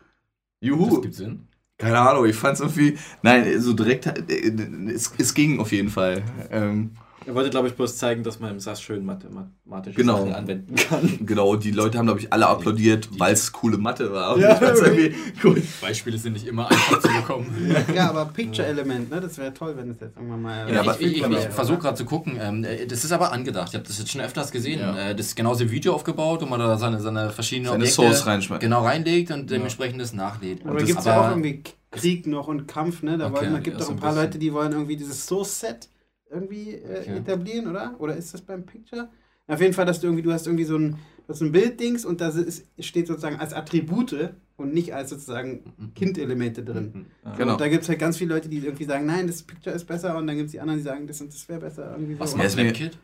Das 0.60 0.68
Juhu. 0.68 1.00
gibt 1.00 1.14
Sinn. 1.14 1.48
Keine 1.78 1.98
Ahnung, 1.98 2.24
ich 2.24 2.36
fand 2.36 2.54
es 2.54 2.60
irgendwie. 2.60 2.96
Nein, 3.22 3.60
so 3.60 3.74
direkt. 3.74 4.06
äh, 4.06 4.92
Es, 4.94 5.12
es 5.18 5.34
ging 5.34 5.60
auf 5.60 5.72
jeden 5.72 5.90
Fall. 5.90 6.22
Ähm, 6.50 6.92
Er 7.26 7.34
wollte, 7.34 7.50
glaube 7.50 7.66
ich, 7.68 7.74
bloß 7.74 7.96
zeigen, 7.98 8.22
dass 8.22 8.38
man 8.38 8.52
im 8.52 8.60
SAS 8.60 8.80
schön 8.80 9.04
mathe- 9.04 9.28
mathematische 9.28 9.96
Genau. 9.96 10.18
Sachen 10.18 10.32
anwenden 10.34 10.74
kann. 10.76 11.18
genau, 11.26 11.56
die 11.56 11.72
Leute 11.72 11.98
haben, 11.98 12.06
glaube 12.06 12.20
ich, 12.20 12.32
alle 12.32 12.46
applaudiert, 12.46 13.08
weil 13.18 13.32
es 13.32 13.50
coole 13.50 13.78
Mathe 13.78 14.12
war. 14.12 14.34
Und 14.36 14.42
Ja, 14.42 14.60
irgendwie 14.60 15.14
cool. 15.42 15.60
Beispiele 15.80 16.18
sind 16.18 16.34
nicht 16.34 16.46
immer 16.46 16.70
einfach 16.70 17.00
zu 17.00 17.08
bekommen. 17.08 17.74
Ja, 17.94 18.10
aber 18.10 18.26
Picture-Element, 18.26 19.10
ne? 19.10 19.20
Das 19.20 19.36
wäre 19.38 19.52
toll, 19.52 19.74
wenn 19.76 19.90
es 19.90 20.00
jetzt 20.00 20.16
irgendwann 20.16 20.42
mal. 20.42 20.72
Ja, 20.72 20.80
aber- 20.80 21.00
ich 21.00 21.06
ich, 21.06 21.16
ich, 21.16 21.22
Ja. 21.22 21.28
ich 21.30 21.48
versuche 21.48 21.78
gerade 21.78 21.96
zu 21.96 22.04
gucken. 22.04 22.38
Ähm, 22.40 22.62
äh, 22.64 22.86
das 22.86 23.02
ist 23.04 23.10
aber 23.10 23.32
angedacht. 23.32 23.70
Ich 23.70 23.74
habe 23.74 23.84
das 23.86 23.98
jetzt 23.98 24.10
schon 24.12 24.20
öfters 24.20 24.52
gesehen. 24.52 24.78
Ja. 24.80 24.96
Äh, 25.10 25.14
das 25.16 25.26
ist 25.26 25.34
genauso 25.36 25.64
ein 25.64 25.70
Video 25.72 25.94
aufgebaut, 25.94 26.42
wo 26.42 26.46
man 26.46 26.60
da 26.60 26.78
seine, 26.78 27.00
seine 27.00 27.30
verschiedenen 27.30 27.66
Seine 27.72 27.82
Objekte 27.84 27.94
Source 28.02 28.26
reinschmeißt. 28.26 28.60
genau 28.60 28.84
reinlegt 28.84 29.32
und 29.32 29.50
dementsprechend 29.50 30.00
das 30.00 30.12
nachlädt. 30.12 30.60
Aber 30.64 30.78
Und 30.78 30.86
gibt 30.86 30.98
es 31.00 31.04
ja 31.04 31.20
auch 31.20 31.30
irgendwie 31.30 31.62
Krieg 31.90 32.26
noch 32.28 32.46
und 32.48 32.68
Kampf, 32.68 33.02
ne? 33.02 33.18
Da 33.18 33.26
Okay, 33.26 33.34
wollen, 33.36 33.50
da 33.50 33.56
ja, 33.56 33.62
gibt 33.62 33.80
es 33.80 33.86
auch 33.86 33.90
ein 33.90 33.96
ein 33.96 34.00
paar 34.00 34.10
bisschen. 34.10 34.24
Leute, 34.26 34.38
die 34.38 34.52
wollen 34.52 34.72
irgendwie 34.72 34.96
dieses 34.96 35.26
Source-Set 35.26 35.88
irgendwie 36.30 36.74
äh, 36.74 37.00
Okay. 37.00 37.16
etablieren, 37.18 37.68
oder? 37.68 37.94
Oder 37.98 38.16
ist 38.16 38.34
das 38.34 38.40
beim 38.42 38.64
Picture? 38.64 39.08
Auf 39.48 39.60
jeden 39.60 39.74
Fall, 39.74 39.86
dass 39.86 40.00
du 40.00 40.08
irgendwie, 40.08 40.22
du 40.22 40.32
hast 40.32 40.46
irgendwie 40.46 40.64
so 40.64 40.76
ein, 40.76 40.92
du 41.26 41.32
hast 41.32 41.40
ein 41.40 41.52
Bilddings 41.52 42.04
und 42.04 42.20
da 42.20 42.28
ist, 42.30 42.66
steht 42.80 43.06
sozusagen 43.06 43.36
als 43.36 43.52
Attribute 43.52 44.34
und 44.56 44.74
nicht 44.74 44.92
als 44.92 45.10
sozusagen 45.10 45.92
Kindelemente 45.94 46.64
drin. 46.64 47.06
Genau. 47.36 47.52
Und 47.52 47.60
da 47.60 47.68
gibt 47.68 47.84
es 47.84 47.88
halt 47.88 48.00
ganz 48.00 48.16
viele 48.16 48.34
Leute, 48.34 48.48
die 48.48 48.58
irgendwie 48.58 48.84
sagen, 48.84 49.06
nein, 49.06 49.28
das 49.28 49.42
Picture 49.42 49.74
ist 49.74 49.84
besser 49.84 50.16
und 50.16 50.26
dann 50.26 50.36
gibt 50.36 50.46
es 50.46 50.52
die 50.52 50.60
anderen, 50.60 50.80
die 50.80 50.84
sagen, 50.84 51.06
das 51.06 51.20
und 51.20 51.32
das 51.32 51.48
wäre 51.48 51.60
besser. 51.60 51.92
Irgendwie 51.92 52.14
so. 52.14 52.20
Was 52.20 52.34
macht 52.34 52.56
WebKit? 52.56 52.98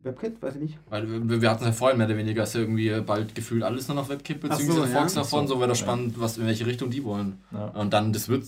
WebKit? 0.00 0.42
Weiß 0.42 0.56
ich 0.56 0.62
nicht. 0.62 0.78
Weil 0.88 1.28
wir, 1.28 1.40
wir 1.40 1.50
hatten 1.50 1.64
ja 1.64 1.72
vorhin 1.72 1.98
mehr 1.98 2.08
oder 2.08 2.16
weniger, 2.16 2.42
ist 2.42 2.54
ja 2.54 2.60
irgendwie 2.60 2.90
bald 3.02 3.34
gefühlt 3.36 3.62
alles 3.62 3.86
nur 3.86 3.94
noch 3.94 4.08
WebKit, 4.08 4.38
Ach 4.48 4.58
so, 4.58 4.66
beziehungsweise 4.66 4.92
ja. 4.92 5.00
Fox 5.00 5.14
davon, 5.14 5.46
so, 5.46 5.54
so 5.54 5.60
wäre 5.60 5.68
das 5.68 5.78
spannend, 5.78 6.18
was, 6.18 6.38
in 6.38 6.46
welche 6.46 6.66
Richtung 6.66 6.90
die 6.90 7.04
wollen. 7.04 7.38
Ja. 7.52 7.66
Und 7.68 7.92
dann, 7.92 8.12
das 8.12 8.28
wird, 8.28 8.44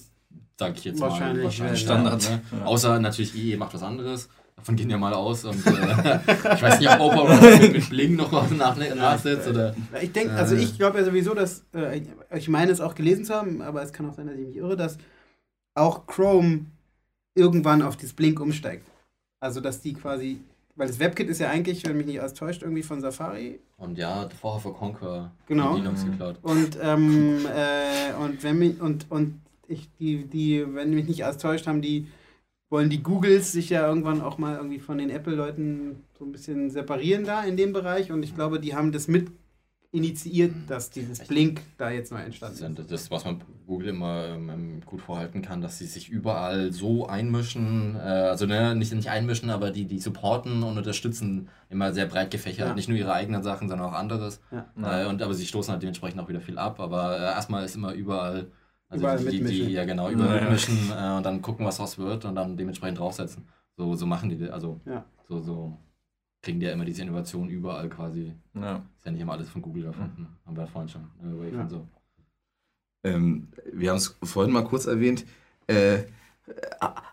sag 0.58 0.76
ich 0.76 0.84
jetzt 0.84 1.00
Wahrscheinlich, 1.00 1.58
mal, 1.58 1.68
ja, 1.68 1.76
Standard. 1.76 2.30
Ne? 2.30 2.42
Ja. 2.58 2.64
Außer 2.66 2.98
natürlich, 3.00 3.34
IE 3.34 3.56
macht 3.56 3.74
was 3.74 3.82
anderes. 3.82 4.28
Davon 4.56 4.76
gehen 4.76 4.88
wir 4.88 4.98
mal 4.98 5.12
aus. 5.12 5.44
Und, 5.44 5.66
äh, 5.66 5.70
ich 6.54 6.62
weiß 6.62 6.78
nicht, 6.80 6.90
ob 6.90 7.00
Opa 7.00 7.34
mit, 7.40 7.72
mit 7.72 7.90
Bling 7.90 8.16
noch 8.16 8.32
was 8.32 8.50
nach, 8.52 8.76
nachsetzt 8.76 9.48
oder. 9.48 9.74
Ich 10.00 10.12
denke, 10.12 10.34
also 10.34 10.54
ich 10.54 10.76
glaube 10.78 10.98
ja 10.98 11.04
sowieso, 11.04 11.34
dass, 11.34 11.64
äh, 11.74 12.02
ich 12.34 12.48
meine 12.48 12.70
es 12.72 12.80
auch 12.80 12.94
gelesen 12.94 13.24
zu 13.24 13.34
haben, 13.34 13.62
aber 13.62 13.82
es 13.82 13.92
kann 13.92 14.08
auch 14.08 14.14
sein, 14.14 14.26
dass 14.26 14.36
ich 14.36 14.46
mich 14.46 14.56
irre, 14.56 14.76
dass 14.76 14.96
auch 15.74 16.06
Chrome 16.06 16.66
irgendwann 17.34 17.82
auf 17.82 17.96
das 17.96 18.12
Blink 18.12 18.40
umsteigt. 18.40 18.86
Also, 19.40 19.60
dass 19.60 19.80
die 19.80 19.92
quasi, 19.94 20.40
weil 20.76 20.86
das 20.86 21.00
WebKit 21.00 21.28
ist 21.28 21.40
ja 21.40 21.50
eigentlich, 21.50 21.84
wenn 21.84 21.96
mich 21.96 22.06
nicht 22.06 22.20
alles 22.20 22.34
täuscht, 22.34 22.62
irgendwie 22.62 22.84
von 22.84 23.00
Safari. 23.00 23.58
Und 23.76 23.98
ja, 23.98 24.28
vorher 24.40 24.60
für 24.60 24.72
Conquer 24.72 25.32
Genau. 25.48 25.74
Linux 25.74 26.04
geklaut. 26.04 26.36
Und, 26.42 26.78
ähm, 26.80 27.44
äh, 27.44 28.14
und 28.22 28.42
wenn 28.42 28.58
mich, 28.58 28.80
und, 28.80 29.10
und 29.10 29.40
ich, 29.68 29.90
die, 29.98 30.26
die, 30.26 30.64
wenn 30.74 30.90
mich 30.90 31.06
nicht 31.06 31.24
alles 31.24 31.38
täuscht, 31.38 31.66
haben 31.66 31.82
die, 31.82 32.06
wollen 32.70 32.90
die 32.90 33.02
Googles 33.02 33.52
sich 33.52 33.70
ja 33.70 33.86
irgendwann 33.86 34.20
auch 34.20 34.38
mal 34.38 34.56
irgendwie 34.56 34.80
von 34.80 34.98
den 34.98 35.10
Apple-Leuten 35.10 36.04
so 36.18 36.24
ein 36.24 36.32
bisschen 36.32 36.70
separieren 36.70 37.24
da 37.24 37.44
in 37.44 37.56
dem 37.56 37.72
Bereich. 37.72 38.12
Und 38.12 38.22
ich 38.22 38.34
glaube, 38.34 38.60
die 38.60 38.74
haben 38.74 38.92
das 38.92 39.08
mit 39.08 39.30
initiiert, 39.94 40.52
dass 40.66 40.90
dieses 40.90 41.20
Blink 41.20 41.62
da 41.78 41.88
jetzt 41.88 42.10
neu 42.10 42.18
entstanden 42.18 42.74
Das 42.74 42.86
ist 42.86 42.92
das, 42.92 43.10
was 43.12 43.24
man 43.24 43.40
Google 43.64 43.90
immer 43.90 44.26
ähm, 44.26 44.82
gut 44.84 45.00
vorhalten 45.00 45.40
kann, 45.40 45.60
dass 45.60 45.78
sie 45.78 45.86
sich 45.86 46.08
überall 46.08 46.72
so 46.72 47.06
einmischen, 47.06 47.94
äh, 47.94 48.00
also 48.00 48.44
ne, 48.44 48.74
nicht, 48.74 48.92
nicht 48.92 49.08
einmischen, 49.08 49.50
aber 49.50 49.70
die, 49.70 49.84
die 49.84 50.00
supporten 50.00 50.64
und 50.64 50.76
unterstützen 50.76 51.48
immer 51.70 51.92
sehr 51.92 52.06
breit 52.06 52.32
gefächert. 52.32 52.68
Ja. 52.68 52.74
Nicht 52.74 52.88
nur 52.88 52.98
ihre 52.98 53.12
eigenen 53.12 53.44
Sachen, 53.44 53.68
sondern 53.68 53.88
auch 53.88 53.94
anderes. 53.94 54.40
Ja. 54.50 55.04
Äh, 55.04 55.06
und, 55.06 55.22
aber 55.22 55.32
sie 55.32 55.46
stoßen 55.46 55.70
halt 55.70 55.82
dementsprechend 55.82 56.20
auch 56.20 56.28
wieder 56.28 56.40
viel 56.40 56.58
ab. 56.58 56.80
Aber 56.80 57.16
äh, 57.16 57.22
erstmal 57.22 57.64
ist 57.64 57.76
immer 57.76 57.92
überall, 57.92 58.48
also 58.94 59.04
Überall 59.06 59.18
die, 59.18 59.24
mitmischen. 59.40 59.66
die, 59.66 59.72
ja 59.72 59.84
genau, 59.84 60.10
überall 60.10 60.36
Ja, 60.36 60.42
mitmischen 60.42 60.90
äh, 60.90 61.16
und 61.16 61.22
dann 61.26 61.42
gucken, 61.42 61.66
was 61.66 61.76
draus 61.78 61.98
wird 61.98 62.24
und 62.24 62.34
dann 62.34 62.56
dementsprechend 62.56 62.98
draufsetzen. 62.98 63.44
So, 63.76 63.94
so 63.96 64.06
machen 64.06 64.28
die, 64.30 64.38
das. 64.38 64.50
also 64.50 64.80
Ja. 64.86 65.04
so, 65.28 65.40
so 65.40 65.76
kriegen 66.42 66.60
die 66.60 66.66
ja 66.66 66.72
immer 66.72 66.84
diese 66.84 67.02
Innovation 67.02 67.48
überall 67.48 67.88
quasi. 67.88 68.32
Ja. 68.54 68.76
Ist 68.98 69.04
ja 69.06 69.12
nicht 69.12 69.20
immer 69.20 69.32
alles 69.32 69.48
von 69.48 69.62
Google 69.62 69.86
erfunden. 69.86 70.28
Haben 70.46 70.56
wir 70.56 70.64
ja 70.64 70.66
vorhin 70.70 70.88
schon. 70.88 71.02
Äh, 71.22 71.38
Wave 71.38 71.54
Ja. 71.56 71.60
und 71.62 71.70
so. 71.70 71.88
Ähm, 73.04 73.48
wir 73.72 73.90
haben 73.90 73.96
es 73.98 74.16
vorhin 74.22 74.52
mal 74.52 74.64
kurz 74.64 74.86
erwähnt. 74.86 75.24
Äh, 75.66 75.94
äh, 75.96 76.04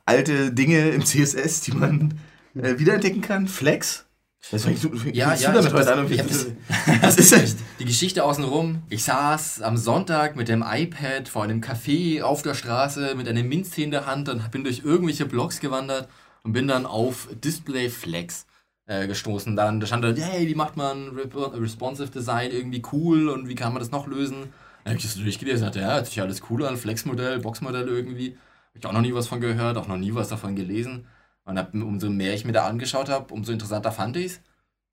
alte 0.05 0.51
Dinge 0.53 0.89
im 0.89 1.03
CSS, 1.05 1.61
die 1.61 1.71
man 1.71 2.13
äh, 2.55 2.77
wiederentdecken 2.79 3.21
kann. 3.21 3.47
Flex. 3.47 4.05
Was 4.49 4.63
fängst 4.63 4.83
du, 4.83 4.89
Ja, 5.13 5.27
fängst 5.29 5.43
ja, 5.43 5.49
ich 5.49 5.55
damit 5.55 5.73
heute 5.73 5.85
das- 5.85 5.87
an? 5.87 6.09
das- 6.27 7.01
Was 7.03 7.17
ist 7.17 7.31
das? 7.31 7.55
Die 7.79 7.85
Geschichte 7.85 8.23
außenrum. 8.23 8.81
Ich 8.89 9.03
saß 9.03 9.61
am 9.61 9.77
Sonntag 9.77 10.35
mit 10.35 10.47
dem 10.49 10.63
iPad 10.67 11.29
vor 11.29 11.43
einem 11.43 11.61
Café 11.61 12.23
auf 12.23 12.41
der 12.41 12.53
Straße 12.55 13.13
mit 13.15 13.27
einem 13.27 13.47
Minztee 13.47 13.83
in 13.83 13.91
der 13.91 14.07
Hand 14.07 14.29
und 14.29 14.49
bin 14.51 14.63
durch 14.63 14.81
irgendwelche 14.83 15.25
Blogs 15.25 15.59
gewandert 15.59 16.09
und 16.43 16.53
bin 16.53 16.67
dann 16.67 16.85
auf 16.87 17.29
Display 17.43 17.89
Flex 17.89 18.45
äh, 18.87 19.05
gestoßen. 19.07 19.55
Dann 19.55 19.79
da 19.79 19.85
stand 19.85 20.03
da, 20.03 20.11
hey, 20.11 20.47
wie 20.47 20.55
macht 20.55 20.75
man 20.75 21.09
Responsive 21.15 22.09
Design 22.09 22.49
irgendwie 22.51 22.81
cool 22.91 23.29
und 23.29 23.47
wie 23.47 23.55
kann 23.55 23.73
man 23.73 23.79
das 23.79 23.91
noch 23.91 24.07
lösen? 24.07 24.49
Dann 24.83 24.93
habe 24.93 24.97
ich 24.97 25.03
das 25.03 25.15
durchgelesen 25.15 25.67
und 25.67 25.75
dachte, 25.75 25.85
ja, 25.85 25.93
hört 25.93 26.07
sich 26.07 26.19
alles 26.19 26.41
cool 26.49 26.65
an, 26.65 26.75
Flex-Modell, 26.77 27.39
Box-Modell 27.39 27.87
irgendwie. 27.87 28.31
Habe 28.69 28.79
ich 28.79 28.85
auch 28.87 28.93
noch 28.93 29.01
nie 29.01 29.13
was 29.13 29.27
von 29.27 29.39
gehört, 29.39 29.77
auch 29.77 29.87
noch 29.87 29.97
nie 29.97 30.15
was 30.15 30.29
davon 30.29 30.55
gelesen. 30.55 31.05
Und 31.51 31.59
hab, 31.59 31.73
umso 31.73 32.09
mehr 32.09 32.33
ich 32.33 32.45
mir 32.45 32.53
da 32.53 32.65
angeschaut 32.65 33.09
habe, 33.09 33.33
umso 33.33 33.51
interessanter 33.51 33.91
fand 33.91 34.17
ich 34.17 34.25
es. 34.25 34.41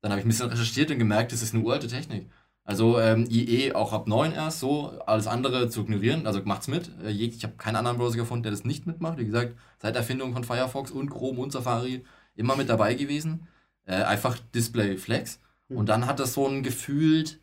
Dann 0.01 0.11
habe 0.11 0.19
ich 0.19 0.25
ein 0.25 0.29
bisschen 0.29 0.49
recherchiert 0.49 0.91
und 0.91 0.99
gemerkt, 0.99 1.31
das 1.31 1.41
ist 1.41 1.53
eine 1.53 1.63
uralte 1.63 1.87
Technik. 1.87 2.29
Also 2.63 2.99
ähm, 2.99 3.25
IE 3.29 3.73
auch 3.73 3.93
ab 3.93 4.07
9 4.07 4.31
erst 4.31 4.59
so, 4.59 4.99
alles 5.07 5.25
andere 5.25 5.69
zu 5.69 5.81
ignorieren, 5.81 6.27
also 6.27 6.41
macht's 6.45 6.67
mit. 6.67 6.91
Äh, 7.03 7.09
ich 7.09 7.43
habe 7.43 7.55
keinen 7.57 7.77
anderen 7.77 7.97
Browser 7.97 8.17
gefunden, 8.17 8.43
der 8.43 8.51
das 8.51 8.63
nicht 8.63 8.85
mitmacht. 8.85 9.17
Wie 9.17 9.25
gesagt, 9.25 9.55
seit 9.79 9.95
Erfindung 9.95 10.33
von 10.33 10.43
Firefox 10.43 10.91
und 10.91 11.09
Chrome 11.09 11.39
und 11.39 11.51
Safari 11.51 12.03
immer 12.35 12.55
mit 12.55 12.69
dabei 12.69 12.93
gewesen. 12.93 13.47
Äh, 13.85 14.03
einfach 14.03 14.37
Display 14.53 14.97
Flex. 14.97 15.39
Und 15.67 15.89
dann 15.89 16.05
hat 16.05 16.19
das 16.19 16.33
so 16.33 16.47
ein 16.47 16.61
gefühlt, 16.61 17.39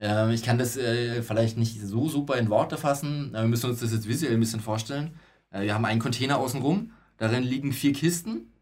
äh, 0.00 0.32
ich 0.32 0.42
kann 0.42 0.58
das 0.58 0.76
äh, 0.76 1.22
vielleicht 1.22 1.58
nicht 1.58 1.80
so 1.82 2.08
super 2.08 2.36
in 2.36 2.48
Worte 2.48 2.78
fassen, 2.78 3.32
wir 3.32 3.42
müssen 3.42 3.68
uns 3.68 3.80
das 3.80 3.92
jetzt 3.92 4.08
visuell 4.08 4.34
ein 4.34 4.40
bisschen 4.40 4.60
vorstellen. 4.60 5.18
Äh, 5.50 5.62
wir 5.64 5.74
haben 5.74 5.84
einen 5.84 6.00
Container 6.00 6.38
außenrum, 6.38 6.92
darin 7.18 7.42
liegen 7.42 7.72
vier 7.72 7.92
Kisten. 7.92 8.52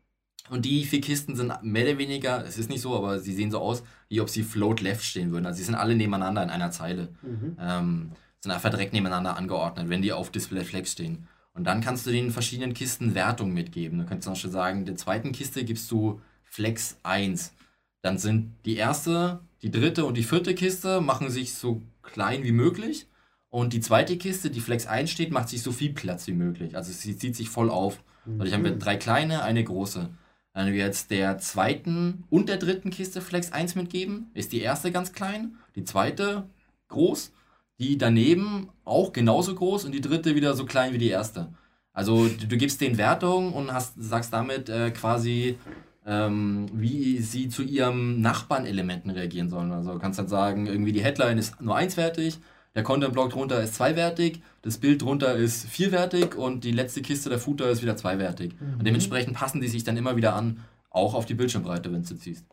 Und 0.50 0.66
die 0.66 0.84
vier 0.84 1.00
Kisten 1.00 1.36
sind 1.36 1.52
mehr 1.62 1.84
oder 1.84 1.98
weniger, 1.98 2.44
es 2.44 2.58
ist 2.58 2.68
nicht 2.68 2.82
so, 2.82 2.94
aber 2.94 3.18
sie 3.18 3.34
sehen 3.34 3.50
so 3.50 3.60
aus, 3.60 3.82
wie 4.08 4.20
ob 4.20 4.28
sie 4.28 4.42
float 4.42 4.82
left 4.82 5.02
stehen 5.02 5.32
würden. 5.32 5.46
Also 5.46 5.58
sie 5.58 5.64
sind 5.64 5.74
alle 5.74 5.94
nebeneinander 5.94 6.42
in 6.42 6.50
einer 6.50 6.70
Zeile. 6.70 7.08
Mhm. 7.22 7.56
Ähm, 7.58 8.12
sind 8.40 8.52
einfach 8.52 8.70
direkt 8.70 8.92
nebeneinander 8.92 9.36
angeordnet, 9.36 9.88
wenn 9.88 10.02
die 10.02 10.12
auf 10.12 10.30
Display 10.30 10.64
Flex 10.64 10.92
stehen. 10.92 11.26
Und 11.54 11.64
dann 11.64 11.80
kannst 11.80 12.06
du 12.06 12.10
den 12.10 12.30
verschiedenen 12.30 12.74
Kisten 12.74 13.14
Wertung 13.14 13.52
mitgeben. 13.52 13.98
Du 13.98 14.06
kannst 14.06 14.24
zum 14.24 14.32
Beispiel 14.34 14.50
sagen, 14.50 14.84
der 14.84 14.96
zweiten 14.96 15.32
Kiste 15.32 15.64
gibst 15.64 15.90
du 15.90 16.20
Flex 16.44 16.98
1. 17.04 17.54
Dann 18.02 18.18
sind 18.18 18.54
die 18.66 18.76
erste, 18.76 19.40
die 19.62 19.70
dritte 19.70 20.04
und 20.04 20.16
die 20.16 20.24
vierte 20.24 20.54
Kiste 20.54 21.00
machen 21.00 21.30
sich 21.30 21.54
so 21.54 21.80
klein 22.02 22.42
wie 22.44 22.52
möglich. 22.52 23.06
Und 23.48 23.72
die 23.72 23.80
zweite 23.80 24.18
Kiste, 24.18 24.50
die 24.50 24.60
Flex 24.60 24.86
1 24.86 25.10
steht, 25.10 25.30
macht 25.30 25.48
sich 25.48 25.62
so 25.62 25.72
viel 25.72 25.92
Platz 25.92 26.26
wie 26.26 26.32
möglich. 26.32 26.76
Also 26.76 26.92
sie 26.92 27.16
zieht 27.16 27.36
sich 27.36 27.48
voll 27.48 27.70
auf. 27.70 28.02
Dadurch 28.26 28.52
haben 28.52 28.64
wir 28.64 28.72
drei 28.72 28.96
kleine, 28.96 29.42
eine 29.42 29.62
große. 29.62 30.10
Wenn 30.54 30.72
wir 30.72 30.78
jetzt 30.78 31.10
der 31.10 31.38
zweiten 31.38 32.24
und 32.30 32.48
der 32.48 32.58
dritten 32.58 32.90
Kiste 32.90 33.20
Flex 33.20 33.52
1 33.52 33.74
mitgeben, 33.74 34.30
ist 34.34 34.52
die 34.52 34.60
erste 34.60 34.92
ganz 34.92 35.12
klein, 35.12 35.56
die 35.74 35.84
zweite 35.84 36.48
groß, 36.88 37.32
die 37.78 37.98
daneben 37.98 38.68
auch 38.84 39.12
genauso 39.12 39.54
groß 39.54 39.84
und 39.84 39.92
die 39.92 40.00
dritte 40.00 40.36
wieder 40.36 40.54
so 40.54 40.64
klein 40.64 40.92
wie 40.92 40.98
die 40.98 41.08
erste. 41.08 41.52
Also 41.92 42.28
du, 42.28 42.46
du 42.46 42.56
gibst 42.56 42.80
den 42.80 42.98
Wertung 42.98 43.52
und 43.52 43.72
hast, 43.72 43.94
sagst 43.96 44.32
damit 44.32 44.68
äh, 44.68 44.90
quasi, 44.92 45.58
ähm, 46.06 46.68
wie 46.72 47.18
sie 47.18 47.48
zu 47.48 47.62
ihrem 47.62 48.20
Nachbarn-Elementen 48.20 49.10
reagieren 49.10 49.48
sollen. 49.48 49.72
Also 49.72 49.92
du 49.92 49.98
kannst 49.98 50.18
dann 50.18 50.28
sagen, 50.28 50.66
irgendwie 50.66 50.92
die 50.92 51.02
Headline 51.02 51.38
ist 51.38 51.60
nur 51.60 51.76
einswertig, 51.76 52.38
der 52.74 52.82
Content-Block 52.82 53.30
drunter 53.30 53.62
ist 53.62 53.74
zweiwertig, 53.74 54.42
das 54.62 54.78
Bild 54.78 55.02
drunter 55.02 55.34
ist 55.34 55.66
vierwertig 55.66 56.34
und 56.34 56.64
die 56.64 56.72
letzte 56.72 57.02
Kiste, 57.02 57.28
der 57.28 57.38
Footer, 57.38 57.70
ist 57.70 57.82
wieder 57.82 57.96
zweiwertig. 57.96 58.54
Und 58.78 58.86
dementsprechend 58.86 59.34
passen 59.36 59.60
die 59.60 59.68
sich 59.68 59.84
dann 59.84 59.96
immer 59.96 60.16
wieder 60.16 60.34
an, 60.34 60.60
auch 60.90 61.14
auf 61.14 61.26
die 61.26 61.34
Bildschirmbreite, 61.34 61.92
wenn 61.92 62.02
du 62.02 62.16
ziehst. 62.16 62.44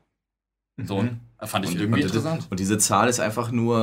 So, 0.86 1.02
Mhm. 1.02 1.20
fand 1.44 1.66
ich 1.66 1.72
Und, 1.72 1.80
irgendwie 1.80 2.02
und, 2.04 2.08
interessant. 2.08 2.48
und 2.50 2.60
diese 2.60 2.78
Zahl 2.78 3.10
ist 3.10 3.20
einfach 3.20 3.52
nur, 3.52 3.78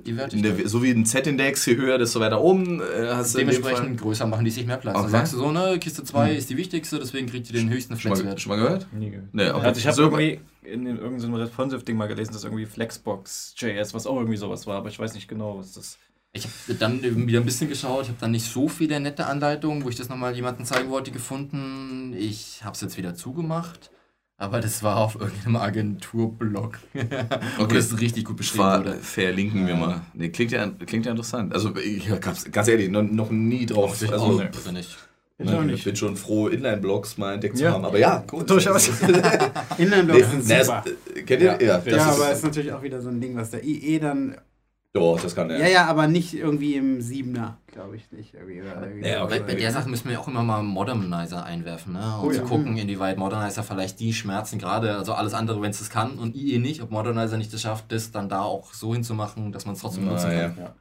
äh, 0.00 0.04
Die 0.06 0.16
Wertigkeit. 0.16 0.52
eine, 0.58 0.68
so 0.68 0.82
wie 0.82 0.90
ein 0.90 1.04
Z-Index, 1.04 1.66
je 1.66 1.76
höher, 1.76 1.98
desto 1.98 2.18
weiter 2.20 2.40
oben. 2.40 2.80
Äh, 2.80 3.08
hast 3.12 3.36
Dementsprechend 3.36 4.00
größer 4.00 4.26
machen 4.26 4.44
die 4.44 4.50
sich 4.50 4.66
mehr 4.66 4.78
Platz. 4.78 4.94
Dann 4.94 5.02
Okay. 5.02 5.12
sagst 5.12 5.32
du 5.34 5.38
so, 5.38 5.52
ne, 5.52 5.78
Kiste 5.78 6.02
2 6.04 6.30
Mhm. 6.32 6.36
ist 6.38 6.48
die 6.50 6.56
wichtigste, 6.56 6.98
deswegen 6.98 7.26
kriegt 7.26 7.48
die 7.48 7.52
den 7.52 7.68
höchsten 7.68 7.94
Fall. 7.94 8.00
Schon 8.00 8.10
mal, 8.10 8.16
Flexwert. 8.16 8.40
schon 8.40 8.50
mal 8.50 8.56
gehört? 8.62 8.86
Nie 8.92 9.10
gehört. 9.10 9.28
Nee, 9.34 9.50
okay. 9.50 9.66
Also 9.66 9.78
ich 9.80 9.86
habe 9.86 9.96
So- 9.96 10.02
irgendwie 10.04 10.40
in, 10.64 10.86
in 10.86 10.96
irgendeinem 10.98 11.34
Responsive-Ding 11.34 11.96
mal 11.96 12.06
gelesen, 12.08 12.32
dass 12.32 12.44
irgendwie 12.44 12.66
Flexbox.js, 12.66 13.94
was 13.94 14.06
auch 14.06 14.16
irgendwie 14.16 14.36
sowas 14.36 14.66
war, 14.66 14.76
aber 14.78 14.88
ich 14.88 14.98
weiß 14.98 15.14
nicht 15.14 15.28
genau, 15.28 15.58
was 15.58 15.72
das 15.72 15.98
Ich 16.34 16.44
habe 16.44 16.78
dann 16.78 17.02
wieder 17.26 17.40
ein 17.40 17.44
bisschen 17.44 17.68
geschaut, 17.68 18.04
ich 18.04 18.08
habe 18.08 18.18
dann 18.18 18.30
nicht 18.30 18.50
so 18.50 18.66
viele 18.66 18.98
nette 19.00 19.26
Anleitungen, 19.26 19.84
wo 19.84 19.90
ich 19.90 19.96
das 19.96 20.08
nochmal 20.08 20.34
jemandem 20.34 20.64
zeigen 20.64 20.88
wollte, 20.88 21.10
gefunden. 21.10 22.14
Ich 22.16 22.62
habe 22.64 22.74
es 22.74 22.80
jetzt 22.80 22.96
wieder 22.96 23.14
zugemacht, 23.14 23.90
aber 24.38 24.60
das 24.60 24.82
war 24.82 24.96
auf 24.96 25.14
irgendeinem 25.20 25.56
Agenturblog, 25.56 26.78
Okay. 27.58 27.74
das 27.74 28.00
richtig 28.00 28.24
gut 28.24 28.36
beschrieben 28.36 28.64
Ver 28.64 28.78
wurde. 28.80 28.94
verlinken 28.98 29.66
wir 29.66 29.76
mal. 29.76 30.00
Nee, 30.14 30.30
klingt, 30.30 30.52
ja, 30.52 30.68
klingt 30.86 31.04
ja 31.06 31.12
interessant. 31.12 31.54
Also 31.54 31.74
ich 31.76 32.10
hab's 32.10 32.50
ganz 32.50 32.68
ehrlich 32.68 32.90
noch, 32.90 33.02
noch 33.02 33.30
nie 33.30 33.66
drauf. 33.66 34.00
Ich 34.02 34.10
Also, 34.12 34.24
auch, 34.24 34.38
ne. 34.38 34.50
bin 34.64 34.76
ich. 34.76 34.96
Ich 35.38 35.48
auch 35.48 35.60
ich 35.62 35.66
nicht. 35.66 35.84
bin 35.84 35.96
schon 35.96 36.16
froh, 36.16 36.46
Inline-Blogs 36.48 37.18
mal 37.18 37.34
entdeckt 37.34 37.56
zu 37.56 37.64
Ja. 37.64 37.72
haben. 37.72 37.84
Aber 37.84 37.98
ja, 37.98 38.18
gut. 38.26 38.48
Durchaus. 38.48 38.88
Inline-Blogs 39.78 40.26
Nee, 40.32 40.40
sind 40.42 40.64
super. 40.64 40.84
es- 40.86 41.16
äh, 41.16 41.22
kennt 41.22 41.42
ihr? 41.42 41.58
Ja, 41.60 41.78
das 41.78 41.86
Ja, 41.86 41.96
ist, 41.96 42.02
aber 42.16 42.30
es 42.30 42.38
ist 42.38 42.44
natürlich 42.44 42.72
auch 42.72 42.82
wieder 42.82 43.00
so 43.00 43.08
ein 43.08 43.20
Ding, 43.20 43.34
was 43.36 43.50
der 43.50 43.64
IE 43.64 43.98
dann. 43.98 44.36
Doch, 44.94 45.18
das 45.22 45.34
kann 45.34 45.48
er. 45.48 45.58
Ja, 45.58 45.68
ja, 45.68 45.86
aber 45.86 46.06
nicht 46.06 46.34
irgendwie 46.34 46.74
im 46.74 47.00
Siebener, 47.00 47.56
glaube 47.66 47.96
ich 47.96 48.12
nicht. 48.12 48.34
Irgendwie, 48.34 48.58
irgendwie 48.58 49.08
Ja, 49.08 49.24
okay. 49.24 49.40
bei 49.46 49.54
der 49.54 49.72
Sache 49.72 49.88
müssen 49.88 50.10
wir 50.10 50.20
auch 50.20 50.28
immer 50.28 50.42
mal 50.42 50.62
Modernizer 50.62 51.44
einwerfen, 51.44 51.94
ne? 51.94 52.18
um 52.20 52.28
Oh 52.28 52.30
zu 52.30 52.40
ja. 52.40 52.44
gucken, 52.44 52.76
inwieweit 52.76 53.16
Modernizer 53.16 53.62
vielleicht 53.62 54.00
die 54.00 54.12
Schmerzen 54.12 54.58
gerade, 54.58 54.94
also 54.96 55.14
alles 55.14 55.32
andere, 55.32 55.62
wenn 55.62 55.70
es 55.70 55.78
das 55.78 55.88
kann 55.88 56.18
und 56.18 56.36
IE 56.36 56.58
nicht, 56.58 56.82
ob 56.82 56.90
Modernizer 56.90 57.38
nicht 57.38 57.52
das 57.54 57.62
schafft, 57.62 57.90
das 57.90 58.12
dann 58.12 58.28
da 58.28 58.42
auch 58.42 58.74
so 58.74 58.92
hinzumachen, 58.92 59.50
dass 59.50 59.64
man 59.64 59.74
es 59.76 59.80
trotzdem 59.80 60.04
benutzen 60.04 60.28
Naja. 60.28 60.48
kann. 60.50 60.58
Ja. 60.58 60.74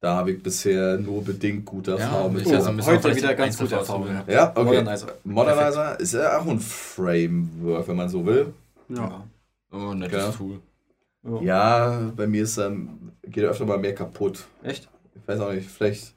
Da 0.00 0.16
habe 0.16 0.32
ich 0.32 0.42
bisher 0.42 0.98
nur 0.98 1.24
bedingt 1.24 1.64
gute 1.64 1.92
Ja, 1.92 1.96
Erfahrungen 1.96 2.34
mit. 2.34 2.46
also 2.46 2.68
Oh, 2.68 2.72
müssen 2.74 2.86
wir 2.86 2.92
heute 2.92 3.00
vielleicht 3.02 3.16
wieder 3.22 3.34
ganz 3.34 3.56
gute 3.56 3.76
Erfahrungen. 3.76 4.20
Ja, 4.26 4.50
okay. 4.50 4.62
Modernizer. 4.62 5.06
Modernizer 5.24 5.98
ist 6.00 6.12
ja 6.12 6.38
auch 6.38 6.46
ein 6.46 6.60
Framework, 6.60 7.88
wenn 7.88 7.96
man 7.96 8.10
so 8.10 8.26
will. 8.26 8.52
Ja. 8.90 9.24
Oh, 9.72 9.94
nettes 9.94 10.22
Ja. 10.22 10.30
Tool. 10.32 10.60
Ja. 11.22 11.40
Ja, 11.42 12.12
bei 12.14 12.26
mir 12.26 12.42
ist 12.42 12.58
ähm, 12.58 13.03
geht 13.28 13.44
öfter 13.44 13.66
mal 13.66 13.78
mehr 13.78 13.94
kaputt. 13.94 14.44
Echt? 14.62 14.88
Ich 15.14 15.26
weiß 15.28 15.40
auch 15.40 15.52
nicht, 15.52 15.68
vielleicht 15.68 16.14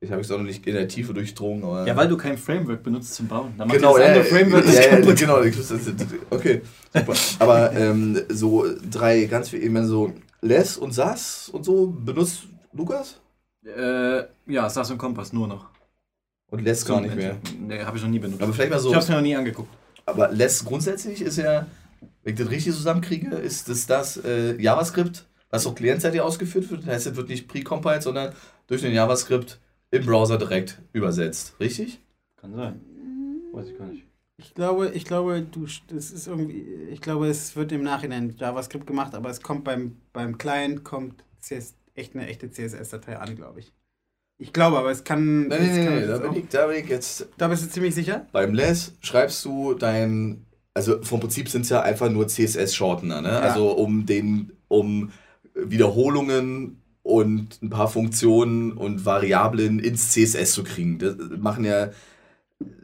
ich 0.00 0.12
habe 0.12 0.20
es 0.20 0.30
auch 0.30 0.38
noch 0.38 0.44
nicht 0.44 0.64
in 0.66 0.74
der 0.74 0.86
Tiefe 0.86 1.12
durchdrungen, 1.12 1.64
aber 1.64 1.84
Ja, 1.84 1.96
weil 1.96 2.06
du 2.06 2.16
kein 2.16 2.38
Framework 2.38 2.84
benutzt 2.84 3.14
zum 3.14 3.26
Bauen. 3.26 3.52
Dann 3.58 3.66
macht 3.66 3.78
genau, 3.78 3.96
das 3.96 4.06
ja, 4.06 4.12
andere 4.12 4.24
Framework 4.24 4.66
ja, 4.66 4.80
ja, 4.80 4.88
kaputt. 4.96 5.16
genau, 5.16 5.38
okay, 6.30 6.62
super. 6.94 7.14
Aber 7.40 7.72
ähm, 7.72 8.20
so 8.28 8.64
drei 8.88 9.24
ganz 9.24 9.48
viel, 9.48 9.62
ich 9.62 9.70
meine 9.70 9.86
so 9.86 10.12
Les 10.40 10.76
und 10.78 10.92
SAS 10.92 11.48
und 11.52 11.64
so 11.64 11.88
benutzt 11.88 12.44
Lukas 12.72 13.20
Äh, 13.64 14.22
ja, 14.46 14.70
SAS 14.70 14.90
und 14.92 14.98
Kompass 14.98 15.32
nur 15.32 15.48
noch. 15.48 15.66
und 16.50 16.62
Les 16.62 16.84
gar 16.84 17.00
nicht 17.00 17.16
mehr. 17.16 17.36
Nee, 17.58 17.82
habe 17.82 17.96
ich 17.96 18.02
noch 18.04 18.10
nie 18.10 18.20
benutzt. 18.20 18.40
Aber 18.40 18.52
vielleicht 18.52 18.70
mal 18.70 18.78
so 18.78 18.90
Ich 18.90 18.94
habe 18.94 19.02
es 19.02 19.08
mir 19.08 19.16
noch 19.16 19.22
nie 19.22 19.34
angeguckt. 19.34 19.68
aber 20.06 20.28
Less 20.30 20.64
grundsätzlich 20.64 21.22
ist 21.22 21.38
ja, 21.38 21.66
wenn 22.22 22.34
ich 22.34 22.38
das 22.40 22.50
richtig 22.50 22.72
zusammenkriege, 22.74 23.34
ist 23.34 23.68
das 23.68 23.86
das 23.88 24.16
äh, 24.18 24.54
JavaScript, 24.62 25.26
was 25.50 25.66
auch 25.66 25.74
clientseitig 25.74 26.20
ausgeführt 26.20 26.70
wird. 26.70 26.82
Das 26.82 26.88
heißt, 26.88 27.06
es 27.08 27.16
wird 27.16 27.28
nicht 27.28 27.48
pre-compiled, 27.48 28.02
sondern 28.02 28.34
durch 28.66 28.82
den 28.82 28.92
JavaScript 28.92 29.58
im 29.90 30.04
Browser 30.04 30.38
direkt 30.38 30.80
übersetzt. 30.92 31.54
Richtig? 31.60 32.00
Kann 32.36 32.54
sein. 32.54 32.80
Weiß 33.52 33.68
ich 33.68 33.78
gar 33.78 33.86
nicht. 33.86 34.04
Ich 34.36 34.54
glaube, 34.54 34.90
ich 34.90 35.04
glaube, 35.04 35.42
du, 35.42 35.66
das 35.88 36.12
ist 36.12 36.28
irgendwie, 36.28 36.62
ich 36.90 37.00
glaube, 37.00 37.26
es 37.26 37.56
wird 37.56 37.72
im 37.72 37.82
Nachhinein 37.82 38.34
JavaScript 38.38 38.86
gemacht, 38.86 39.14
aber 39.14 39.30
es 39.30 39.42
kommt 39.42 39.64
beim, 39.64 39.96
beim 40.12 40.38
Client 40.38 40.84
kommt 40.84 41.24
CS, 41.40 41.74
echt 41.94 42.14
eine 42.14 42.28
echte 42.28 42.50
CSS-Datei 42.50 43.18
an, 43.18 43.34
glaube 43.34 43.60
ich. 43.60 43.72
Ich 44.40 44.52
glaube, 44.52 44.78
aber 44.78 44.92
es 44.92 45.02
kann. 45.02 45.48
Nein, 45.48 45.66
nein, 45.66 45.84
nein, 45.84 46.08
da 46.08 46.18
bin, 46.18 46.34
ich, 46.36 46.48
da 46.48 46.66
bin 46.68 46.76
ich 46.76 46.88
jetzt. 46.88 47.26
da 47.36 47.48
bist 47.48 47.64
du 47.64 47.70
ziemlich 47.70 47.94
sicher? 47.96 48.26
Beim 48.30 48.54
Less 48.54 48.92
schreibst 49.00 49.44
du 49.44 49.74
dein. 49.74 50.46
Also 50.74 51.02
vom 51.02 51.18
Prinzip 51.18 51.48
sind 51.48 51.62
es 51.62 51.70
ja 51.70 51.82
einfach 51.82 52.08
nur 52.08 52.28
CSS-Shortener, 52.28 53.20
ne? 53.20 53.40
Also 53.40 53.72
um 53.72 54.06
den, 54.06 54.52
um 54.68 55.10
Wiederholungen 55.64 56.78
und 57.02 57.62
ein 57.62 57.70
paar 57.70 57.88
Funktionen 57.88 58.72
und 58.72 59.04
Variablen 59.04 59.78
ins 59.78 60.10
CSS 60.12 60.52
zu 60.52 60.62
kriegen. 60.64 60.98
Das 60.98 61.16
machen 61.38 61.64
ja 61.64 61.90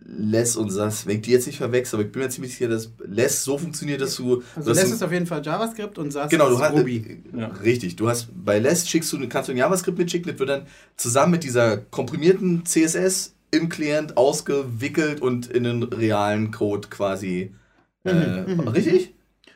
Less 0.07 0.57
und 0.57 0.71
SAS, 0.71 1.07
wenn 1.07 1.17
ich 1.17 1.23
die 1.23 1.31
jetzt 1.33 1.47
nicht 1.47 1.57
verwechsel, 1.59 1.97
aber 1.97 2.07
ich 2.07 2.13
bin 2.13 2.23
mir 2.23 2.29
ziemlich 2.29 2.53
sicher, 2.53 2.69
dass 2.69 2.93
Less 3.05 3.43
so 3.43 3.59
funktioniert, 3.59 4.01
dass 4.01 4.15
du. 4.17 4.43
Also 4.55 4.69
dass 4.71 4.79
Less 4.79 4.89
du- 4.91 4.95
ist 4.97 5.03
auf 5.03 5.13
jeden 5.13 5.27
Fall 5.27 5.45
JavaScript 5.45 5.99
und 5.99 6.13
SAS 6.13 6.31
Genau, 6.31 6.49
du 6.49 6.55
ist 6.57 6.61
hast 6.63 6.73
Ruby. 6.75 7.23
Ja. 7.37 7.47
richtig. 7.49 7.97
Du 7.97 8.09
hast 8.09 8.29
bei 8.35 8.59
Less 8.59 8.89
schickst 8.89 9.13
du 9.13 9.29
kannst 9.29 9.49
du 9.49 9.53
ein 9.53 9.59
JavaScript 9.59 9.99
mitschicken, 9.99 10.31
das 10.31 10.39
wird 10.39 10.51
dann 10.51 10.67
zusammen 10.97 11.33
mit 11.33 11.43
dieser 11.45 11.79
komprimierten 11.79 12.65
CSS 12.65 13.35
im 13.51 13.69
Client 13.69 14.17
ausgewickelt 14.17 15.21
und 15.21 15.47
in 15.49 15.65
den 15.65 15.83
realen 15.83 16.51
Code 16.51 16.89
quasi 16.89 17.53
äh, 18.05 18.11
richtig? 18.13 19.15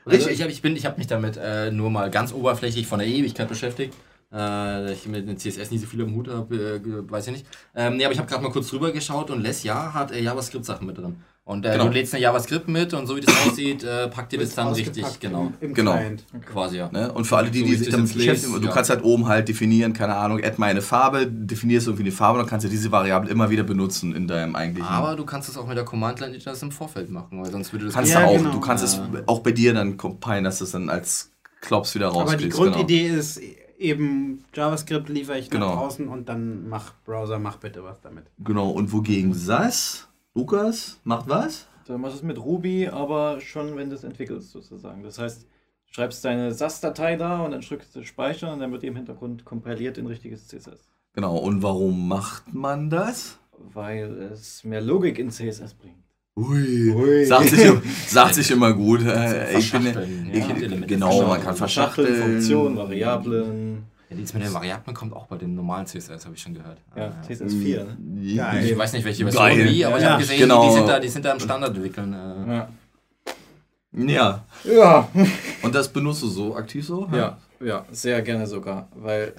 Also 0.08 0.30
ich 0.30 0.40
habe 0.42 0.50
ich 0.50 0.62
bin, 0.62 0.76
ich 0.76 0.86
hab 0.86 0.98
mich 0.98 1.06
damit 1.06 1.36
äh, 1.36 1.70
nur 1.70 1.90
mal 1.90 2.10
ganz 2.10 2.32
oberflächlich 2.32 2.86
von 2.86 2.98
der 2.98 3.08
Ewigkeit 3.08 3.48
beschäftigt. 3.48 3.94
Äh, 4.32 4.92
ich 4.92 5.06
mit 5.06 5.26
dem 5.26 5.38
CSS 5.38 5.70
nie 5.70 5.78
so 5.78 5.86
viel 5.86 6.02
am 6.02 6.14
Hut 6.14 6.28
habe, 6.28 6.54
äh, 6.54 7.10
weiß 7.10 7.28
ich 7.28 7.32
nicht. 7.32 7.46
Ähm, 7.74 7.96
nee, 7.96 8.04
aber 8.04 8.12
ich 8.12 8.18
habe 8.18 8.28
gerade 8.28 8.42
mal 8.42 8.52
kurz 8.52 8.68
drüber 8.68 8.92
geschaut 8.92 9.30
und 9.30 9.42
Les 9.42 9.62
ja 9.62 9.94
hat 9.94 10.10
äh, 10.10 10.20
JavaScript-Sachen 10.20 10.86
mit 10.86 10.98
drin. 10.98 11.16
Und 11.48 11.64
äh, 11.64 11.72
Genau. 11.72 11.86
du 11.86 11.92
lädst 11.94 12.12
eine 12.12 12.22
JavaScript 12.22 12.68
mit 12.68 12.92
und 12.92 13.06
so 13.06 13.16
wie 13.16 13.22
das 13.22 13.34
aussieht, 13.46 13.82
äh, 13.82 14.08
packt 14.08 14.32
dir 14.32 14.38
das 14.38 14.54
dann 14.54 14.68
richtig, 14.74 15.04
genau, 15.18 15.50
Im, 15.60 15.68
im 15.70 15.74
Genau. 15.74 15.92
Client. 15.94 16.24
quasi 16.44 16.76
ja. 16.76 16.90
Ne? 16.92 17.10
Und 17.10 17.24
für 17.24 17.38
alle, 17.38 17.50
die, 17.50 17.60
So 17.60 17.64
die 17.64 17.74
sich 17.76 17.86
das 17.88 17.96
damit 17.96 18.12
beschäftigen, 18.12 18.60
du 18.60 18.66
ja. 18.66 18.72
kannst 18.74 18.90
halt 18.90 19.02
oben 19.02 19.26
halt 19.28 19.48
definieren, 19.48 19.94
keine 19.94 20.14
Ahnung, 20.14 20.38
add 20.44 20.56
meine 20.58 20.82
Farbe, 20.82 21.26
definierst 21.26 21.86
irgendwie 21.86 22.02
eine 22.02 22.12
Farbe, 22.12 22.38
dann 22.38 22.46
kannst 22.48 22.66
du 22.66 22.68
diese 22.70 22.92
Variable 22.92 23.30
immer 23.30 23.48
wieder 23.48 23.62
benutzen 23.62 24.14
in 24.14 24.28
deinem 24.28 24.54
eigentlichen. 24.56 24.90
Aber 24.90 25.16
du 25.16 25.24
kannst 25.24 25.48
es 25.48 25.56
auch 25.56 25.66
mit 25.66 25.78
der 25.78 25.86
Command-Line 25.86 26.36
das 26.38 26.62
im 26.62 26.70
Vorfeld 26.70 27.08
machen, 27.08 27.42
weil 27.42 27.50
sonst 27.50 27.72
würde 27.72 27.86
das 27.86 27.94
kannst 27.94 28.12
Ja, 28.12 28.20
du 28.20 28.26
auch, 28.26 28.36
genau. 28.36 28.50
du 28.52 28.60
kannst 28.60 28.84
es 28.84 29.00
auch 29.24 29.38
bei 29.40 29.52
dir 29.52 29.72
dann 29.72 29.96
compilen, 29.96 30.44
dass 30.44 30.60
es 30.60 30.72
dann 30.72 30.90
als 30.90 31.30
Klops 31.62 31.94
wieder 31.94 32.08
Aber 32.08 32.24
die 32.24 32.30
rauskriegst. 32.32 32.58
genau. 32.58 32.70
Grundidee 32.72 33.06
ist 33.08 33.40
eben 33.78 34.44
JavaScript 34.54 35.08
liefere 35.08 35.38
ich 35.38 35.48
Genau. 35.48 35.68
nach 35.70 35.76
draußen 35.76 36.08
und 36.08 36.28
dann 36.28 36.68
mach 36.68 36.92
Browser, 37.06 37.38
mach 37.38 37.56
bitte 37.56 37.82
was 37.84 38.00
damit. 38.02 38.24
Genau, 38.38 38.68
und 38.70 38.92
wogegen 38.92 39.32
SAS, 39.34 40.07
Lukas, 40.38 41.00
macht 41.02 41.28
was? 41.28 41.66
Du 41.84 41.98
machst 41.98 42.18
es 42.18 42.22
mit 42.22 42.38
Ruby, 42.38 42.86
aber 42.86 43.40
schon, 43.40 43.76
wenn 43.76 43.90
du 43.90 43.96
es 43.96 44.04
entwickelst, 44.04 44.52
sozusagen. 44.52 45.02
Das 45.02 45.18
heißt, 45.18 45.42
du 45.42 45.92
schreibst 45.92 46.24
deine 46.24 46.54
SAS-Datei 46.54 47.16
da 47.16 47.40
und 47.44 47.50
dann 47.50 47.60
drückst 47.60 47.96
du 47.96 48.04
Speichern 48.04 48.52
und 48.52 48.60
dann 48.60 48.70
wird 48.70 48.84
die 48.84 48.86
im 48.86 48.94
Hintergrund 48.94 49.44
kompiliert 49.44 49.98
in 49.98 50.06
richtiges 50.06 50.46
CSS. 50.46 50.86
Genau, 51.12 51.38
und 51.38 51.64
warum 51.64 52.06
macht 52.06 52.54
man 52.54 52.88
das? 52.88 53.40
Weil 53.74 54.30
es 54.32 54.62
mehr 54.62 54.80
Logik 54.80 55.18
in 55.18 55.30
CSS 55.30 55.74
bringt. 55.74 56.04
Ui, 56.36 56.92
Ui. 56.94 57.24
Sagt, 57.24 57.48
sich, 57.48 57.72
sagt 58.06 58.34
sich 58.36 58.48
immer 58.52 58.72
gut. 58.74 59.04
Äh, 59.04 59.58
ich 59.58 59.72
bin, 59.72 59.86
ich, 60.32 60.46
ja. 60.46 60.86
Genau, 60.86 61.26
man 61.26 61.42
kann 61.42 61.56
Verschachteln, 61.56 62.06
verschachteln. 62.06 62.32
Funktionen, 62.34 62.76
Variablen. 62.76 63.86
Ja, 64.10 64.16
dies 64.16 64.32
mit 64.32 64.42
den 64.42 64.54
Variablen 64.54 64.94
kommt 64.96 65.12
auch 65.12 65.26
bei 65.26 65.36
dem 65.36 65.54
normalen 65.54 65.86
CSS, 65.86 66.24
habe 66.24 66.34
ich 66.34 66.40
schon 66.42 66.54
gehört. 66.54 66.78
Ja, 66.96 67.08
Ah, 67.08 67.22
CSS 67.22 67.52
4. 67.54 67.84
Ne? 67.84 68.36
Geil. 68.36 68.64
Ich 68.64 68.78
weiß 68.78 68.92
nicht, 68.94 69.04
welche 69.04 69.24
Version 69.30 69.68
wie, 69.68 69.84
aber 69.84 69.98
ich 69.98 70.02
Ja, 70.02 70.10
habe 70.12 70.22
gesehen, 70.22 70.38
genau. 70.40 70.66
die, 70.66 70.74
sind 70.74 70.88
da, 70.88 70.98
die 70.98 71.08
sind 71.08 71.24
da 71.24 71.32
im 71.32 71.40
Standard 71.40 71.74
entwickeln. 71.76 72.12
Äh, 72.14 72.54
Ja. 72.56 72.68
Ja, 73.92 74.44
Ja. 74.64 75.08
und 75.62 75.74
das 75.74 75.88
benutzt 75.92 76.22
du 76.22 76.28
so 76.28 76.56
aktiv 76.56 76.86
so? 76.86 77.08
ja, 77.12 77.38
ja, 77.60 77.84
sehr 77.90 78.20
gerne 78.22 78.46
sogar, 78.46 78.88
weil 78.94 79.32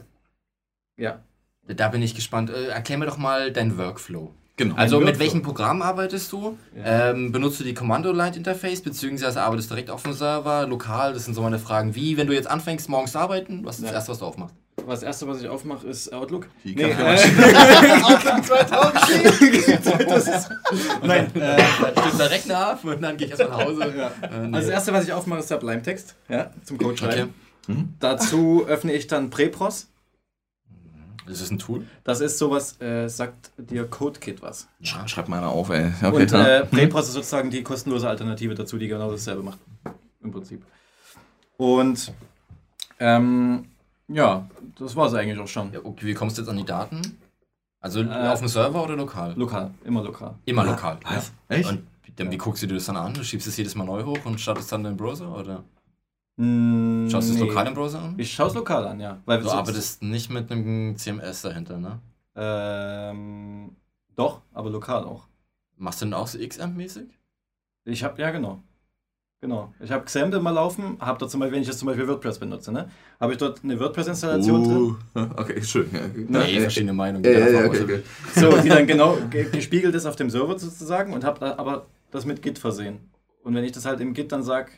ja, 0.97 1.19
Da 1.67 1.87
bin 1.89 2.01
ich 2.01 2.13
gespannt. 2.15 2.49
Äh, 2.49 2.67
erklär 2.69 2.97
mir 2.97 3.05
doch 3.05 3.17
mal 3.17 3.51
deinen 3.51 3.77
Workflow. 3.77 4.33
Genau. 4.59 4.75
Also 4.75 4.99
mit 4.99 5.19
welchem 5.19 5.41
Programm 5.41 5.81
arbeitest 5.81 6.33
du? 6.33 6.57
Ja. 6.75 7.11
Ähm, 7.11 7.31
benutzt 7.31 7.61
du 7.61 7.63
die 7.63 7.73
Commando-Line-Interface, 7.73 8.81
beziehungsweise 8.81 9.41
arbeitest 9.41 9.69
du 9.71 9.75
direkt 9.75 9.89
auf 9.89 10.03
dem 10.03 10.11
Server, 10.11 10.67
lokal? 10.67 11.13
Das 11.13 11.23
sind 11.23 11.33
so 11.33 11.41
meine 11.41 11.59
Fragen. 11.59 11.95
Wie, 11.95 12.17
wenn 12.17 12.27
du 12.27 12.33
jetzt 12.33 12.49
anfängst, 12.49 12.89
morgens 12.89 13.13
zu 13.13 13.19
arbeiten, 13.19 13.63
was 13.63 13.77
ist 13.77 13.83
das 13.83 13.91
Ja. 13.91 13.95
Erste, 13.95 14.11
was 14.11 14.19
du 14.19 14.25
aufmachst? 14.25 14.55
das 14.85 15.03
erste, 15.03 15.27
was 15.27 15.41
ich 15.41 15.47
aufmache, 15.47 15.87
ist 15.87 16.11
Outlook. 16.11 16.47
Die 16.63 16.75
Nee, 16.75 16.89
Kaffeemaschine. 16.89 17.37
Nein, 21.03 21.27
äh, 21.35 21.57
Dann 21.95 22.17
der 22.17 22.31
Rechner 22.31 22.57
ab 22.57 22.83
und 22.83 23.01
dann 23.01 23.15
gehe 23.15 23.27
ich 23.27 23.39
erstmal 23.39 23.59
nach 23.59 23.65
Hause. 23.65 23.83
Äh, 23.83 24.47
nee. 24.47 24.57
also 24.57 24.61
das 24.67 24.67
erste, 24.67 24.91
was 24.93 25.03
ich 25.05 25.13
aufmache, 25.13 25.39
ist 25.39 25.49
der 25.51 25.59
Sublime-Text, 25.59 26.15
ja, 26.27 26.49
zum 26.63 26.77
Code 26.79 26.91
okay. 26.91 27.05
schreiben. 27.05 27.33
Mhm. 27.67 27.93
Dazu 27.99 28.65
öffne 28.67 28.91
ich 28.93 29.07
dann 29.07 29.29
Prepros. 29.29 29.87
Das 31.29 31.41
ist 31.41 31.51
ein 31.51 31.59
Tool. 31.59 31.85
Das 32.03 32.19
ist 32.21 32.37
sowas, 32.37 32.79
äh, 32.81 33.07
sagt 33.07 33.51
dir 33.57 33.85
CodeKit 33.87 34.41
was. 34.41 34.67
Sch- 34.81 35.07
Schreib 35.07 35.27
mal 35.29 35.37
einer 35.37 35.49
auf, 35.49 35.69
ey. 35.69 35.91
Okay, 36.01 36.23
Und 36.23 36.33
äh, 36.33 36.65
Prepros 36.65 37.07
ist 37.07 37.13
sozusagen 37.13 37.49
die 37.51 37.61
kostenlose 37.63 38.09
Alternative 38.09 38.55
dazu, 38.55 38.77
die 38.77 38.87
genau 38.87 39.11
dasselbe 39.11 39.43
macht. 39.43 39.59
Im 40.21 40.31
Prinzip. 40.31 40.63
Und 41.57 42.13
ähm, 42.99 43.65
ja, 44.07 44.49
das 44.77 44.95
war 44.95 45.07
es 45.07 45.13
eigentlich 45.13 45.39
auch 45.39 45.47
schon. 45.47 45.71
Ja, 45.73 45.79
okay, 45.83 46.05
wie 46.05 46.13
kommst 46.13 46.37
du 46.37 46.41
jetzt 46.41 46.49
an 46.49 46.57
die 46.57 46.65
Daten? 46.65 47.01
Also 47.81 48.01
Äh, 48.01 48.27
auf 48.27 48.39
dem 48.39 48.47
Server 48.47 48.83
oder 48.83 48.95
lokal? 48.95 49.33
Lokal, 49.37 49.71
immer 49.85 50.03
lokal. 50.03 50.35
Immer 50.45 50.65
lokal. 50.65 50.99
Was? 51.03 51.31
Ja. 51.49 51.55
Echt? 51.55 51.69
Und 51.69 51.83
dann, 52.17 52.31
wie 52.31 52.37
guckst 52.37 52.61
du 52.63 52.67
dir 52.67 52.73
das 52.73 52.85
dann 52.85 52.97
an? 52.97 53.13
Du 53.13 53.23
schiebst 53.23 53.47
es 53.47 53.55
jedes 53.55 53.75
Mal 53.75 53.85
neu 53.85 54.03
hoch 54.03 54.19
und 54.25 54.41
startest 54.41 54.71
dann 54.71 54.83
den 54.83 54.97
Browser? 54.97 55.33
Oder 55.37 55.63
Mm, 56.41 57.09
schaust 57.09 57.29
du 57.29 57.33
es 57.33 57.39
nee. 57.41 57.47
lokal 57.47 57.67
im 57.67 57.73
Browser 57.73 58.01
an? 58.01 58.13
Ich 58.17 58.31
schaue 58.31 58.47
es 58.47 58.53
lokal 58.53 58.87
an, 58.87 58.99
ja. 59.01 59.19
Weil 59.25 59.41
Du 59.41 59.49
arbeitest 59.51 60.01
nicht 60.01 60.29
mit 60.29 60.49
einem 60.49 60.95
CMS 60.95 61.41
dahinter, 61.41 61.77
ne? 61.77 61.99
Ähm, 62.35 63.75
doch, 64.15 64.41
aber 64.53 64.69
lokal 64.69 65.03
auch. 65.03 65.27
Machst 65.77 66.01
du 66.01 66.05
denn 66.05 66.13
auch 66.13 66.27
so 66.27 66.37
XAMP-mäßig? 66.39 67.07
Ich 67.83 68.03
habe, 68.05 68.21
ja 68.21 68.31
genau. 68.31 68.63
Genau. 69.41 69.73
Ich 69.81 69.91
habe 69.91 70.03
Xampp 70.05 70.33
immer 70.33 70.51
laufen, 70.51 70.97
habe 70.99 71.17
da 71.19 71.27
zum 71.27 71.39
Beispiel, 71.41 71.55
wenn 71.55 71.61
ich 71.61 71.67
jetzt 71.67 71.79
zum 71.79 71.87
Beispiel 71.87 72.07
WordPress 72.07 72.39
benutze, 72.39 72.71
ne, 72.71 72.89
habe 73.19 73.33
ich 73.33 73.37
dort 73.37 73.63
eine 73.63 73.77
WordPress-Installation 73.79 74.63
drin. 74.63 74.95
Uh, 75.15 75.27
okay, 75.37 75.61
schön. 75.61 75.89
Ja, 75.93 76.01
Nee, 76.41 76.55
äh, 76.57 76.61
verschiedene 76.61 76.93
Meinungen. 76.93 77.23
äh, 77.25 77.31
äh, 77.33 77.57
aus- 77.63 77.67
okay, 77.69 77.83
okay. 77.83 78.03
So, 78.35 78.57
die 78.61 78.67
dann 78.69 78.85
genau 78.87 79.17
ge 79.29 79.49
gespiegelt 79.49 79.95
ist 79.95 80.05
auf 80.05 80.15
dem 80.17 80.29
Server 80.29 80.57
sozusagen 80.59 81.13
und 81.13 81.23
habe 81.25 81.39
da 81.39 81.57
aber 81.57 81.85
das 82.11 82.25
mit 82.25 82.41
Git 82.41 82.59
versehen. 82.59 82.99
Und 83.43 83.55
wenn 83.55 83.63
ich 83.63 83.71
das 83.71 83.85
halt 83.85 84.01
im 84.01 84.13
Git 84.13 84.31
dann 84.33 84.43
sag, 84.43 84.71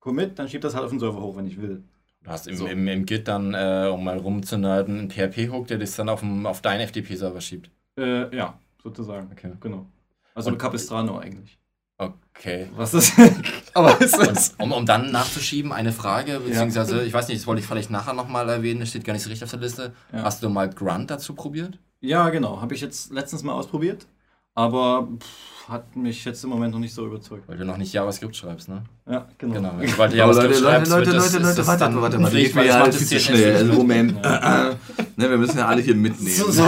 commit, 0.00 0.38
dann 0.38 0.48
schiebt 0.48 0.64
das 0.64 0.74
halt 0.74 0.84
auf 0.84 0.90
den 0.90 0.98
Server 1.00 1.20
hoch, 1.20 1.36
wenn 1.36 1.46
ich 1.46 1.60
will. 1.60 1.82
Du 2.22 2.30
hast 2.30 2.46
im, 2.48 2.56
So. 2.56 2.66
im, 2.66 2.86
im 2.88 3.06
Git 3.06 3.28
dann, 3.28 3.54
äh, 3.54 3.88
um 3.92 4.04
mal 4.04 4.18
rumzunerden, 4.18 4.98
einen 4.98 5.10
PHP-Hook, 5.10 5.68
der 5.68 5.78
das 5.78 5.96
dann 5.96 6.08
auf, 6.08 6.20
dem, 6.20 6.44
auf 6.46 6.60
deinen 6.60 6.86
FTP-Server 6.86 7.40
schiebt. 7.40 7.70
Äh, 7.98 8.34
ja, 8.36 8.58
sozusagen. 8.82 9.28
Okay. 9.32 9.52
Genau. 9.60 9.86
Also 10.34 10.50
Und- 10.50 10.58
Capistrano 10.58 11.18
eigentlich. 11.18 11.56
Okay. 11.98 12.68
Was 12.76 12.94
ist 12.94 13.12
Aber 13.74 14.00
ist 14.00 14.16
das? 14.16 14.50
Und 14.56 14.64
um, 14.64 14.72
um 14.72 14.86
dann 14.86 15.12
nachzuschieben, 15.12 15.70
eine 15.70 15.92
Frage, 15.92 16.40
beziehungsweise, 16.40 17.02
ich 17.04 17.12
weiß 17.12 17.28
nicht, 17.28 17.40
das 17.40 17.46
wollte 17.46 17.60
ich 17.60 17.66
vielleicht 17.66 17.90
nachher 17.90 18.14
nochmal 18.14 18.48
erwähnen, 18.48 18.80
das 18.80 18.88
steht 18.88 19.04
gar 19.04 19.12
nicht 19.12 19.22
so 19.22 19.28
richtig 19.28 19.44
auf 19.44 19.50
der 19.50 19.60
Liste. 19.60 19.92
Ja. 20.10 20.22
Hast 20.22 20.42
du 20.42 20.48
mal 20.48 20.70
Grunt 20.70 21.10
dazu 21.10 21.34
probiert? 21.34 21.78
Ja, 22.00 22.30
genau. 22.30 22.62
Habe 22.62 22.72
ich 22.74 22.80
jetzt 22.80 23.12
letztens 23.12 23.42
mal 23.42 23.52
ausprobiert. 23.52 24.06
Aber 24.54 25.08
pff, 25.18 25.68
hat 25.68 25.94
mich 25.96 26.24
jetzt 26.24 26.42
im 26.42 26.50
Moment 26.50 26.72
noch 26.72 26.80
nicht 26.80 26.92
so 26.94 27.06
überzeugt. 27.06 27.48
Weil 27.48 27.56
du 27.56 27.64
noch 27.64 27.76
nicht 27.76 27.92
JavaScript 27.92 28.34
schreibst, 28.34 28.68
ne? 28.68 28.82
Ja, 29.08 29.28
genau. 29.38 29.54
Genau. 29.54 29.72
Sobald 29.86 30.12
du 30.12 30.16
JavaScript 30.18 30.48
Leute, 30.50 30.64
Leute, 30.64 30.72
schreibst, 30.72 30.90
Leute, 30.92 31.06
wird 31.06 31.16
das- 31.16 31.32
Leute, 31.32 31.44
Leute, 31.44 31.66
warte, 31.66 31.84
dann 31.84 32.02
warte 32.02 32.18
mal, 32.18 32.32
weil 32.32 32.42
mir 32.42 32.54
das 32.54 32.64
ja 32.66 32.92
viel 32.92 33.06
zu 33.06 33.20
schnell. 33.20 33.56
Also. 33.56 33.72
Moment. 33.72 34.24
Ja. 34.24 34.70
ne, 35.16 35.30
wir 35.30 35.38
müssen 35.38 35.58
ja 35.58 35.66
alle 35.66 35.82
hier 35.82 35.94
mitnehmen. 35.94 36.34
So, 36.34 36.50
so. 36.50 36.62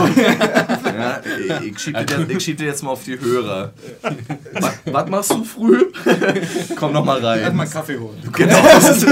Ja, 0.93 1.21
ich, 1.61 1.67
ich 1.71 1.79
schieb 1.79 2.07
dir, 2.07 2.29
ich 2.29 2.43
schieb 2.43 2.57
dir 2.57 2.65
jetzt 2.67 2.83
mal 2.83 2.91
auf 2.91 3.03
die 3.03 3.19
Hörer. 3.19 3.73
Was, 4.53 4.73
was 4.85 5.09
machst 5.09 5.31
du 5.31 5.43
früh? 5.43 5.85
Komm 6.75 6.93
noch 6.93 7.03
mal 7.03 7.23
rein. 7.25 7.39
Erstmal 7.41 7.67
Kaffee 7.67 7.97
holen. 7.97 8.21
Genau. 8.31 8.55
Das 8.63 8.97
ist, 8.97 9.07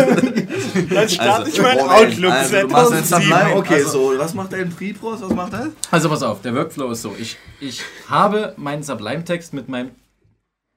Dann 0.90 1.10
starte 1.10 1.50
ich 1.50 1.62
mein 1.62 1.80
Outlook 1.80 2.32
also, 2.32 2.58
du 2.62 2.68
machst 2.68 2.94
jetzt 2.94 3.10
2007. 3.10 3.10
Sublime. 3.10 3.56
Okay, 3.58 3.74
Also- 3.76 4.14
so, 4.14 4.20
was 4.20 4.34
macht 4.34 4.54
dein 4.54 4.70
Prepros? 4.70 5.22
Was 5.22 5.34
macht 5.34 5.54
er? 5.54 5.68
Also 5.90 6.10
pass 6.10 6.22
auf, 6.24 6.42
der 6.42 6.54
Workflow 6.56 6.92
ist 6.92 7.02
so. 7.02 7.16
Ich, 7.20 7.38
ich 7.60 7.82
habe 8.08 8.54
meinen 8.58 8.84
Sublime-Text 8.84 9.54
mit 9.54 9.68
meinem 9.70 9.92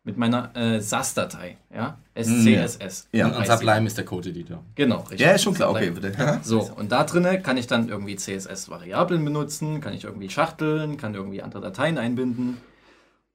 mit 0.05 0.19
meiner 0.19 0.55
äh, 0.55 0.81
SAS-Datei, 0.81 1.57
ja? 1.75 1.99
SCSS. 2.15 3.09
Ja, 3.11 3.29
Und 3.29 3.47
Sublime 3.47 3.87
ist 3.87 3.97
der 3.97 4.05
Code-Editor. 4.05 4.63
Genau, 4.75 5.01
richtig. 5.01 5.21
Ja, 5.21 5.33
ist 5.33 5.43
schon 5.43 5.55
klar. 5.55 5.71
Okay, 5.71 5.91
bitte. 5.91 6.41
So, 6.43 6.61
und 6.61 6.93
da 6.93 7.05
drinne 7.05 7.41
kann 7.41 7.57
ich 7.57 7.67
dann 7.67 7.89
irgendwie 7.89 8.15
CSS-Variablen 8.17 9.25
benutzen, 9.25 9.81
kann 9.81 9.95
ich 9.95 10.05
irgendwie 10.05 10.29
schachteln, 10.29 10.99
kann 10.99 11.15
irgendwie 11.15 11.43
andere 11.43 11.63
Dateien 11.63 11.97
einbinden. 11.99 12.59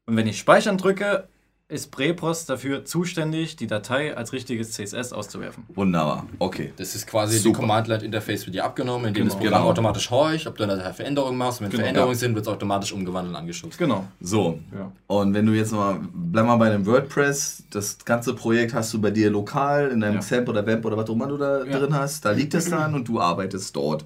Und 0.05 0.15
wenn 0.15 0.27
ich 0.27 0.37
Speichern 0.37 0.77
drücke, 0.77 1.27
ist 1.69 1.91
Prepos 1.91 2.47
dafür 2.47 2.83
zuständig, 2.83 3.55
die 3.55 3.67
Datei 3.67 4.17
als 4.17 4.33
richtiges 4.33 4.71
CSS 4.71 5.13
auszuwerfen. 5.13 5.65
Wunderbar, 5.75 6.25
okay. 6.39 6.73
Das 6.77 6.95
ist 6.95 7.05
quasi 7.05 7.37
Super. 7.37 7.49
die 7.49 7.61
Command-Line-Interface 7.61 8.47
wird 8.47 8.55
dir 8.55 8.65
abgenommen, 8.65 9.05
indem 9.09 9.25
Genau. 9.25 9.35
das 9.35 9.37
Programm 9.39 9.61
Genau. 9.61 9.69
automatisch 9.71 10.09
horcht, 10.09 10.47
ob 10.47 10.57
du 10.57 10.65
da 10.65 10.91
Veränderungen 10.93 11.37
machst. 11.37 11.59
Und 11.61 11.65
wenn 11.65 11.71
Genau. 11.71 11.83
Veränderungen 11.83 12.15
sind, 12.15 12.33
wird 12.33 12.47
es 12.47 12.51
automatisch 12.51 12.91
umgewandelt 12.91 13.35
und 13.35 13.39
angeschubst. 13.39 13.77
Genau. 13.77 14.05
So, 14.19 14.59
Ja. 14.75 14.91
und 15.05 15.35
wenn 15.35 15.45
du 15.45 15.53
jetzt 15.53 15.71
mal, 15.71 15.99
bleib 16.11 16.47
mal 16.47 16.55
bei 16.57 16.71
dem 16.71 16.87
WordPress, 16.87 17.65
das 17.69 17.99
ganze 18.03 18.33
Projekt 18.33 18.73
hast 18.73 18.91
du 18.95 18.99
bei 18.99 19.11
dir 19.11 19.29
lokal 19.29 19.89
in 19.89 19.99
deinem 19.99 20.15
Ja. 20.15 20.19
XAMPP 20.21 20.49
oder 20.49 20.65
Web 20.65 20.83
oder 20.85 20.97
was 20.97 21.07
auch 21.07 21.13
immer 21.13 21.27
du 21.27 21.37
da 21.37 21.63
Ja. 21.65 21.77
drin 21.77 21.93
hast, 21.93 22.25
da 22.25 22.31
liegt 22.31 22.55
es 22.55 22.67
dann 22.71 22.95
und 22.95 23.07
du 23.07 23.19
arbeitest 23.21 23.75
dort. 23.75 24.05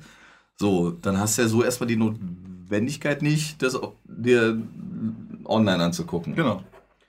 So, 0.57 0.91
dann 0.91 1.17
hast 1.17 1.37
du 1.37 1.43
ja 1.43 1.47
so 1.47 1.63
erstmal 1.63 1.87
die 1.87 1.95
Notwendigkeit 1.95 3.21
nicht, 3.21 3.61
das 3.63 3.79
dir 4.05 4.61
online 5.45 5.81
anzugucken. 5.81 6.35
Genau. 6.35 6.61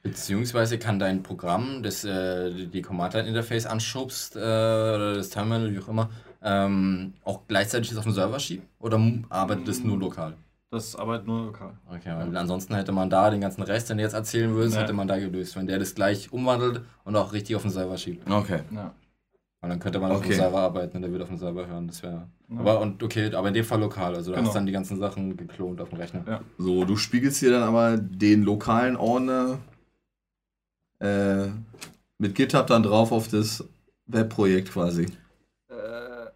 Beziehungsweise 0.04 0.78
kann 0.78 0.98
dein 0.98 1.22
Programm, 1.22 1.82
das 1.82 2.04
äh, 2.04 2.50
die 2.66 2.82
Command-Line-Interface 2.82 3.64
anschubst, 3.64 4.36
äh, 4.36 4.38
oder 4.38 5.14
das 5.14 5.30
Terminal, 5.30 5.72
wie 5.72 5.78
auch 5.78 5.88
immer, 5.88 6.10
ähm, 6.42 7.14
auch 7.24 7.40
gleichzeitig 7.48 7.88
das 7.88 7.96
auf 7.98 8.04
den 8.04 8.12
Server 8.12 8.38
schieben? 8.38 8.66
Oder 8.80 9.00
arbeitet 9.30 9.66
das 9.66 9.82
nur 9.82 9.98
lokal? 9.98 10.34
Das 10.70 10.94
arbeitet 10.94 11.26
nur 11.26 11.46
lokal. 11.46 11.72
Okay, 11.88 12.12
weil 12.14 12.36
ansonsten 12.36 12.74
hätte 12.74 12.92
man 12.92 13.08
da 13.08 13.30
den 13.30 13.40
ganzen 13.40 13.62
Rest, 13.62 13.88
den 13.88 13.96
du 13.96 14.02
jetzt 14.02 14.12
erzählen 14.12 14.52
würdest, 14.54 14.76
Ja. 14.76 14.82
hätte 14.82 14.92
man 14.92 15.08
da 15.08 15.18
gelöst, 15.18 15.56
wenn 15.56 15.66
der 15.66 15.78
das 15.78 15.94
gleich 15.94 16.30
umwandelt 16.32 16.82
und 17.04 17.16
auch 17.16 17.32
richtig 17.32 17.56
auf 17.56 17.62
den 17.62 17.70
Server 17.70 17.96
schiebt. 17.96 18.30
Okay. 18.30 18.60
Ja. 18.74 18.92
Und 19.62 19.70
dann 19.70 19.78
könnte 19.80 20.00
man 20.00 20.10
auf 20.10 20.18
Okay. 20.18 20.28
dem 20.30 20.36
Server 20.36 20.58
arbeiten 20.60 20.96
und 20.96 21.02
der 21.02 21.12
wird 21.12 21.22
auf 21.22 21.28
dem 21.28 21.38
Server 21.38 21.66
hören. 21.66 21.86
Das 21.86 22.02
wäre. 22.02 22.28
Ja. 22.50 22.58
Aber 22.60 22.80
und 22.80 23.02
okay, 23.02 23.34
aber 23.34 23.48
in 23.48 23.54
dem 23.54 23.64
Fall 23.64 23.80
lokal. 23.80 24.14
Also 24.14 24.32
du 24.32 24.36
Genau. 24.36 24.48
hast 24.48 24.54
dann 24.54 24.66
die 24.66 24.72
ganzen 24.72 24.98
Sachen 24.98 25.34
geklont 25.38 25.80
auf 25.80 25.88
dem 25.88 25.96
Rechner. 25.98 26.22
Ja. 26.28 26.40
So, 26.58 26.84
du 26.84 26.96
spiegelst 26.98 27.40
dir 27.40 27.52
dann 27.52 27.62
aber 27.62 27.96
den 27.96 28.42
lokalen 28.42 28.96
Ordner 28.96 29.58
äh, 31.00 31.46
mit 32.18 32.34
GitHub 32.34 32.66
dann 32.66 32.82
drauf 32.82 33.12
auf 33.12 33.28
das 33.28 33.64
Webprojekt 34.06 34.70
quasi. 34.70 35.06
Äh, 35.68 36.26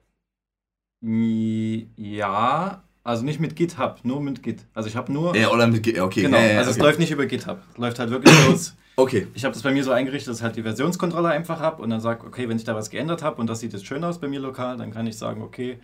ja, 1.97 2.83
also 3.05 3.25
nicht 3.25 3.41
mit 3.41 3.57
GitHub, 3.57 4.01
nur 4.03 4.21
mit 4.21 4.43
Git. 4.43 4.67
Also 4.75 4.89
ich 4.89 4.97
habe 4.97 5.13
nur. 5.13 5.35
Ja, 5.37 5.51
oder 5.51 5.67
mit 5.67 5.83
Git, 5.83 5.99
okay. 6.01 6.23
genau, 6.23 6.39
ja, 6.39 6.47
ja, 6.47 6.59
also 6.59 6.71
es 6.71 6.77
okay. 6.77 6.87
läuft 6.87 6.99
nicht 6.99 7.11
über 7.11 7.27
GitHub. 7.27 7.59
Es 7.73 7.79
läuft 7.79 7.99
halt 7.99 8.11
wirklich 8.11 8.35
bloß. 8.47 8.75
Okay, 8.99 9.29
Ich 9.33 9.45
habe 9.45 9.55
das 9.55 9.63
bei 9.63 9.71
mir 9.71 9.85
so 9.85 9.93
eingerichtet, 9.93 10.29
dass 10.29 10.39
ich 10.39 10.43
halt 10.43 10.57
die 10.57 10.65
Versionskontrolle 10.65 11.29
einfach 11.29 11.61
habe 11.61 11.81
und 11.83 11.91
dann 11.91 12.01
sage, 12.01 12.27
okay, 12.27 12.49
wenn 12.49 12.57
ich 12.57 12.65
da 12.65 12.75
was 12.75 12.91
geändert 12.91 13.23
habe 13.23 13.41
und 13.41 13.47
das 13.47 13.61
sieht 13.61 13.73
jetzt 13.73 13.87
schön 13.87 14.03
aus 14.03 14.19
bei 14.19 14.27
mir 14.27 14.41
lokal, 14.41 14.77
dann 14.77 14.91
kann 14.91 15.07
ich 15.07 15.17
sagen, 15.17 15.41
okay, 15.41 15.79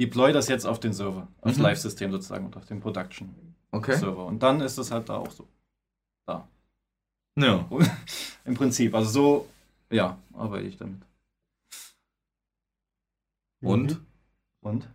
deploy 0.00 0.32
das 0.32 0.46
jetzt 0.46 0.64
auf 0.64 0.78
den 0.78 0.92
Server, 0.92 1.26
aufs 1.40 1.56
Mhm. 1.56 1.64
Live-System 1.64 2.12
sozusagen 2.12 2.46
und 2.46 2.56
auf 2.56 2.64
den 2.64 2.78
Production-Server. 2.78 3.72
okay. 3.72 4.28
Und 4.28 4.40
dann 4.44 4.60
ist 4.60 4.78
es 4.78 4.92
halt 4.92 5.08
da 5.08 5.16
auch 5.16 5.32
so. 5.32 5.48
Da. 6.28 6.46
Ja. 7.38 7.68
Im 8.44 8.54
Prinzip. 8.54 8.94
Also 8.94 9.10
so, 9.10 9.48
ja, 9.90 10.18
arbeite 10.34 10.66
ich 10.66 10.76
damit. 10.76 11.00
Und? 13.60 14.00
Und? 14.60 14.88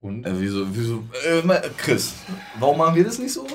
Und? 0.00 0.26
Äh, 0.26 0.40
wieso, 0.40 0.74
wieso? 0.74 1.04
Äh, 1.24 1.70
Chris, 1.76 2.14
warum 2.58 2.78
machen 2.78 2.96
wir 2.96 3.04
das 3.04 3.18
nicht 3.18 3.32
so? 3.32 3.46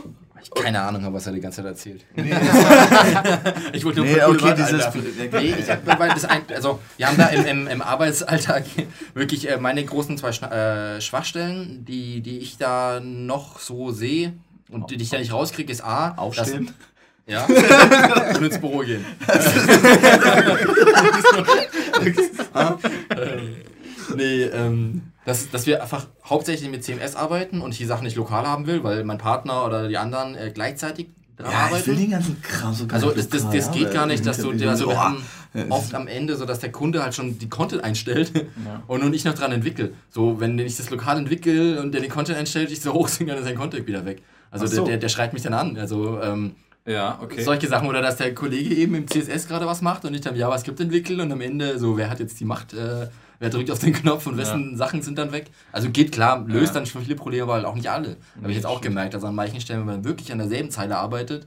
ich 0.55 0.63
keine 0.63 0.81
Ahnung 0.81 1.03
habe, 1.03 1.15
was 1.15 1.27
er 1.27 1.33
die 1.33 1.41
ganze 1.41 1.57
Zeit 1.57 1.65
erzählt. 1.65 2.05
Nee, 2.15 2.31
Ich 3.73 3.83
wollte 3.83 3.99
nur 3.99 4.07
nee 4.07 4.23
okay, 4.23 4.41
Wort, 4.41 4.57
dieses. 4.57 4.93
Nee, 4.93 5.55
ich 5.59 5.69
hab, 5.69 5.99
weil 5.99 6.09
das 6.09 6.25
ein, 6.25 6.43
also 6.53 6.79
wir 6.97 7.07
haben 7.07 7.17
da 7.17 7.27
im, 7.27 7.45
im, 7.45 7.67
im 7.67 7.81
Arbeitsalltag 7.81 8.65
wirklich 9.13 9.49
äh, 9.49 9.57
meine 9.57 9.83
großen 9.83 10.17
zwei 10.17 10.31
Schna 10.31 10.95
äh, 10.95 11.01
Schwachstellen, 11.01 11.85
die, 11.85 12.21
die 12.21 12.39
ich 12.39 12.57
da 12.57 12.99
noch 12.99 13.59
so 13.59 13.91
sehe 13.91 14.33
und 14.69 14.89
die 14.91 14.95
ich 14.95 15.09
da 15.09 15.17
nicht 15.17 15.31
rauskriege, 15.33 15.71
ist 15.71 15.83
A, 15.83 16.13
Aufstehen. 16.17 16.71
Ja, 17.25 17.45
und 18.35 18.43
ins 18.45 18.57
Büro 18.59 18.79
gehen. 18.79 19.03
Nee, 24.15 24.43
ähm, 24.43 25.01
dass, 25.25 25.49
dass 25.51 25.65
wir 25.65 25.81
einfach 25.81 26.07
hauptsächlich 26.23 26.69
mit 26.69 26.81
CMS 26.83 27.15
arbeiten 27.17 27.59
und 27.61 27.71
ich 27.71 27.77
die 27.77 27.85
Sachen 27.85 28.05
nicht 28.05 28.15
lokal 28.15 28.47
haben 28.47 28.65
will, 28.65 28.81
weil 28.83 29.03
mein 29.03 29.17
Partner 29.17 29.65
oder 29.65 29.89
die 29.89 29.97
anderen 29.97 30.35
äh, 30.35 30.49
gleichzeitig 30.53 31.07
daran 31.35 31.51
Ja, 31.51 31.57
ich 31.59 31.65
arbeiten. 31.73 31.87
will 31.87 31.95
den 31.97 32.11
ganzen 32.11 32.41
Kram 32.41 32.73
so 32.73 32.87
gar 32.87 32.95
Also 32.95 33.11
das, 33.11 33.27
das, 33.27 33.49
das 33.49 33.71
geht 33.71 33.91
gar 33.93 34.05
nicht, 34.05 34.25
dass 34.25 34.37
du, 34.37 34.53
Ich- 34.53 34.65
also 34.67 34.93
oft 35.69 35.93
am 35.93 36.07
Ende 36.07 36.37
so, 36.37 36.45
dass 36.45 36.59
der 36.59 36.71
Kunde 36.71 37.03
halt 37.03 37.15
schon 37.15 37.37
die 37.37 37.49
Content 37.49 37.83
einstellt 37.83 38.31
Ja. 38.33 38.81
und 38.87 39.01
nur 39.03 39.13
ich 39.13 39.25
noch 39.25 39.33
dran 39.33 39.51
entwickle. 39.51 39.91
So, 40.09 40.39
wenn 40.39 40.57
ich 40.59 40.77
das 40.77 40.89
lokal 40.89 41.17
entwickle 41.17 41.81
und 41.81 41.91
der 41.93 41.99
den 41.99 42.09
Content 42.09 42.37
einstellt, 42.37 42.71
ich 42.71 42.79
so 42.79 42.93
hochsinge, 42.93 43.31
dann 43.31 43.39
ist 43.39 43.45
sein 43.45 43.57
Content 43.57 43.85
wieder 43.87 44.05
weg. 44.05 44.21
Also 44.51 44.65
so. 44.67 44.75
der, 44.83 44.85
der, 44.85 44.97
der 44.97 45.09
schreit 45.09 45.33
mich 45.33 45.43
dann 45.43 45.53
an. 45.53 45.77
Also 45.77 46.19
ähm, 46.21 46.55
Ja, 46.85 47.19
okay. 47.21 47.41
solche 47.43 47.67
Sachen 47.67 47.87
oder 47.87 48.01
dass 48.01 48.17
der 48.17 48.33
Kollege 48.33 48.73
eben 48.75 48.95
im 48.95 49.07
CSS 49.07 49.47
gerade 49.47 49.65
was 49.65 49.81
macht 49.81 50.05
und 50.05 50.13
ich 50.13 50.21
dann 50.21 50.35
JavaScript 50.35 50.79
entwickle 50.79 51.21
und 51.23 51.31
am 51.31 51.41
Ende 51.41 51.77
so, 51.79 51.97
wer 51.97 52.09
hat 52.09 52.19
jetzt 52.19 52.39
die 52.39 52.45
Macht, 52.45 52.73
äh, 52.73 53.07
wer 53.39 53.49
drückt 53.49 53.69
auf 53.71 53.79
den 53.79 53.93
Knopf 53.93 54.25
und 54.27 54.37
wessen 54.37 54.77
Sachen 54.77 55.01
sind 55.01 55.17
dann 55.17 55.31
weg. 55.31 55.47
Also 55.71 55.89
geht 55.89 56.11
klar, 56.11 56.43
löst 56.47 56.67
Ja. 56.73 56.79
dann 56.79 56.85
schon 56.85 57.03
viele 57.03 57.15
Probleme, 57.15 57.43
aber 57.43 57.53
halt 57.55 57.65
auch 57.65 57.75
nicht 57.75 57.89
alle. 57.89 58.15
Habe 58.41 58.49
ich 58.49 58.55
jetzt 58.55 58.65
auch 58.65 58.81
gemerkt, 58.81 59.13
dass 59.13 59.23
an 59.23 59.35
manchen 59.35 59.59
Stellen, 59.61 59.81
wenn 59.81 59.87
man 59.87 60.03
wirklich 60.05 60.31
an 60.31 60.37
derselben 60.39 60.71
Zeile 60.71 60.97
arbeitet, 60.97 61.45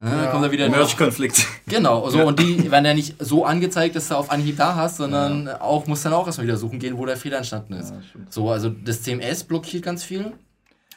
äh, 0.00 0.06
Ja. 0.06 0.26
kommt 0.30 0.44
da 0.44 0.52
wieder 0.52 0.68
Merge-Konflikt. 0.68 1.44
Genau, 1.66 2.08
so 2.08 2.18
Ja. 2.18 2.24
und 2.24 2.38
die 2.38 2.70
werden 2.70 2.84
ja 2.84 2.94
nicht 2.94 3.16
so 3.18 3.44
angezeigt, 3.44 3.96
dass 3.96 4.06
du 4.08 4.14
auf 4.14 4.30
Anhieb 4.30 4.56
da 4.56 4.76
hast, 4.76 4.98
sondern 4.98 5.48
auch 5.48 5.86
musst 5.88 6.04
dann 6.04 6.12
auch 6.12 6.26
erstmal 6.26 6.46
wieder 6.46 6.56
suchen 6.56 6.78
gehen, 6.78 6.96
wo 6.96 7.04
der 7.04 7.16
Fehler 7.16 7.38
entstanden 7.38 7.72
ist. 7.74 7.90
Ja. 7.90 8.00
So, 8.30 8.48
also 8.48 8.68
das 8.70 9.02
CMS 9.02 9.42
blockiert 9.42 9.82
ganz 9.82 10.04
viel. 10.04 10.32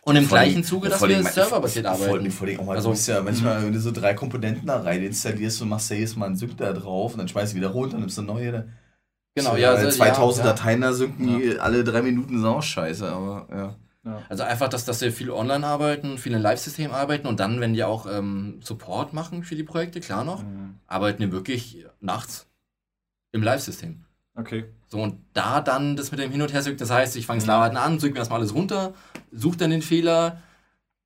Und 0.04 0.16
im 0.16 0.26
Vor 0.26 0.40
gleichen 0.40 0.64
Zuge, 0.64 0.86
ja, 0.88 0.92
dass 0.92 1.00
vor 1.00 1.10
wir 1.10 1.24
serverbasiert 1.24 1.86
vor 1.86 1.94
arbeiten. 1.96 2.32
Vor 2.32 2.48
allem 2.48 2.60
auch 2.60 2.66
mal, 2.66 2.76
Also- 2.76 2.90
du 2.90 2.94
bist 2.96 3.08
ja 3.08 3.22
manchmal, 3.22 3.64
wenn 3.64 3.74
du 3.74 3.80
so 3.80 3.92
drei 3.92 4.14
Komponenten 4.16 4.66
da 4.68 4.82
rein 4.82 5.04
installierst 5.04 5.62
und 5.62 5.70
machst 5.70 5.92
da 5.92 5.96
jedes 5.96 6.16
Mal 6.16 6.26
einen 6.28 6.36
Sync 6.36 6.58
da 6.58 6.74
drauf 6.74 7.12
und 7.14 7.20
dann 7.20 7.28
schmeißt 7.28 7.54
du 7.54 7.58
wieder 7.58 7.70
runter, 7.70 7.98
nimmst 7.98 8.18
du 8.18 8.24
neue. 8.24 8.52
da- 8.52 8.64
Genau, 9.36 9.52
so, 9.52 9.58
ja, 9.58 9.74
äh, 9.76 9.84
so- 9.92 9.98
2000 9.98 10.46
ja, 10.46 10.52
ja. 10.52 10.58
Dateien 10.58 10.82
da 10.82 10.92
synken, 10.94 11.40
die 11.40 11.60
alle 11.60 11.84
drei 11.84 12.02
Minuten 12.02 12.38
ist 12.40 12.44
auch 12.44 12.64
scheiße, 12.64 13.08
aber 13.10 13.48
ja. 13.52 13.76
Also 14.30 14.42
einfach, 14.42 14.68
dass, 14.68 14.84
dass 14.86 15.00
wir 15.02 15.14
viel 15.14 15.30
online 15.30 15.66
arbeiten, 15.66 16.18
viel 16.18 16.34
im 16.34 16.42
Live-System 16.42 16.90
arbeiten 16.92 17.28
und 17.28 17.40
dann, 17.40 17.60
wenn 17.62 17.76
die 17.76 17.84
auch 17.84 18.08
ähm, 18.12 18.60
Support 18.64 19.14
machen 19.14 19.44
für 19.44 19.56
die 19.56 19.64
Projekte, 19.64 20.00
klar 20.02 20.24
noch, 20.24 20.42
Mhm. 20.42 20.80
arbeiten 20.88 21.20
wir 21.20 21.32
wirklich 21.32 21.86
nachts 22.00 22.48
im 23.32 23.44
Live-System. 23.44 24.04
Okay. 24.36 24.66
So, 24.88 25.00
und 25.02 25.18
da 25.34 25.62
dann 25.62 25.96
das 25.96 26.10
mit 26.12 26.20
dem 26.20 26.32
Hin- 26.32 26.42
und 26.42 26.52
Her 26.52 26.64
das 26.64 26.90
heißt, 26.90 27.16
ich 27.16 27.26
fange 27.28 27.40
das 27.42 27.48
Laden 27.48 27.78
an, 27.78 28.00
drücke 28.00 28.14
mir 28.14 28.20
erstmal 28.20 28.40
alles 28.40 28.56
runter, 28.56 28.94
suche 29.32 29.58
dann 29.58 29.72
den 29.72 29.82
Fehler, 29.82 30.42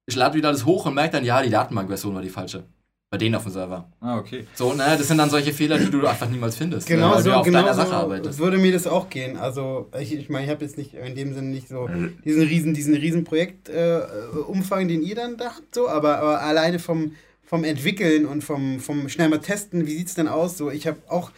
ich 0.06 0.16
lade 0.16 0.36
wieder 0.36 0.50
alles 0.50 0.66
hoch 0.66 0.86
und 0.86 0.94
merke 0.94 1.14
dann, 1.14 1.26
ja, 1.26 1.42
die 1.42 1.50
Datenbankversion 1.50 2.14
war 2.16 2.22
die 2.22 2.30
falsche. 2.30 2.66
Bei 3.12 3.18
denen 3.18 3.36
auf 3.36 3.44
dem 3.44 3.52
Server. 3.52 3.90
Ah, 4.02 4.18
okay. 4.18 4.48
So, 4.56 4.74
naja, 4.74 4.98
das 4.98 5.08
sind 5.08 5.20
dann 5.20 5.30
solche 5.30 5.54
Fehler, 5.54 5.78
die 5.78 5.90
du 5.90 6.06
einfach 6.06 6.28
niemals 6.28 6.58
findest. 6.58 6.88
Genau 6.88 7.12
weil 7.12 7.18
du 7.18 7.24
so, 7.24 7.30
ja 7.30 7.38
auf 7.38 7.46
genau 7.46 7.62
deiner 7.62 7.74
so 7.74 7.82
Sache 7.84 7.96
arbeitest. 7.96 8.40
würde 8.40 8.58
mir 8.58 8.74
das 8.74 8.88
auch 8.88 9.10
gehen. 9.10 9.38
Also 9.38 9.90
ich, 10.00 10.14
ich 10.14 10.28
meine, 10.30 10.46
ich 10.46 10.52
habe 10.52 10.66
jetzt 10.66 10.78
nicht 10.78 10.96
in 10.96 11.16
dem 11.16 11.34
Sinne 11.34 11.48
nicht 11.50 11.70
so 11.70 11.88
diesen 12.26 12.42
riesen, 12.42 12.74
diesen 12.74 12.96
riesen 12.96 13.24
Projektumfang, 13.24 13.76
äh, 13.76 14.40
Umfang, 14.48 14.88
den 14.88 15.02
ihr 15.04 15.16
dann 15.16 15.38
dacht, 15.38 15.64
so, 15.74 15.88
aber, 15.88 16.18
aber 16.18 16.42
alleine 16.42 16.80
vom, 16.80 17.14
vom 17.44 17.64
Entwickeln 17.64 18.26
und 18.26 18.44
vom, 18.44 18.80
vom 18.80 19.08
schnell 19.08 19.30
mal 19.30 19.40
testen, 19.40 19.86
wie 19.86 19.96
sieht 19.96 20.08
es 20.08 20.16
denn 20.16 20.28
aus? 20.28 20.58
So, 20.58 20.72
ich 20.72 20.88
habe 20.88 20.98
auch 21.08 21.32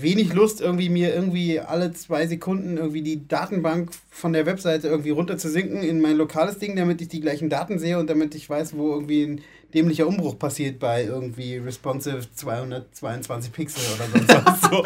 wenig 0.00 0.32
Lust, 0.32 0.60
irgendwie 0.60 0.88
mir 0.88 1.14
irgendwie 1.14 1.60
alle 1.60 1.92
zwei 1.92 2.26
Sekunden 2.26 2.76
irgendwie 2.76 3.02
die 3.02 3.26
Datenbank 3.28 3.90
von 4.10 4.32
der 4.32 4.46
Webseite 4.46 4.88
irgendwie 4.88 5.10
runter 5.10 5.36
zu 5.36 5.50
sinken 5.50 5.82
in 5.82 6.00
mein 6.00 6.16
lokales 6.16 6.58
Ding, 6.58 6.76
damit 6.76 7.00
ich 7.00 7.08
die 7.08 7.20
gleichen 7.20 7.50
Daten 7.50 7.78
sehe 7.78 7.98
und 7.98 8.08
damit 8.08 8.34
ich 8.34 8.48
weiß, 8.48 8.76
wo 8.76 8.92
irgendwie 8.92 9.24
ein 9.24 9.40
dämlicher 9.74 10.06
Umbruch 10.06 10.38
passiert 10.38 10.78
bei 10.78 11.04
irgendwie 11.04 11.56
responsive 11.56 12.20
222 12.34 13.52
Pixel 13.52 13.82
oder 13.94 14.08
sonst 14.10 14.46
was. 14.46 14.60
so. 14.70 14.84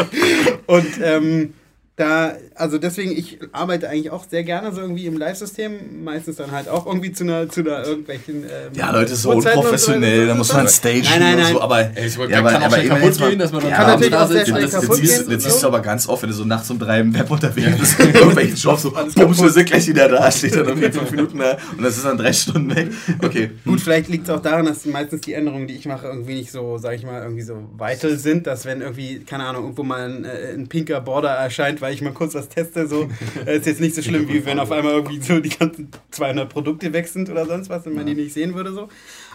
Und 0.67 1.01
ähm, 1.03 1.55
da, 1.97 2.35
also 2.55 2.77
deswegen, 2.77 3.13
ich 3.13 3.39
arbeite 3.53 3.89
eigentlich 3.89 4.11
auch 4.11 4.27
sehr 4.29 4.45
gerne 4.45 4.71
so 4.71 4.83
irgendwie 4.83 5.07
im 5.07 5.17
Live-System, 5.17 6.05
meistens 6.05 6.37
dann 6.37 6.51
halt 6.51 6.69
auch 6.69 6.85
irgendwie 6.85 7.11
zu 7.11 7.25
einer, 7.25 7.49
zu 7.49 7.61
einer 7.61 7.87
irgendwelchen. 7.87 8.43
Ähm, 8.45 8.51
Ja, 8.75 8.91
Leute, 8.91 9.17
so 9.17 9.31
und 9.31 9.39
unprofessionell, 9.39 10.27
da 10.27 10.35
muss 10.35 10.53
man 10.53 10.69
stagen 10.69 11.01
Nein, 11.05 11.21
nein, 11.21 11.35
und 11.37 11.41
nein. 11.43 11.53
so, 11.55 11.61
aber. 11.63 11.81
Ey, 11.97 12.07
ich 12.07 12.19
wollte- 12.19 12.33
Ja, 12.35 12.41
aber- 12.41 12.51
kann 12.51 12.63
auch 12.65 12.67
aber 12.67 12.83
kaputt 12.85 13.03
jetzt 13.05 13.19
gehen, 13.19 13.39
dass 13.39 13.51
man 13.53 13.65
Ja, 13.67 13.77
Kann 13.77 13.87
natürlich 13.87 14.11
da 14.13 14.25
auch 14.25 14.29
sehr 14.29 14.37
sitzt. 14.41 14.49
schnell 14.51 14.63
Das, 14.63 14.73
kaputt 14.73 14.97
siehst, 14.97 15.19
gehen, 15.27 15.31
das 15.35 15.43
so. 15.43 15.49
siehst 15.49 15.63
du 15.63 15.67
aber 15.69 15.81
ganz 15.81 16.07
oft, 16.07 16.23
wenn 16.23 16.29
du 16.29 16.37
so 16.37 16.45
nachts 16.45 16.71
um 16.71 16.79
drei 16.79 17.01
im 17.01 17.15
Web 17.15 17.31
unterwegs 17.31 17.79
bist, 17.79 18.01
in 18.01 18.15
irgendwelchen 18.15 18.57
Jobs 18.57 18.83
so, 18.83 18.91
bumm, 18.91 19.35
schnell 19.35 19.49
sind 19.51 19.67
gleich 19.67 19.87
wieder 19.89 20.09
da, 20.11 20.31
steht 20.31 20.55
dann 20.55 20.67
irgendwie 20.67 20.93
fünf 20.93 21.11
Minuten 21.13 21.39
da 21.39 21.57
und 21.79 21.83
das 21.83 21.97
ist 21.97 22.05
dann 22.05 22.19
drei 22.19 22.33
Stunden 22.35 22.77
weg. 22.77 22.89
Okay. 23.25 23.53
Gut, 23.65 23.81
vielleicht 23.81 24.09
liegt 24.11 24.25
es 24.29 24.35
auch 24.35 24.43
daran, 24.43 24.67
dass 24.67 24.85
meistens 24.85 25.23
die 25.23 25.33
Änderungen, 25.33 25.67
die 25.67 25.75
ich 25.77 25.87
mache, 25.87 26.07
irgendwie 26.09 26.35
nicht 26.35 26.53
so, 26.53 26.77
sag 26.77 26.95
ich 26.95 27.05
mal, 27.05 27.23
irgendwie 27.23 27.43
so 27.43 27.57
vital 27.79 28.19
sind, 28.19 28.47
dass 28.47 28.67
wenn 28.67 28.83
irgendwie, 28.83 29.21
keine 29.21 29.45
Ahnung, 29.45 29.63
irgendwo 29.63 29.83
mal 29.83 30.07
ein, 30.11 30.25
äh, 30.27 30.53
ein 30.53 30.67
pinker 30.69 31.01
Border 31.01 31.31
erscheint, 31.31 31.81
weil 31.87 31.95
ich 31.95 32.03
mal 32.03 32.13
kurz 32.13 32.35
was 32.35 32.49
teste, 32.49 32.89
so, 32.89 33.09
äh, 33.47 33.59
ist 33.59 33.67
jetzt 33.67 33.81
nicht 33.81 33.95
so 33.95 34.03
schlimm, 34.03 34.29
wie 34.29 34.45
wenn 34.45 34.59
auf 34.59 34.73
einmal 34.73 34.95
irgendwie 34.95 35.21
so 35.23 35.39
die 35.39 35.51
ganzen 35.51 35.89
200 36.11 36.49
Produkte 36.49 36.93
weg 36.93 37.07
sind 37.07 37.31
oder 37.31 37.47
sonst 37.47 37.71
was 37.71 37.87
und 37.87 37.95
man 37.95 38.07
die 38.07 38.17
nicht 38.17 38.35
sehen 38.35 38.57
würde, 38.57 38.73
so. 38.73 38.89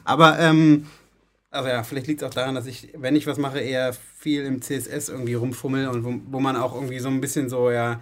Aber, 0.04 0.38
ähm, 0.38 0.86
also 1.50 1.70
ja, 1.70 1.84
vielleicht 1.84 2.08
liegt 2.08 2.22
es 2.22 2.28
auch 2.28 2.34
daran, 2.34 2.56
dass 2.56 2.66
ich, 2.66 2.90
wenn 2.98 3.16
ich 3.16 3.26
was 3.26 3.38
mache, 3.38 3.60
eher 3.60 3.94
viel 4.20 4.44
im 4.44 4.62
CSS 4.62 5.08
irgendwie 5.08 5.36
rumfummel 5.36 5.88
und 5.88 6.04
wo, 6.04 6.14
wo 6.30 6.40
man 6.42 6.58
auch 6.58 6.76
irgendwie 6.76 7.00
so 7.00 7.08
ein 7.08 7.22
bisschen 7.22 7.48
so, 7.48 7.72
ja, 7.72 8.02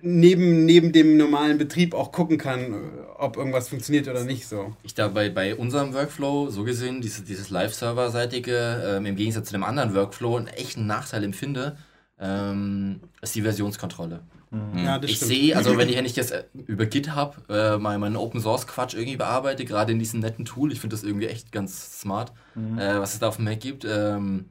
neben, 0.00 0.66
neben 0.66 0.90
dem 0.90 1.16
normalen 1.16 1.58
Betrieb 1.58 1.94
auch 1.94 2.10
gucken 2.10 2.38
kann, 2.38 2.74
ob 3.18 3.36
irgendwas 3.36 3.68
funktioniert 3.68 4.08
oder 4.08 4.24
nicht 4.24 4.48
so. 4.48 4.74
Ich 4.82 4.94
da 4.94 5.06
bei, 5.06 5.30
bei 5.30 5.54
unserem 5.54 5.94
Workflow, 5.94 6.50
so 6.50 6.64
gesehen, 6.64 7.00
dieses, 7.00 7.22
dieses 7.22 7.50
Live-Server-seitige, 7.50 8.96
ähm, 8.96 9.06
im 9.06 9.14
Gegensatz 9.14 9.46
zu 9.46 9.52
dem 9.52 9.62
anderen 9.62 9.94
Workflow, 9.94 10.38
einen 10.38 10.48
echten 10.48 10.88
Nachteil 10.88 11.22
empfinde, 11.22 11.76
ähm, 12.22 13.00
ist 13.20 13.34
die 13.34 13.42
Versionskontrolle. 13.42 14.20
Ja, 14.76 14.98
das 14.98 15.10
ich 15.10 15.18
sehe, 15.18 15.56
also 15.56 15.78
wenn 15.78 15.88
ich, 15.88 15.96
wenn 15.96 16.04
ich 16.04 16.14
jetzt 16.14 16.30
äh, 16.30 16.44
über 16.66 16.84
GitHub 16.84 17.38
äh, 17.48 17.78
meinen 17.78 18.00
mein 18.00 18.16
Open 18.16 18.38
Source 18.38 18.66
Quatsch 18.66 18.92
irgendwie 18.92 19.16
bearbeite, 19.16 19.64
gerade 19.64 19.92
in 19.92 19.98
diesem 19.98 20.20
netten 20.20 20.44
Tool, 20.44 20.72
ich 20.72 20.80
finde 20.80 20.94
das 20.94 21.04
irgendwie 21.04 21.26
echt 21.26 21.52
ganz 21.52 22.00
smart, 22.00 22.32
äh, 22.76 22.98
was 22.98 23.14
es 23.14 23.20
da 23.20 23.28
auf 23.28 23.36
dem 23.36 23.46
Mac 23.46 23.60
gibt. 23.60 23.86
Ähm, 23.88 24.50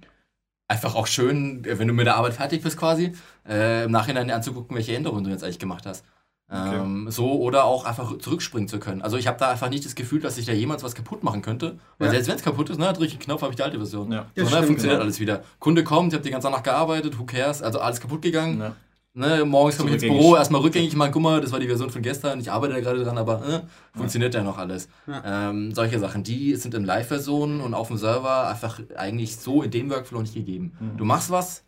einfach 0.67 0.95
auch 0.95 1.05
schön, 1.05 1.63
äh, 1.65 1.77
wenn 1.77 1.87
du 1.87 1.93
mit 1.93 2.07
der 2.07 2.15
Arbeit 2.15 2.33
fertig 2.33 2.63
bist 2.63 2.77
quasi, 2.77 3.13
äh, 3.47 3.85
im 3.85 3.91
Nachhinein 3.91 4.31
anzugucken, 4.31 4.75
welche 4.75 4.95
Änderungen 4.95 5.23
du 5.23 5.29
jetzt 5.29 5.43
eigentlich 5.43 5.59
gemacht 5.59 5.85
hast. 5.85 6.03
Ähm, 6.51 7.07
So 7.09 7.31
oder 7.41 7.63
auch 7.63 7.85
einfach 7.85 8.17
zurückspringen 8.17 8.67
zu 8.67 8.79
können. 8.79 9.01
Also 9.01 9.17
ich 9.17 9.27
habe 9.27 9.39
da 9.39 9.49
einfach 9.49 9.69
nicht 9.69 9.85
das 9.85 9.95
Gefühl, 9.95 10.19
dass 10.19 10.37
ich 10.37 10.45
da 10.45 10.51
jemals 10.51 10.83
was 10.83 10.95
kaputt 10.95 11.23
machen 11.23 11.41
könnte. 11.41 11.77
Weil 11.97 12.07
Ja. 12.07 12.11
selbst 12.13 12.27
wenn 12.27 12.35
es 12.35 12.43
kaputt 12.43 12.69
ist, 12.69 12.77
ne, 12.77 12.91
drücke 12.91 13.05
ich 13.05 13.13
den 13.13 13.19
Knopf, 13.21 13.41
habe 13.41 13.51
ich 13.53 13.55
die 13.55 13.63
alte 13.63 13.77
Version. 13.77 14.11
Ja. 14.11 14.25
So, 14.35 14.43
ne, 14.43 14.49
stimmt, 14.49 14.65
funktioniert 14.65 14.99
ja. 14.99 15.03
alles 15.03 15.19
wieder. 15.19 15.43
Kunde 15.59 15.83
kommt, 15.83 16.09
ich 16.09 16.13
habe 16.15 16.23
die 16.23 16.31
ganze 16.31 16.49
Nacht 16.49 16.65
gearbeitet, 16.65 17.17
who 17.17 17.23
cares? 17.23 17.61
Also 17.61 17.79
alles 17.79 18.01
kaputt 18.01 18.21
gegangen. 18.21 18.59
Ja. 18.59 18.75
Ne, 19.13 19.43
morgens 19.43 19.77
komme 19.77 19.89
ich 19.89 19.95
ins. 19.95 20.03
Büro, 20.03 20.37
erstmal 20.37 20.61
rückgängig 20.61 20.95
mal, 20.95 21.11
guck 21.11 21.21
mal, 21.21 21.41
das 21.41 21.51
war 21.51 21.59
die 21.59 21.67
Version 21.67 21.89
von 21.89 22.01
gestern, 22.01 22.39
ich 22.39 22.49
arbeite 22.49 22.73
da 22.75 22.79
gerade 22.79 23.03
dran, 23.03 23.17
aber 23.17 23.45
äh, 23.45 23.97
funktioniert 23.97 24.33
ja 24.33 24.41
noch 24.41 24.57
alles. 24.57 24.87
Ähm, 25.25 25.73
solche 25.73 25.99
Sachen, 25.99 26.23
die 26.23 26.55
sind 26.55 26.73
in 26.75 26.85
Live-Versionen 26.85 27.59
und 27.59 27.73
auf 27.73 27.89
dem 27.89 27.97
Server 27.97 28.47
einfach 28.47 28.79
eigentlich 28.95 29.35
so 29.35 29.63
in 29.63 29.71
dem 29.71 29.89
Workflow 29.89 30.21
nicht 30.21 30.33
gegeben. 30.33 30.71
Mhm. 30.79 30.97
Du 30.97 31.03
machst 31.03 31.29
was 31.29 31.65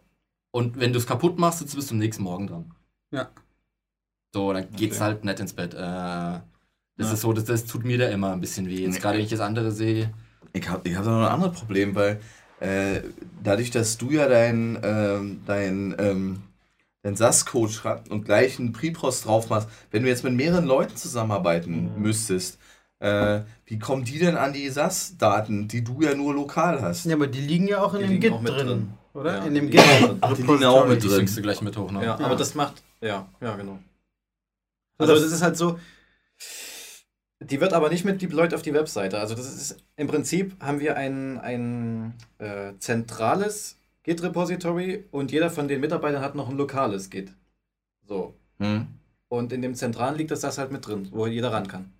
und 0.51 0.79
wenn 0.79 0.93
du 0.93 0.99
es 0.99 1.05
kaputt 1.05 1.37
machst, 1.37 1.59
sitzt 1.59 1.73
du 1.73 1.77
bis 1.77 1.87
zum 1.87 1.97
nächsten 1.97 2.23
Morgen 2.23 2.47
dran. 2.47 2.71
Ja. 3.11 3.27
So, 4.33 4.51
dann 4.51 4.65
geht's 4.71 4.95
Okay. 4.97 5.03
halt 5.05 5.23
nicht 5.25 5.39
ins 5.39 5.53
Bett. 5.53 5.73
Äh, 5.73 5.77
das 5.77 6.41
Ja. 7.07 7.13
ist 7.13 7.21
so, 7.21 7.33
das, 7.33 7.45
das 7.45 7.65
tut 7.65 7.85
mir 7.85 7.97
da 7.97 8.07
immer 8.07 8.33
ein 8.33 8.41
bisschen 8.41 8.67
weh. 8.67 8.81
Jetzt 8.83 8.95
Nee. 8.95 8.99
gerade 8.99 9.17
wenn 9.17 9.25
ich 9.25 9.29
das 9.31 9.39
andere 9.39 9.71
sehe. 9.71 10.11
Ich 10.53 10.67
habe 10.69 10.87
ich 10.89 10.95
hab 10.95 11.05
da 11.05 11.11
noch 11.11 11.27
ein 11.27 11.33
anderes 11.33 11.57
Problem, 11.59 11.95
weil 11.95 12.19
äh, 12.59 13.01
dadurch, 13.43 13.71
dass 13.71 13.97
du 13.97 14.11
ja 14.11 14.27
dein, 14.27 14.79
ähm, 14.83 15.41
dein, 15.45 15.95
ähm, 15.99 16.43
dein 17.03 17.15
SAS-Code 17.15 17.71
schreibst 17.71 18.09
und 18.11 18.23
gleich 18.25 18.57
einen 18.59 18.71
Prepost 18.71 19.25
drauf 19.25 19.49
machst, 19.49 19.67
wenn 19.91 20.03
du 20.03 20.09
jetzt 20.09 20.23
mit 20.23 20.33
mehreren 20.33 20.65
Leuten 20.65 20.95
zusammenarbeiten 20.95 21.93
Mhm. 21.95 22.01
müsstest, 22.01 22.57
äh, 22.99 23.41
wie 23.65 23.79
kommen 23.79 24.05
die 24.05 24.17
denn 24.19 24.37
an 24.37 24.53
die 24.53 24.69
SAS-Daten, 24.69 25.67
die 25.67 25.83
du 25.83 26.01
ja 26.01 26.15
nur 26.15 26.33
lokal 26.33 26.81
hast? 26.81 27.05
Ja, 27.05 27.15
aber 27.15 27.27
die 27.27 27.41
liegen 27.41 27.67
ja 27.67 27.83
auch 27.83 27.93
in 27.95 28.01
Die 28.01 28.07
dem 28.07 28.19
Git 28.21 28.31
auch 28.31 28.41
mit 28.41 28.53
drin, 28.53 28.67
drin. 28.67 28.89
oder? 29.13 29.37
Ja, 29.39 29.43
in 29.45 29.53
dem 29.55 29.65
die 29.65 29.77
Git. 29.77 29.83
Ach, 30.21 30.33
die 30.35 30.41
liegen 30.43 30.63
auch 30.65 30.87
mit 30.87 31.03
Die 31.03 31.07
drin. 31.07 31.17
synkst 31.17 31.37
du 31.37 31.41
gleich 31.41 31.61
mit 31.61 31.75
hoch, 31.77 31.91
ne? 31.91 31.99
Ja, 32.05 32.17
Ja. 32.17 32.25
aber 32.25 32.35
das 32.35 32.55
macht, 32.55 32.81
ja, 33.01 33.27
ja, 33.41 33.55
genau. 33.57 33.79
So, 35.05 35.11
Also 35.13 35.23
das- 35.23 35.31
das 35.31 35.39
ist 35.39 35.43
halt 35.43 35.57
so, 35.57 35.79
die 37.39 37.59
wird 37.59 37.73
aber 37.73 37.89
nicht 37.89 38.05
mit 38.05 38.21
Deployed 38.21 38.53
auf 38.53 38.61
die 38.61 38.73
Webseite. 38.73 39.19
Also 39.19 39.35
das 39.35 39.53
ist, 39.53 39.77
im 39.97 40.07
Prinzip 40.07 40.55
haben 40.61 40.79
wir 40.79 40.95
ein, 40.95 41.39
ein 41.39 42.13
äh, 42.37 42.73
zentrales 42.79 43.77
Git-Repository 44.03 45.05
und 45.11 45.31
jeder 45.31 45.49
von 45.49 45.67
den 45.67 45.81
Mitarbeitern 45.81 46.21
hat 46.21 46.35
noch 46.35 46.49
ein 46.49 46.57
lokales 46.57 47.09
Git. 47.09 47.31
So. 48.07 48.33
Hm? 48.59 48.87
Und 49.29 49.51
in 49.51 49.61
dem 49.61 49.75
zentralen 49.75 50.15
liegt 50.17 50.31
das, 50.31 50.41
das 50.41 50.57
halt 50.57 50.71
mit 50.71 50.85
drin, 50.87 51.09
wo 51.11 51.27
jeder 51.27 51.51
ran 51.51 51.67
kann. 51.67 51.91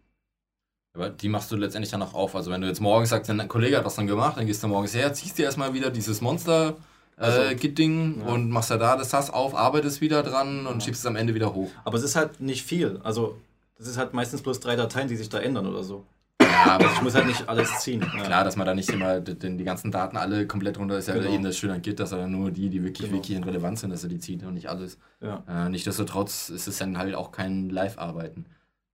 Aber 0.96 1.10
die 1.10 1.28
machst 1.30 1.52
du 1.52 1.56
letztendlich 1.56 1.92
dann 1.92 2.04
auch 2.04 2.14
auf. 2.14 2.36
Also 2.36 2.52
wenn 2.52 2.62
du 2.62 2.68
jetzt 2.68 2.80
morgens 2.80 3.10
sagst, 3.10 3.30
ein 3.30 3.48
Kollege 3.48 3.78
hat 3.78 3.86
was 3.86 3.96
dann 3.96 4.06
gemacht, 4.08 4.38
dann 4.38 4.46
gehst 4.46 4.62
du 4.64 4.68
morgens 4.68 4.94
her, 4.94 5.12
ziehst 5.14 5.38
dir 5.40 5.46
erstmal 5.46 5.74
wieder 5.74 5.90
dieses 5.90 6.22
Monster 6.22 6.78
äh, 7.18 7.22
Also, 7.22 7.56
Git-Ding 7.56 8.22
ja. 8.22 8.34
und 8.34 8.50
machst 8.50 8.72
da 8.72 8.78
da 8.78 8.96
das 8.98 9.10
SAS 9.12 9.30
auf, 9.30 9.56
arbeitest 9.56 10.02
wieder 10.02 10.24
dran 10.24 10.66
und 10.68 10.76
Ja. 10.76 10.82
schiebst 10.82 11.02
es 11.02 11.06
am 11.06 11.16
Ende 11.16 11.34
wieder 11.36 11.54
hoch. 11.54 11.70
Aber 11.86 11.98
es 11.98 12.04
ist 12.04 12.16
halt 12.16 12.40
nicht 12.42 12.64
viel. 12.64 13.00
Also 13.04 13.38
das 13.78 13.88
ist 13.88 13.98
halt 13.98 14.14
meistens 14.14 14.42
bloß 14.42 14.60
drei 14.60 14.76
Dateien, 14.76 15.08
die 15.08 15.16
sich 15.16 15.30
da 15.30 15.40
ändern 15.40 15.68
oder 15.68 15.84
so. 15.84 16.06
Ja, 16.42 16.76
aber 16.76 16.86
Ich 16.86 17.02
muss 17.02 17.16
halt 17.16 17.26
nicht 17.28 17.48
alles 17.50 17.80
ziehen. 17.80 18.02
Ja. 18.18 18.24
klar, 18.24 18.44
dass 18.44 18.56
man 18.56 18.66
da 18.68 18.74
nicht 18.76 18.90
immer 18.90 19.20
die, 19.20 19.36
die 19.58 19.64
ganzen 19.64 19.92
Daten 19.92 20.18
alle 20.18 20.46
komplett 20.48 20.78
runter 20.78 20.98
ist 20.98 21.08
ja 21.08 21.14
Genau. 21.16 21.32
eben 21.34 21.44
das 21.44 21.58
Schöne 21.58 21.74
an 21.74 21.82
Git, 21.82 22.00
dass 22.00 22.12
er 22.12 22.20
dann 22.20 22.32
nur 22.32 22.52
die, 22.52 22.70
die 22.70 22.84
wirklich, 22.84 23.10
Genau. 23.10 23.22
wirklich 23.22 23.44
relevant 23.46 23.80
sind, 23.80 23.90
dass 23.92 24.04
er 24.04 24.10
die 24.10 24.20
zieht 24.20 24.44
und 24.44 24.54
nicht 24.54 24.68
alles. 24.70 24.98
Ja. 25.22 25.44
Äh, 25.48 25.70
Nichtsdestotrotz 25.70 26.50
ist 26.50 26.68
es 26.68 26.78
dann 26.78 26.98
halt 26.98 27.16
auch 27.16 27.32
kein 27.32 27.70
Live-Arbeiten. 27.70 28.46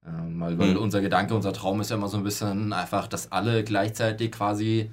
Ähm, 0.07 0.39
weil 0.39 0.57
weil 0.57 0.69
Hm. 0.75 0.77
unser 0.81 1.01
Gedanke, 1.01 1.35
unser 1.35 1.51
Traum 1.53 1.81
ist 1.81 1.89
ja 1.89 1.97
immer 1.97 2.07
so 2.07 2.17
ein 2.17 2.23
bisschen 2.23 2.71
einfach, 2.71 3.07
dass 3.07 3.31
alle 3.33 3.63
gleichzeitig 3.65 4.31
quasi 4.31 4.91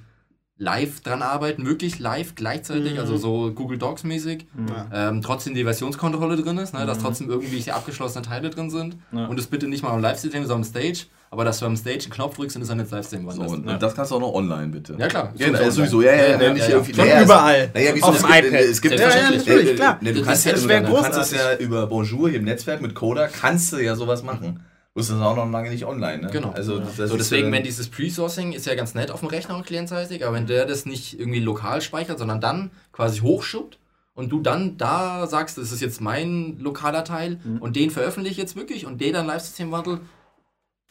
live 0.59 1.01
dran 1.01 1.21
arbeiten, 1.21 1.67
wirklich 1.67 1.99
live 1.99 2.35
gleichzeitig, 2.35 2.95
Mhm. 2.95 2.99
also 3.01 3.17
so 3.19 3.53
Google 3.53 3.77
Docs 3.77 4.05
mäßig. 4.05 4.47
Mhm. 4.55 4.69
Ja. 4.69 5.09
Ähm, 5.11 5.21
trotzdem 5.23 5.55
die 5.55 5.65
Versionskontrolle 5.65 6.37
drin 6.37 6.57
ist, 6.59 6.73
ne, 6.73 6.87
dass 6.87 6.99
Mhm. 6.99 7.03
trotzdem 7.03 7.29
irgendwie 7.31 7.61
die 7.61 7.73
abgeschlossenen 7.73 8.25
Teile 8.25 8.49
drin 8.49 8.71
sind. 8.71 8.97
Ja. 9.13 9.27
Und 9.27 9.39
es 9.39 9.49
bitte 9.49 9.69
nicht 9.69 9.83
mal 9.83 9.91
am 9.91 10.01
Live-System, 10.01 10.43
sondern 10.45 10.59
am 10.61 10.65
Stage. 10.65 11.07
Aber 11.31 11.45
dass 11.45 11.59
du 11.59 11.67
am 11.67 11.77
Stage 11.77 12.05
einen 12.05 12.11
Knopf 12.11 12.37
drückst 12.37 12.57
und 12.57 12.63
es 12.63 12.69
dann 12.69 12.79
ins 12.81 12.91
Live-System 12.91 13.23
So, 13.23 13.29
wandert. 13.29 13.51
und, 13.51 13.67
Ja. 13.67 13.75
und 13.75 13.83
das 13.83 13.95
kannst 13.95 14.11
du 14.13 14.15
auch 14.17 14.21
noch 14.21 14.33
online, 14.33 14.69
bitte. 14.69 14.97
Ja, 14.99 15.09
klar. 15.09 15.33
Ja, 15.37 15.49
Sowieso 15.49 15.71
sowieso, 15.73 16.03
ja, 16.03 16.13
ja, 16.15 16.17
ja, 16.31 16.41
Ja, 16.43 16.53
nicht 16.55 16.63
ja, 16.63 16.69
ja. 16.69 16.75
irgendwie. 16.77 16.93
Von 16.95 17.07
naja, 17.07 17.23
überall. 17.23 17.71
Naja, 17.75 17.91
wieso, 17.95 18.07
Auf 18.07 18.15
es 18.17 18.23
dem 18.23 18.31
gibt, 18.33 18.45
iPad. 18.47 18.61
es 18.61 18.81
gibt 18.81 18.95
Ja, 18.99 19.09
ja, 19.11 19.31
natürlich, 19.33 19.77
klar. 19.77 19.99
Du 20.01 20.13
Das- 20.15 20.23
kannst, 20.27 20.47
ja, 20.47 20.53
das 20.53 20.63
du, 20.63 20.69
wär 20.69 20.81
du 20.81 20.95
kannst 20.95 21.19
es 21.19 21.31
ja 21.33 21.57
über 21.59 21.87
Bonjour 21.87 22.29
hier 22.31 22.39
im 22.39 22.45
Netzwerk 22.47 22.81
mit 22.81 22.95
Coda, 22.95 23.29
kannst 23.29 23.73
du 23.75 23.79
ja 23.79 23.95
sowas 23.97 24.23
machen. 24.23 24.61
Du 24.97 25.01
ist 25.01 25.11
das 25.11 25.21
auch 25.21 25.37
noch 25.37 25.51
lange 25.51 25.69
nicht 25.69 25.85
online. 25.85 26.23
Ne? 26.23 26.31
Genau. 26.33 26.53
Also, 26.53 26.79
Ja. 26.79 26.87
das 26.97 27.11
So, 27.11 27.19
deswegen, 27.19 27.49
ja 27.49 27.53
wenn 27.53 27.59
dann- 27.59 27.65
dieses 27.65 27.89
Pre-Sourcing 27.91 28.53
ist 28.55 28.65
ja 28.65 28.75
ganz 28.75 28.95
nett 28.95 29.11
auf 29.11 29.21
dem 29.21 29.29
Rechner 29.29 29.55
und 29.55 29.67
clientseitig, 29.67 30.25
aber 30.25 30.35
wenn 30.35 30.47
der 30.47 30.65
das 30.65 30.87
nicht 30.87 31.21
irgendwie 31.21 31.41
lokal 31.41 31.83
speichert, 31.83 32.19
sondern 32.19 32.41
dann 32.41 32.71
quasi 32.93 33.21
hochschubbt 33.21 33.79
und 34.15 34.31
du 34.33 34.41
dann 34.41 34.79
da 34.79 35.27
sagst, 35.27 35.59
das 35.59 35.71
ist 35.71 35.83
jetzt 35.83 36.01
mein 36.01 36.59
lokaler 36.61 37.05
Teil 37.05 37.39
Mhm. 37.45 37.59
und 37.59 37.77
den 37.77 37.91
veröffentliche 37.91 38.33
ich 38.33 38.39
jetzt 38.39 38.57
wirklich 38.57 38.87
und 38.87 38.99
den 39.03 39.13
dann 39.13 39.27
Live-System 39.27 39.71
wandel, 39.71 40.01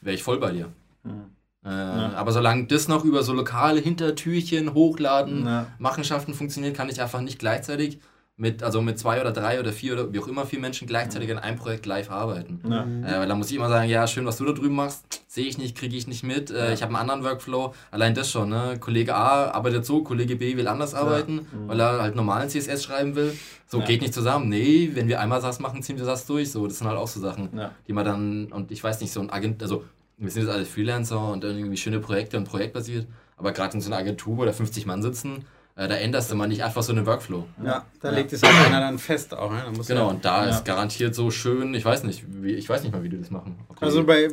wäre 0.01 0.13
ich 0.15 0.21
voll 0.21 0.37
bei 0.39 0.51
dir. 0.51 0.71
Mhm. 1.03 1.31
Äh, 1.65 1.69
Aber 1.69 2.31
solange 2.31 2.65
das 2.67 2.87
noch 2.87 3.03
über 3.05 3.23
so 3.23 3.33
lokale 3.33 3.79
Hintertürchen, 3.81 4.75
Hochladen, 4.75 5.47
Ja. 5.47 5.65
Machenschaften 5.79 6.35
funktioniert, 6.35 6.77
kann 6.77 6.89
ich 6.89 7.01
einfach 7.01 7.21
nicht 7.21 7.39
gleichzeitig 7.39 7.97
mit, 8.37 8.63
also 8.63 8.81
mit 8.81 8.99
zwei 8.99 9.21
oder 9.21 9.31
drei 9.31 9.59
oder 9.61 9.71
vier 9.71 9.93
oder 9.93 10.11
wie 10.11 10.19
auch 10.19 10.27
immer 10.27 10.45
vier 10.45 10.59
Menschen 10.59 10.87
gleichzeitig 10.87 11.31
an 11.31 11.37
einem 11.39 11.57
Projekt 11.57 11.85
live 11.85 12.11
arbeiten. 12.11 12.59
Ja. 12.69 12.83
Äh, 12.83 13.19
weil 13.21 13.27
da 13.29 13.35
muss 13.35 13.49
ich 13.49 13.55
immer 13.55 13.69
sagen, 13.69 13.89
ja, 13.89 14.05
schön, 14.07 14.25
was 14.25 14.37
du 14.37 14.45
da 14.45 14.51
drüben 14.51 14.75
machst, 14.75 15.05
sehe 15.27 15.45
ich 15.45 15.57
nicht, 15.57 15.77
kriege 15.77 15.95
ich 15.95 16.05
nicht 16.07 16.23
mit. 16.23 16.51
Äh, 16.51 16.73
ich 16.73 16.81
habe 16.81 16.89
einen 16.93 17.09
anderen 17.09 17.23
Workflow. 17.23 17.73
Allein 17.91 18.13
das 18.13 18.29
schon, 18.29 18.49
ne? 18.49 18.77
Kollege 18.79 19.15
A 19.15 19.51
arbeitet 19.51 19.85
so, 19.85 20.03
Kollege 20.03 20.35
B 20.35 20.57
will 20.57 20.67
anders 20.67 20.93
arbeiten, 20.93 21.47
weil 21.67 21.79
er 21.79 22.01
halt 22.01 22.15
normalen 22.15 22.49
CSS 22.49 22.83
schreiben 22.83 23.15
will. 23.15 23.33
So 23.67 23.79
Ja. 23.79 23.85
geht 23.85 24.01
nicht 24.01 24.13
zusammen. 24.13 24.49
Nee, 24.49 24.91
wenn 24.93 25.07
wir 25.07 25.21
einmal 25.21 25.39
SAS 25.41 25.59
machen, 25.59 25.81
ziehen 25.81 25.97
wir 25.97 26.03
SAS 26.05 26.25
durch. 26.25 26.51
So, 26.51 26.67
das 26.67 26.79
sind 26.79 26.87
halt 26.87 26.97
auch 26.97 27.07
so 27.07 27.21
Sachen, 27.21 27.49
Ja. 27.57 27.71
die 27.87 27.93
man 27.93 28.03
dann, 28.03 28.45
und 28.51 28.69
ich 28.71 28.83
weiß 28.83 28.99
nicht, 28.99 29.13
so 29.13 29.21
ein 29.21 29.29
Agent, 29.29 29.63
also 29.63 29.85
wir 30.17 30.29
sind 30.29 30.43
jetzt 30.43 30.51
alle 30.51 30.65
Freelancer 30.65 31.31
und 31.31 31.43
dann 31.43 31.57
irgendwie 31.57 31.77
schöne 31.77 31.99
Projekte 31.99 32.37
und 32.37 32.45
projektbasiert, 32.49 33.07
aber 33.37 33.53
gerade 33.53 33.75
in 33.75 33.81
so 33.81 33.87
einer 33.89 33.97
Agentur, 33.97 34.37
wo 34.37 34.45
da 34.45 34.51
50 34.53 34.85
Mann 34.85 35.01
sitzen, 35.01 35.45
da 35.75 35.95
änderst 35.95 36.31
du 36.31 36.35
mal 36.35 36.47
nicht 36.47 36.63
einfach 36.63 36.81
so 36.83 36.93
einen 36.93 37.05
Workflow. 37.05 37.45
Ja, 37.61 37.85
da 37.99 38.09
Ja. 38.09 38.15
legt 38.15 38.31
es 38.31 38.41
halt 38.41 38.55
einer 38.67 38.79
dann 38.79 38.97
fest 38.97 39.33
auch. 39.33 39.51
Ne? 39.51 39.61
Genau, 39.85 40.09
und 40.09 40.23
da 40.23 40.45
Ja. 40.45 40.51
ist 40.51 40.63
garantiert 40.63 41.13
so 41.13 41.31
schön, 41.31 41.73
ich 41.73 41.83
weiß 41.83 42.03
nicht, 42.05 42.23
wie, 42.27 42.53
ich 42.53 42.69
weiß 42.69 42.83
nicht 42.83 42.93
mal, 42.93 43.03
wie 43.03 43.09
die 43.09 43.19
das 43.19 43.29
machen. 43.29 43.57
Also 43.81 44.05
bei 44.05 44.29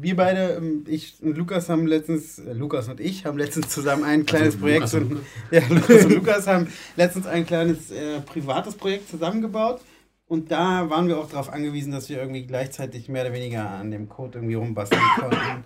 wir, 0.00 0.16
beide, 0.16 0.54
ähm, 0.56 0.84
ich 0.88 1.14
und 1.22 1.36
Lukas 1.38 1.68
haben 1.68 1.86
letztens, 1.86 2.40
äh, 2.40 2.52
Lukas 2.54 2.88
und 2.88 2.98
ich 2.98 3.24
haben 3.24 3.38
letztens 3.38 3.68
zusammen 3.68 4.02
ein 4.02 4.26
kleines 4.26 4.54
Also 4.54 4.58
Projekt, 4.58 4.80
Lukas 4.80 4.90
so 4.90 4.96
und 4.98 5.20
ja, 5.52 5.62
Lukas 5.68 6.04
und 6.06 6.12
Lukas 6.12 6.46
haben 6.48 6.66
letztens 6.96 7.26
ein 7.28 7.46
kleines 7.46 7.92
äh, 7.92 8.20
privates 8.22 8.74
Projekt 8.74 9.08
zusammengebaut 9.08 9.80
und 10.26 10.50
da 10.50 10.90
waren 10.90 11.06
wir 11.06 11.18
auch 11.18 11.28
darauf 11.30 11.52
angewiesen, 11.52 11.92
dass 11.92 12.08
wir 12.08 12.18
irgendwie 12.18 12.46
gleichzeitig 12.46 13.08
mehr 13.08 13.22
oder 13.26 13.32
weniger 13.32 13.70
an 13.70 13.92
dem 13.92 14.08
Code 14.08 14.38
irgendwie 14.38 14.54
rumbasteln 14.54 15.00
konnten. 15.20 15.64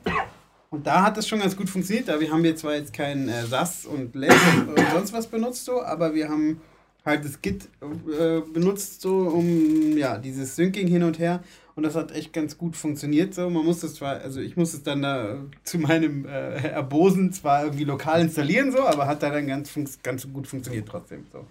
Und 0.74 0.88
da 0.88 1.04
hat 1.04 1.16
es 1.16 1.28
schon 1.28 1.38
ganz 1.38 1.56
gut 1.56 1.70
funktioniert. 1.70 2.08
Da 2.08 2.18
wir 2.18 2.32
haben 2.32 2.42
wir 2.42 2.56
zwar 2.56 2.74
jetzt 2.74 2.92
kein 2.92 3.28
äh, 3.28 3.44
SAS 3.46 3.86
und 3.86 4.12
Less 4.16 4.34
und 4.66 4.76
sonst 4.92 5.12
was 5.12 5.28
benutzt, 5.28 5.64
so, 5.64 5.84
aber 5.84 6.14
wir 6.14 6.28
haben 6.28 6.60
halt 7.04 7.24
das 7.24 7.40
Git 7.40 7.68
äh, 7.80 8.40
benutzt, 8.40 9.00
so 9.00 9.18
um 9.28 9.96
ja 9.96 10.18
dieses 10.18 10.56
Syncing 10.56 10.88
hin 10.88 11.04
und 11.04 11.20
her. 11.20 11.44
Und 11.76 11.84
das 11.84 11.94
hat 11.94 12.10
echt 12.10 12.32
ganz 12.32 12.58
gut 12.58 12.74
funktioniert. 12.74 13.34
So, 13.34 13.48
man 13.50 13.64
muss 13.64 13.80
das 13.80 13.94
zwar, 13.94 14.20
also 14.20 14.40
ich 14.40 14.56
muss 14.56 14.74
es 14.74 14.82
dann 14.82 15.02
da 15.02 15.44
zu 15.62 15.78
meinem 15.78 16.26
äh, 16.26 16.56
Erbosen 16.68 17.32
zwar 17.32 17.64
irgendwie 17.64 17.84
lokal 17.84 18.20
installieren, 18.22 18.72
so, 18.72 18.84
aber 18.84 19.06
hat 19.06 19.22
da 19.22 19.30
dann 19.30 19.46
ganz, 19.46 19.72
ganz 20.02 20.32
gut 20.32 20.48
funktioniert 20.48 20.88
trotzdem. 20.88 21.24
So. 21.32 21.46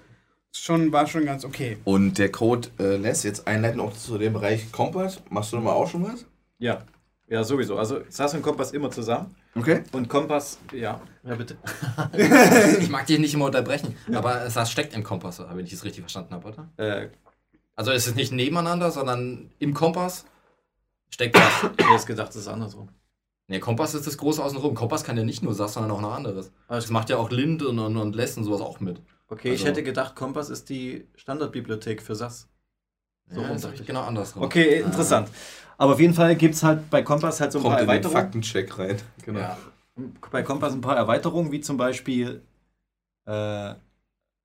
Schon, 0.54 0.92
war 0.92 1.08
schon 1.08 1.26
ganz 1.26 1.46
okay. 1.46 1.78
Und 1.86 2.18
der 2.18 2.30
Code 2.30 2.68
äh, 2.78 2.98
lässt 2.98 3.24
jetzt 3.24 3.48
einleiten 3.48 3.80
auch 3.80 3.94
zu 3.94 4.18
dem 4.18 4.34
Bereich 4.34 4.70
Kompass. 4.74 5.22
Machst 5.30 5.54
du 5.54 5.58
da 5.58 5.64
mal 5.64 5.72
auch 5.72 5.90
schon 5.90 6.04
was? 6.04 6.26
ja. 6.60 6.84
Ja, 7.34 7.44
sowieso. 7.44 7.78
Also 7.80 8.02
SAS 8.10 8.36
und 8.36 8.44
Kompass 8.44 8.72
immer 8.74 8.92
zusammen. 8.92 9.36
Okay. 9.56 9.82
Und 9.92 10.08
Kompass, 10.08 10.60
ja. 10.72 11.02
Ja, 11.24 11.34
bitte. 11.36 11.58
ich 12.80 12.90
mag 12.90 13.08
dich 13.08 13.18
nicht 13.18 13.34
immer 13.34 13.46
unterbrechen, 13.46 13.96
aber 14.14 14.48
SAS 14.52 14.70
steckt 14.70 14.94
im 14.94 15.04
Kompass, 15.04 15.42
wenn 15.52 15.66
ich 15.66 15.74
es 15.74 15.84
richtig 15.84 16.02
verstanden 16.04 16.36
habe, 16.36 16.48
oder? 16.50 16.70
Äh, 16.78 17.10
Also 17.76 17.90
es 17.92 18.06
ist 18.06 18.16
nicht 18.16 18.32
nebeneinander, 18.34 18.92
sondern 18.92 19.50
im 19.58 19.74
Kompass 19.74 20.26
steckt 21.10 21.36
das. 21.36 21.44
ich 21.58 21.64
hätte 21.64 21.92
jetzt 21.92 22.06
gedacht, 22.06 22.30
das 22.30 22.36
ist 22.36 22.48
andersrum. 22.48 22.90
Ne, 23.48 23.60
Kompass 23.60 23.96
ist 23.96 24.06
das 24.06 24.18
große 24.20 24.44
außenrum. 24.44 24.76
Kompass 24.76 25.04
kann 25.04 25.18
ja 25.18 25.24
nicht 25.24 25.42
nur 25.42 25.56
SAS, 25.56 25.74
sondern 25.74 25.92
auch 25.92 26.02
noch 26.02 26.14
anderes. 26.14 26.52
Das 26.68 26.90
macht 26.92 27.10
ja 27.10 27.18
auch 27.18 27.32
Lind 27.32 27.64
und, 27.64 27.80
und, 27.80 27.98
und 27.98 28.16
Less 28.16 28.38
und 28.38 28.44
sowas 28.44 28.62
auch 28.62 28.80
mit. 28.80 29.02
Okay, 29.28 29.48
ich 29.48 29.54
Also- 29.62 29.66
hätte 29.72 29.82
gedacht, 29.82 30.16
Kompass 30.16 30.50
ist 30.52 30.70
die 30.70 31.08
Standardbibliothek 31.16 32.04
für 32.04 32.14
SAS. 32.14 32.48
So 33.34 33.42
ja, 33.42 33.48
das 33.50 33.66
ich. 33.66 33.86
genau 33.86 34.02
andersrum. 34.02 34.44
Okay, 34.44 34.82
interessant. 34.82 35.30
Aber 35.78 35.94
auf 35.94 36.00
jeden 36.00 36.14
Fall 36.14 36.36
gibt 36.36 36.56
es 36.56 36.64
halt 36.64 36.90
bei 36.90 37.02
Kompass 37.02 37.42
halt 37.42 37.52
so 37.52 37.60
ein 37.60 37.64
Kommt 37.64 37.74
paar 37.76 37.82
in 37.82 37.88
den 37.88 37.96
Erweiterungen. 37.96 38.22
Faktencheck 38.24 38.80
rein. 38.80 38.98
Genau. 39.26 39.40
Ja. 39.40 39.58
Bei 40.32 40.44
Kompass 40.44 40.74
ein 40.74 40.82
paar 40.82 40.98
Erweiterungen, 40.98 41.52
wie 41.52 41.62
zum 41.62 41.78
Beispiel 41.78 42.42
äh, 43.26 43.74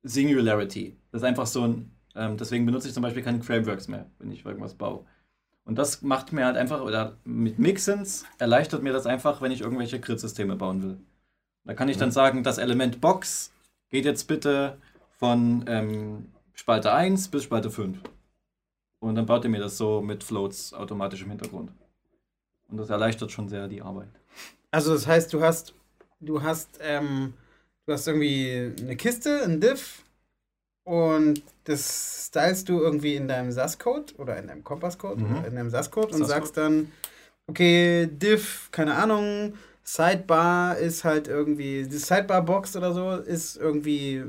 Singularity. 0.03 0.97
Das 1.11 1.23
ist 1.23 1.27
einfach 1.27 1.47
so 1.47 1.63
ein, 1.67 1.91
ähm, 2.15 2.37
deswegen 2.37 2.67
benutze 2.67 2.89
ich 2.89 2.95
zum 2.95 3.03
Beispiel 3.03 3.23
keine 3.23 3.43
Frameworks 3.43 3.89
mehr, 3.89 4.07
wenn 4.19 4.31
ich 4.31 4.45
irgendwas 4.45 4.75
baue. 4.75 5.05
Und 5.65 5.77
das 5.77 6.03
macht 6.03 6.33
mir 6.33 6.47
halt 6.47 6.57
einfach, 6.57 6.81
oder 6.81 7.17
mit 7.25 7.59
Mixins 7.59 8.25
erleichtert 8.39 8.83
mir 8.83 8.93
das 8.93 9.07
einfach, 9.07 9.43
wenn 9.43 9.53
ich 9.53 9.61
irgendwelche 9.61 10.01
Grid-Systeme 10.01 10.57
bauen 10.57 10.83
will. 10.83 10.99
Da 11.65 11.75
kann 11.75 11.89
ich 11.89 11.99
dann 11.99 12.11
sagen, 12.11 12.43
das 12.43 12.57
Element 12.59 13.01
Box 13.01 13.53
geht 13.91 14.07
jetzt 14.07 14.25
bitte 14.25 14.79
von 15.19 15.65
ähm, 15.67 16.27
Spalte 16.55 16.93
1 16.93 17.29
bis 17.29 17.45
Spalte 17.45 17.71
5. 17.71 17.99
Und 19.01 19.15
dann 19.15 19.27
baut 19.27 19.45
er 19.45 19.51
mir 19.51 19.61
das 19.61 19.77
so 19.79 20.01
mit 20.01 20.25
Floats 20.25 20.73
automatisch 20.75 21.23
im 21.23 21.31
Hintergrund. 21.31 21.71
Und 22.69 22.79
das 22.79 22.91
erleichtert 22.91 23.31
schon 23.31 23.49
sehr 23.49 23.69
die 23.69 23.81
Arbeit. 23.83 24.09
Also 24.71 24.93
das 24.93 25.07
heißt, 25.07 25.33
du 25.33 25.41
hast, 25.41 25.73
du 26.21 26.43
hast, 26.43 26.79
ähm, 26.83 27.33
du 27.87 27.93
hast 27.93 28.07
irgendwie 28.07 28.73
eine 28.81 28.97
Kiste, 28.97 29.43
ein 29.45 29.61
Diff 29.61 30.03
und 30.85 31.43
das 31.65 32.27
stylst 32.29 32.69
du 32.69 32.81
irgendwie 32.81 33.15
in 33.15 33.29
deinem 33.29 33.53
SAS-Code 33.53 34.15
oder 34.19 34.37
in 34.39 34.49
deinem 34.49 34.65
Kompass-Code 34.65 35.23
Mhm. 35.23 35.37
oder 35.39 35.47
in 35.49 35.55
deinem 35.55 35.71
SAS-Code 35.71 36.15
und 36.15 36.25
sagst 36.25 36.57
dann, 36.57 36.93
okay, 37.47 38.07
Diff, 38.11 38.69
keine 38.73 38.95
Ahnung, 38.95 39.55
Sidebar 39.85 40.77
ist 40.77 41.05
halt 41.05 41.29
irgendwie, 41.29 41.87
die 41.87 41.97
Sidebar-Box 41.97 42.77
oder 42.77 42.93
so 42.93 43.13
ist 43.17 43.57
irgendwie 43.57 44.25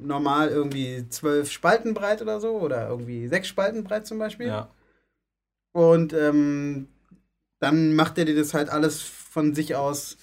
normal 0.00 0.48
irgendwie 0.48 1.08
zwölf 1.08 1.50
Spalten 1.50 1.94
breit 1.94 2.22
oder 2.22 2.40
so 2.40 2.58
oder 2.58 2.88
irgendwie 2.88 3.28
sechs 3.28 3.48
Spalten 3.48 3.84
breit 3.84 4.06
zum 4.06 4.18
Beispiel. 4.18 4.48
Ja. 4.48 4.70
Und 5.72 6.12
ähm, 6.12 6.88
dann 7.58 7.94
macht 7.94 8.18
er 8.18 8.24
dir 8.24 8.36
das 8.36 8.54
halt 8.54 8.68
alles 8.68 9.02
von 9.02 9.54
sich 9.54 9.74
aus, 9.74 10.16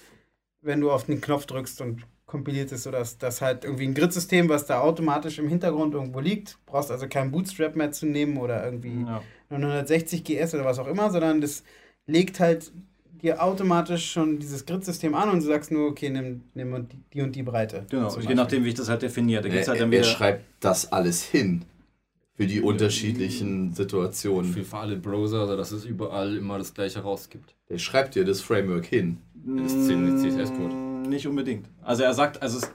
wenn 0.60 0.80
du 0.80 0.90
auf 0.90 1.04
den 1.04 1.20
Knopf 1.20 1.46
drückst 1.46 1.80
und 1.80 2.02
kompiliert 2.26 2.72
es, 2.72 2.82
sodass 2.82 3.18
das 3.18 3.40
halt 3.40 3.64
irgendwie 3.64 3.86
ein 3.86 3.94
Grid-System, 3.94 4.48
was 4.48 4.66
da 4.66 4.80
automatisch 4.80 5.38
im 5.38 5.48
Hintergrund 5.48 5.94
irgendwo 5.94 6.20
liegt. 6.20 6.58
Brauchst 6.66 6.90
also 6.90 7.06
keinen 7.06 7.30
Bootstrap 7.30 7.76
mehr 7.76 7.92
zu 7.92 8.06
nehmen 8.06 8.38
oder 8.38 8.64
irgendwie 8.64 9.04
ja. 9.06 9.22
960 9.50 10.24
GS 10.24 10.54
oder 10.54 10.64
was 10.64 10.78
auch 10.78 10.88
immer, 10.88 11.10
sondern 11.10 11.40
das 11.40 11.62
legt 12.06 12.40
halt 12.40 12.72
dir 13.24 13.42
automatisch 13.42 14.12
schon 14.12 14.38
dieses 14.38 14.64
Grid-System 14.66 15.14
an 15.14 15.30
und 15.30 15.40
du 15.42 15.46
sagst 15.46 15.72
nur, 15.72 15.88
okay, 15.88 16.10
nimm, 16.10 16.42
nimm 16.54 16.86
die- 17.12 17.22
und 17.22 17.34
die 17.34 17.42
Breite. 17.42 17.86
Genau, 17.90 18.16
je 18.20 18.34
nachdem, 18.34 18.64
wie 18.64 18.68
ich 18.68 18.74
das 18.74 18.88
halt 18.88 19.02
definiere. 19.02 19.42
Da 19.42 19.48
gibt's 19.48 19.66
Er, 19.66 19.72
halt 19.72 19.80
dann 19.82 19.92
er 19.92 19.98
wieder. 20.00 20.08
schreibt 20.08 20.44
das 20.60 20.92
alles 20.92 21.22
hin 21.24 21.64
für 22.36 22.46
die 22.46 22.60
unterschiedlichen 22.60 23.72
Situationen. 23.74 24.52
für 24.52 24.76
alle 24.76 24.96
Browser, 24.96 25.40
also 25.42 25.56
dass 25.56 25.72
es 25.72 25.84
überall 25.84 26.36
immer 26.36 26.58
das 26.58 26.74
gleiche 26.74 27.00
rausgibt. 27.00 27.54
Der 27.68 27.78
schreibt 27.78 28.14
dir 28.14 28.24
das 28.24 28.40
Framework 28.40 28.86
hin. 28.86 29.18
Das 29.46 29.72
ist 29.72 29.86
CSS-Code. 29.88 30.74
Mm, 30.74 31.02
Nicht 31.08 31.26
unbedingt. 31.26 31.66
Also 31.82 32.02
er 32.02 32.14
sagt, 32.14 32.42
also 32.42 32.58
es, 32.58 32.70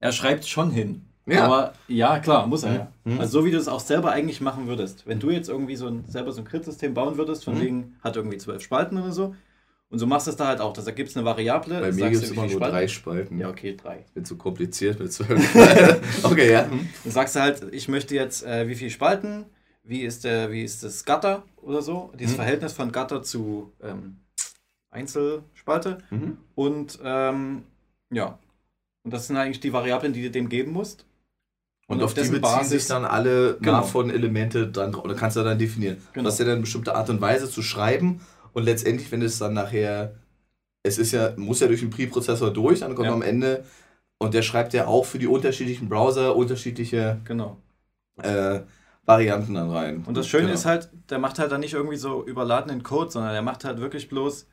er 0.00 0.12
schreibt 0.12 0.46
schon 0.46 0.70
hin. 0.70 1.02
Ja. 1.26 1.44
Aber 1.44 1.72
ja, 1.88 2.18
klar, 2.18 2.46
muss 2.46 2.64
er 2.64 2.74
ja. 2.74 2.92
Mhm. 3.04 3.20
Also 3.20 3.40
so 3.40 3.44
wie 3.46 3.50
du 3.52 3.58
es 3.58 3.68
auch 3.68 3.80
selber 3.80 4.10
eigentlich 4.10 4.40
machen 4.40 4.66
würdest. 4.66 5.06
Wenn 5.06 5.20
du 5.20 5.30
jetzt 5.30 5.48
irgendwie 5.48 5.76
so 5.76 5.86
ein, 5.86 6.04
selber 6.08 6.32
so 6.32 6.40
ein 6.40 6.44
Grid-System 6.44 6.94
bauen 6.94 7.16
würdest, 7.16 7.44
von 7.44 7.54
Mhm. 7.54 7.60
wegen, 7.60 7.96
hat 8.02 8.16
irgendwie 8.16 8.38
zwölf 8.38 8.62
Spalten 8.62 8.98
oder 8.98 9.12
so, 9.12 9.34
und 9.88 9.98
so 9.98 10.06
machst 10.06 10.26
du 10.26 10.30
es 10.30 10.36
da 10.36 10.46
halt 10.48 10.60
auch. 10.62 10.72
Da 10.72 10.90
gibt 10.90 11.10
es 11.10 11.16
eine 11.16 11.24
Variable. 11.26 11.78
Bei 11.80 11.92
mir 11.92 12.10
gibt 12.10 12.22
es 12.24 12.30
immer 12.30 12.42
nur 12.42 12.50
Spalten. 12.52 12.74
drei 12.74 12.88
Spalten. 12.88 13.38
Ja, 13.38 13.50
okay, 13.50 13.76
drei. 13.76 14.06
Wird 14.14 14.26
zu 14.26 14.36
kompliziert 14.38 14.98
mit 14.98 15.12
zwölf. 15.12 15.54
okay, 16.24 16.50
ja. 16.50 16.64
Hm. 16.64 16.88
Dann 17.04 17.12
sagst 17.12 17.36
du 17.36 17.40
halt, 17.40 17.62
ich 17.72 17.88
möchte 17.88 18.14
jetzt 18.14 18.42
äh, 18.44 18.66
wie 18.68 18.74
viele 18.74 18.90
Spalten, 18.90 19.44
wie 19.84 20.00
ist, 20.02 20.24
der, 20.24 20.50
wie 20.50 20.62
ist 20.62 20.82
das 20.82 21.04
Gatter 21.04 21.42
oder 21.60 21.82
so, 21.82 22.10
dieses 22.18 22.32
Mhm. 22.32 22.36
Verhältnis 22.36 22.72
von 22.72 22.90
Gatter 22.90 23.22
zu 23.22 23.70
ähm, 23.82 24.16
Einzelspalte 24.90 25.98
Mhm. 26.10 26.38
und 26.54 26.98
ähm, 27.04 27.62
ja, 28.10 28.38
und 29.04 29.12
das 29.12 29.26
sind 29.26 29.36
eigentlich 29.36 29.60
die 29.60 29.72
Variablen, 29.72 30.12
die 30.12 30.22
du 30.22 30.30
dem 30.30 30.48
geben 30.48 30.72
musst. 30.72 31.04
Und, 31.88 32.02
auf 32.02 32.14
die 32.14 32.20
beziehen 32.28 32.64
sich 32.64 32.86
dann 32.86 33.04
alle 33.04 33.58
Genau. 33.60 33.80
NAV-Elemente 33.80 34.68
dann 34.68 34.92
drauf. 34.92 35.04
Oder 35.04 35.14
kannst 35.14 35.36
du 35.36 35.42
dann 35.42 35.58
definieren. 35.58 35.98
Genau. 36.12 36.24
Das 36.24 36.34
ist 36.34 36.38
ja 36.40 36.44
dann 36.46 36.52
eine 36.54 36.60
bestimmte 36.62 36.94
Art 36.94 37.10
und 37.10 37.20
Weise 37.20 37.50
zu 37.50 37.60
schreiben. 37.62 38.20
Und 38.54 38.64
letztendlich, 38.64 39.10
wenn 39.12 39.20
es 39.22 39.38
dann 39.38 39.52
nachher, 39.54 40.14
es 40.82 40.98
ist 40.98 41.12
ja, 41.12 41.32
muss 41.36 41.60
ja 41.60 41.66
durch 41.66 41.80
den 41.80 41.90
Pre-Prozessor 41.90 42.50
durch, 42.52 42.80
dann 42.80 42.94
kommt 42.94 43.08
Ja. 43.08 43.12
am 43.14 43.22
Ende, 43.22 43.64
und 44.18 44.34
der 44.34 44.42
schreibt 44.42 44.72
ja 44.72 44.86
auch 44.86 45.04
für 45.04 45.18
die 45.18 45.26
unterschiedlichen 45.26 45.88
Browser 45.88 46.36
unterschiedliche 46.36 47.20
Genau. 47.24 47.58
äh, 48.22 48.60
Varianten 49.04 49.54
dann 49.54 49.70
rein. 49.70 50.04
Und 50.06 50.16
das 50.16 50.28
Schöne 50.28 50.44
Genau. 50.44 50.54
ist 50.54 50.64
halt, 50.64 50.88
der 51.10 51.18
macht 51.18 51.38
halt 51.40 51.50
dann 51.50 51.60
nicht 51.60 51.74
irgendwie 51.74 51.96
so 51.96 52.24
überladenen 52.24 52.82
Code, 52.84 53.10
sondern 53.10 53.34
er 53.34 53.42
macht 53.42 53.64
halt 53.64 53.80
wirklich 53.80 54.08
bloß, 54.08 54.46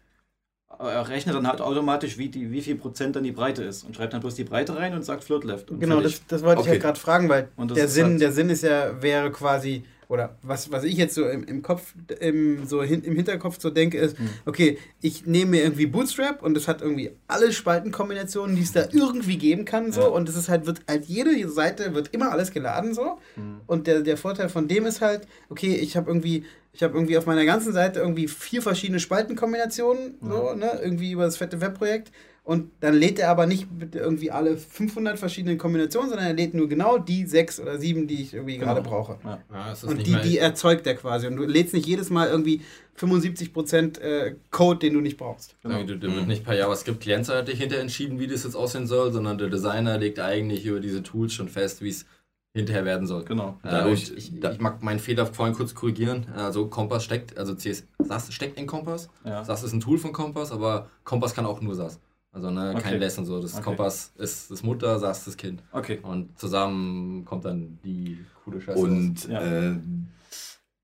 er 0.78 1.08
rechnet 1.10 1.36
dann 1.36 1.48
halt 1.48 1.62
automatisch, 1.62 2.18
wie, 2.18 2.30
die, 2.30 2.52
wie 2.52 2.62
viel 2.62 2.76
Prozent 2.76 3.16
dann 3.16 3.24
die 3.24 3.32
Breite 3.32 3.64
ist 3.64 3.84
und 3.84 3.96
schreibt 3.96 4.14
dann 4.14 4.22
bloß 4.22 4.36
die 4.36 4.44
Breite 4.44 4.76
rein 4.76 4.94
und 4.94 5.04
sagt 5.04 5.24
Float 5.24 5.44
Left. 5.44 5.68
Genau, 5.80 6.00
das, 6.00 6.22
das 6.28 6.44
wollte 6.44 6.62
ich 6.62 6.68
Okay. 6.68 6.76
ja 6.78 6.82
gerade 6.82 7.00
fragen, 7.00 7.28
weil 7.28 7.50
der 7.58 7.88
Sinn, 7.88 8.06
halt- 8.06 8.22
der 8.22 8.32
Sinn 8.32 8.50
ist 8.50 8.64
ja, 8.64 9.02
wäre 9.02 9.32
quasi, 9.32 9.84
oder 10.08 10.38
was, 10.42 10.72
was 10.72 10.84
ich 10.86 10.96
jetzt 10.96 11.16
so 11.16 11.28
im, 11.28 11.44
im 11.44 11.62
Kopf, 11.64 11.94
im, 12.20 12.66
so 12.66 12.82
hin, 12.84 13.04
im 13.04 13.16
Hinterkopf 13.16 13.58
so 13.60 13.70
denke, 13.72 13.98
ist, 13.98 14.18
Hm. 14.18 14.30
okay, 14.46 14.78
ich 15.02 15.26
nehme 15.26 15.52
mir 15.52 15.64
irgendwie 15.64 15.86
Bootstrap 15.88 16.42
und 16.44 16.56
es 16.56 16.68
hat 16.68 16.82
irgendwie 16.82 17.12
alle 17.28 17.52
Spaltenkombinationen, 17.52 18.56
die 18.56 18.62
es 18.64 18.72
da 18.72 18.86
irgendwie 18.92 19.38
geben 19.38 19.66
kann, 19.66 19.92
so, 19.92 20.02
Ja. 20.02 20.08
und 20.08 20.30
es 20.30 20.36
ist 20.36 20.50
halt, 20.50 20.66
wird 20.66 20.82
halt 20.88 21.06
jede 21.06 21.50
Seite 21.50 21.94
wird 21.94 22.10
immer 22.14 22.32
alles 22.32 22.52
geladen, 22.52 22.94
so. 22.94 23.18
Mhm. 23.36 23.62
Und 23.68 23.88
der, 23.88 24.02
der 24.02 24.18
Vorteil 24.18 24.50
von 24.50 24.68
dem 24.68 24.86
ist 24.86 25.02
halt, 25.02 25.28
okay, 25.50 25.76
ich 25.76 25.98
habe 25.98 26.10
irgendwie, 26.10 26.46
ich 26.80 26.84
habe 26.84 26.94
irgendwie 26.98 27.18
auf 27.18 27.26
meiner 27.26 27.44
ganzen 27.44 27.74
Seite 27.74 28.00
irgendwie 28.00 28.30
vier 28.30 28.62
verschiedene 28.62 29.02
Spaltenkombinationen, 29.02 30.16
so, 30.22 30.54
ne, 30.54 30.80
irgendwie 30.82 31.12
über 31.12 31.26
das 31.26 31.36
fette 31.36 31.60
Webprojekt. 31.60 32.10
Und 32.46 32.72
dann 32.80 32.94
lädt 32.96 33.20
er 33.20 33.30
aber 33.32 33.46
nicht 33.48 33.68
irgendwie 33.94 34.32
alle 34.32 34.56
500 34.56 35.20
verschiedenen 35.20 35.58
Kombinationen, 35.58 36.10
sondern 36.10 36.28
er 36.28 36.34
lädt 36.34 36.54
nur 36.54 36.70
genau 36.70 36.98
die 36.98 37.26
sechs 37.26 37.60
oder 37.60 37.78
sieben, 37.78 38.08
die 38.08 38.22
ich 38.22 38.34
irgendwie 38.34 38.58
gerade 38.58 38.82
brauche. 38.82 39.18
Ja. 39.26 39.40
Ja, 39.54 39.74
Und 39.84 39.98
nicht 39.98 40.08
die, 40.08 40.12
mehr- 40.12 40.22
die 40.22 40.38
erzeugt 40.38 40.88
er 40.88 40.96
quasi. 40.96 41.28
Und 41.28 41.36
du 41.36 41.44
lädst 41.44 41.74
nicht 41.74 41.86
jedes 41.86 42.10
Mal 42.10 42.30
irgendwie 42.30 42.62
75% 42.98 44.00
äh, 44.00 44.36
Code, 44.52 44.80
den 44.80 44.94
du 44.94 45.02
nicht 45.02 45.18
brauchst. 45.18 45.56
Genau. 45.64 45.84
Da 45.84 46.02
wird 46.02 46.28
nicht 46.28 46.44
per 46.46 46.56
JavaScript 46.56 47.02
clientseitig 47.02 47.60
hinter 47.60 47.78
entschieden, 47.80 48.20
wie 48.20 48.28
das 48.28 48.46
jetzt 48.46 48.56
aussehen 48.56 48.88
soll, 48.88 49.12
sondern 49.12 49.38
der 49.38 49.50
Designer 49.50 49.98
legt 49.98 50.20
eigentlich 50.20 50.66
über 50.66 50.80
diese 50.80 51.04
Tools 51.04 51.34
schon 51.34 51.50
fest, 51.50 51.82
wie 51.84 51.90
es 51.90 52.06
hinterher 52.54 52.84
werden 52.86 53.06
soll. 53.08 53.24
Genau. 53.26 53.60
Äh, 53.64 53.70
Dadurch- 53.70 54.10
und 54.12 54.18
ich, 54.18 54.40
da- 54.40 54.52
ich 54.52 54.60
mag 54.60 54.82
meinen 54.82 55.00
Fehler 55.00 55.26
vorhin 55.26 55.56
kurz 55.56 55.76
korrigieren. 55.76 56.26
Also 56.36 56.68
Kompass 56.68 57.04
steckt, 57.04 57.38
also 57.38 57.56
CS, 57.56 57.86
SAS 58.00 58.34
steckt 58.34 58.58
in 58.58 58.66
Kompass. 58.68 59.10
Ja. 59.24 59.44
SAS 59.44 59.64
ist 59.64 59.74
ein 59.74 59.80
Tool 59.80 59.98
von 59.98 60.12
Kompass, 60.14 60.52
aber 60.52 60.90
Kompass 61.04 61.34
kann 61.36 61.46
auch 61.46 61.62
nur 61.62 61.76
SAS. 61.76 62.00
Also 62.32 62.50
ne, 62.52 62.72
Okay. 62.76 62.82
kein 62.82 63.00
Less 63.00 63.18
und 63.18 63.26
so. 63.26 63.40
Das 63.42 63.54
Okay. 63.56 63.64
Kompass 63.64 64.14
ist 64.18 64.52
das 64.52 64.64
Mutter, 64.64 64.98
SAS 65.00 65.26
das 65.26 65.38
Kind. 65.38 65.62
Okay. 65.72 66.00
Und 66.02 66.38
zusammen 66.40 67.24
kommt 67.26 67.46
dann 67.46 67.80
die 67.84 68.20
coole 68.44 68.62
Scheiße. 68.62 68.80
Und 68.80 69.28
Ja. 69.28 69.42
äh, 69.42 69.76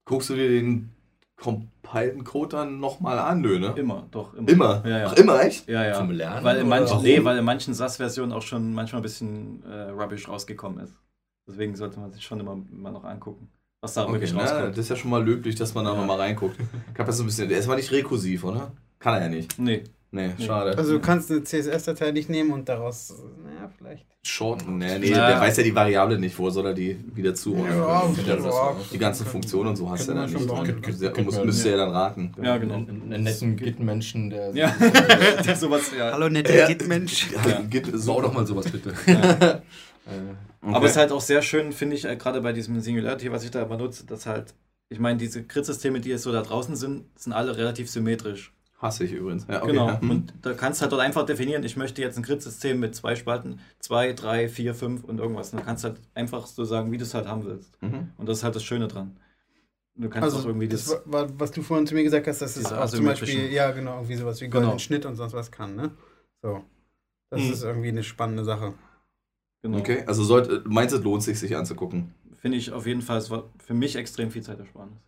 guckst 0.05 0.29
du 0.29 0.35
dir 0.35 0.47
den 0.49 0.91
compileden 1.35 2.23
Code 2.23 2.55
dann 2.57 2.79
nochmal 2.79 3.19
an, 3.19 3.41
Nö, 3.41 3.59
ne? 3.59 3.73
Immer, 3.75 4.07
doch. 4.11 4.33
Immer. 4.35 4.49
Immer? 4.49 4.83
Ja, 4.87 4.97
ja. 4.99 5.07
Ach, 5.09 5.13
immer 5.17 5.41
echt? 5.43 5.67
Ja, 5.67 5.83
ja. 5.83 5.93
Zum 5.95 6.11
Lernen, 6.11 6.43
Weil 6.45 6.57
in 6.57 6.67
oder 6.67 6.79
manchen, 6.79 7.01
nee, 7.03 7.23
weil 7.23 7.37
in 7.37 7.43
manchen 7.45 7.73
SAS-Versionen 7.73 8.31
auch 8.31 8.41
schon 8.41 8.73
manchmal 8.73 9.01
ein 9.01 9.03
bisschen 9.03 9.63
äh, 9.65 9.89
rubbish 9.89 10.27
rausgekommen 10.27 10.79
ist. 10.79 10.93
Deswegen 11.47 11.75
sollte 11.75 11.99
man 11.99 12.11
sich 12.11 12.23
schon 12.23 12.39
immer, 12.39 12.57
immer 12.71 12.91
noch 12.91 13.03
angucken, 13.03 13.49
was 13.81 13.93
da 13.93 14.03
Okay, 14.03 14.13
wirklich 14.13 14.33
na, 14.33 14.41
rauskommt. 14.41 14.69
das 14.71 14.77
ist 14.79 14.89
ja 14.89 14.95
schon 14.95 15.11
mal 15.11 15.23
löblich, 15.23 15.55
dass 15.55 15.73
man 15.75 15.85
da 15.85 15.91
Ja. 15.93 15.97
nochmal 15.97 16.17
reinguckt. 16.17 16.57
Ich 16.93 16.99
hab 16.99 17.05
das 17.05 17.17
so 17.17 17.23
ein 17.23 17.27
bisschen, 17.27 17.49
der 17.49 17.59
ist 17.59 17.67
mal 17.67 17.75
nicht 17.75 17.91
rekursiv, 17.91 18.43
oder? 18.43 18.71
Kann 18.99 19.13
er 19.15 19.21
ja 19.23 19.29
nicht. 19.29 19.59
Nee. 19.59 19.83
Nee, 20.11 20.31
Nee. 20.37 20.45
schade. 20.45 20.77
Also 20.77 20.93
du 20.93 20.99
kannst 21.01 21.29
eine 21.29 21.43
CSS-Datei 21.43 22.11
nicht 22.11 22.29
nehmen 22.29 22.51
und 22.51 22.69
daraus, 22.69 23.13
naja, 23.43 23.69
vielleicht. 23.77 24.05
Short, 24.23 24.65
nee, 24.67 24.97
nee, 24.97 25.09
Ja. 25.09 25.27
der 25.27 25.41
weiß 25.41 25.57
ja 25.57 25.63
die 25.63 25.75
Variable 25.75 26.17
nicht, 26.17 26.39
wo 26.39 26.49
soll 26.49 26.65
er 26.67 26.73
die 26.73 26.97
wieder 27.13 27.35
zuordnen? 27.35 27.77
Ja, 27.77 28.01
können? 28.25 28.43
ja. 28.45 28.75
die 28.93 28.97
ganzen 28.97 29.25
Funktionen 29.27 29.69
und 29.69 29.75
so 29.75 29.89
hast 29.89 30.07
du 30.07 30.13
ja 30.13 30.25
dann 30.25 30.31
nicht. 30.33 31.45
müsste 31.45 31.69
ja 31.69 31.77
dann 31.77 31.89
raten. 31.89 32.31
Ja, 32.41 32.57
genau. 32.57 32.75
einen, 32.75 33.23
netten 33.23 33.55
Git-Menschen, 33.57 34.29
der 34.29 34.51
Ja, 34.55 34.73
sowas, 35.55 35.91
ja. 35.95 36.13
Hallo, 36.13 36.29
netter 36.29 36.55
Ja. 36.55 36.65
Git-Mensch. 36.67 37.27
Ja. 37.33 37.59
Bau 37.61 37.97
so 37.97 38.21
doch 38.21 38.33
mal 38.33 38.47
sowas 38.47 38.71
bitte. 38.71 38.93
Aber 40.73 40.85
es 40.85 40.91
ist 40.91 40.97
halt 40.97 41.11
auch 41.11 41.21
sehr 41.21 41.41
schön, 41.41 41.71
finde 41.71 41.95
ich, 41.95 42.05
äh, 42.05 42.15
gerade 42.15 42.41
bei 42.41 42.53
diesem 42.53 42.79
Singularity, 42.79 43.31
was 43.31 43.43
ich 43.43 43.51
da 43.51 43.63
benutze, 43.65 44.05
dass 44.05 44.25
halt, 44.25 44.53
ich 44.89 44.99
meine, 44.99 45.17
diese 45.17 45.43
Grid-Systeme, 45.43 45.99
die 46.01 46.09
jetzt 46.09 46.23
so 46.23 46.31
da 46.31 46.41
draußen 46.41 46.75
sind, 46.75 47.05
sind 47.19 47.33
alle 47.33 47.55
relativ 47.57 47.89
symmetrisch. 47.89 48.51
Hasse 48.77 49.05
ich 49.05 49.13
übrigens. 49.13 49.47
Ja, 49.47 49.63
okay, 49.63 49.71
genau. 49.71 49.87
ja. 49.87 49.99
Und 50.01 50.33
da 50.41 50.53
kannst 50.53 50.79
du 50.79 50.83
halt 50.83 50.91
dort 50.91 51.01
einfach 51.01 51.25
definieren, 51.25 51.63
ich 51.63 51.77
möchte 51.77 52.01
jetzt 52.01 52.17
ein 52.17 52.23
Grid-System 52.23 52.79
mit 52.79 52.93
zwei 52.95 53.15
Spalten, 53.15 53.59
zwei, 53.79 54.11
drei, 54.13 54.49
vier, 54.49 54.75
fünf 54.75 55.03
und 55.03 55.19
irgendwas. 55.19 55.51
Und 55.51 55.59
dann 55.59 55.65
kannst 55.65 55.83
du 55.83 55.89
halt 55.89 56.01
einfach 56.13 56.45
so 56.45 56.65
sagen, 56.65 56.91
wie 56.91 56.97
du 56.97 57.03
es 57.03 57.13
halt 57.13 57.27
haben 57.27 57.45
willst. 57.45 57.81
Mhm. 57.81 58.11
Und 58.17 58.27
das 58.27 58.39
ist 58.39 58.43
halt 58.43 58.55
das 58.55 58.63
Schöne 58.63 58.87
dran. 58.87 59.17
Du 59.97 60.09
kannst 60.09 60.25
Also, 60.25 60.39
auch 60.39 60.45
irgendwie 60.47 60.67
das 60.67 60.85
das. 60.85 61.01
war, 61.05 61.27
was 61.39 61.51
du 61.51 61.61
vorhin 61.61 61.87
zu 61.87 61.95
mir 61.95 62.03
gesagt 62.03 62.27
hast, 62.27 62.41
dass 62.41 62.57
es 62.57 62.69
auch 62.71 62.85
zum 62.89 63.05
Beispiel, 63.05 63.49
ja, 63.51 63.71
genau, 63.71 63.95
irgendwie 63.95 64.15
sowas 64.15 64.41
wie 64.41 64.49
goldenen 64.49 64.71
Genau. 64.71 64.79
Schnitt 64.79 65.05
und 65.05 65.15
sonst 65.15 65.31
was 65.33 65.51
kann, 65.51 65.75
ne? 65.77 65.91
So. 66.41 66.61
Das 67.29 67.41
Mhm. 67.41 67.53
ist 67.53 67.63
irgendwie 67.63 67.87
eine 67.89 68.03
spannende 68.03 68.43
Sache. 68.43 68.73
Genau. 69.65 69.79
Okay, 69.79 70.03
also 70.05 70.23
sollte, 70.23 70.61
meinst 70.67 70.93
du, 70.93 70.99
es 70.99 71.03
lohnt 71.03 71.23
sich, 71.23 71.39
sich 71.39 71.55
anzugucken? 71.57 72.13
finde 72.35 72.59
ich 72.59 72.71
auf 72.71 72.85
jeden 72.85 73.01
Fall, 73.01 73.17
es 73.17 73.31
war 73.31 73.45
für 73.57 73.73
mich 73.73 73.95
extrem 73.95 74.29
viel 74.29 74.43
Zeitersparnis. 74.43 74.99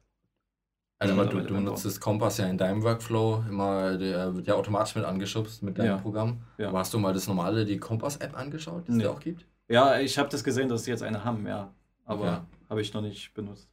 Also 0.97 1.13
Ja, 1.13 1.21
aber 1.21 1.29
du, 1.29 1.41
du 1.43 1.59
nutzt 1.59 1.85
das 1.85 1.99
Kompass 1.99 2.39
ja 2.39 2.47
in 2.47 2.57
deinem 2.57 2.81
Workflow 2.81 3.43
immer, 3.47 3.95
der 3.99 4.33
wird 4.33 4.47
ja 4.47 4.55
automatisch 4.55 4.95
mit 4.95 5.05
angeschubst 5.05 5.61
mit 5.61 5.77
deinem 5.77 5.85
Ja. 5.85 5.97
Programm. 5.97 6.41
Ja. 6.57 6.69
Aber 6.69 6.79
hast 6.79 6.91
du 6.95 6.97
mal 6.97 7.13
das 7.13 7.27
normale, 7.27 7.65
die 7.65 7.77
Kompass-App 7.77 8.35
angeschaut, 8.35 8.87
die 8.87 8.91
es 8.93 8.97
Nee. 8.97 9.03
da 9.03 9.11
auch 9.11 9.19
gibt? 9.19 9.45
Ja, 9.67 9.99
ich 9.99 10.17
habe 10.17 10.29
das 10.29 10.43
gesehen, 10.43 10.69
dass 10.69 10.85
sie 10.85 10.89
jetzt 10.89 11.03
eine 11.03 11.23
haben, 11.23 11.45
ja. 11.45 11.71
Aber 12.05 12.23
Okay. 12.23 12.41
habe 12.71 12.81
ich 12.81 12.91
noch 12.95 13.01
nicht 13.03 13.31
benutzt. 13.35 13.69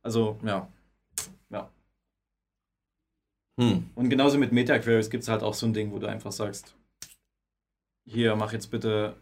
Also, 0.00 0.38
ja. 0.42 0.66
Hm. 3.60 3.90
Und 3.94 4.08
genauso 4.08 4.38
mit 4.38 4.50
Meta-Queries 4.52 5.10
gibt 5.10 5.24
es 5.24 5.28
halt 5.28 5.42
auch 5.42 5.52
so 5.52 5.66
ein 5.66 5.74
Ding, 5.74 5.92
wo 5.92 5.98
du 5.98 6.08
einfach 6.08 6.32
sagst, 6.32 6.74
hier, 8.06 8.34
mach 8.34 8.54
jetzt 8.54 8.70
bitte 8.70 9.14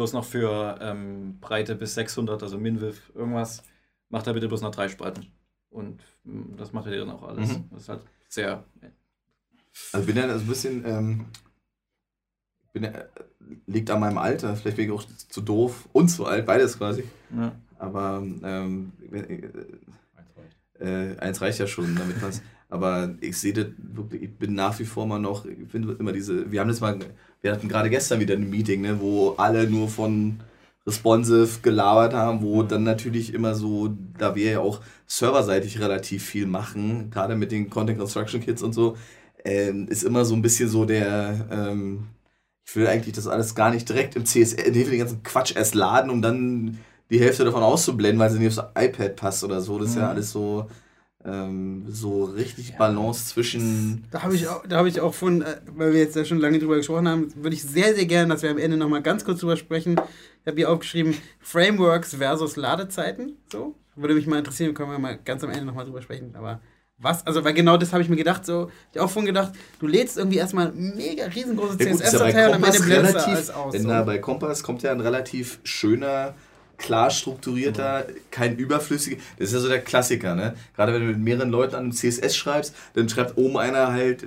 bloß 0.00 0.14
noch 0.14 0.24
für 0.24 0.78
ähm, 0.80 1.36
Breite 1.40 1.74
bis 1.74 1.94
600, 1.94 2.42
also 2.42 2.56
Minwidth, 2.56 3.02
irgendwas, 3.14 3.62
mach 4.08 4.22
da 4.22 4.32
bitte 4.32 4.48
bloß 4.48 4.62
noch 4.62 4.70
drei 4.70 4.88
Spalten. 4.88 5.26
Und 5.68 6.00
mm, 6.24 6.56
das 6.56 6.72
macht 6.72 6.86
er 6.86 6.96
dann 6.96 7.10
auch 7.10 7.22
alles. 7.22 7.50
Mhm. 7.50 7.64
Das 7.70 7.82
ist 7.82 7.88
halt 7.90 8.00
sehr... 8.26 8.64
Also 9.92 10.06
bin 10.06 10.16
ja 10.16 10.26
so 10.38 10.42
ein 10.42 10.46
bisschen, 10.46 10.84
ähm, 10.86 11.26
bin 12.72 12.84
ja, 12.84 12.92
liegt 13.66 13.90
an 13.90 14.00
meinem 14.00 14.16
Alter, 14.16 14.56
vielleicht 14.56 14.78
bin 14.78 14.86
ich 14.86 14.90
auch 14.90 15.04
zu 15.04 15.42
doof 15.42 15.86
und 15.92 16.08
zu 16.08 16.24
alt, 16.24 16.46
beides 16.46 16.78
quasi. 16.78 17.04
Ja. 17.36 17.52
Aber 17.78 18.22
ähm, 18.42 18.92
äh, 20.78 21.18
eins 21.18 21.42
reicht 21.42 21.58
ja 21.58 21.66
schon, 21.66 21.94
damit 21.94 22.22
man 22.22 22.30
es. 22.30 22.42
Aber 22.70 23.16
ich 23.20 23.36
sehe 23.36 23.52
das 23.52 23.66
wirklich, 23.76 24.22
ich 24.22 24.38
bin 24.38 24.54
nach 24.54 24.78
wie 24.78 24.84
vor 24.84 25.04
mal 25.04 25.18
noch, 25.18 25.44
ich 25.44 25.68
finde 25.68 25.96
immer 25.98 26.12
diese, 26.12 26.50
wir 26.52 26.60
haben 26.60 26.68
das 26.68 26.80
mal, 26.80 26.98
wir 27.42 27.52
hatten 27.52 27.68
gerade 27.68 27.90
gestern 27.90 28.20
wieder 28.20 28.34
ein 28.34 28.50
Meeting, 28.50 28.82
ne, 28.82 29.00
wo 29.00 29.30
alle 29.38 29.68
nur 29.68 29.88
von 29.88 30.40
responsive 30.86 31.60
gelabert 31.62 32.14
haben, 32.14 32.42
wo 32.42 32.62
dann 32.62 32.84
natürlich 32.84 33.34
immer 33.34 33.54
so, 33.54 33.90
da 34.18 34.34
wir 34.34 34.50
ja 34.52 34.60
auch 34.60 34.80
serverseitig 35.06 35.78
relativ 35.80 36.24
viel 36.24 36.46
machen, 36.46 37.10
gerade 37.10 37.36
mit 37.36 37.52
den 37.52 37.70
Content 37.70 37.98
Construction 37.98 38.40
Kits 38.40 38.62
und 38.62 38.72
so, 38.72 38.96
ähm, 39.44 39.88
ist 39.88 40.02
immer 40.04 40.24
so 40.24 40.34
ein 40.34 40.42
bisschen 40.42 40.68
so 40.68 40.84
der, 40.84 41.46
ähm, 41.50 42.06
ich 42.66 42.76
will 42.76 42.86
eigentlich 42.86 43.14
das 43.14 43.26
alles 43.26 43.54
gar 43.54 43.70
nicht 43.70 43.88
direkt 43.88 44.16
im 44.16 44.24
CSS, 44.24 44.70
nee, 44.70 44.84
den 44.84 44.98
ganzen 44.98 45.22
Quatsch 45.22 45.54
erst 45.56 45.74
laden, 45.74 46.10
um 46.10 46.22
dann 46.22 46.78
die 47.10 47.20
Hälfte 47.20 47.44
davon 47.44 47.62
auszublenden, 47.62 48.18
weil 48.20 48.30
sie 48.30 48.38
nicht 48.38 48.56
aufs 48.58 48.68
iPad 48.78 49.16
passt 49.16 49.42
oder 49.44 49.60
so. 49.60 49.78
Das 49.78 49.90
ist 49.90 49.96
ja 49.96 50.04
Mhm. 50.04 50.08
alles 50.10 50.30
so, 50.30 50.66
ähm, 51.24 51.84
so 51.88 52.24
richtig 52.24 52.76
Balance 52.78 53.26
zwischen. 53.26 54.04
Da 54.10 54.22
habe 54.22 54.34
ich, 54.34 54.48
auch- 54.48 54.66
da 54.66 54.78
hab 54.78 54.86
ich 54.86 55.00
auch 55.00 55.12
von, 55.14 55.42
äh, 55.42 55.56
weil 55.74 55.92
wir 55.92 56.00
jetzt 56.00 56.16
ja 56.16 56.24
schon 56.24 56.38
lange 56.38 56.58
drüber 56.58 56.76
gesprochen 56.76 57.08
haben, 57.08 57.32
würde 57.36 57.54
ich 57.54 57.62
sehr, 57.62 57.94
sehr 57.94 58.06
gerne, 58.06 58.32
dass 58.32 58.42
wir 58.42 58.50
am 58.50 58.58
Ende 58.58 58.76
nochmal 58.76 59.02
ganz 59.02 59.24
kurz 59.24 59.40
drüber 59.40 59.56
sprechen. 59.56 60.00
Ich 60.40 60.46
habe 60.46 60.56
hier 60.56 60.70
aufgeschrieben, 60.70 61.14
Frameworks 61.40 62.14
versus 62.14 62.56
Ladezeiten. 62.56 63.36
So, 63.52 63.74
würde 63.96 64.14
mich 64.14 64.26
mal 64.26 64.38
interessieren, 64.38 64.72
können 64.72 64.90
wir 64.92 64.98
mal 64.98 65.18
ganz 65.24 65.44
am 65.44 65.50
Ende 65.50 65.66
nochmal 65.66 65.84
drüber 65.84 66.00
sprechen. 66.00 66.34
Aber 66.36 66.60
was, 66.96 67.26
also, 67.26 67.44
weil 67.44 67.54
genau 67.54 67.76
das 67.76 67.92
habe 67.92 68.02
ich 68.02 68.08
mir 68.08 68.16
gedacht, 68.16 68.44
so, 68.46 68.70
ich 68.92 69.00
auch 69.00 69.10
vorhin 69.10 69.26
gedacht, 69.26 69.52
du 69.78 69.86
lädst 69.86 70.16
irgendwie 70.18 70.36
erstmal 70.38 70.70
mega 70.72 71.24
riesengroße 71.26 71.74
ist 71.78 71.86
ja 71.86 71.96
CSS-Datei 71.96 72.48
und 72.48 72.54
am 72.54 72.64
Ende 72.64 72.80
blendest 72.80 73.16
alles 73.16 73.50
aus. 73.50 73.72
denn 73.72 73.82
So. 73.82 73.88
da 73.88 74.02
bei 74.02 74.18
Kompass 74.18 74.62
kommt 74.62 74.82
ja 74.82 74.92
ein 74.92 75.00
relativ 75.00 75.60
schöner, 75.64 76.34
klar 76.80 77.10
strukturierter, 77.10 78.06
kein 78.30 78.56
überflüssiger, 78.56 79.16
das 79.38 79.48
ist 79.48 79.54
ja 79.54 79.60
so 79.60 79.68
der 79.68 79.82
Klassiker, 79.82 80.34
ne? 80.34 80.54
Gerade 80.74 80.94
wenn 80.94 81.02
du 81.02 81.08
mit 81.08 81.18
mehreren 81.18 81.50
Leuten 81.50 81.74
an 81.74 81.84
einem 81.84 81.92
CSS 81.92 82.34
schreibst, 82.34 82.74
dann 82.94 83.08
schreibt 83.08 83.36
oben 83.36 83.58
einer 83.58 83.92
halt, 83.92 84.24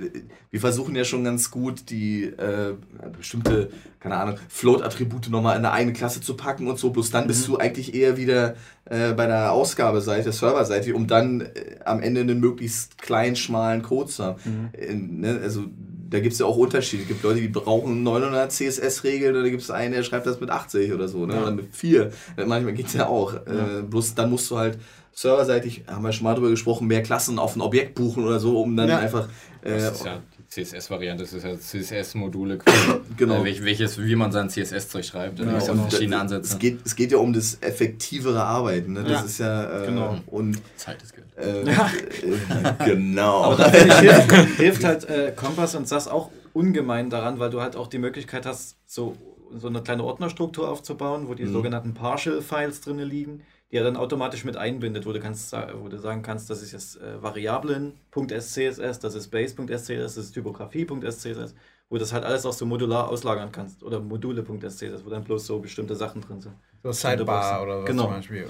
wir 0.50 0.60
versuchen 0.60 0.94
ja 0.94 1.04
schon 1.04 1.24
ganz 1.24 1.50
gut 1.50 1.90
die 1.90 2.24
äh, 2.24 2.74
bestimmte, 3.18 3.70
keine 3.98 4.16
Ahnung, 4.16 4.38
Float-Attribute 4.48 5.28
nochmal 5.30 5.58
in 5.58 5.64
eine 5.64 5.72
eigene 5.72 5.92
Klasse 5.92 6.20
zu 6.20 6.36
packen 6.36 6.68
und 6.68 6.78
so, 6.78 6.90
bloß 6.90 7.10
dann 7.10 7.26
bist 7.26 7.46
du 7.48 7.58
eigentlich 7.58 7.92
eher 7.92 8.16
wieder 8.16 8.54
äh, 8.84 9.12
bei 9.14 9.26
der 9.26 9.52
Ausgabeseite, 9.52 10.30
Serverseite, 10.30 10.94
um 10.94 11.08
dann 11.08 11.40
äh, 11.40 11.80
am 11.84 12.00
Ende 12.00 12.20
einen 12.20 12.38
möglichst 12.38 12.98
kleinen, 12.98 13.34
schmalen 13.34 13.82
Code 13.82 14.10
zu 14.10 14.24
haben. 14.24 14.70
Äh, 14.72 14.94
ne? 14.94 15.40
Also 15.42 15.64
da 16.10 16.20
gibt 16.20 16.32
es 16.34 16.38
ja 16.38 16.46
auch 16.46 16.56
Unterschiede. 16.56 17.02
Es 17.02 17.08
gibt 17.08 17.22
Leute, 17.22 17.40
die 17.40 17.48
brauchen 17.48 18.02
900 18.02 18.50
CSS-Regeln, 18.52 19.36
oder 19.36 19.48
gibt 19.50 19.62
es 19.62 19.70
einen, 19.70 19.92
der 19.94 20.02
schreibt 20.02 20.26
das 20.26 20.40
mit 20.40 20.50
80 20.50 20.92
oder 20.92 21.08
so, 21.08 21.26
ne? 21.26 21.40
oder 21.40 21.50
mit 21.50 21.74
4. 21.74 22.10
Manchmal 22.46 22.72
geht 22.74 22.86
es 22.86 22.92
ja 22.94 23.06
auch. 23.06 23.34
Äh, 23.34 23.82
bloß 23.88 24.14
dann 24.14 24.30
musst 24.30 24.50
du 24.50 24.58
halt 24.58 24.78
serverseitig, 25.12 25.84
haben 25.86 26.02
wir 26.04 26.12
schon 26.12 26.24
mal 26.24 26.34
drüber 26.34 26.50
gesprochen, 26.50 26.86
mehr 26.88 27.02
Klassen 27.02 27.38
auf 27.38 27.54
ein 27.56 27.60
Objekt 27.60 27.94
buchen 27.94 28.24
oder 28.24 28.40
so, 28.40 28.60
um 28.60 28.76
dann 28.76 28.88
Ja. 28.88 28.98
einfach. 28.98 29.28
Äh, 29.62 29.70
Das 29.78 29.92
ist 29.92 30.04
ja 30.04 30.20
CSS-Variante, 30.54 31.24
das 31.24 31.32
ist 31.32 31.44
ja 31.44 31.58
CSS-Module, 31.58 32.58
Genau. 33.16 33.40
äh, 33.40 33.44
welch- 33.44 33.64
welches, 33.64 33.98
wie 34.02 34.14
man 34.14 34.30
sein 34.32 34.48
CSS-Zeug 34.48 35.04
schreibt. 35.04 35.38
Da 35.38 35.44
Genau, 35.44 35.52
gibt 35.58 35.62
es 35.62 35.68
ja 35.68 35.72
und 35.74 35.90
verschiedene 35.90 36.20
Ansätze. 36.20 36.52
Es 36.52 36.58
geht, 36.58 36.78
es 36.86 36.94
geht 36.96 37.12
ja 37.12 37.18
um 37.18 37.32
das 37.32 37.58
effektivere 37.60 38.42
Arbeiten. 38.44 38.92
Ne? 38.92 39.02
Das 39.02 39.12
Ja. 39.12 39.20
ist 39.26 39.38
ja. 39.38 39.82
Äh, 39.82 39.86
Genau. 39.86 40.16
Und 40.26 40.60
Zeit 40.76 41.02
ist 41.02 41.12
Geld. 41.14 41.26
äh, 41.36 41.62
äh, 42.82 42.84
genau. 42.84 43.42
Aber 43.44 43.56
da 43.56 43.70
hilft, 43.70 44.32
hilft 44.56 44.84
halt 44.84 45.08
äh, 45.08 45.32
Kompass 45.34 45.74
und 45.74 45.88
SAS 45.88 46.08
auch 46.08 46.30
ungemein 46.52 47.10
daran, 47.10 47.38
weil 47.38 47.50
du 47.50 47.60
halt 47.60 47.74
auch 47.76 47.88
die 47.88 47.98
Möglichkeit 47.98 48.46
hast, 48.46 48.76
so, 48.86 49.16
so 49.58 49.66
eine 49.68 49.82
kleine 49.82 50.04
Ordnerstruktur 50.04 50.68
aufzubauen, 50.68 51.26
wo 51.28 51.34
die 51.34 51.44
Mhm. 51.44 51.52
sogenannten 51.52 51.94
Partial-Files 51.94 52.80
drin 52.80 52.98
liegen, 52.98 53.42
er 53.76 53.84
dann 53.84 53.96
automatisch 53.96 54.44
mit 54.44 54.56
einbindet, 54.56 55.06
wo 55.06 55.12
du, 55.12 55.20
kannst, 55.20 55.52
wo 55.52 55.88
du 55.88 55.98
sagen 55.98 56.22
kannst, 56.22 56.48
das 56.50 56.62
ist 56.62 56.72
jetzt 56.72 57.00
äh, 57.00 57.22
Variablen.scss, 57.22 58.98
das 59.00 59.14
ist 59.14 59.28
Base.scss, 59.30 59.86
das 59.88 60.16
ist 60.16 60.32
Typografie.scss, 60.32 61.54
wo 61.88 61.96
du 61.96 62.00
das 62.00 62.12
halt 62.12 62.24
alles 62.24 62.46
auch 62.46 62.52
so 62.52 62.66
modular 62.66 63.08
auslagern 63.08 63.50
kannst 63.52 63.82
oder 63.82 64.00
Module.scss, 64.00 65.04
wo 65.04 65.10
dann 65.10 65.24
bloß 65.24 65.46
so 65.46 65.58
bestimmte 65.60 65.96
Sachen 65.96 66.20
drin 66.22 66.40
sind. 66.40 66.54
so 66.82 66.92
Sidebar 66.92 67.62
oder 67.62 67.80
was 67.82 67.86
Genau. 67.86 68.04
zum 68.04 68.12
Beispiel. 68.12 68.46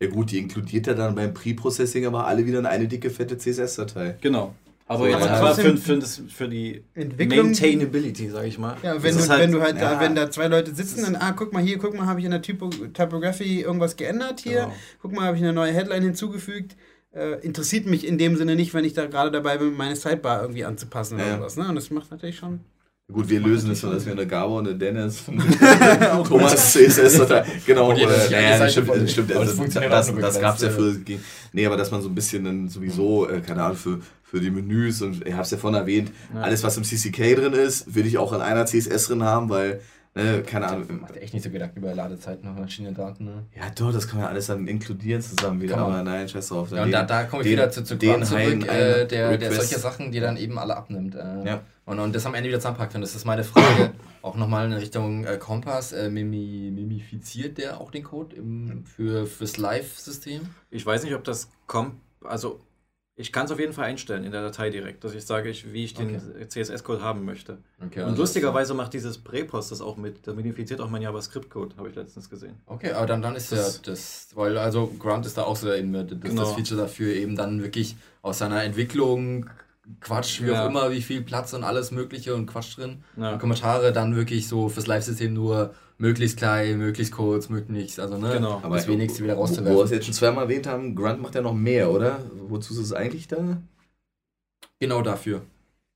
ja, 0.00 0.08
gut, 0.08 0.30
die 0.30 0.38
inkludiert 0.38 0.86
ja 0.86 0.94
dann 0.94 1.14
beim 1.14 1.34
Pre-Processing 1.34 2.06
aber 2.06 2.26
alle 2.26 2.46
wieder 2.46 2.58
in 2.60 2.66
eine 2.66 2.88
dicke, 2.88 3.10
fette 3.10 3.36
CSS-Datei. 3.38 4.16
Genau. 4.20 4.54
Aber 4.90 5.00
So, 5.00 5.06
jetzt 5.06 5.16
aber 5.16 5.30
aber 5.30 5.54
für, 5.54 5.62
trotzdem- 5.62 5.78
für, 5.78 5.98
das, 5.98 6.22
für 6.28 6.48
die 6.48 6.82
Entwicklung- 6.94 7.46
Maintainability, 7.46 8.30
sag 8.30 8.46
ich 8.46 8.58
mal. 8.58 8.76
Ja, 8.82 8.94
Das 8.94 9.02
wenn 9.02 9.16
du, 9.16 9.28
halt- 9.28 9.40
wenn 9.42 9.52
du 9.52 9.60
halt 9.60 9.76
ja. 9.78 9.94
da, 9.94 10.00
wenn 10.00 10.14
da 10.14 10.30
zwei 10.30 10.46
Leute 10.48 10.74
sitzen, 10.74 11.02
dann, 11.02 11.14
ah, 11.16 11.32
guck 11.32 11.52
mal 11.52 11.62
hier, 11.62 11.76
guck 11.78 11.94
mal, 11.94 12.06
habe 12.06 12.20
ich 12.20 12.24
in 12.24 12.30
der 12.30 12.40
Typo 12.42 12.70
Typography 12.70 13.60
irgendwas 13.60 13.96
geändert 13.96 14.40
hier, 14.40 14.62
Genau. 14.62 14.72
guck 15.02 15.12
mal, 15.12 15.26
habe 15.26 15.36
ich 15.36 15.42
eine 15.42 15.52
neue 15.52 15.72
Headline 15.72 16.02
hinzugefügt. 16.02 16.74
Äh, 17.14 17.40
interessiert 17.44 17.86
mich 17.86 18.06
in 18.06 18.18
dem 18.18 18.36
Sinne 18.36 18.54
nicht, 18.56 18.72
wenn 18.74 18.84
ich 18.84 18.92
da 18.94 19.06
gerade 19.06 19.30
dabei 19.30 19.58
bin, 19.58 19.76
meine 19.76 19.94
Sidebar 19.96 20.42
irgendwie 20.42 20.64
anzupassen 20.64 21.14
oder 21.16 21.26
Ja. 21.26 21.36
sowas. 21.36 21.56
Ne? 21.56 21.68
Und 21.68 21.74
das 21.74 21.90
macht 21.90 22.10
natürlich 22.10 22.36
schon. 22.36 22.60
Gut, 23.10 23.30
wir 23.30 23.40
lösen 23.40 23.70
es 23.70 23.80
so, 23.80 23.90
dass 23.90 24.04
wir 24.04 24.12
eine 24.12 24.26
Gabo 24.26 24.58
und 24.58 24.68
eine 24.68 24.76
Dennis 24.76 25.24
Thomas 26.28 26.72
CSS-Datei. 26.72 27.44
Genau, 27.66 27.88
oder, 27.92 28.06
naja, 28.30 28.58
Seite 28.58 29.08
stimmt, 29.08 29.30
aber 29.30 29.40
das 29.40 29.48
Also, 29.48 29.54
funktioniert 29.56 29.92
das 29.92 30.12
nur 30.12 30.20
das 30.20 30.40
gab 30.40 30.56
es 30.56 30.62
ja 30.62 30.68
früher. 30.70 30.96
Nee, 31.52 31.66
aber 31.66 31.76
dass 31.78 31.90
man 31.90 32.02
so 32.02 32.08
ein 32.10 32.14
bisschen 32.14 32.44
dann 32.44 32.68
sowieso, 32.68 33.28
äh, 33.28 33.40
keine 33.40 33.62
Ahnung, 33.62 33.76
für, 33.78 34.00
für 34.30 34.40
die 34.40 34.50
Menüs 34.50 35.00
und 35.02 35.26
ich 35.26 35.32
habe 35.32 35.42
es 35.42 35.50
ja 35.50 35.56
vorhin 35.58 35.78
erwähnt, 35.80 36.12
Ja. 36.34 36.42
alles, 36.42 36.62
was 36.62 36.76
im 36.76 36.84
CCK 36.84 37.34
drin 37.34 37.52
ist, 37.54 37.94
will 37.94 38.06
ich 38.06 38.18
auch 38.18 38.32
in 38.32 38.40
einer 38.40 38.66
CSS 38.66 39.06
drin 39.08 39.22
haben, 39.22 39.48
weil, 39.48 39.80
ne, 40.14 40.42
keine 40.46 40.66
Ich 40.66 40.72
Ahnung. 40.72 41.00
macht 41.00 41.16
echt 41.16 41.32
nicht 41.32 41.42
so 41.44 41.50
Gedanken 41.50 41.78
über 41.78 41.94
Ladezeiten 41.94 42.46
und 42.48 42.58
Maschinendaten. 42.60 43.24
Ne? 43.24 43.44
Ja, 43.56 43.70
doch, 43.74 43.90
das 43.92 44.06
kann 44.06 44.20
man 44.20 44.28
alles 44.28 44.46
dann 44.48 44.66
inkludieren 44.68 45.22
zusammen 45.22 45.62
wieder, 45.62 45.78
aber 45.78 46.02
nein, 46.02 46.28
scheiß 46.28 46.48
drauf. 46.48 46.70
Ja, 46.72 46.82
und 46.82 46.90
da, 46.92 47.04
da 47.04 47.24
komme 47.24 47.42
ich 47.42 47.48
den- 47.48 47.52
wieder 47.52 47.70
zu, 47.70 47.82
zu 47.84 47.94
den 47.96 48.22
zurück, 48.24 48.40
einen- 48.40 48.62
äh, 48.68 49.06
der, 49.06 49.38
der 49.38 49.52
solche 49.52 49.78
Sachen, 49.78 50.12
die 50.12 50.20
dann 50.20 50.36
eben 50.36 50.58
alle 50.58 50.76
abnimmt. 50.76 51.14
Äh, 51.14 51.46
Ja. 51.46 51.60
und, 51.86 51.98
und 51.98 52.14
das 52.14 52.26
am 52.26 52.34
Ende 52.34 52.48
wieder 52.50 52.58
zusammenpackt. 52.58 52.94
Und 52.96 53.00
das 53.00 53.14
ist 53.14 53.24
meine 53.24 53.44
Frage, 53.44 53.92
auch 54.22 54.36
nochmal 54.36 54.66
in 54.66 54.74
Richtung 54.74 55.24
äh, 55.24 55.38
Kompass. 55.38 55.92
Äh, 55.92 56.10
mimi, 56.10 56.70
mimifiziert 56.70 57.56
der 57.56 57.80
auch 57.80 57.90
den 57.90 58.02
Code 58.04 58.36
im, 58.36 58.84
für, 58.84 59.24
fürs 59.26 59.56
Live-System? 59.56 60.42
Ich 60.70 60.84
weiß 60.84 61.02
nicht, 61.04 61.14
ob 61.14 61.24
das 61.24 61.48
kommt. 61.66 61.94
Also, 62.24 62.60
ich 63.20 63.32
kann 63.32 63.46
es 63.46 63.50
auf 63.52 63.58
jeden 63.58 63.72
Fall 63.72 63.86
einstellen 63.86 64.22
in 64.22 64.30
der 64.30 64.42
Datei 64.42 64.70
direkt, 64.70 65.02
dass 65.02 65.12
ich 65.12 65.26
sage, 65.26 65.50
ich, 65.50 65.72
wie 65.72 65.84
ich 65.84 65.92
den 65.92 66.20
CSS-Code 66.48 67.02
haben 67.02 67.24
möchte. 67.24 67.58
Okay, 67.84 68.00
Und 68.02 68.10
also 68.10 68.22
lustigerweise 68.22 68.74
macht 68.74 68.94
dieses 68.94 69.18
Prepost 69.18 69.72
das 69.72 69.80
auch 69.80 69.96
mit. 69.96 70.26
Da 70.26 70.32
modifiziert 70.32 70.80
auch 70.80 70.88
mein 70.88 71.02
JavaScript-Code, 71.02 71.76
habe 71.76 71.88
ich 71.88 71.96
letztens 71.96 72.30
gesehen. 72.30 72.54
Okay, 72.66 72.92
aber 72.92 73.06
dann, 73.06 73.20
dann 73.20 73.34
ist 73.34 73.50
Das- 73.50 73.76
ja 73.76 73.82
das, 73.90 74.28
weil 74.36 74.56
also 74.56 74.86
Grunt 74.98 75.26
ist 75.26 75.36
da 75.36 75.42
auch 75.42 75.56
so 75.56 75.72
eben 75.72 75.92
das, 75.92 76.06
Genau. 76.20 76.42
das 76.42 76.52
Feature 76.54 76.80
dafür, 76.80 77.12
eben 77.12 77.34
dann 77.34 77.60
wirklich 77.62 77.96
aus 78.22 78.38
seiner 78.38 78.62
Entwicklung 78.62 79.50
Quatsch, 80.00 80.40
wie 80.42 80.48
Ja. 80.50 80.62
auch 80.64 80.68
immer, 80.68 80.90
wie 80.92 81.00
viel 81.02 81.22
Platz 81.22 81.52
und 81.54 81.64
alles 81.64 81.90
Mögliche 81.90 82.34
und 82.34 82.46
Quatsch 82.46 82.76
drin. 82.78 83.02
Ja. 83.16 83.32
Und 83.32 83.38
Kommentare 83.40 83.92
dann 83.92 84.14
wirklich 84.14 84.46
so 84.46 84.68
fürs 84.68 84.86
Live-System 84.86 85.32
nur 85.32 85.74
möglichst 85.98 86.36
klein, 86.38 86.78
möglichst 86.78 87.12
kurz, 87.12 87.48
möglichst, 87.48 87.98
also 88.00 88.16
ne, 88.18 88.32
Genau. 88.34 88.62
das 88.70 88.86
wenigste 88.88 89.22
wieder 89.24 89.36
Wo 89.36 89.40
wir 89.40 89.44
es 89.44 89.50
rauszuwerfen. 89.58 89.92
jetzt 89.92 90.04
schon 90.06 90.14
zweimal 90.14 90.44
erwähnt 90.44 90.66
haben, 90.66 90.94
Grunt 90.94 91.20
macht 91.20 91.34
ja 91.34 91.40
noch 91.42 91.54
mehr, 91.54 91.90
oder? 91.90 92.20
Wozu 92.48 92.72
ist 92.72 92.78
es 92.80 92.92
eigentlich 92.92 93.28
da? 93.28 93.58
Genau 94.80 95.02
dafür. 95.02 95.42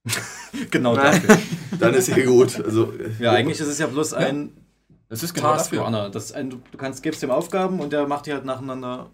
Genau 0.70 0.94
dafür. 0.94 1.38
Dann 1.80 1.94
ist 1.94 2.08
ja 2.08 2.22
gut. 2.26 2.62
Also, 2.62 2.92
ja, 3.18 3.32
eigentlich 3.32 3.58
ist 3.60 3.68
es 3.68 3.78
ja 3.78 3.86
bloß 3.86 4.12
ein 4.12 4.52
Das 5.08 5.22
ist 5.22 5.32
genau 5.32 5.54
dafür. 5.54 5.78
Task-Runner. 5.78 6.10
Das 6.10 6.26
ist 6.26 6.32
ein, 6.32 6.50
du 6.50 6.58
du 6.70 6.76
kannst, 6.76 7.02
gibst 7.02 7.22
ihm 7.22 7.30
Aufgaben 7.30 7.80
und 7.80 7.92
der 7.92 8.06
macht 8.06 8.26
die 8.26 8.32
halt 8.34 8.44
nacheinander, 8.44 9.08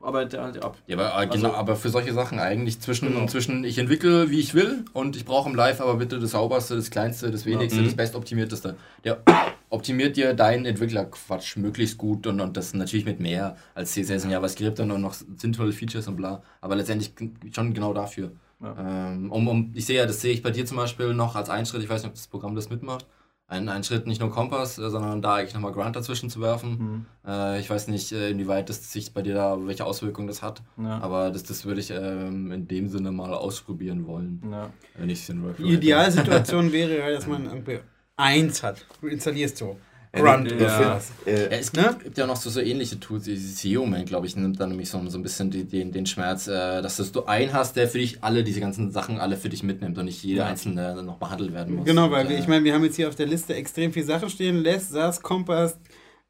arbeitet 0.00 0.34
er 0.34 0.44
halt 0.44 0.64
ab. 0.64 0.78
Ja, 0.86 0.96
aber, 0.96 1.08
äh, 1.22 1.26
genau, 1.26 1.48
Also- 1.48 1.56
aber 1.58 1.76
für 1.76 1.90
solche 1.90 2.14
Sachen 2.14 2.38
eigentlich 2.38 2.80
zwischen, 2.80 3.08
Genau. 3.12 3.26
zwischen 3.26 3.62
ich 3.64 3.76
entwickle, 3.78 4.30
wie 4.30 4.40
ich 4.40 4.54
will 4.54 4.84
und 4.94 5.16
ich 5.16 5.26
brauche 5.26 5.50
im 5.50 5.54
Live 5.54 5.80
aber 5.82 5.96
bitte 5.96 6.18
das 6.18 6.30
sauberste, 6.30 6.76
das 6.76 6.88
kleinste, 6.90 7.30
das 7.30 7.44
wenigste, 7.44 7.80
Mhm. 7.80 7.84
das 7.86 7.94
bestoptimierteste. 7.96 8.76
Der 9.04 9.22
optimiert 9.70 10.16
dir 10.16 10.34
deinen 10.34 10.64
Entwicklerquatsch 10.64 11.56
möglichst 11.56 11.98
gut 11.98 12.26
und, 12.26 12.40
und 12.40 12.56
das 12.56 12.74
natürlich 12.74 13.04
mit 13.04 13.20
mehr 13.20 13.56
als 13.74 13.92
CSS 13.92 14.24
und 14.24 14.30
JavaScript 14.30 14.80
und 14.80 14.88
noch 15.00 15.14
sinnvolle 15.36 15.72
Features 15.72 16.08
und 16.08 16.16
bla. 16.16 16.42
Aber 16.60 16.76
letztendlich 16.76 17.12
schon 17.54 17.74
genau 17.74 17.92
dafür. 17.92 18.32
Ja. 18.60 19.10
Ähm, 19.10 19.30
um, 19.30 19.46
um, 19.46 19.70
ich 19.74 19.86
sehe 19.86 19.98
ja, 19.98 20.06
das 20.06 20.20
sehe 20.20 20.32
ich 20.32 20.42
bei 20.42 20.50
dir 20.50 20.66
zum 20.66 20.76
Beispiel 20.76 21.14
noch 21.14 21.36
als 21.36 21.48
Einschritt, 21.48 21.82
ich 21.82 21.88
weiß 21.88 22.02
nicht, 22.02 22.08
ob 22.08 22.14
das 22.14 22.26
Programm 22.26 22.56
das 22.56 22.70
mitmacht, 22.70 23.06
einen, 23.46 23.68
einen 23.68 23.84
Schritt 23.84 24.06
nicht 24.06 24.20
nur 24.20 24.30
Kompass, 24.30 24.78
äh, 24.78 24.90
sondern 24.90 25.22
da 25.22 25.36
eigentlich 25.36 25.54
nochmal 25.54 25.72
Grant 25.72 25.94
dazwischen 25.94 26.28
zu 26.28 26.40
werfen. 26.40 26.70
Mhm. 26.70 27.06
Äh, 27.30 27.60
ich 27.60 27.70
weiß 27.70 27.88
nicht, 27.88 28.10
äh, 28.12 28.30
inwieweit 28.30 28.68
das 28.68 28.92
sich 28.92 29.14
bei 29.14 29.22
dir 29.22 29.34
da, 29.34 29.66
welche 29.66 29.84
Auswirkungen 29.84 30.26
das 30.26 30.42
hat, 30.42 30.62
ja. 30.76 30.98
aber 31.00 31.30
das, 31.30 31.44
das 31.44 31.64
würde 31.64 31.80
ich 31.80 31.90
ähm, 31.90 32.50
in 32.50 32.66
dem 32.66 32.88
Sinne 32.88 33.12
mal 33.12 33.32
ausprobieren 33.32 34.06
wollen. 34.06 34.42
Ja. 34.50 34.70
Wenn 34.96 35.08
ich 35.08 35.24
Die 35.26 35.72
Idealsituation 35.72 36.72
wäre, 36.72 37.12
dass 37.12 37.26
man 37.26 37.44
irgendwie 37.44 37.78
eins 38.18 38.62
hat. 38.62 38.84
Du 39.00 39.06
installierst 39.06 39.56
so. 39.56 39.78
Grunt 40.12 40.50
ja. 40.52 40.80
ja. 40.80 41.00
Äh, 41.26 41.48
es 41.50 41.70
gibt, 41.70 41.86
ne? 41.86 41.96
gibt, 42.02 42.16
ja 42.18 42.26
noch 42.26 42.36
so, 42.36 42.48
so 42.48 42.60
ähnliche 42.60 42.98
Tools, 42.98 43.26
wie 43.26 43.36
SEO-Man, 43.36 44.06
glaube 44.06 44.26
ich, 44.26 44.36
nimmt 44.36 44.58
dann 44.58 44.70
nämlich 44.70 44.88
so, 44.88 45.06
so 45.08 45.18
ein 45.18 45.22
bisschen 45.22 45.50
die, 45.50 45.64
den, 45.64 45.92
den 45.92 46.06
Schmerz, 46.06 46.48
äh, 46.48 46.80
dass 46.80 46.96
du 46.96 47.24
einen 47.26 47.52
hast, 47.52 47.76
der 47.76 47.88
für 47.88 47.98
dich 47.98 48.24
alle 48.24 48.42
diese 48.42 48.60
ganzen 48.60 48.90
Sachen 48.90 49.18
alle 49.18 49.36
für 49.36 49.50
dich 49.50 49.62
mitnimmt 49.62 49.98
und 49.98 50.06
nicht 50.06 50.22
jeder 50.24 50.44
ja. 50.44 50.48
einzelne 50.48 51.02
noch 51.02 51.18
behandelt 51.18 51.52
werden 51.52 51.76
muss. 51.76 51.84
Genau, 51.84 52.10
weil 52.10 52.24
und, 52.24 52.30
wir, 52.30 52.38
ich 52.38 52.48
meine, 52.48 52.64
wir 52.64 52.72
haben 52.72 52.84
jetzt 52.84 52.96
hier 52.96 53.08
auf 53.08 53.16
der 53.16 53.26
Liste 53.26 53.54
extrem 53.54 53.92
viele 53.92 54.06
Sachen 54.06 54.30
stehen, 54.30 54.62
Less, 54.62 54.88
SAS, 54.88 55.20
Compass, 55.20 55.78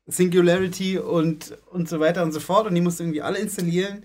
Singularity 0.09 0.99
und, 0.99 1.57
und 1.71 1.89
so 1.89 2.01
weiter 2.01 2.25
und 2.25 2.33
so 2.33 2.41
fort 2.41 2.67
und 2.67 2.75
die 2.75 2.81
musst 2.81 2.99
du 2.99 3.05
irgendwie 3.05 3.23
alle 3.23 3.39
installieren. 3.39 4.03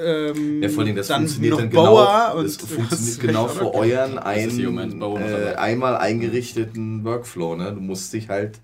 Ähm, 0.00 0.62
ja, 0.62 0.68
vor 0.68 0.84
allem, 0.84 0.96
das 0.96 1.08
dann 1.08 1.22
funktioniert 1.22 1.58
dann 1.58 1.70
genau, 1.70 2.42
das 2.42 2.56
funktioniert 2.56 3.20
genau 3.20 3.48
für 3.48 3.74
euren 3.74 4.18
ein, 4.18 5.00
äh, 5.16 5.54
einmal 5.56 5.96
eingerichteten 5.96 7.04
Workflow. 7.04 7.56
Ne? 7.56 7.72
Du 7.72 7.80
musst 7.80 8.12
dich 8.12 8.28
halt 8.28 8.60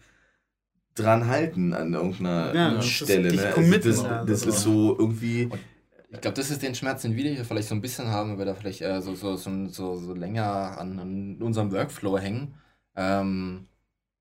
dran 0.95 1.27
halten 1.27 1.75
an 1.75 1.95
irgendeiner 1.95 2.55
ja, 2.55 2.83
Stelle. 2.83 3.33
Ne? 3.33 3.55
Also 3.55 3.79
das, 3.79 4.27
das 4.27 4.47
ist 4.47 4.63
so 4.63 4.97
irgendwie. 4.99 5.51
Ich 6.11 6.21
glaube, 6.21 6.37
das 6.37 6.51
ist 6.51 6.63
den 6.63 6.75
Schmerz, 6.75 7.03
den 7.03 7.17
wir 7.17 7.31
hier 7.31 7.45
vielleicht 7.45 7.69
so 7.69 7.75
ein 7.75 7.83
bisschen 7.83 8.09
haben, 8.09 8.31
weil 8.31 8.39
wir 8.39 8.45
da 8.47 8.55
vielleicht 8.55 8.81
äh, 8.81 9.03
so, 9.03 9.15
so, 9.15 9.37
so, 9.37 9.69
so, 9.69 10.15
länger 10.15 10.79
an, 10.79 10.99
an 10.99 11.43
unserem 11.43 11.71
Workflow 11.71 12.19
hängen. 12.19 12.55
Ähm, 12.97 13.67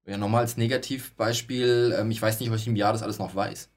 ja, 0.05 0.17
nochmal 0.17 0.41
als 0.41 0.57
Negativbeispiel, 0.57 1.95
ähm, 1.97 2.11
ich 2.11 2.21
weiß 2.21 2.39
nicht, 2.39 2.51
was 2.51 2.61
ich 2.61 2.67
im 2.67 2.75
Jahr 2.75 2.93
das 2.93 3.03
alles 3.03 3.19
noch 3.19 3.35
weiß. 3.35 3.69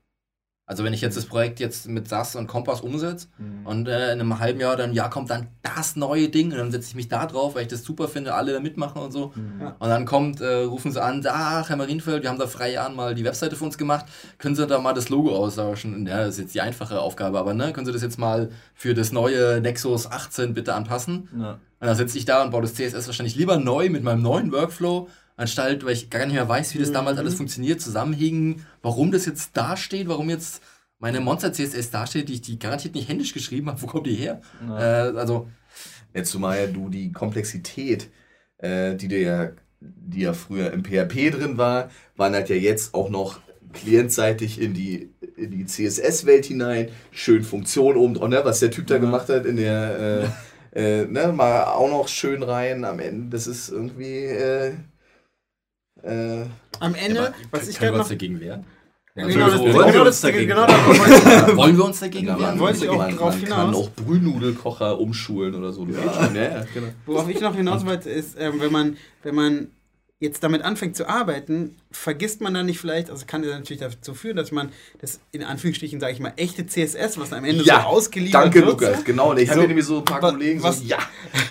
Also 0.70 0.84
wenn 0.84 0.92
ich 0.92 1.00
jetzt 1.00 1.16
das 1.16 1.26
Projekt 1.26 1.58
jetzt 1.58 1.88
mit 1.88 2.08
SAS 2.08 2.36
und 2.36 2.46
Kompass 2.46 2.80
umsetze 2.80 3.26
mhm. 3.38 3.66
und 3.66 3.88
äh, 3.88 4.12
in 4.12 4.20
einem 4.20 4.38
halben 4.38 4.60
Jahr 4.60 4.74
oder 4.74 4.84
einem 4.84 4.92
Jahr 4.92 5.10
kommt 5.10 5.28
dann 5.28 5.48
das 5.64 5.96
neue 5.96 6.28
Ding 6.28 6.52
und 6.52 6.58
dann 6.58 6.70
setze 6.70 6.90
ich 6.90 6.94
mich 6.94 7.08
da 7.08 7.26
drauf, 7.26 7.56
weil 7.56 7.62
ich 7.62 7.68
das 7.68 7.82
super 7.82 8.06
finde, 8.06 8.34
alle 8.34 8.52
da 8.52 8.60
mitmachen 8.60 9.02
und 9.02 9.10
so. 9.10 9.32
Mhm. 9.34 9.72
Und 9.80 9.88
dann 9.88 10.04
kommt, 10.04 10.40
äh, 10.40 10.62
rufen 10.62 10.92
sie 10.92 11.02
an, 11.02 11.26
ach 11.28 11.68
Herr 11.68 11.76
Marienfeld, 11.76 12.22
wir 12.22 12.30
haben 12.30 12.38
da 12.38 12.46
frei 12.46 12.70
Jahren 12.70 12.94
mal 12.94 13.16
die 13.16 13.24
Webseite 13.24 13.56
für 13.56 13.64
uns 13.64 13.78
gemacht, 13.78 14.06
können 14.38 14.54
Sie 14.54 14.64
da 14.64 14.78
mal 14.78 14.92
das 14.92 15.08
Logo 15.08 15.34
austauschen? 15.34 16.06
Ja, 16.06 16.18
das 16.18 16.34
ist 16.34 16.38
jetzt 16.38 16.54
die 16.54 16.60
einfache 16.60 17.00
Aufgabe, 17.00 17.40
aber 17.40 17.52
ne, 17.52 17.72
können 17.72 17.86
Sie 17.86 17.92
das 17.92 18.02
jetzt 18.02 18.20
mal 18.20 18.50
für 18.72 18.94
das 18.94 19.10
neue 19.10 19.60
Nexus 19.60 20.08
18 20.08 20.54
bitte 20.54 20.74
anpassen? 20.74 21.28
Ja. 21.36 21.58
Und 21.80 21.86
dann 21.86 21.96
sitze 21.96 22.16
ich 22.16 22.26
da 22.26 22.44
und 22.44 22.52
baue 22.52 22.62
das 22.62 22.74
CSS 22.74 23.08
wahrscheinlich 23.08 23.34
lieber 23.34 23.56
neu 23.56 23.90
mit 23.90 24.04
meinem 24.04 24.22
neuen 24.22 24.52
Workflow, 24.52 25.08
anstatt, 25.40 25.84
weil 25.84 25.94
ich 25.94 26.10
gar 26.10 26.26
nicht 26.26 26.34
mehr 26.34 26.48
weiß, 26.48 26.74
wie 26.74 26.78
das 26.78 26.90
mhm. 26.90 26.94
damals 26.94 27.18
alles 27.18 27.34
funktioniert, 27.34 27.80
zusammenhängen, 27.80 28.66
warum 28.82 29.10
das 29.10 29.26
jetzt 29.26 29.56
da 29.56 29.76
steht, 29.76 30.06
warum 30.06 30.28
jetzt 30.28 30.62
meine 30.98 31.20
Monster 31.20 31.52
CSS 31.52 31.90
dasteht, 31.90 32.28
die 32.28 32.34
ich 32.34 32.42
die 32.42 32.58
garantiert 32.58 32.94
nicht 32.94 33.08
händisch 33.08 33.32
geschrieben 33.32 33.68
habe, 33.68 33.80
wo 33.82 33.86
kommt 33.86 34.06
die 34.06 34.14
her? 34.14 34.40
Ja. 34.68 35.08
Äh, 35.08 35.16
also. 35.16 35.48
Jetzt 36.12 36.30
zumal 36.30 36.58
ja 36.58 36.66
du 36.66 36.88
die 36.88 37.12
Komplexität, 37.12 38.10
äh, 38.58 38.94
die 38.96 39.08
dir 39.08 39.20
ja, 39.20 39.50
die 39.80 40.20
ja 40.20 40.34
früher 40.34 40.72
im 40.72 40.84
PHP 40.84 41.30
drin 41.30 41.56
war, 41.56 41.90
wandert 42.16 42.50
ja 42.50 42.56
jetzt 42.56 42.94
auch 42.94 43.08
noch 43.08 43.40
klientseitig 43.72 44.60
in 44.60 44.74
die, 44.74 45.10
in 45.36 45.52
die 45.52 45.64
CSS-Welt 45.64 46.44
hinein. 46.46 46.88
Schön 47.12 47.44
Funktion 47.44 47.96
oben 47.96 48.14
drauf, 48.14 48.28
ne, 48.28 48.40
was 48.44 48.60
der 48.60 48.72
Typ 48.72 48.88
da 48.88 48.94
ja. 48.94 49.00
gemacht 49.00 49.28
hat 49.28 49.46
in 49.46 49.56
der, 49.56 50.32
äh, 50.74 51.02
äh, 51.02 51.06
ne, 51.06 51.32
mal 51.32 51.64
auch 51.64 51.88
noch 51.88 52.08
schön 52.08 52.42
rein 52.42 52.84
am 52.84 52.98
Ende. 52.98 53.30
Das 53.30 53.46
ist 53.46 53.70
irgendwie, 53.70 54.24
äh, 54.24 54.72
äh, 56.02 56.46
Am 56.80 56.94
Ende, 56.94 57.20
ja, 57.20 57.32
was 57.50 57.68
ich 57.68 57.78
gerade 57.78 57.98
noch 57.98 58.08
dagegen 58.08 58.40
wehren. 58.40 58.64
Ja, 59.16 59.26
genau, 59.26 59.50
das, 59.50 59.60
wollen, 59.60 59.92
wir 59.92 60.02
uns 60.02 60.20
dagegen 60.20 60.48
genau 60.48 60.68
wehren? 60.68 61.56
wollen 61.56 61.76
wir 61.76 61.84
uns 61.84 62.00
dagegen 62.00 62.26
wehren? 62.28 62.58
Wollte 62.60 62.84
ich 62.84 62.88
auch 62.88 62.96
man, 62.96 63.16
drauf 63.16 63.34
man 63.34 63.40
hinaus. 63.40 63.58
kann 63.58 63.74
auch 63.74 63.90
Brühnudelkocher 63.90 65.00
umschulen 65.00 65.54
oder 65.56 65.72
so. 65.72 65.84
Ja. 65.86 66.30
Ja, 66.32 66.42
ja, 66.42 66.64
genau. 66.72 66.86
Worauf 67.06 67.28
ich 67.28 67.40
noch 67.40 67.54
hinaus 67.54 67.84
wollte, 67.84 68.08
ist, 68.08 68.38
äh, 68.38 68.52
wenn 68.58 68.70
man, 68.70 68.96
wenn 69.24 69.34
man 69.34 69.68
jetzt 70.20 70.44
damit 70.44 70.62
anfängt 70.62 70.96
zu 70.96 71.08
arbeiten, 71.08 71.76
vergisst 71.90 72.42
man 72.42 72.52
dann 72.52 72.66
nicht 72.66 72.78
vielleicht, 72.78 73.08
also 73.08 73.24
kann 73.26 73.42
das 73.42 73.52
natürlich 73.52 73.80
dazu 73.80 74.12
führen, 74.12 74.36
dass 74.36 74.52
man 74.52 74.70
das 75.00 75.18
in 75.32 75.42
Anführungsstrichen, 75.42 75.98
sage 75.98 76.12
ich 76.12 76.20
mal, 76.20 76.34
echte 76.36 76.66
CSS, 76.66 77.18
was 77.18 77.32
am 77.32 77.42
Ende 77.44 77.64
ja, 77.64 77.80
so 77.80 77.86
ausgeliefert 77.88 78.44
danke, 78.44 78.60
wird. 78.60 78.68
Danke, 78.68 78.86
Lukas, 78.86 79.04
genau. 79.04 79.34
Ich 79.34 79.48
so, 79.48 79.56
habe 79.56 79.66
nämlich 79.66 79.86
so 79.86 79.98
ein 79.98 80.04
paar 80.04 80.22
was, 80.22 80.32
Kollegen, 80.32 80.62
was, 80.62 80.80
so, 80.80 80.84
ja, 80.84 80.98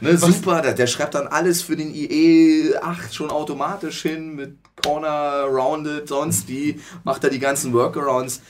ne, 0.02 0.16
super, 0.16 0.62
der, 0.62 0.74
der, 0.74 0.86
schreibt 0.86 1.16
dann 1.16 1.26
alles 1.26 1.64
für 1.64 1.76
den 1.76 1.94
IE 1.96 2.76
8 2.80 3.14
schon 3.14 3.32
automatisch 3.32 4.04
hin 4.04 4.36
mit 4.36 4.58
Corner, 4.84 5.46
Rounded, 5.46 6.08
sonst 6.08 6.48
die, 6.48 6.80
macht 7.04 7.24
er 7.24 7.32
die 7.32 7.40
ganzen 7.40 7.74
Workarounds 7.74 8.42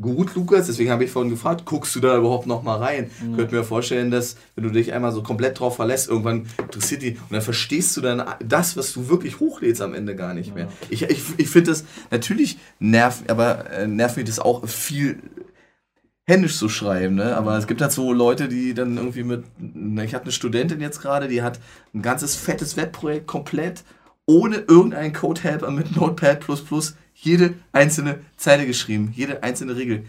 gut, 0.00 0.34
Lukas, 0.34 0.66
deswegen 0.66 0.90
habe 0.90 1.04
ich 1.04 1.10
vorhin 1.10 1.30
gefragt, 1.30 1.64
guckst 1.64 1.94
du 1.96 2.00
da 2.00 2.16
überhaupt 2.16 2.46
noch 2.46 2.62
mal 2.62 2.76
rein? 2.76 3.10
Mhm. 3.22 3.36
Könnte 3.36 3.54
mir 3.54 3.64
vorstellen, 3.64 4.10
dass 4.10 4.36
wenn 4.54 4.64
du 4.64 4.70
dich 4.70 4.92
einmal 4.92 5.12
so 5.12 5.22
komplett 5.22 5.58
drauf 5.58 5.76
verlässt, 5.76 6.08
irgendwann 6.08 6.46
interessiert 6.58 7.02
die 7.02 7.10
und 7.10 7.32
dann 7.32 7.42
verstehst 7.42 7.96
du 7.96 8.00
dann 8.00 8.22
das, 8.44 8.76
was 8.76 8.92
du 8.92 9.08
wirklich 9.08 9.40
hochlädst 9.40 9.82
am 9.82 9.94
Ende 9.94 10.14
gar 10.14 10.34
nicht 10.34 10.54
mehr. 10.54 10.68
Ich, 10.90 11.02
ich, 11.02 11.22
ich 11.36 11.48
finde 11.48 11.70
das 11.70 11.84
natürlich 12.10 12.58
nervt, 12.78 13.30
aber 13.30 13.70
äh, 13.70 13.86
nervt 13.86 14.16
mich 14.16 14.26
das 14.26 14.38
auch 14.38 14.66
viel 14.68 15.18
händisch 16.28 16.58
zu 16.58 16.68
schreiben, 16.68 17.14
ne? 17.14 17.36
Aber 17.36 17.56
es 17.56 17.66
gibt 17.66 17.80
halt 17.80 17.90
so 17.90 18.12
Leute, 18.12 18.48
die 18.48 18.74
dann 18.74 18.98
irgendwie 18.98 19.24
mit, 19.24 19.44
ich 20.04 20.14
hatte 20.14 20.24
eine 20.24 20.32
Studentin 20.32 20.80
jetzt 20.80 21.00
gerade, 21.00 21.26
die 21.26 21.42
hat 21.42 21.58
ein 21.94 22.02
ganzes 22.02 22.36
fettes 22.36 22.76
Webprojekt 22.76 23.26
komplett 23.26 23.82
ohne 24.26 24.56
irgendeinen 24.56 25.14
Code-Helper 25.14 25.70
mit 25.70 25.96
Notepad++ 25.96 26.38
jede 27.20 27.54
einzelne 27.72 28.20
Zeile 28.36 28.66
geschrieben, 28.66 29.12
jede 29.14 29.42
einzelne 29.42 29.76
Regel. 29.76 30.04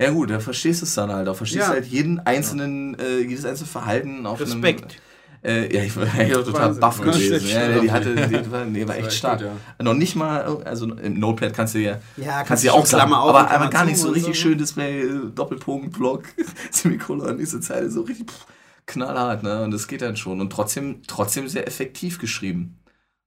Ja 0.00 0.10
gut, 0.10 0.30
da 0.30 0.40
verstehst 0.40 0.80
du 0.80 0.86
es 0.86 0.94
dann 0.94 1.12
halt 1.12 1.28
auch. 1.28 1.36
Verstehst 1.36 1.66
ja. 1.66 1.68
halt 1.68 1.86
jeden 1.86 2.20
einzelnen, 2.20 2.98
äh, 2.98 3.18
jedes 3.18 3.44
einzelne 3.44 3.68
Verhalten 3.68 4.26
auf 4.26 4.40
Respekt. 4.40 4.96
Einem, 5.42 5.66
äh, 5.70 5.76
ja, 5.76 5.82
ich 5.84 5.96
war 5.96 6.22
ja 6.22 6.42
total 6.42 6.74
baff 6.74 7.00
gewesen. 7.00 7.46
Ja, 7.48 7.78
die 7.78 7.90
hatte, 7.90 8.14
die 8.14 8.50
war, 8.50 8.64
nee, 8.64 8.88
war 8.88 8.96
echt 8.96 9.12
stark. 9.12 9.40
Gut, 9.40 9.48
ja. 9.48 9.84
Noch 9.84 9.94
nicht 9.94 10.16
mal, 10.16 10.62
also 10.64 10.86
im 10.94 11.18
Notepad 11.18 11.54
kannst 11.54 11.74
du 11.74 11.78
ja, 11.78 11.98
ja 12.16 12.42
kannst 12.44 12.62
du 12.62 12.68
ja 12.68 12.72
auch 12.72 12.86
Klammer 12.86 13.16
sagen, 13.16 13.28
aber, 13.28 13.50
aber 13.50 13.68
gar 13.68 13.84
nicht 13.84 13.98
so 13.98 14.08
richtig 14.08 14.36
so, 14.36 14.42
schön 14.42 14.58
Display, 14.58 15.06
Doppelpunkt, 15.34 15.92
Block, 15.92 16.24
Semikolon, 16.70 17.36
diese 17.36 17.60
Zeile 17.60 17.90
so 17.90 18.02
richtig 18.02 18.30
pff, 18.30 18.46
knallhart, 18.86 19.42
ne? 19.42 19.62
Und 19.62 19.70
das 19.70 19.88
geht 19.88 20.02
dann 20.02 20.16
schon. 20.16 20.40
Und 20.40 20.50
trotzdem, 20.50 21.02
trotzdem 21.06 21.48
sehr 21.48 21.66
effektiv 21.66 22.18
geschrieben. 22.18 22.79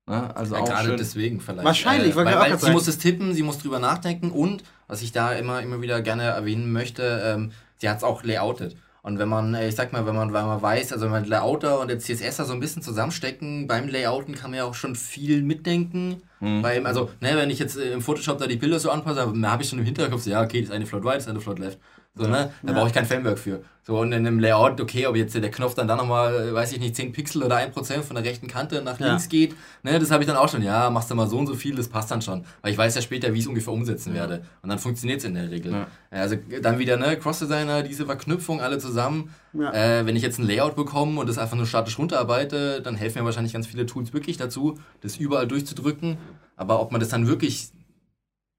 Ne? 0.06 0.36
Also 0.36 0.56
ja, 0.56 0.62
auch 0.62 0.66
gerade 0.66 0.90
schön. 0.90 0.98
deswegen 0.98 1.40
vielleicht. 1.40 1.64
Wahrscheinlich, 1.64 2.14
äh, 2.14 2.16
weil, 2.16 2.26
weil 2.26 2.60
sie 2.60 2.72
muss 2.72 2.88
es 2.88 2.98
tippen, 2.98 3.34
sie 3.34 3.44
muss 3.44 3.60
drüber 3.60 3.80
nachdenken 3.80 4.32
und, 4.32 4.64
was 4.88 5.02
ich 5.02 5.12
da 5.12 5.34
immer, 5.34 5.62
immer 5.62 5.82
wieder 5.82 6.02
gerne 6.02 6.24
erwähnen 6.24 6.72
möchte, 6.72 7.22
ähm, 7.26 7.52
sie 7.78 7.90
hat 7.90 7.98
es 7.98 8.04
auch 8.04 8.24
layoutet. 8.24 8.76
Und 9.04 9.20
wenn 9.20 9.28
man, 9.28 9.54
äh, 9.54 9.68
ich 9.68 9.76
sag 9.76 9.92
mal, 9.92 10.06
wenn 10.06 10.16
man, 10.16 10.34
wenn 10.34 10.46
man 10.46 10.62
weiß, 10.62 10.94
also 10.94 11.06
wenn 11.06 11.12
man 11.12 11.26
Layouter 11.26 11.82
und 11.82 11.90
der 11.90 12.00
CSSer 12.00 12.46
so 12.46 12.54
ein 12.54 12.62
bisschen 12.62 12.82
zusammenstecken, 12.82 13.68
beim 13.68 13.90
Layouten 13.90 14.34
kann 14.34 14.52
man 14.52 14.60
ja 14.60 14.64
auch 14.64 14.76
schon 14.76 14.96
viel 14.96 15.44
mitdenken. 15.44 16.22
Mhm. 16.40 16.62
Beim, 16.62 16.86
also, 16.86 17.10
ne, 17.20 17.36
wenn 17.36 17.50
ich 17.50 17.60
jetzt 17.60 17.78
äh, 17.78 17.92
im 17.92 18.02
Photoshop 18.02 18.38
da 18.38 18.48
die 18.48 18.56
Bilder 18.56 18.80
so 18.80 18.90
anpasse, 18.92 19.22
habe 19.22 19.64
ich 19.64 19.70
schon 19.70 19.80
im 19.80 19.86
Hinterkopf, 19.86 20.22
so, 20.22 20.30
ja, 20.30 20.42
okay, 20.42 20.62
das 20.62 20.70
ist 20.70 20.76
eine 20.76 20.86
Float 20.86 21.04
right, 21.04 21.18
das 21.18 21.26
ist 21.26 21.30
eine 21.30 21.42
Float 21.42 21.60
left. 21.60 21.80
So, 22.16 22.28
ne? 22.28 22.54
Da 22.62 22.72
ja. 22.72 22.78
brauche 22.78 22.88
ich 22.88 22.94
kein 22.94 23.06
Framework 23.06 23.40
für. 23.40 23.62
So, 23.86 24.00
und 24.00 24.14
in 24.14 24.26
einem 24.26 24.40
Layout, 24.40 24.80
okay, 24.80 25.08
ob 25.08 25.18
jetzt 25.18 25.36
der 25.36 25.52
Knopf 25.52 25.76
dann 25.76 25.90
da 25.90 25.98
nochmal, 25.98 26.54
weiß 26.54 26.72
ich 26.72 26.80
nicht, 26.80 26.96
10 26.96 27.12
Pixel 27.12 27.44
oder 27.44 27.58
1% 27.58 28.02
von 28.02 28.16
der 28.16 28.24
rechten 28.24 28.48
Kante 28.48 28.82
nach 28.82 28.98
links 28.98 29.28
geht, 29.28 29.56
ne, 29.84 30.00
das 30.00 30.10
habe 30.10 30.24
ich 30.24 30.28
dann 30.28 30.38
auch 30.38 30.48
schon. 30.48 30.62
Ja, 30.62 30.90
machst 30.90 31.12
du 31.12 31.16
mal 31.16 31.28
so 31.28 31.38
und 31.38 31.48
so 31.48 31.54
viel, 31.54 31.76
das 31.76 31.90
passt 31.90 32.10
dann 32.10 32.22
schon. 32.22 32.46
Weil 32.62 32.72
ich 32.72 32.78
weiß 32.78 32.96
ja 32.96 33.02
später, 33.02 33.34
wie 33.34 33.40
ich 33.40 33.44
es 33.44 33.48
ungefähr 33.48 33.74
umsetzen 33.74 34.14
werde. 34.14 34.46
Und 34.62 34.70
dann 34.70 34.80
funktioniert 34.80 35.20
es 35.20 35.26
in 35.26 35.34
der 35.34 35.52
Regel. 35.52 35.74
Ja. 35.74 35.88
Also 36.12 36.38
dann 36.62 36.80
wieder, 36.80 36.96
ne, 36.96 37.18
Cross-Designer, 37.18 37.84
diese 37.84 38.06
Verknüpfung 38.06 38.62
alle 38.62 38.78
zusammen. 38.78 39.34
Ja. 39.52 39.74
Äh, 39.74 40.06
wenn 40.06 40.16
ich 40.16 40.24
jetzt 40.24 40.40
ein 40.40 40.48
Layout 40.48 40.78
bekomme 40.78 41.20
und 41.20 41.28
das 41.28 41.38
einfach 41.38 41.58
nur 41.58 41.66
statisch 41.66 42.00
runterarbeite, 42.00 42.82
dann 42.82 42.96
helfen 42.96 43.20
mir 43.20 43.26
wahrscheinlich 43.26 43.52
ganz 43.52 43.68
viele 43.68 43.86
Tools 43.86 44.14
wirklich 44.14 44.38
dazu, 44.38 44.80
das 45.02 45.18
überall 45.18 45.46
durchzudrücken. 45.46 46.18
Aber 46.56 46.80
ob 46.80 46.94
man 46.94 47.02
das 47.02 47.10
dann 47.10 47.28
wirklich 47.28 47.72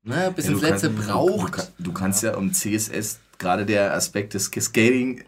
ne, 0.02 0.32
bis 0.36 0.48
ins 0.48 0.60
Letzte 0.60 0.90
braucht. 0.90 1.72
Du, 1.78 1.84
du, 1.84 1.92
kannst 1.92 2.22
ja 2.22 2.36
um 2.36 2.52
CSS 2.52 3.20
gerade 3.44 3.66
der 3.66 3.94
Aspekt 3.94 4.34
des 4.34 4.46
Scaling 4.46 5.22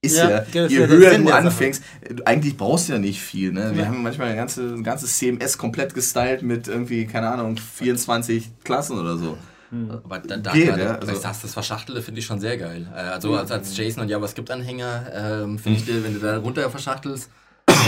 ist 0.00 0.16
ja, 0.16 0.44
ja 0.52 0.66
je 0.66 0.86
höher 0.86 1.18
du 1.18 1.30
anfängst, 1.30 1.82
eigentlich 2.24 2.56
brauchst 2.56 2.88
du 2.88 2.94
ja 2.94 2.98
nicht 2.98 3.20
viel. 3.20 3.52
Ne? 3.52 3.72
Wir 3.74 3.82
ja. 3.82 3.88
haben 3.88 4.02
manchmal 4.02 4.28
ein 4.28 4.36
ganzes, 4.36 4.72
ein 4.72 4.84
ganzes 4.84 5.18
CMS 5.18 5.58
komplett 5.58 5.92
gestylt 5.92 6.42
mit 6.42 6.68
irgendwie, 6.68 7.06
keine 7.06 7.28
Ahnung, 7.28 7.56
24 7.56 8.50
Klassen 8.64 8.98
oder 8.98 9.16
so. 9.16 9.36
Hm. 9.70 9.90
Aber 9.90 10.18
da, 10.20 10.36
da 10.36 10.52
Geht, 10.52 10.76
ja, 10.76 10.94
also 10.94 11.20
das, 11.20 11.42
das 11.42 11.52
Verschachtelte 11.52 12.00
finde 12.00 12.20
ich 12.20 12.26
schon 12.26 12.40
sehr 12.40 12.56
geil. 12.56 12.86
Äh, 12.94 13.00
also 13.00 13.34
als, 13.34 13.50
als 13.50 13.76
JSON 13.76 14.04
und 14.04 14.08
JavaScript-Anhänger 14.08 15.06
ähm, 15.12 15.58
finde 15.58 15.80
ich, 15.80 16.04
wenn 16.04 16.14
du 16.14 16.20
da 16.20 16.38
runter 16.38 16.70
verschachtelst, 16.70 17.28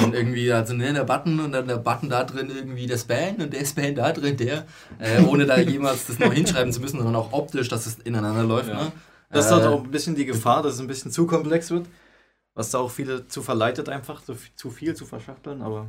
dann 0.02 0.12
irgendwie 0.12 0.46
da 0.46 0.66
so 0.66 0.74
ne, 0.74 0.92
der 0.92 1.04
Button 1.04 1.40
und 1.40 1.52
dann 1.52 1.68
der 1.68 1.76
Button 1.76 2.10
da 2.10 2.24
drin 2.24 2.50
irgendwie 2.54 2.86
der 2.86 2.98
Span 2.98 3.36
und 3.36 3.52
der 3.52 3.64
Span 3.64 3.94
da 3.94 4.12
drin 4.12 4.36
der, 4.36 4.64
äh, 4.98 5.22
ohne 5.22 5.46
da 5.46 5.58
jemals 5.58 6.06
das 6.06 6.18
noch 6.18 6.32
hinschreiben 6.32 6.72
zu 6.72 6.80
müssen, 6.80 6.98
sondern 6.98 7.16
auch 7.16 7.32
optisch, 7.32 7.68
dass 7.68 7.86
es 7.86 7.98
ineinander 8.00 8.42
läuft. 8.42 8.68
Ja. 8.68 8.84
Ne? 8.84 8.92
Das 9.30 9.46
ist 9.46 9.50
Äh, 9.50 9.54
halt 9.54 9.66
auch 9.66 9.82
ein 9.84 9.90
bisschen 9.90 10.14
die 10.14 10.26
Gefahr, 10.26 10.62
dass 10.62 10.74
es 10.74 10.80
ein 10.80 10.86
bisschen 10.86 11.10
zu 11.10 11.26
komplex 11.26 11.70
wird. 11.70 11.86
Was 12.54 12.70
da 12.70 12.78
auch 12.78 12.90
viele 12.90 13.28
zu 13.28 13.42
verleitet, 13.42 13.88
einfach 13.88 14.22
so 14.22 14.34
viel- 14.34 14.52
zu 14.56 14.70
viel 14.70 14.94
zu 14.94 15.06
verschachteln, 15.06 15.62
aber. 15.62 15.86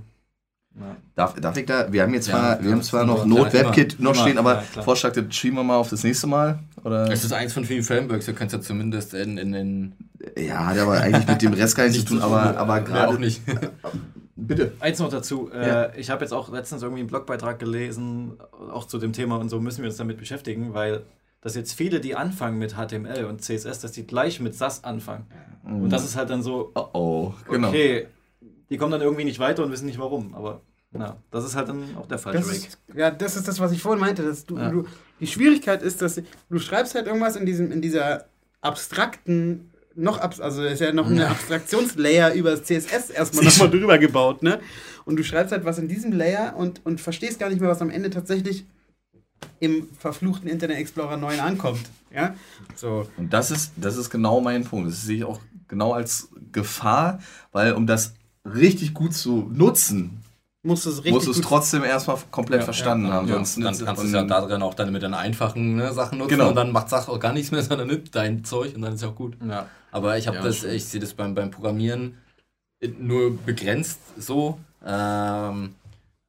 Ja. 0.80 0.96
Darf, 1.16 1.34
darf 1.34 1.58
ich 1.58 1.66
da, 1.66 1.92
wir 1.92 2.04
haben 2.04 2.14
jetzt 2.14 2.28
Ja, 2.28 2.34
zwar, 2.34 2.64
wir 2.64 2.72
haben 2.72 2.82
zwar 2.82 3.04
noch 3.04 3.26
Not-WebKit 3.26 4.00
noch 4.00 4.14
immer, 4.14 4.22
stehen, 4.22 4.38
aber 4.38 4.64
ja. 4.76 4.82
Vorschlag, 4.84 5.12
das 5.12 5.26
schieben 5.36 5.58
wir 5.58 5.64
mal 5.64 5.76
auf 5.76 5.90
das 5.90 6.04
nächste 6.04 6.28
Mal. 6.28 6.60
Oder? 6.86 7.12
Es 7.12 7.26
ist 7.26 7.34
eins 7.34 7.52
von 7.52 7.66
vielen 7.66 7.84
Frameworks, 7.84 8.28
könnt 8.28 8.44
es 8.44 8.54
ja 8.54 8.62
zumindest 8.62 9.14
in, 9.14 9.38
in 9.38 9.52
den. 9.52 9.96
Ja, 10.38 10.68
hat 10.68 10.78
aber 10.78 11.02
eigentlich 11.02 11.28
mit 11.28 11.42
dem 11.42 11.54
Rest 11.54 11.76
gar 11.76 11.88
nichts 11.88 12.00
zu 12.06 12.06
tun, 12.14 12.22
aber, 12.22 12.56
aber 12.58 12.80
gerade. 12.82 13.10
auch 13.16 13.20
nicht. 13.20 13.42
Bitte. 14.38 14.72
Eins 14.80 15.00
noch 15.00 15.10
dazu. 15.10 15.50
Ja. 15.54 15.84
Äh, 15.86 16.00
ich 16.00 16.10
habe 16.10 16.24
jetzt 16.24 16.32
auch 16.32 16.50
letztens 16.52 16.82
irgendwie 16.84 17.02
einen 17.02 17.10
Blogbeitrag 17.10 17.60
gelesen, 17.60 18.38
auch 18.72 18.86
zu 18.86 18.98
dem 18.98 19.12
Thema 19.14 19.38
und 19.38 19.50
so 19.50 19.60
müssen 19.60 19.82
wir 19.84 19.90
uns 19.90 19.98
damit 19.98 20.18
beschäftigen, 20.18 20.74
weil 20.74 21.04
dass 21.42 21.56
jetzt 21.56 21.74
viele, 21.74 22.00
die 22.00 22.16
anfangen 22.16 22.58
mit 22.60 22.76
HTML 22.76 23.26
und 23.26 23.42
CSS, 23.42 23.80
dass 23.80 23.92
die 23.92 24.06
gleich 24.06 24.40
mit 24.40 24.56
SAS 24.56 24.84
anfangen. 24.84 25.26
Und 25.64 25.90
das 25.90 26.04
ist 26.06 26.16
halt 26.16 26.30
dann 26.30 26.42
so, 26.44 26.72
Oh, 26.76 26.88
oh, 26.94 27.34
genau. 27.50 27.70
okay, 27.70 28.08
die 28.70 28.78
kommen 28.78 28.92
dann 28.92 29.02
irgendwie 29.02 29.24
nicht 29.26 29.40
weiter 29.40 29.64
und 29.64 29.72
wissen 29.72 29.86
nicht 29.86 30.00
warum. 30.00 30.34
Aber 30.36 30.62
na, 30.92 31.18
das 31.32 31.46
ist 31.46 31.56
halt 31.56 31.70
dann 31.70 31.96
auch 31.98 32.08
der 32.08 32.18
falsche 32.20 32.48
Weg. 32.50 32.70
ja, 32.96 33.12
das 33.12 33.36
ist 33.38 33.48
das, 33.48 33.60
was 33.60 33.72
ich 33.72 33.82
vorhin 33.82 34.00
meinte. 34.02 34.24
Dass 34.24 34.46
du, 34.46 34.58
Ja. 34.58 34.70
du, 34.70 34.86
die 35.20 35.28
Schwierigkeit 35.28 35.82
ist, 35.84 36.02
dass 36.02 36.22
du 36.50 36.60
schreibst 36.60 36.96
halt 36.96 37.08
irgendwas 37.08 37.36
in, 37.36 37.46
diesem, 37.46 37.72
in 37.72 37.82
dieser 37.82 38.26
abstrakten, 38.62 39.72
noch 39.96 40.20
abs 40.20 40.40
also 40.40 40.64
ist 40.64 40.80
ja 40.80 40.94
noch 40.94 41.08
eine 41.10 41.28
Abstraktionslayer 41.30 42.34
über 42.34 42.52
das 42.52 42.64
CSS 42.64 43.10
erstmal 43.10 43.44
nochmal 43.46 43.70
drüber 43.70 43.98
gebaut, 43.98 44.42
ne? 44.44 44.60
Und 45.06 45.18
du 45.18 45.24
schreibst 45.24 45.52
halt 45.52 45.66
was 45.66 45.78
in 45.80 45.88
diesem 45.88 46.12
Layer 46.14 46.56
und, 46.56 46.86
und 46.86 47.02
verstehst 47.02 47.40
gar 47.40 47.50
nicht 47.50 47.60
mehr, 47.60 47.70
was 47.70 47.82
am 47.82 47.90
Ende 47.90 48.10
tatsächlich 48.10 48.66
im 49.62 49.88
verfluchten 49.98 50.50
Internet 50.50 50.78
Explorer 50.78 51.16
9 51.18 51.40
ankommt. 51.40 51.88
Ja? 52.14 52.36
So. 52.76 53.08
Und 53.16 53.32
das 53.32 53.52
ist, 53.52 53.72
das 53.78 53.96
ist 53.96 54.10
genau 54.10 54.42
mein 54.42 54.66
Punkt. 54.66 54.90
Das 54.90 55.04
sehe 55.04 55.18
ich 55.18 55.24
auch 55.24 55.40
genau 55.68 55.94
als 55.94 56.30
Gefahr, 56.52 57.20
weil 57.52 57.74
um 57.74 57.88
das 57.88 58.14
richtig 58.44 58.94
gut 58.94 59.14
zu 59.14 59.50
nutzen, 59.54 60.18
Musst 60.64 60.86
du 60.86 60.90
es 60.92 60.98
richtig 60.98 61.14
musst 61.14 61.26
du 61.26 61.32
es 61.32 61.42
trotzdem 61.42 61.84
erstmal 61.84 62.18
komplett 62.30 62.60
Ja, 62.60 62.66
verstanden 62.66 63.12
haben. 63.12 63.28
Ja, 63.28 63.34
Sonst 63.36 63.58
dann 63.58 63.64
kannst 63.64 64.04
du 64.04 64.08
es 64.08 64.14
ja 64.14 64.24
da 64.24 64.42
drin 64.42 64.62
auch 64.62 64.76
dann 64.76 64.92
mit 64.92 65.02
den 65.02 65.16
einfachen 65.16 65.76
ne, 65.76 65.92
Sachen 65.92 66.20
nutzen 66.20 66.30
Genau. 66.30 66.50
und 66.50 66.56
dann 66.56 66.72
macht 66.72 66.90
Sache 66.90 67.12
auch 67.12 67.20
gar 67.20 67.34
nichts 67.34 67.50
mehr, 67.52 67.64
sondern 67.64 67.88
nimmt 67.88 68.14
dein 68.14 68.44
Zeug 68.44 68.76
und 68.76 68.84
dann 68.84 68.94
ist 68.94 69.02
ja 69.02 69.08
auch 69.10 69.16
gut. 69.16 69.38
Ja. 69.48 69.68
Aber 69.92 70.18
ich 70.20 70.28
habe 70.28 70.38
Ja, 70.38 70.44
das, 70.44 70.64
ich 70.64 70.86
sehe 70.86 71.02
das 71.02 71.14
beim, 71.16 71.34
beim 71.34 71.50
Programmieren 71.50 72.18
nur 73.00 73.36
begrenzt 73.38 74.00
so. 74.18 74.60
Ähm, 74.86 75.74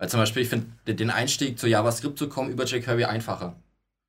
weil 0.02 0.08
zum 0.08 0.18
Beispiel, 0.18 0.42
ich 0.42 0.48
finde 0.48 0.66
den 0.84 1.10
Einstieg 1.10 1.60
zu 1.60 1.68
JavaScript 1.68 2.18
zu 2.18 2.28
kommen 2.28 2.50
über 2.50 2.64
jQuery 2.64 3.04
einfacher. 3.04 3.54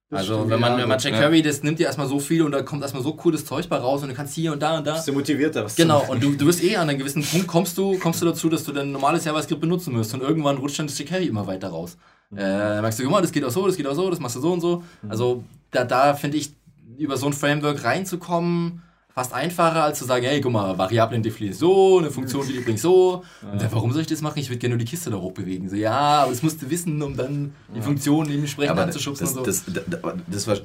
Das 0.10 0.22
also 0.22 0.38
stimmt, 0.38 0.50
wenn 0.50 0.60
man, 0.60 0.72
ja, 0.72 0.78
wenn 0.80 0.90
man 0.90 0.98
jQuery, 0.98 1.44
das 1.44 1.62
nimmt 1.62 1.78
dir 1.78 1.86
erstmal 1.86 2.08
so 2.08 2.20
viel 2.20 2.42
und 2.42 2.52
da 2.52 2.64
kommt 2.64 2.82
erstmal 2.82 3.04
so 3.04 3.14
cooles 3.14 3.46
Zeug 3.46 3.70
bei 3.70 3.78
raus 3.78 4.02
und 4.02 4.10
du 4.10 4.16
kannst 4.16 4.34
hier 4.34 4.54
und 4.54 4.60
da 4.60 4.80
und 4.80 4.88
da. 4.88 4.96
Bist 4.96 5.08
du 5.08 5.14
motivierter? 5.14 5.64
was 5.66 5.76
Genau, 5.76 6.04
und 6.10 6.24
du, 6.24 6.34
du 6.34 6.48
wirst 6.48 6.64
eh 6.64 6.78
an 6.78 6.90
einem 6.90 6.98
gewissen 6.98 7.22
Punkt 7.24 7.46
kommst 7.46 7.78
du, 7.78 8.00
kommst 8.00 8.24
du 8.24 8.26
dazu, 8.26 8.50
dass 8.50 8.64
du 8.64 8.72
dein 8.72 8.92
normales 8.92 9.24
JavaScript 9.24 9.62
benutzen 9.62 9.94
musst 9.94 10.12
und 10.16 10.22
irgendwann 10.22 10.58
rutscht 10.58 10.80
dann 10.80 10.88
das 10.88 10.98
jQuery 10.98 11.28
immer 11.28 11.46
weiter 11.46 11.68
raus. 11.68 11.96
Äh, 12.32 12.38
dann 12.38 12.82
merkst 12.82 12.98
du, 12.98 13.04
guck 13.04 13.12
mal, 13.12 13.22
das 13.22 13.32
geht 13.32 13.46
auch 13.46 13.52
so, 13.52 13.68
das 13.68 13.78
geht 13.78 13.86
auch 13.86 13.94
so, 13.94 14.10
das 14.10 14.20
machst 14.20 14.36
du 14.36 14.40
so 14.40 14.52
und 14.52 14.62
so. 14.62 14.84
Also 15.08 15.44
da, 15.70 15.84
da 15.84 16.16
finde 16.16 16.38
ich, 16.38 16.54
über 16.98 17.18
so 17.18 17.28
ein 17.28 17.34
Framework 17.34 17.84
reinzukommen, 17.84 18.82
fast 19.14 19.34
einfacher, 19.34 19.84
als 19.84 20.00
zu 20.00 20.06
sagen, 20.06 20.26
hey, 20.26 20.42
guck 20.42 20.52
mal, 20.52 20.78
Variablen 20.78 21.22
definiert 21.22 21.56
so, 21.56 22.00
eine 22.00 22.10
Funktion 22.10 22.48
die 22.48 22.54
übrigens 22.54 22.82
so. 22.82 23.24
Und 23.52 23.62
dann, 23.62 23.72
warum 23.72 23.92
soll 23.92 24.02
ich 24.02 24.08
das 24.08 24.22
machen? 24.22 24.40
Ich 24.40 24.50
würde 24.50 24.58
gerne 24.58 24.76
nur 24.76 24.80
die 24.84 24.90
Kiste 24.90 25.12
da 25.12 25.18
hochbewegen. 25.18 25.70
So, 25.70 25.76
ja, 25.76 25.92
aber 25.92 26.32
das 26.32 26.42
musst 26.42 26.62
du 26.62 26.70
wissen, 26.70 27.02
um 27.02 27.16
dann 27.16 27.54
die 27.76 27.82
Funktion 27.82 28.28
dementsprechend 28.28 28.72
aber 28.72 28.84
anzuschubsen 28.84 29.26
das, 29.28 29.36
und 29.36 29.46
so. 29.46 29.72
das, 29.72 29.90
das, 30.02 30.14
das, 30.28 30.48
war, 30.48 30.58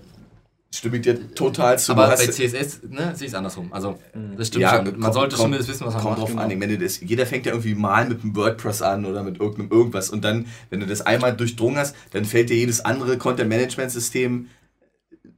stimme 0.74 0.96
ich 0.96 1.02
dir 1.02 1.34
total 1.34 1.78
zu. 1.78 1.92
aber 1.92 2.08
bei 2.08 2.16
CSS 2.16 2.82
ne, 2.88 3.12
sehe 3.14 3.26
ich 3.26 3.32
es 3.32 3.34
andersrum. 3.34 3.70
Also, 3.72 3.98
das 4.36 4.48
stimmt 4.48 4.62
Ja, 4.62 4.76
schon. 4.76 4.84
Man 4.84 5.00
kommt- 5.00 5.14
sollte 5.14 5.36
kommt- 5.36 5.42
zumindest 5.44 5.68
wissen, 5.68 5.86
was 5.86 5.94
man 5.94 6.02
Kommt 6.02 6.12
macht. 6.18 6.20
drauf 6.34 6.46
genau. 6.48 6.74
an. 6.74 6.80
Das, 6.80 7.00
jeder 7.00 7.26
fängt 7.26 7.44
ja 7.46 7.52
irgendwie 7.52 7.74
mal 7.74 8.08
mit 8.08 8.22
einem 8.22 8.34
WordPress 8.34 8.80
an 8.82 9.04
oder 9.04 9.22
mit 9.22 9.40
irgendeinem 9.40 9.70
irgendwas. 9.70 10.08
Und 10.10 10.24
dann, 10.24 10.46
wenn 10.70 10.80
du 10.80 10.86
das 10.86 11.02
einmal 11.02 11.36
durchdrungen 11.36 11.78
hast, 11.78 11.94
dann 12.12 12.24
fällt 12.24 12.48
dir 12.50 12.56
jedes 12.56 12.80
andere 12.84 13.18
Content-Management-System, 13.18 14.48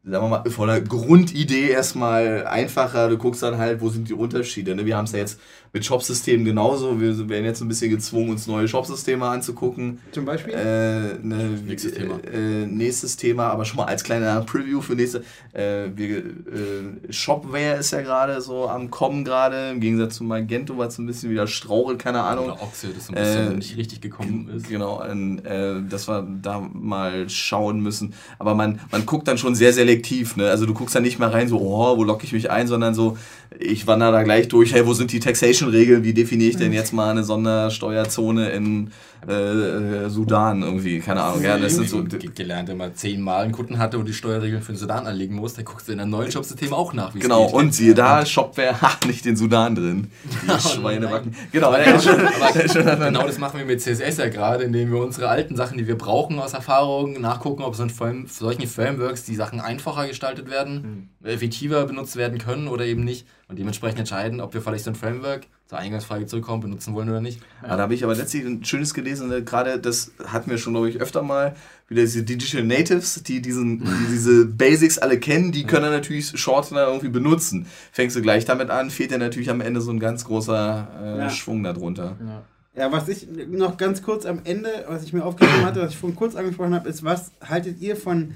sagen 0.05 0.25
wir 0.25 0.29
mal, 0.29 0.51
von 0.51 0.69
der 0.69 0.81
Grundidee 0.81 1.71
erstmal 1.71 2.47
einfacher. 2.47 3.09
Du 3.09 3.19
guckst 3.19 3.43
dann 3.43 3.59
halt, 3.59 3.81
wo 3.81 3.91
sind 3.91 4.09
die 4.09 4.15
Unterschiede. 4.15 4.75
Ne? 4.75 4.87
Wir 4.87 4.97
haben 4.97 5.05
es 5.05 5.13
ja 5.13 5.19
jetzt 5.19 5.41
mit 5.73 5.85
Shop-Systemen 5.85 6.45
genauso. 6.45 7.01
Wir 7.01 7.29
werden 7.29 7.45
jetzt 7.45 7.61
ein 7.61 7.69
bisschen 7.69 7.91
gezwungen, 7.91 8.31
uns 8.31 8.47
neue 8.47 8.67
Shop-Systeme 8.67 9.27
anzugucken. 9.27 10.01
Zum 10.13 10.25
Beispiel? 10.25 10.55
Äh, 10.55 11.25
ne, 11.25 11.59
Nächstes 11.65 11.95
Thema. 11.95 12.19
Äh, 12.25 12.67
nächstes 12.67 13.17
Thema, 13.17 13.49
aber 13.51 13.65
schon 13.65 13.77
mal 13.77 13.85
als 13.85 14.03
kleiner 14.03 14.41
Preview 14.41 14.81
für 14.81 14.95
nächste. 14.95 15.23
Äh, 15.53 15.91
wir, 15.95 16.19
äh, 16.19 17.13
Shopware 17.13 17.77
ist 17.79 17.93
ja 17.93 18.01
gerade 18.03 18.41
so 18.41 18.69
am 18.69 18.91
Kommen 18.91 19.25
gerade, 19.25 19.71
im 19.71 19.81
Gegensatz 19.81 20.17
zu 20.17 20.25
Magento, 20.25 20.77
was 20.77 20.97
so 20.97 21.03
ein 21.03 21.07
bisschen 21.07 21.31
wieder 21.31 21.47
strauchelt, 21.47 21.99
keine 22.01 22.23
Ahnung. 22.23 22.47
Oder 22.47 22.63
Ochse, 22.63 22.89
das 22.95 23.07
so 23.07 23.13
ein 23.13 23.17
bisschen 23.17 23.53
Äh, 23.53 23.57
nicht 23.57 23.77
richtig 23.77 24.01
gekommen 24.01 24.51
ist. 24.57 24.69
Genau, 24.69 25.03
äh, 25.03 25.83
dass 25.89 26.09
wir 26.09 26.27
da 26.43 26.61
mal 26.73 27.29
schauen 27.29 27.81
müssen. 27.81 28.15
Aber 28.39 28.55
man, 28.55 28.81
man 28.91 29.07
guckt 29.07 29.29
dann 29.29 29.39
schon 29.39 29.55
sehr 29.55 29.73
selektiv. 29.73 30.37
Ne? 30.37 30.49
Also 30.51 30.67
du 30.67 30.75
guckst 30.75 30.95
da 30.97 31.01
nicht 31.01 31.19
mal 31.19 31.31
rein, 31.31 31.49
so, 31.49 31.61
oh, 31.61 31.97
wo 31.97 32.05
locke 32.05 32.25
ich 32.25 32.33
mich 32.33 32.51
ein, 32.51 32.67
sondern 32.67 32.95
so, 32.95 33.17
ich 33.59 33.87
wandere 33.87 34.13
da 34.13 34.23
gleich 34.23 34.49
durch, 34.49 34.73
hey, 34.73 34.87
wo 34.87 34.95
sind 34.95 35.13
die 35.13 35.21
Taxation-Regeln? 35.61 36.05
Wie 36.05 36.15
definiere 36.15 36.51
ich 36.51 36.57
denn 36.57 36.73
jetzt 36.73 36.93
mal 36.93 37.11
eine 37.11 37.23
Sondersteuerzone 37.25 38.51
in 38.51 38.91
äh, 39.29 39.33
äh, 39.33 40.09
Sudan 40.09 40.63
irgendwie? 40.63 41.01
Keine 41.01 41.23
Ahnung. 41.23 41.43
Ja, 41.43 41.59
das 41.59 41.75
sind 41.75 41.89
so. 41.89 42.03
Ge- 42.05 42.31
gelernt, 42.35 42.69
wenn 42.69 42.77
man 42.79 42.95
zehnmal 42.95 43.45
einen 43.45 43.53
Kunden 43.53 43.79
hatte 43.79 43.99
und 43.99 44.07
die 44.09 44.15
Steuerregeln 44.15 44.63
für 44.63 44.73
den 44.73 44.79
Sudan 44.79 45.07
anlegen 45.07 45.35
muss, 45.37 45.55
dann 45.55 45.65
guckst 45.65 45.89
du 45.89 45.93
in 45.93 46.01
einem 46.01 46.11
neuen 46.11 46.31
Jobsystem 46.31 46.73
auch 46.73 46.93
nach, 46.95 47.15
wie 47.15 47.19
es 47.19 47.23
Genau, 47.25 47.47
geht. 47.47 47.55
und 47.55 47.75
siehe 47.75 47.95
da, 47.95 48.25
Shopware 48.25 48.81
hat 48.81 49.07
nicht 49.07 49.25
den 49.25 49.37
Sudan 49.37 49.75
drin. 49.75 50.11
Die 50.25 50.51
Oh 50.51 50.59
Schweinebacken. 50.59 51.35
Genau, 51.53 51.69
Aber, 51.69 51.87
ja, 51.87 52.01
schon- 52.69 52.85
genau 52.85 53.27
das 53.27 53.39
machen 53.39 53.59
wir 53.59 53.67
mit 53.67 53.81
CSS 53.81 54.17
ja 54.19 54.29
gerade, 54.29 54.65
indem 54.65 54.91
wir 54.91 55.01
unsere 55.01 55.29
alten 55.29 55.57
Sachen, 55.57 55.79
die 55.79 55.87
wir 55.87 55.99
brauchen 55.99 56.39
aus 56.39 56.55
Erfahrung, 56.55 57.21
nachgucken, 57.21 57.63
ob 57.63 57.75
so 57.75 57.83
in 57.85 58.27
solchen 58.27 58.67
Frameworks 58.67 59.25
die 59.25 59.35
Sachen 59.35 59.61
einfacher 59.61 60.07
gestaltet 60.09 60.51
werden, 60.51 61.11
effektiver 61.23 61.85
benutzt 61.87 62.17
werden 62.17 62.39
können 62.39 62.69
oder 62.69 62.85
eben 62.87 63.05
nicht. 63.05 63.27
Und 63.51 63.59
dementsprechend 63.59 63.99
entscheiden, 63.99 64.41
ob 64.41 64.55
wir 64.55 64.63
vielleicht 64.63 64.85
so 64.85 64.93
ein 64.93 64.95
Framework 64.95 65.49
zur 65.67 65.77
Eingangsfrage 65.79 66.25
zurückkommen, 66.27 66.63
benutzen 66.63 66.95
wollen 66.95 67.11
oder 67.11 67.21
nicht. 67.21 67.41
Ja, 67.63 67.77
da 67.77 67.83
habe 67.83 67.95
ich 67.95 68.05
aber 68.05 68.15
letztlich 68.15 68.45
ein 68.45 68.65
schönes 68.65 68.95
gelesen, 68.95 69.29
ne, 69.29 69.43
gerade 69.43 69.81
das 69.81 70.13
hatten 70.25 70.51
wir 70.51 70.57
schon, 70.57 70.73
glaube 70.73 70.89
ich, 70.89 71.01
öfter 71.01 71.23
mal, 71.23 71.57
wieder 71.89 72.03
diese 72.03 72.23
Digital 72.23 72.63
Natives, 72.63 73.25
die 73.25 73.43
diesen, 73.43 73.81
die 73.81 74.07
diese 74.09 74.47
Basics 74.47 74.99
alle 74.99 75.19
kennen, 75.19 75.51
die 75.51 75.65
können 75.65 75.83
dann 75.83 75.93
natürlich 75.93 76.29
Shortener 76.41 76.87
irgendwie 76.87 77.09
benutzen. 77.09 77.67
Fängst 77.91 78.15
du 78.15 78.23
gleich 78.23 78.45
damit 78.45 78.71
an, 78.71 78.89
fehlt 78.89 79.11
dir 79.11 79.19
natürlich 79.19 79.51
am 79.51 79.61
Ende 79.61 79.81
so 79.81 79.91
ein 79.91 79.99
ganz 79.99 80.25
großer 80.25 80.89
äh, 81.03 81.19
Ja. 81.19 81.31
Schwung 81.31 81.65
darunter. 81.65 82.17
Ja. 82.25 82.43
Ja, 82.77 82.93
was 82.93 83.09
ich 83.09 83.27
noch 83.49 83.77
ganz 83.77 84.01
kurz 84.01 84.27
am 84.27 84.43
Ende, 84.45 84.71
was 84.87 85.03
ich 85.03 85.13
mir 85.13 85.25
aufgeschrieben 85.25 85.65
hatte, 85.67 85.81
was 85.83 85.91
ich 85.91 85.99
vorhin 85.99 86.17
kurz 86.17 86.37
angesprochen 86.37 86.73
habe, 86.73 86.89
ist, 86.89 87.03
was 87.03 87.33
haltet 87.45 87.81
ihr 87.81 87.97
von 87.97 88.35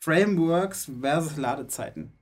Frameworks 0.00 0.90
versus 1.00 1.36
Ladezeiten? 1.36 2.12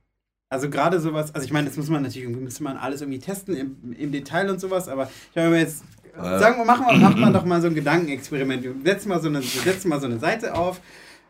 Also 0.49 0.69
gerade 0.69 0.99
sowas, 0.99 1.33
also 1.33 1.45
ich 1.45 1.51
meine, 1.51 1.67
das 1.67 1.75
muss 1.77 1.89
man 1.89 2.03
natürlich, 2.03 2.23
irgendwie 2.23 2.43
müsste 2.43 2.63
man 2.63 2.77
alles 2.77 3.01
irgendwie 3.01 3.19
testen 3.19 3.55
im, 3.57 3.93
im 3.97 4.11
Detail 4.11 4.49
und 4.49 4.59
sowas, 4.59 4.87
aber 4.87 5.09
ich 5.31 5.37
habe 5.37 5.49
mir 5.49 5.59
jetzt, 5.59 5.83
Äh. 6.15 6.39
sagen 6.39 6.57
wir, 6.57 6.65
machen 6.65 6.85
wir, 6.87 6.97
macht 6.97 7.17
man 7.17 7.33
doch 7.33 7.45
mal 7.45 7.61
so 7.61 7.67
ein 7.67 7.75
Gedankenexperiment. 7.75 8.63
Wir 8.63 8.73
setzen 8.83 9.09
mal 9.09 9.21
so 9.21 9.27
eine, 9.27 9.39
wir 9.41 9.61
setzen 9.61 9.89
mal 9.89 9.99
so 9.99 10.05
eine 10.05 10.19
Seite 10.19 10.53
auf 10.55 10.79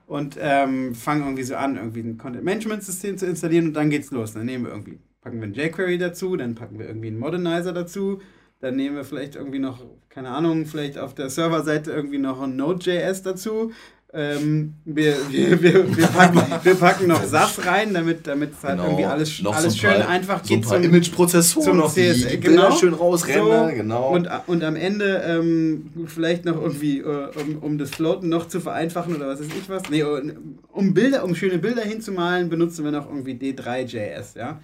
und 0.05 0.37
ähm, 0.39 0.93
fangen 0.93 1.23
irgendwie 1.23 1.43
so 1.43 1.55
an, 1.55 1.77
irgendwie 1.77 2.01
ein 2.01 2.17
Content-Management-System 2.17 3.17
zu 3.17 3.25
installieren 3.25 3.67
und 3.67 3.73
dann 3.73 3.89
geht's 3.89 4.11
los. 4.11 4.33
Dann 4.33 4.45
nehmen 4.45 4.65
wir 4.65 4.71
irgendwie, 4.71 4.99
packen 5.21 5.37
wir 5.37 5.45
einen 5.45 5.55
jQuery 5.55 5.97
dazu, 5.97 6.35
dann 6.35 6.53
packen 6.53 6.77
wir 6.77 6.85
irgendwie 6.87 7.07
einen 7.07 7.17
Modernizer 7.19 7.73
dazu, 7.73 8.21
dann 8.59 8.75
nehmen 8.75 8.95
wir 8.95 9.05
vielleicht 9.05 9.35
irgendwie 9.35 9.59
noch, 9.59 9.79
keine 10.09 10.29
Ahnung, 10.29 10.65
vielleicht 10.65 10.97
auf 10.99 11.15
der 11.15 11.29
Serverseite 11.29 11.91
irgendwie 11.91 12.19
noch 12.19 12.41
ein 12.41 12.55
Node.js 12.57 13.23
dazu. 13.23 13.71
Ähm, 14.17 14.75
wir, 14.85 15.13
wir, 15.29 15.61
wir, 15.61 15.97
wir, 15.97 16.07
packen, 16.07 16.41
wir 16.63 16.75
packen 16.75 17.07
noch 17.07 17.21
SAS 17.21 17.65
rein, 17.65 17.93
damit 17.93 18.25
damit 18.25 18.53
es 18.53 18.63
halt 18.63 18.79
irgendwie 18.79 19.03
alles, 19.03 19.41
Noch 19.41 19.53
alles 19.53 19.73
so 19.73 19.79
schön 19.79 19.89
paar, 19.89 20.07
einfach 20.07 20.41
so 20.41 20.53
ein 20.53 20.61
geht 20.61 20.69
paar 20.69 20.81
Image-Prozessoren 20.81 21.65
zum 21.65 21.77
noch, 21.77 21.93
die, 21.93 22.11
CS, 22.11 22.27
die 22.27 22.39
genau. 22.39 22.61
Bilder 22.61 22.77
schön 22.77 22.93
rausrennen, 22.93 23.69
So, 23.69 23.75
genau. 23.75 24.13
Und, 24.13 24.29
und 24.47 24.63
am 24.63 24.77
Ende 24.77 25.21
ähm, 25.27 25.91
vielleicht 26.05 26.45
noch 26.45 26.61
irgendwie, 26.61 26.99
äh, 26.99 27.27
um, 27.41 27.57
um 27.59 27.77
das 27.77 27.89
Floaten 27.89 28.29
noch 28.29 28.47
zu 28.47 28.61
vereinfachen 28.61 29.17
oder 29.17 29.27
was 29.27 29.41
weiß 29.41 29.47
ich 29.47 29.69
was. 29.69 29.89
Nee, 29.89 30.03
um 30.03 30.93
Bilder, 30.93 31.25
um 31.25 31.35
schöne 31.35 31.57
Bilder 31.57 31.81
hinzumalen, 31.81 32.47
benutzen 32.47 32.85
wir 32.85 32.91
noch 32.91 33.09
irgendwie 33.09 33.33
D3.js, 33.33 34.35
ja. 34.35 34.61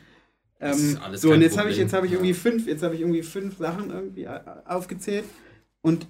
Das 0.59 0.79
Ähm, 0.79 0.89
ist 0.91 1.01
alles 1.01 1.21
so, 1.21 1.31
und 1.31 1.41
jetzt 1.41 1.57
habe 1.57 1.71
ich, 1.71 1.77
jetzt 1.77 1.91
habe 1.91 2.05
ich 2.05 2.13
irgendwie 2.13 2.33
fünf, 2.33 2.67
jetzt 2.67 2.83
habe 2.83 2.95
ich 2.95 3.01
irgendwie 3.01 3.23
fünf 3.23 3.57
Sachen 3.57 3.89
irgendwie 3.89 4.23
äh, 4.23 4.39
aufgezählt. 4.65 5.25
Und 5.81 6.07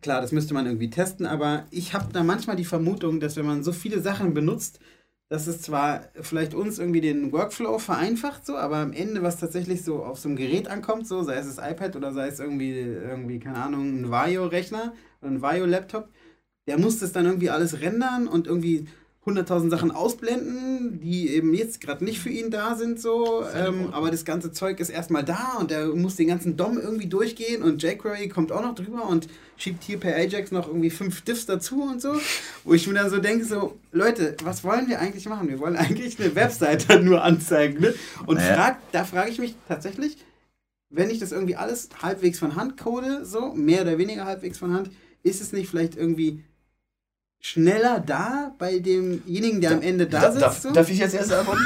klar, 0.00 0.20
das 0.20 0.32
müsste 0.32 0.54
man 0.54 0.66
irgendwie 0.66 0.90
testen, 0.90 1.26
aber 1.26 1.66
ich 1.70 1.94
habe 1.94 2.12
da 2.12 2.22
manchmal 2.22 2.56
die 2.56 2.64
Vermutung, 2.64 3.20
dass 3.20 3.36
wenn 3.36 3.46
man 3.46 3.62
so 3.62 3.72
viele 3.72 4.00
Sachen 4.00 4.34
benutzt, 4.34 4.80
dass 5.28 5.48
es 5.48 5.60
zwar 5.62 6.08
vielleicht 6.20 6.54
uns 6.54 6.78
irgendwie 6.78 7.00
den 7.00 7.32
Workflow 7.32 7.78
vereinfacht, 7.78 8.46
so, 8.46 8.56
aber 8.56 8.76
am 8.76 8.92
Ende, 8.92 9.22
was 9.22 9.38
tatsächlich 9.38 9.82
so 9.82 10.04
auf 10.04 10.18
so 10.18 10.28
einem 10.28 10.36
Gerät 10.36 10.68
ankommt, 10.68 11.06
so, 11.08 11.22
sei 11.24 11.36
es 11.36 11.54
das 11.54 11.70
iPad 11.70 11.96
oder 11.96 12.12
sei 12.12 12.28
es 12.28 12.38
irgendwie, 12.38 12.72
irgendwie 12.78 13.40
keine 13.40 13.58
Ahnung, 13.58 14.02
ein 14.02 14.10
Vario-Rechner 14.10 14.94
oder 15.20 15.30
ein 15.30 15.42
Vario-Laptop, 15.42 16.08
der 16.68 16.78
muss 16.78 16.98
das 17.00 17.12
dann 17.12 17.26
irgendwie 17.26 17.50
alles 17.50 17.80
rendern 17.80 18.28
und 18.28 18.46
irgendwie 18.46 18.86
100.000 19.26 19.70
Sachen 19.70 19.90
ausblenden, 19.90 21.00
die 21.00 21.30
eben 21.30 21.52
jetzt 21.52 21.80
gerade 21.80 22.04
nicht 22.04 22.20
für 22.20 22.30
ihn 22.30 22.50
da 22.50 22.76
sind, 22.76 23.00
so. 23.00 23.44
Ähm, 23.54 23.88
aber 23.92 24.10
das 24.10 24.24
ganze 24.24 24.52
Zeug 24.52 24.78
ist 24.78 24.88
erstmal 24.88 25.24
da 25.24 25.56
und 25.58 25.72
er 25.72 25.88
muss 25.88 26.14
den 26.16 26.28
ganzen 26.28 26.56
DOM 26.56 26.78
irgendwie 26.78 27.08
durchgehen 27.08 27.62
und 27.62 27.82
jQuery 27.82 28.28
kommt 28.28 28.52
auch 28.52 28.62
noch 28.62 28.74
drüber 28.76 29.08
und 29.08 29.26
schiebt 29.56 29.82
hier 29.82 29.98
per 29.98 30.14
Ajax 30.14 30.52
noch 30.52 30.68
irgendwie 30.68 30.90
fünf 30.90 31.22
Diffs 31.22 31.46
dazu 31.46 31.82
und 31.82 32.00
so. 32.00 32.14
Wo 32.64 32.74
ich 32.74 32.86
mir 32.86 32.94
dann 32.94 33.10
so 33.10 33.18
denke, 33.18 33.44
so, 33.44 33.76
Leute, 33.90 34.36
was 34.44 34.62
wollen 34.62 34.88
wir 34.88 35.00
eigentlich 35.00 35.28
machen? 35.28 35.48
Wir 35.48 35.58
wollen 35.58 35.76
eigentlich 35.76 36.20
eine 36.20 36.34
Webseite 36.36 37.00
nur 37.02 37.22
anzeigen, 37.24 37.80
ne? 37.80 37.94
Und 38.26 38.36
Naja. 38.36 38.54
frag, 38.54 38.78
da 38.92 39.04
frage 39.04 39.30
ich 39.30 39.38
mich 39.38 39.56
tatsächlich, 39.66 40.18
wenn 40.88 41.10
ich 41.10 41.18
das 41.18 41.32
irgendwie 41.32 41.56
alles 41.56 41.88
halbwegs 42.00 42.38
von 42.38 42.54
Hand 42.54 42.76
code, 42.76 43.24
so, 43.24 43.52
mehr 43.54 43.82
oder 43.82 43.98
weniger 43.98 44.24
halbwegs 44.24 44.58
von 44.58 44.72
Hand, 44.72 44.90
ist 45.24 45.40
es 45.40 45.52
nicht 45.52 45.68
vielleicht 45.68 45.96
irgendwie 45.96 46.44
schneller 47.40 48.00
da 48.00 48.54
bei 48.58 48.78
demjenigen, 48.78 49.60
der 49.60 49.72
am 49.72 49.82
Ende 49.82 50.06
da, 50.06 50.30
sitzt? 50.30 50.42
darf, 50.42 50.58
so? 50.58 50.72
darf 50.72 50.90
ich 50.90 50.98
jetzt 50.98 51.14
erst 51.14 51.32
antworten? 51.32 51.62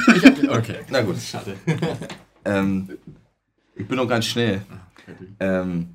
Okay. 0.50 0.76
Na 0.90 1.02
gut. 1.02 1.16
Schade. 1.18 1.54
Ähm, 2.42 2.88
ich 3.74 3.86
bin 3.86 3.98
noch 3.98 4.08
ganz 4.08 4.24
schnell. 4.24 4.62
Ähm, 5.38 5.90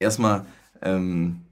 erstmal, 0.00 0.44
ähm, 0.82 1.42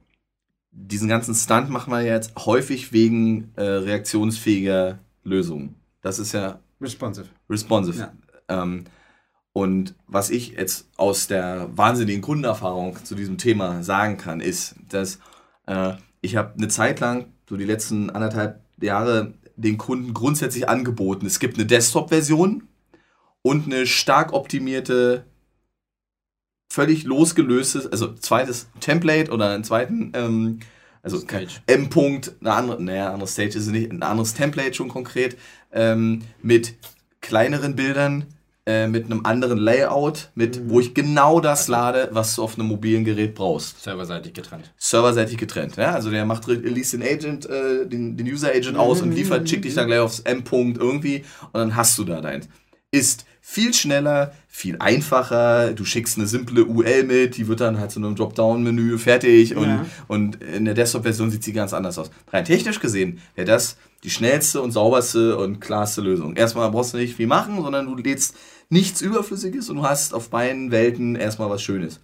diesen 0.73 1.09
ganzen 1.09 1.37
Stunt 1.37 1.71
machen 1.71 1.93
wir 1.93 2.03
jetzt 2.03 2.33
häufig 2.37 2.93
wegen 2.93 3.53
äh, 3.55 3.63
reaktionsfähiger 3.63 4.99
Lösungen. 5.23 5.77
Das 6.03 6.19
ist 6.19 6.33
ja 6.33 6.59
Responsive. 6.81 7.29
responsive. 7.49 7.99
Ja. 7.99 8.13
Ähm, 8.49 8.85
und 9.53 9.95
was 10.07 10.31
ich 10.31 10.51
jetzt 10.51 10.89
aus 10.97 11.29
der 11.29 11.69
wahnsinnigen 11.77 12.23
Kundenerfahrung 12.23 13.03
zu 13.05 13.15
diesem 13.15 13.39
Thema 13.39 13.83
sagen 13.83 14.19
kann, 14.19 14.41
ist, 14.41 14.75
dass 14.89 15.19
äh, 15.67 15.95
ich 16.27 16.37
habe 16.37 16.55
eine 16.57 16.69
Zeit 16.69 17.01
lang, 17.01 17.33
so 17.49 17.57
die 17.57 17.65
letzten 17.65 18.11
anderthalb 18.11 18.61
Jahre, 18.81 19.35
den 19.57 19.79
Kunden 19.79 20.13
grundsätzlich 20.13 20.69
angeboten, 20.69 21.25
es 21.25 21.39
gibt 21.39 21.57
eine 21.57 21.65
Desktop-Version 21.65 22.65
und 23.41 23.67
eine 23.67 23.87
stark 23.87 24.35
optimierte, 24.35 25.25
völlig 26.71 27.05
losgelöstes, 27.05 27.87
also 27.87 28.13
zweites 28.15 28.69
Template 28.81 29.31
oder 29.31 29.51
einen 29.51 29.65
zweiten, 29.65 30.13
ähm, 30.15 30.61
also 31.03 31.19
Stage. 31.21 31.61
M-Punkt, 31.67 32.35
eine 32.41 32.53
andere, 32.53 32.83
naja, 32.83 33.13
andere 33.13 33.29
Stage 33.29 33.57
ist 33.57 33.69
nicht, 33.69 33.91
ein 33.91 34.03
anderes 34.03 34.35
Template 34.35 34.75
schon 34.75 34.89
konkret, 34.89 35.39
ähm, 35.73 36.23
mit 36.43 36.75
kleineren 37.21 37.77
Bildern, 37.77 38.27
äh, 38.67 38.89
mit 38.89 39.05
einem 39.07 39.25
anderen 39.25 39.59
Layout, 39.59 40.31
mit, 40.35 40.69
wo 40.69 40.81
ich 40.81 40.93
genau 40.93 41.39
das 41.41 41.69
lade, 41.69 42.09
was 42.11 42.35
du 42.35 42.43
auf 42.43 42.59
einem 42.59 42.67
mobilen 42.69 43.05
Gerät 43.05 43.35
brauchst. 43.37 43.83
Serverseitig 43.83 44.35
getrennt. 44.35 44.73
Serverseitig 44.77 45.39
getrennt. 45.39 45.77
Ja? 45.77 45.93
Also 45.93 46.11
der 46.11 46.25
macht, 46.27 46.49
liest 46.49 46.93
den 46.93 47.03
Agent, 47.03 47.49
äh, 47.49 47.87
den, 47.87 48.17
den 48.17 48.27
User 48.27 48.51
Agent 48.51 48.77
aus 48.77 49.03
und 49.03 49.13
liefert, 49.13 49.49
schickt 49.49 49.65
dich 49.65 49.75
dann 49.75 49.87
gleich 49.87 50.01
aufs 50.01 50.21
M-Punkt 50.21 50.79
irgendwie 50.79 51.25
und 51.53 51.55
dann 51.55 51.77
hast 51.77 51.97
du 51.99 52.05
da 52.05 52.21
deins. 52.21 52.49
Ist 52.91 53.25
viel 53.41 53.73
schneller, 53.73 54.33
viel 54.49 54.77
einfacher. 54.81 55.73
Du 55.73 55.85
schickst 55.85 56.19
eine 56.19 56.27
simple 56.27 56.65
UL 56.65 57.05
mit, 57.05 57.37
die 57.37 57.47
wird 57.47 57.61
dann 57.61 57.79
halt 57.79 57.93
zu 57.93 58.01
einem 58.01 58.17
Dropdown-Menü 58.17 58.99
fertig 58.99 59.55
und, 59.55 59.69
Ja. 59.69 59.87
und 60.09 60.43
in 60.43 60.65
der 60.65 60.75
Desktop-Version 60.75 61.31
sieht 61.31 61.45
sie 61.45 61.53
ganz 61.53 61.73
anders 61.73 61.97
aus. 61.99 62.11
Rein 62.33 62.45
technisch 62.45 62.81
gesehen 62.81 63.21
wäre 63.37 63.47
das 63.47 63.77
die 64.03 64.11
schnellste 64.11 64.61
und 64.61 64.73
sauberste 64.73 65.37
und 65.37 65.61
klarste 65.61 66.01
Lösung. 66.01 66.35
Erstmal 66.37 66.71
brauchst 66.71 66.95
du 66.95 66.99
nicht 66.99 67.15
viel 67.17 67.27
machen, 67.27 67.63
sondern 67.63 67.87
du 67.87 67.97
lädst 67.97 68.35
nichts 68.69 69.01
Überflüssiges 69.01 69.71
und 69.71 69.77
du 69.77 69.83
hast 69.83 70.15
auf 70.15 70.31
beiden 70.31 70.71
Welten 70.71 71.17
erstmal 71.17 71.51
was 71.51 71.63
Schönes. 71.63 72.01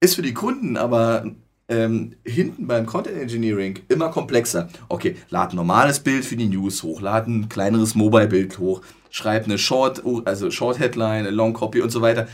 Ist 0.00 0.16
für 0.16 0.22
die 0.22 0.34
Kunden 0.34 0.76
aber 0.76 1.24
ähm, 1.68 2.16
hinten 2.24 2.66
beim 2.66 2.86
Content 2.86 3.18
Engineering 3.18 3.80
immer 3.88 4.10
komplexer. 4.10 4.68
Okay, 4.88 5.16
lad 5.30 5.52
ein 5.52 5.56
normales 5.56 6.00
Bild 6.00 6.24
für 6.24 6.36
die 6.36 6.48
News 6.48 6.82
hoch, 6.82 7.00
lad 7.00 7.26
ein 7.26 7.48
kleineres 7.48 7.94
Mobile-Bild 7.94 8.58
hoch, 8.58 8.82
schreib 9.10 9.44
eine 9.44 9.58
Short, 9.58 10.02
also 10.26 10.50
Short 10.50 10.78
Headline, 10.78 11.20
eine 11.20 11.30
Long 11.30 11.54
Copy 11.54 11.80
und 11.80 11.90
so 11.90 12.02
weiter, 12.02 12.28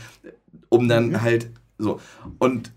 um 0.69 0.87
dann 0.87 1.21
halt 1.21 1.49
so. 1.77 1.99
Und 2.39 2.71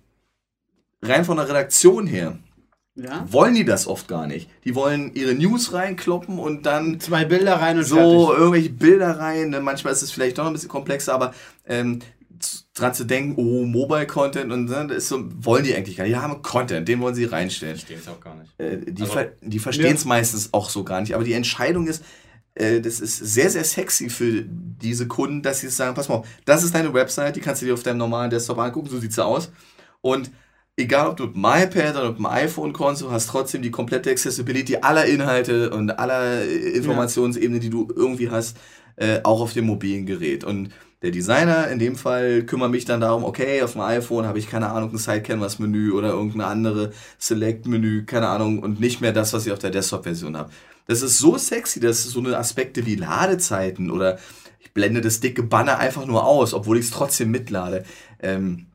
rein 1.03 1.25
von 1.25 1.37
der 1.37 1.49
Redaktion 1.49 2.07
her 2.07 2.39
Ja? 2.97 3.25
wollen 3.31 3.55
die 3.55 3.65
das 3.65 3.87
oft 3.89 4.07
gar 4.07 4.27
nicht. 4.29 4.49
Die 4.65 4.75
wollen 4.77 5.13
ihre 5.15 5.35
News 5.35 5.73
reinkloppen 5.73 6.39
und 6.39 6.65
dann 6.65 7.01
Zwei 7.01 7.25
Bilder 7.25 7.57
rein 7.57 7.79
und 7.79 7.85
so 7.85 7.97
fertig. 7.97 8.39
irgendwelche 8.39 8.71
Bilder 8.71 9.19
rein. 9.19 9.51
Ne? 9.51 9.61
Manchmal 9.61 9.93
ist 9.93 10.03
es 10.03 10.13
vielleicht 10.13 10.39
doch 10.39 10.45
noch 10.45 10.51
ein 10.51 10.55
bisschen 10.55 10.69
komplexer, 10.69 11.13
aber 11.13 11.35
ähm, 11.67 11.99
dran 12.75 12.95
zu 12.95 13.05
denken, 13.05 13.35
oh, 13.37 13.65
Mobile-Content 13.65 14.53
und 14.53 14.67
ne, 14.67 14.87
das 14.89 14.99
ist 14.99 15.09
so, 15.09 15.25
wollen 15.45 15.65
die 15.65 15.75
eigentlich 15.75 15.97
gar 15.97 16.05
nicht. 16.05 16.15
Die 16.15 16.21
haben 16.21 16.43
Content, 16.43 16.87
den 16.89 17.01
wollen 17.01 17.15
sie 17.15 17.25
reinstellen. 17.25 17.77
Verstehen 17.77 18.01
es 18.01 18.09
auch 18.09 18.21
gar 18.21 18.37
nicht. 18.37 18.53
Äh, 18.59 18.93
die, 18.93 19.03
Also- 19.03 19.13
ver 19.15 19.33
die 19.41 19.59
verstehen 19.59 19.95
es 19.95 20.05
meistens 20.05 20.53
auch 20.53 20.69
so 20.71 20.85
gar 20.85 21.01
nicht. 21.01 21.15
Aber 21.15 21.25
die 21.25 21.33
Entscheidung 21.33 21.87
ist, 21.87 22.05
äh, 22.55 22.81
das 22.81 23.01
ist 23.01 23.17
sehr, 23.19 23.51
sehr 23.51 23.65
sexy 23.65 24.09
für 24.11 24.45
diese 24.47 25.09
Kunden, 25.09 25.43
dass 25.43 25.61
sie 25.61 25.69
sagen, 25.69 25.95
pass 25.95 26.09
mal 26.09 26.17
auf, 26.17 26.27
das 26.45 26.63
ist 26.65 26.75
deine 26.75 26.93
Website, 26.95 27.35
die 27.37 27.41
kannst 27.41 27.63
du 27.63 27.67
dir 27.67 27.75
auf 27.75 27.83
deinem 27.83 27.99
normalen 27.99 28.31
Desktop 28.31 28.59
angucken, 28.59 28.89
so 28.89 28.99
sieht 28.99 29.13
sie 29.13 29.25
aus. 29.25 29.51
Und 30.01 30.31
egal, 30.77 31.09
ob 31.09 31.17
du 31.17 31.27
mit 31.27 31.37
dem 31.37 31.45
iPad 31.45 31.97
oder 31.97 32.09
mit 32.11 32.19
dem 32.19 32.27
iPhone 32.27 32.73
kommst, 32.73 33.03
du 33.03 33.11
hast 33.11 33.29
trotzdem 33.29 33.63
die 33.63 33.71
komplette 33.71 34.11
Accessibility 34.11 34.77
aller 34.77 35.07
Inhalte 35.07 35.71
und 35.71 35.91
aller 35.99 36.43
äh, 36.43 36.71
Informationsebene, 36.71 37.61
die 37.61 37.71
du 37.71 37.89
irgendwie 37.95 38.31
hast, 38.31 38.57
äh, 38.97 39.21
auch 39.23 39.41
auf 39.41 39.53
dem 39.53 39.67
mobilen 39.67 40.07
Gerät. 40.07 40.45
Und 40.45 40.71
der 41.03 41.11
Designer 41.11 41.69
in 41.69 41.79
dem 41.79 41.97
Fall 41.97 42.45
kümmert 42.45 42.71
mich 42.71 42.85
dann 42.85 43.01
darum, 43.01 43.25
okay, 43.25 43.63
auf 43.63 43.73
dem 43.73 43.83
iPhone 43.83 44.27
habe 44.27 44.39
ich 44.39 44.49
keine 44.49 44.71
Ahnung, 44.71 44.93
ein 44.93 44.99
Side-Canvas-Menü 44.99 45.93
oder 45.93 46.11
irgendeine 46.11 46.47
andere 46.47 46.93
Select-Menü, 47.19 48.05
keine 48.05 48.29
Ahnung, 48.29 48.61
und 48.61 48.81
nicht 48.81 49.01
mehr 49.01 49.13
das, 49.13 49.33
was 49.33 49.47
ich 49.47 49.53
auf 49.53 49.59
der 49.59 49.71
Desktop-Version 49.71 50.37
habe. 50.37 50.51
Das 50.87 51.03
ist 51.03 51.19
so 51.19 51.37
sexy, 51.39 51.81
dass 51.81 52.05
so 52.05 52.21
eine 52.21 52.37
Aspekte 52.37 52.87
wie 52.87 52.95
Ladezeiten 52.95 53.91
oder 53.91 54.19
ich 54.61 54.73
blende 54.73 55.01
das 55.01 55.21
dicke 55.21 55.43
Banner 55.43 55.79
einfach 55.79 56.07
nur 56.07 56.25
aus, 56.25 56.55
obwohl 56.55 56.79
ich 56.79 56.87
es 56.87 56.91
trotzdem 56.91 57.31
mitlade, 57.31 57.85
ähm, 58.21 58.67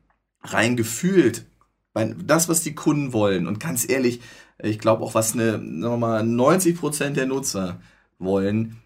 rein 0.44 0.76
gefühlt, 0.78 1.46
das, 1.94 2.50
was 2.50 2.62
die 2.62 2.76
Kunden 2.76 3.14
wollen. 3.14 3.48
Und 3.48 3.60
ganz 3.60 3.88
ehrlich, 3.90 4.22
ich 4.62 4.80
glaube 4.80 5.04
auch, 5.04 5.14
was 5.16 5.34
eine, 5.34 5.54
sagen 5.54 5.82
wir 5.82 5.98
mal, 5.98 6.24
90% 6.24 7.12
der 7.12 7.26
Nutzer 7.26 7.82
wollen, 8.18 8.78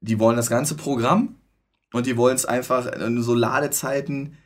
die 0.00 0.18
wollen 0.18 0.36
das 0.36 0.50
ganze 0.50 0.74
Programm 0.74 1.36
und 1.92 2.06
die 2.06 2.16
wollen 2.16 2.36
es 2.36 2.46
einfach, 2.46 2.86
äh, 2.86 3.22
so 3.22 3.34
Ladezeiten 3.34 4.36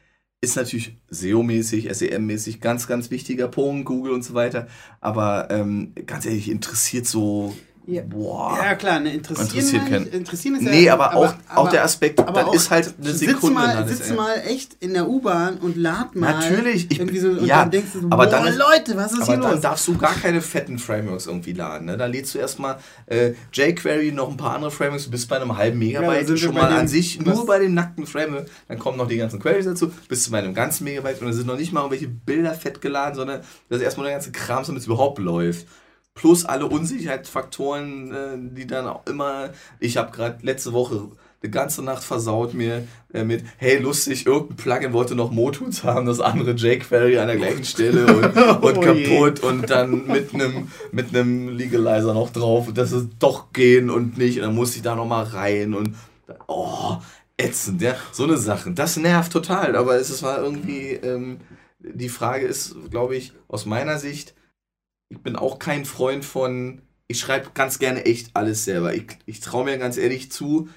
ist 0.40 0.56
natürlich 0.56 0.96
SEO-mäßig, 1.08 1.88
SEM-mäßig 1.94 2.60
ganz, 2.60 2.88
ganz 2.88 3.10
wichtiger 3.10 3.46
Punkt, 3.46 3.86
Google 3.86 4.12
und 4.12 4.24
so 4.24 4.34
weiter. 4.34 4.66
Aber 5.00 5.48
ähm, 5.50 5.94
ganz 6.06 6.26
ehrlich, 6.26 6.50
interessiert 6.50 7.06
so, 7.06 7.54
Ja. 7.84 8.02
boah. 8.08 8.56
Ja, 8.62 8.74
klar, 8.76 9.00
ne, 9.00 9.12
interessieren, 9.12 9.48
Interessiert 9.48 9.82
meine 9.82 9.98
ich- 9.98 10.10
keinen. 10.10 10.20
interessieren 10.20 10.54
ist 10.54 10.62
Nee, 10.62 10.84
ja, 10.84 10.94
aber, 10.94 11.16
auch, 11.16 11.34
auch 11.52 11.68
der 11.68 11.82
Aspekt, 11.82 12.20
aber 12.20 12.32
dann 12.32 12.44
auch, 12.50 12.54
ist 12.54 12.70
halt 12.70 12.94
eine 13.00 13.10
sitz 13.12 13.28
Sekunde. 13.32 13.54
mal, 13.54 13.74
dann 13.74 13.88
ist 13.88 13.96
sitz 13.98 14.10
er- 14.10 14.16
mal 14.16 14.34
echt 14.46 14.76
in 14.78 14.94
der 14.94 15.08
U-Bahn 15.08 15.58
und 15.58 15.76
lad 15.76 16.14
mal. 16.14 16.32
Natürlich, 16.32 16.90
ich 16.92 17.00
irgendwie 17.00 17.18
so, 17.18 17.28
und 17.30 17.44
ja, 17.44 17.62
dann 17.62 17.72
denkst 17.72 17.90
du 17.94 18.00
so, 18.02 18.06
aber 18.06 18.24
boah, 18.24 18.30
dann 18.30 18.44
Leute, 18.56 18.96
was 18.96 19.12
ist 19.12 19.22
Aber 19.22 19.26
hier 19.32 19.36
dann 19.42 19.52
los? 19.52 19.60
darfst 19.62 19.88
du 19.88 19.96
gar 19.98 20.14
keine 20.14 20.40
fetten 20.40 20.78
Frameworks 20.78 21.26
irgendwie 21.26 21.54
laden. 21.54 21.86
Ne? 21.86 21.96
Da 21.96 22.06
lädst 22.06 22.34
du 22.34 22.38
erstmal 22.38 22.76
äh, 23.06 23.32
jQuery, 23.52 24.12
noch 24.12 24.30
ein 24.30 24.36
paar 24.36 24.54
andere 24.54 24.70
Frameworks, 24.70 25.06
du 25.06 25.10
bist 25.10 25.28
bei 25.28 25.36
einem 25.40 25.56
halben 25.56 25.82
Ja, 25.82 26.00
Megabyte 26.02 26.28
wir 26.28 26.36
schon 26.36 26.54
mal 26.54 26.68
den- 26.68 26.78
an 26.78 26.88
sich, 26.88 27.18
nur 27.20 27.44
bei 27.46 27.58
dem 27.58 27.74
nackten 27.74 28.06
Framework. 28.06 28.46
Dann 28.68 28.78
kommen 28.78 28.96
noch 28.96 29.08
die 29.08 29.16
ganzen 29.16 29.40
Queries 29.40 29.64
dazu, 29.64 29.90
bist 30.08 30.24
du 30.26 30.30
bei 30.30 30.38
einem 30.38 30.54
ganzen 30.54 30.84
Megabyte 30.84 31.20
und 31.20 31.26
da 31.26 31.32
sind 31.32 31.48
noch 31.48 31.56
nicht 31.58 31.72
mal 31.72 31.80
irgendwelche 31.80 32.06
Bilder 32.08 32.54
fett 32.54 32.80
geladen, 32.80 33.16
sondern 33.16 33.40
das 33.68 33.78
ist 33.78 33.82
erstmal 33.84 34.04
der 34.06 34.14
ganze 34.14 34.30
Kram, 34.30 34.62
damit 34.64 34.82
es 34.82 34.86
überhaupt 34.86 35.18
läuft. 35.18 35.66
Plus 36.14 36.44
alle 36.44 36.66
Unsicherheitsfaktoren, 36.66 38.12
äh, 38.12 38.54
die 38.54 38.66
dann 38.66 38.86
auch 38.86 39.06
immer. 39.06 39.50
Ich 39.80 39.96
habe 39.96 40.12
gerade 40.12 40.38
letzte 40.42 40.72
Woche 40.72 41.08
eine 41.42 41.50
ganze 41.50 41.82
Nacht 41.82 42.04
versaut 42.04 42.54
mir 42.54 42.86
äh, 43.12 43.24
mit, 43.24 43.44
hey, 43.56 43.78
lustig, 43.78 44.26
irgendein 44.26 44.56
Plugin 44.56 44.92
wollte 44.92 45.14
noch 45.14 45.32
Motuns 45.32 45.82
haben, 45.82 46.06
das 46.06 46.20
andere 46.20 46.52
jQuery 46.52 47.18
an 47.18 47.26
der 47.26 47.36
gleichen 47.36 47.64
Stelle 47.64 48.06
und, 48.14 48.36
und 48.62 48.78
Oh 48.78 48.94
je. 48.94 49.04
kaputt 49.04 49.40
und 49.40 49.68
dann 49.68 50.06
mit 50.06 50.32
einem 50.34 50.68
mit 50.92 51.08
einem 51.08 51.48
Legalizer 51.48 52.14
noch 52.14 52.30
drauf 52.30 52.68
und 52.68 52.78
das 52.78 52.92
ist 52.92 53.08
doch 53.18 53.52
gehen 53.52 53.90
und 53.90 54.18
nicht 54.18 54.36
und 54.38 54.44
dann 54.44 54.54
musste 54.54 54.76
ich 54.76 54.82
da 54.82 54.94
noch 54.94 55.06
mal 55.06 55.24
rein 55.24 55.74
und 55.74 55.96
oh, 56.46 56.96
ätzend, 57.36 57.82
ja, 57.82 57.96
so 58.12 58.24
eine 58.24 58.36
Sache. 58.36 58.70
Das 58.70 58.96
nervt 58.96 59.32
total, 59.32 59.74
aber 59.74 59.96
es 59.96 60.10
ist 60.10 60.22
mal 60.22 60.38
irgendwie, 60.38 60.90
ähm, 60.90 61.38
die 61.80 62.08
Frage 62.08 62.46
ist, 62.46 62.76
glaube 62.90 63.16
ich, 63.16 63.32
aus 63.48 63.66
meiner 63.66 63.98
Sicht, 63.98 64.34
ich 65.12 65.18
bin 65.18 65.36
auch 65.36 65.58
kein 65.58 65.84
Freund 65.84 66.24
von, 66.24 66.80
ich 67.06 67.18
schreibe 67.18 67.50
ganz 67.52 67.78
gerne 67.78 68.06
echt 68.06 68.30
alles 68.34 68.64
selber. 68.64 68.94
Ich, 68.94 69.04
ich 69.26 69.40
traue 69.40 69.64
mir 69.64 69.76
ganz 69.76 69.98
ehrlich 69.98 70.32
zu, 70.32 70.68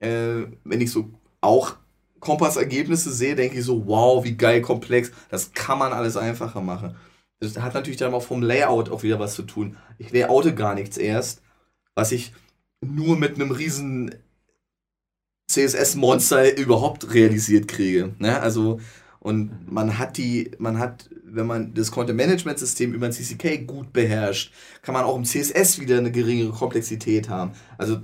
äh, 0.00 0.42
wenn 0.64 0.80
ich 0.80 0.90
so 0.90 1.10
auch 1.40 1.76
Kompassergebnisse 2.20 3.12
sehe, 3.12 3.34
denke 3.34 3.58
ich 3.58 3.64
so, 3.64 3.86
wow, 3.86 4.24
wie 4.24 4.36
geil 4.36 4.60
komplex, 4.60 5.10
das 5.30 5.52
kann 5.52 5.78
man 5.78 5.92
alles 5.92 6.16
einfacher 6.16 6.60
machen. 6.60 6.96
Das 7.40 7.58
hat 7.58 7.74
natürlich 7.74 7.96
dann 7.96 8.12
auch 8.12 8.22
vom 8.22 8.42
Layout 8.42 8.90
auch 8.90 9.02
wieder 9.02 9.18
was 9.18 9.34
zu 9.34 9.42
tun. 9.42 9.76
Ich 9.96 10.12
layoute 10.12 10.54
gar 10.54 10.74
nichts 10.74 10.98
erst, 10.98 11.40
was 11.94 12.12
ich 12.12 12.34
nur 12.80 13.16
mit 13.16 13.36
einem 13.36 13.52
riesen 13.52 14.14
CSS-Monster 15.50 16.58
überhaupt 16.58 17.14
realisiert 17.14 17.68
kriege. 17.68 18.14
Ne? 18.18 18.38
Also, 18.40 18.80
und 19.20 19.72
man 19.72 19.98
hat 19.98 20.18
die, 20.18 20.50
man 20.58 20.78
hat, 20.78 21.08
wenn 21.32 21.46
man 21.46 21.74
das 21.74 21.90
Content-Management-System 21.90 22.92
über 22.94 23.06
ein 23.06 23.12
CCK 23.12 23.66
gut 23.66 23.92
beherrscht, 23.92 24.52
kann 24.82 24.94
man 24.94 25.04
auch 25.04 25.16
im 25.16 25.24
CSS 25.24 25.80
wieder 25.80 25.98
eine 25.98 26.12
geringere 26.12 26.52
Komplexität 26.52 27.28
haben. 27.28 27.52
Also, 27.76 28.00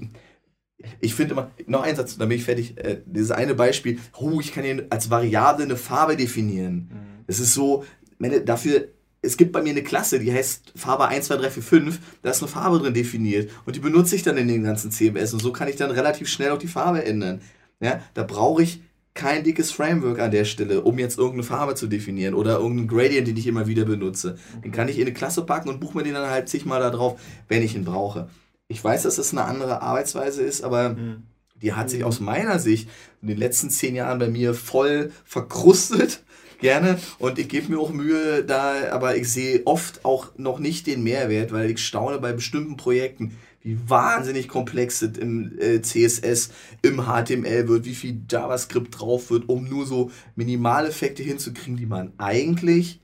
ich 1.00 1.14
finde 1.14 1.32
immer, 1.32 1.50
noch 1.66 1.82
ein 1.82 1.96
Satz, 1.96 2.16
dann 2.18 2.28
bin 2.28 2.38
ich 2.38 2.44
fertig. 2.44 2.76
Äh, 2.78 3.02
dieses 3.06 3.30
eine 3.30 3.54
Beispiel, 3.54 3.98
oh, 4.18 4.40
ich 4.40 4.52
kann 4.52 4.64
hier 4.64 4.86
als 4.90 5.10
Variable 5.10 5.64
eine 5.64 5.76
Farbe 5.76 6.16
definieren. 6.16 6.90
Es 7.26 7.40
ist 7.40 7.54
so, 7.54 7.84
meine, 8.18 8.42
dafür, 8.42 8.88
es 9.22 9.36
gibt 9.36 9.52
bei 9.52 9.62
mir 9.62 9.70
eine 9.70 9.82
Klasse, 9.82 10.18
die 10.18 10.32
heißt 10.32 10.72
Farbe 10.76 11.08
1, 11.08 11.26
2, 11.26 11.36
3, 11.36 11.50
4, 11.50 11.62
5, 11.62 12.00
da 12.22 12.30
ist 12.30 12.42
eine 12.42 12.50
Farbe 12.50 12.78
drin 12.78 12.94
definiert 12.94 13.50
und 13.64 13.74
die 13.74 13.80
benutze 13.80 14.16
ich 14.16 14.22
dann 14.22 14.36
in 14.36 14.48
den 14.48 14.62
ganzen 14.62 14.90
CMS 14.90 15.32
und 15.32 15.40
so 15.40 15.52
kann 15.52 15.68
ich 15.68 15.76
dann 15.76 15.90
relativ 15.90 16.28
schnell 16.28 16.50
auch 16.50 16.58
die 16.58 16.66
Farbe 16.66 17.04
ändern. 17.04 17.40
Ja, 17.80 18.00
da 18.14 18.22
brauche 18.22 18.62
ich 18.62 18.82
kein 19.14 19.44
dickes 19.44 19.70
Framework 19.70 20.18
an 20.18 20.30
der 20.32 20.44
Stelle, 20.44 20.82
um 20.82 20.98
jetzt 20.98 21.18
irgendeine 21.18 21.44
Farbe 21.44 21.74
zu 21.76 21.86
definieren 21.86 22.34
oder 22.34 22.58
irgendeinen 22.58 22.88
Gradient, 22.88 23.28
den 23.28 23.36
ich 23.36 23.46
immer 23.46 23.66
wieder 23.68 23.84
benutze. 23.84 24.36
Den 24.64 24.72
kann 24.72 24.88
ich 24.88 24.96
in 24.98 25.02
eine 25.06 25.14
Klasse 25.14 25.42
packen 25.42 25.68
und 25.68 25.80
buche 25.80 25.96
mir 25.96 26.02
den 26.04 26.14
dann 26.14 26.28
halt 26.28 26.48
zigmal 26.48 26.80
da 26.80 26.90
drauf, 26.90 27.20
wenn 27.48 27.62
ich 27.62 27.76
ihn 27.76 27.84
brauche. 27.84 28.28
Ich 28.66 28.82
weiß, 28.82 29.04
dass 29.04 29.16
das 29.16 29.32
eine 29.32 29.44
andere 29.44 29.82
Arbeitsweise 29.82 30.42
ist, 30.42 30.62
aber 30.64 30.90
Mhm. 30.90 31.22
die 31.62 31.74
hat 31.74 31.90
sich 31.90 32.02
aus 32.02 32.18
meiner 32.18 32.58
Sicht 32.58 32.88
in 33.22 33.28
den 33.28 33.38
letzten 33.38 33.70
zehn 33.70 33.94
Jahren 33.94 34.18
bei 34.18 34.28
mir 34.28 34.52
voll 34.54 35.12
verkrustet. 35.24 36.22
Gerne. 36.60 36.98
Und 37.18 37.38
ich 37.38 37.48
gebe 37.48 37.70
mir 37.72 37.78
auch 37.78 37.92
Mühe 37.92 38.42
da, 38.44 38.90
aber 38.90 39.16
ich 39.16 39.30
sehe 39.30 39.62
oft 39.66 40.04
auch 40.04 40.28
noch 40.38 40.58
nicht 40.58 40.86
den 40.86 41.02
Mehrwert, 41.02 41.52
weil 41.52 41.70
ich 41.70 41.84
staune 41.84 42.18
bei 42.18 42.32
bestimmten 42.32 42.76
Projekten, 42.76 43.36
wie 43.64 43.78
wahnsinnig 43.88 44.46
komplex 44.46 45.02
es 45.02 45.16
im 45.16 45.58
äh, 45.58 45.80
CSS, 45.80 46.50
im 46.82 47.06
HTML 47.06 47.66
wird, 47.66 47.86
wie 47.86 47.94
viel 47.94 48.20
JavaScript 48.30 49.00
drauf 49.00 49.30
wird, 49.30 49.48
um 49.48 49.64
nur 49.64 49.86
so 49.86 50.10
Minimaleffekte 50.36 51.22
hinzukriegen, 51.22 51.78
die 51.78 51.86
man 51.86 52.12
eigentlich 52.18 53.00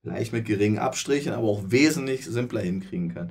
vielleicht 0.00 0.32
mit 0.32 0.46
geringen 0.46 0.78
Abstrichen, 0.78 1.32
aber 1.32 1.48
auch 1.48 1.64
wesentlich 1.66 2.24
simpler 2.24 2.60
hinkriegen 2.60 3.12
kann. 3.12 3.30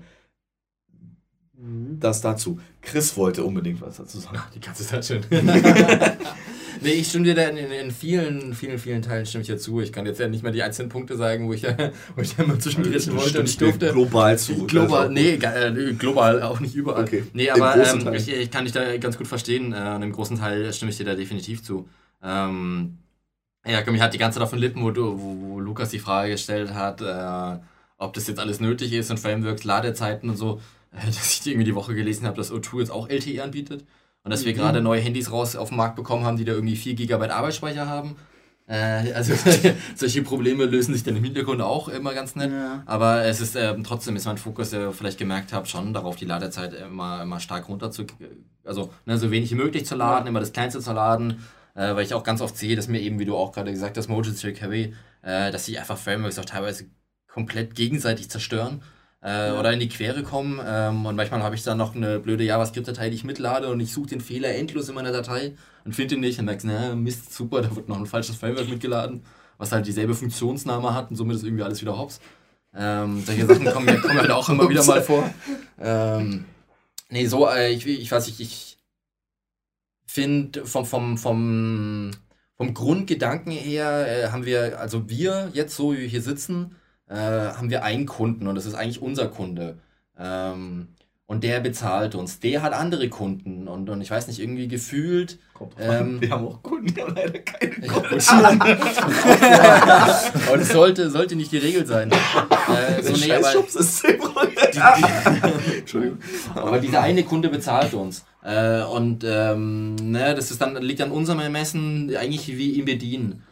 Das 2.00 2.22
dazu. 2.22 2.60
Chris 2.82 3.16
wollte 3.16 3.44
unbedingt 3.44 3.82
was 3.82 3.98
dazu 3.98 4.20
sagen. 4.20 4.40
Die 4.54 4.60
Katze 4.60 4.84
ist 4.84 4.92
halt 4.92 5.06
schön. 5.06 5.24
nee, 6.82 6.94
ich 6.94 7.08
stimme 7.08 7.26
dir 7.26 7.36
da 7.36 7.44
in, 7.44 7.58
in, 7.58 7.92
vielen, 7.92 8.54
vielen, 8.54 8.80
vielen 8.80 9.02
Teilen 9.02 9.26
stimme 9.26 9.42
ich 9.42 9.48
dir 9.48 9.58
zu. 9.58 9.82
Ich 9.82 9.94
kann 9.94 10.06
jetzt 10.06 10.20
ja 10.20 10.28
nicht 10.28 10.44
mehr 10.44 10.52
die 10.52 10.64
einzelnen 10.64 10.90
Punkte 10.90 11.16
sagen, 11.16 11.48
wo 11.48 11.54
ich, 11.54 11.64
wo 12.16 12.22
ich 12.22 12.36
da 12.36 12.44
immer 12.44 12.60
zwischengerissen 12.60 13.16
wollte 13.16 13.40
und 13.40 13.50
ich 13.50 13.58
durfte. 13.58 13.92
global 13.92 14.38
zu. 14.38 14.68
Global, 14.68 15.02
Also, 15.02 15.14
nee, 15.14 15.34
äh, 15.36 15.94
global 15.94 16.42
auch 16.44 16.60
nicht 16.60 16.76
überall. 16.76 17.04
Okay. 17.04 17.24
Nee, 17.34 17.50
aber 17.50 17.76
ähm, 17.76 18.14
ich, 18.14 18.28
ich 18.30 18.52
kann 18.52 18.66
dich 18.66 18.74
da 18.74 18.98
ganz 18.98 19.18
gut 19.18 19.28
verstehen. 19.28 19.74
Äh, 19.74 19.96
und 19.96 20.04
im 20.04 20.12
großen 20.12 20.38
Teil 20.38 20.72
stimme 20.74 20.92
ich 20.92 20.98
dir 20.98 21.06
da 21.06 21.16
definitiv 21.16 21.64
zu. 21.64 21.88
Ähm, 22.24 22.98
ja, 23.66 23.82
komm, 23.84 23.96
ich 23.96 24.02
hatte 24.02 24.14
die 24.14 24.18
ganze 24.18 24.40
Zeit 24.40 24.44
davon 24.44 24.60
litten, 24.60 24.82
wo, 24.82 24.92
du, 24.92 25.20
wo, 25.20 25.38
wo 25.42 25.60
Lukas 25.60 25.90
die 25.90 26.00
Frage 26.00 26.32
gestellt 26.32 26.74
hat, 26.74 27.02
äh, 27.02 27.60
ob 27.98 28.14
das 28.14 28.28
jetzt 28.28 28.40
alles 28.40 28.60
nötig 28.60 28.92
ist 28.94 29.12
und 29.12 29.20
Frameworks, 29.20 29.64
Ladezeiten 29.64 30.30
und 30.30 30.38
so, 30.38 30.60
äh, 30.92 31.06
dass 31.06 31.40
ich 31.40 31.48
irgendwie 31.48 31.66
die 31.66 31.76
Woche 31.76 31.94
gelesen 31.94 32.26
habe, 32.26 32.38
dass 32.38 32.52
O2 32.52 32.80
jetzt 32.80 32.92
auch 32.92 33.08
LTE 33.10 33.44
anbietet 33.44 33.86
und 34.24 34.32
dass 34.32 34.46
wir 34.46 34.54
Mhm. 34.54 34.58
gerade 34.58 34.82
neue 34.82 35.02
Handys 35.02 35.32
raus 35.32 35.56
auf 35.56 35.70
den 35.70 35.78
Markt 35.78 35.96
bekommen 35.96 36.26
haben, 36.26 36.38
die 36.38 36.46
da 36.46 36.54
irgendwie 36.54 36.76
4 36.76 36.96
GB 36.96 37.30
Arbeitsspeicher 37.30 37.88
haben. 37.88 38.16
Äh, 38.68 39.12
also 39.14 39.34
solche 39.96 40.22
Probleme 40.22 40.66
lösen 40.66 40.94
sich 40.94 41.04
dann 41.04 41.16
im 41.16 41.24
Hintergrund 41.24 41.62
auch 41.62 41.88
immer 41.90 42.14
ganz 42.14 42.36
nett. 42.36 42.52
Ja. 42.52 42.84
Aber 42.86 43.24
es 43.26 43.42
ist 43.42 43.56
ähm, 43.56 43.84
trotzdem 43.84 44.16
ist 44.16 44.26
mein 44.26 44.38
Fokus, 44.38 44.70
der 44.70 44.82
ihr 44.82 44.92
vielleicht 44.94 45.18
gemerkt 45.18 45.54
habt, 45.54 45.68
schon 45.68 45.94
darauf, 45.94 46.16
die 46.16 46.26
Ladezeit 46.26 46.74
immer, 46.74 47.22
immer 47.24 47.40
stark 47.40 47.68
runter 47.68 47.92
zu, 47.92 48.06
also 48.64 48.94
ne, 49.06 49.18
so 49.18 49.32
wenig 49.32 49.52
wie 49.52 49.56
möglich 49.56 49.86
zu 49.86 49.96
laden, 49.96 50.28
immer 50.28 50.40
das 50.40 50.54
Kleinste 50.54 50.80
zu 50.80 50.94
laden, 50.94 51.44
äh, 51.74 51.96
weil 51.96 52.04
ich 52.06 52.14
auch 52.14 52.24
ganz 52.24 52.42
oft 52.42 52.58
sehe, 52.58 52.76
dass 52.76 52.88
mir 52.88 53.02
eben, 53.02 53.18
wie 53.20 53.26
du 53.26 53.36
auch 53.36 53.52
gerade 53.52 53.72
gesagt 53.72 53.98
hast, 53.98 54.08
Motion 54.08 54.54
Carry, 54.54 54.94
äh, 55.24 55.52
dass 55.52 55.66
sich 55.66 55.80
einfach 55.80 55.98
Frameworks 55.98 56.38
auch 56.40 56.46
teilweise 56.46 56.86
komplett 57.28 57.76
gegenseitig 57.76 58.30
zerstören 58.30 58.84
äh, 59.22 59.52
oder 59.52 59.72
in 59.74 59.80
die 59.80 59.90
Quere 59.90 60.24
kommen. 60.24 60.60
Ähm, 60.66 61.06
und 61.06 61.16
manchmal 61.16 61.44
habe 61.44 61.56
ich 61.56 61.64
dann 61.64 61.78
noch 61.78 61.96
eine 61.96 62.20
blöde 62.20 62.44
JavaScript-Datei, 62.44 63.10
die 63.10 63.16
ich 63.16 63.24
mitlade 63.24 63.70
und 63.70 63.80
ich 63.80 63.92
suche 63.94 64.10
den 64.10 64.22
Fehler 64.22 64.56
endlos 64.56 64.90
in 64.90 64.96
meiner 64.96 65.12
Datei 65.12 65.56
und 65.86 65.94
finde 65.96 66.16
ihn 66.16 66.22
nicht 66.22 66.40
und 66.40 66.46
merke, 66.46 66.68
na, 66.68 66.96
Mist, 66.96 67.34
super, 67.34 67.62
da 67.64 67.76
wird 67.76 67.90
noch 67.90 67.98
ein 67.98 68.06
falsches 68.06 68.36
Framework 68.36 68.70
mitgeladen, 68.70 69.24
was 69.58 69.72
halt 69.72 69.86
dieselbe 69.88 70.16
Funktionsname 70.16 70.94
hat 70.94 71.10
und 71.10 71.16
somit 71.16 71.38
ist 71.38 71.44
irgendwie 71.44 71.64
alles 71.64 71.82
wieder 71.82 71.98
hops. 71.98 72.20
Ähm, 72.74 73.22
solche 73.26 73.46
Sachen 73.48 73.66
kommen, 73.66 73.88
ja- 73.88 73.98
kommen 73.98 74.18
halt 74.20 74.32
auch 74.32 74.50
immer 74.50 74.70
wieder 74.70 74.84
mal 74.86 75.02
vor. 75.02 75.30
Ähm, 75.80 76.46
nee, 77.10 77.28
so, 77.28 77.48
äh, 77.50 77.72
ich, 77.72 77.86
ich 77.88 78.12
weiß 78.12 78.28
nicht, 78.28 78.40
ich 78.40 78.80
finde 80.06 80.66
vom, 80.66 80.86
vom, 80.86 81.18
vom, 81.18 82.12
vom 82.56 82.74
Grundgedanken 82.74 83.52
her 83.52 84.08
äh, 84.08 84.30
haben 84.32 84.46
wir, 84.46 84.80
also 84.80 85.10
wir 85.10 85.50
jetzt 85.54 85.76
so, 85.76 85.94
wie 85.94 86.00
wir 86.00 86.08
hier 86.08 86.22
sitzen, 86.22 86.76
äh, 87.12 87.16
haben 87.16 87.70
wir 87.70 87.84
einen 87.84 88.06
Kunden 88.06 88.48
und 88.48 88.56
das 88.56 88.66
ist 88.66 88.74
eigentlich 88.74 89.02
unser 89.02 89.28
Kunde. 89.28 89.78
Ähm, 90.18 90.88
und 91.28 91.44
der 91.44 91.60
bezahlt 91.62 92.16
uns. 92.16 92.40
Der 92.40 92.62
hat 92.62 92.74
andere 92.74 93.08
Kunden 93.10 93.68
und, 93.68 93.90
und 93.90 94.02
ich 94.02 94.12
weiß 94.12 94.28
nicht, 94.28 94.40
irgendwie 94.40 94.68
gefühlt. 94.68 95.40
Ähm, 95.80 96.20
wir 96.20 96.32
haben 96.32 96.46
auch 96.48 96.62
Kunden, 96.62 96.94
die 96.94 97.02
haben 97.02 97.16
leider 97.16 97.40
keine 97.40 97.88
Kunden. 97.88 98.20
aber 100.48 100.58
das 100.58 100.70
sollte, 100.70 101.10
sollte 101.10 101.36
nicht 101.36 101.52
die 101.52 101.60
Regel 101.60 101.86
sein. 101.86 102.12
Äh, 102.12 103.02
so, 103.02 103.14
nee, 103.14 103.32
aber, 103.32 103.52
Shopsystem. 103.52 104.20
Entschuldigung. 105.80 106.20
aber 106.56 106.80
dieser 106.80 107.02
eine 107.02 107.24
Kunde 107.24 107.50
bezahlt 107.50 107.94
uns. 107.94 108.26
Äh, 108.44 108.84
und 108.84 109.24
ähm, 109.26 109.96
ne, 109.96 110.36
das 110.36 110.52
ist 110.52 110.62
dann, 110.62 110.76
liegt 110.78 111.02
an 111.02 111.12
unserem 111.12 111.40
Ermessen, 111.40 112.14
eigentlich 112.16 112.48
wie 112.48 112.58
wir 112.58 112.74
ihn 112.74 112.86
bedienen. 112.86 113.44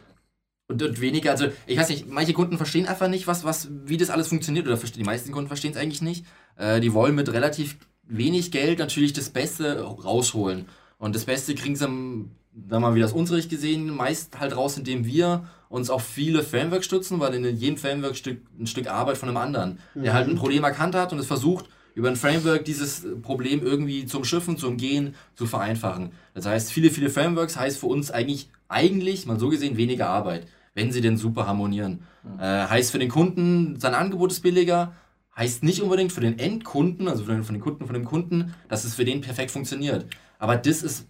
Und, 0.70 0.82
und 0.82 1.00
weniger, 1.00 1.32
also 1.32 1.48
ich 1.66 1.76
weiß 1.76 1.88
nicht, 1.88 2.08
manche 2.08 2.32
Kunden 2.32 2.56
verstehen 2.56 2.86
einfach 2.86 3.08
nicht, 3.08 3.26
was, 3.26 3.44
was, 3.44 3.68
wie 3.84 3.96
das 3.96 4.10
alles 4.10 4.28
funktioniert, 4.28 4.66
oder 4.66 4.76
verstehen, 4.76 5.02
die 5.02 5.06
meisten 5.06 5.32
Kunden 5.32 5.48
verstehen 5.48 5.72
es 5.72 5.76
eigentlich 5.76 6.02
nicht. 6.02 6.24
Äh, 6.56 6.80
die 6.80 6.94
wollen 6.94 7.14
mit 7.14 7.32
relativ 7.32 7.76
wenig 8.06 8.50
Geld 8.50 8.78
natürlich 8.78 9.12
das 9.12 9.30
Beste 9.30 9.80
rausholen. 9.82 10.66
Und 10.98 11.14
das 11.14 11.24
Beste 11.24 11.54
kriegen 11.54 11.76
sie, 11.76 11.86
wenn 11.86 12.82
man 12.82 12.94
wie 12.94 13.00
das 13.00 13.12
unsere 13.12 13.40
gesehen, 13.42 13.94
meist 13.94 14.38
halt 14.38 14.56
raus, 14.56 14.76
indem 14.76 15.04
wir 15.04 15.48
uns 15.68 15.88
auf 15.88 16.04
viele 16.04 16.42
Frameworks 16.42 16.86
stützen, 16.86 17.20
weil 17.20 17.34
in 17.34 17.56
jedem 17.56 17.76
Framework 17.76 18.16
Stück, 18.16 18.40
ein 18.58 18.66
Stück 18.66 18.88
Arbeit 18.88 19.16
von 19.16 19.28
einem 19.28 19.38
anderen, 19.38 19.78
der 19.94 20.12
halt 20.12 20.28
ein 20.28 20.36
Problem 20.36 20.64
erkannt 20.64 20.94
hat 20.94 21.12
und 21.12 21.18
es 21.18 21.26
versucht, 21.26 21.68
über 21.94 22.08
ein 22.08 22.16
Framework 22.16 22.64
dieses 22.64 23.06
Problem 23.22 23.62
irgendwie 23.62 24.06
zum 24.06 24.24
Schiffen, 24.24 24.56
zum 24.56 24.76
Gehen, 24.76 25.14
zu 25.34 25.46
vereinfachen. 25.46 26.12
Das 26.34 26.46
heißt, 26.46 26.72
viele, 26.72 26.90
viele 26.90 27.10
Frameworks 27.10 27.56
heißt 27.56 27.78
für 27.78 27.86
uns 27.86 28.10
eigentlich, 28.10 28.48
eigentlich, 28.68 29.26
mal 29.26 29.38
so 29.38 29.48
gesehen, 29.48 29.76
weniger 29.76 30.08
Arbeit, 30.08 30.46
wenn 30.74 30.92
sie 30.92 31.00
denn 31.00 31.16
super 31.16 31.46
harmonieren. 31.46 32.02
Äh, 32.38 32.44
heißt 32.44 32.92
für 32.92 32.98
den 32.98 33.08
Kunden, 33.08 33.78
sein 33.78 33.94
Angebot 33.94 34.32
ist 34.32 34.40
billiger, 34.40 34.92
heißt 35.36 35.62
nicht 35.62 35.82
unbedingt 35.82 36.12
für 36.12 36.20
den 36.20 36.38
Endkunden, 36.38 37.08
also 37.08 37.24
für 37.24 37.32
den, 37.32 37.44
für 37.44 37.52
den 37.52 37.62
Kunden 37.62 37.86
von 37.86 37.94
dem 37.94 38.04
Kunden, 38.04 38.54
dass 38.68 38.84
es 38.84 38.94
für 38.94 39.04
den 39.04 39.20
perfekt 39.20 39.50
funktioniert. 39.50 40.06
Aber 40.38 40.56
das 40.56 40.82
ist 40.82 41.06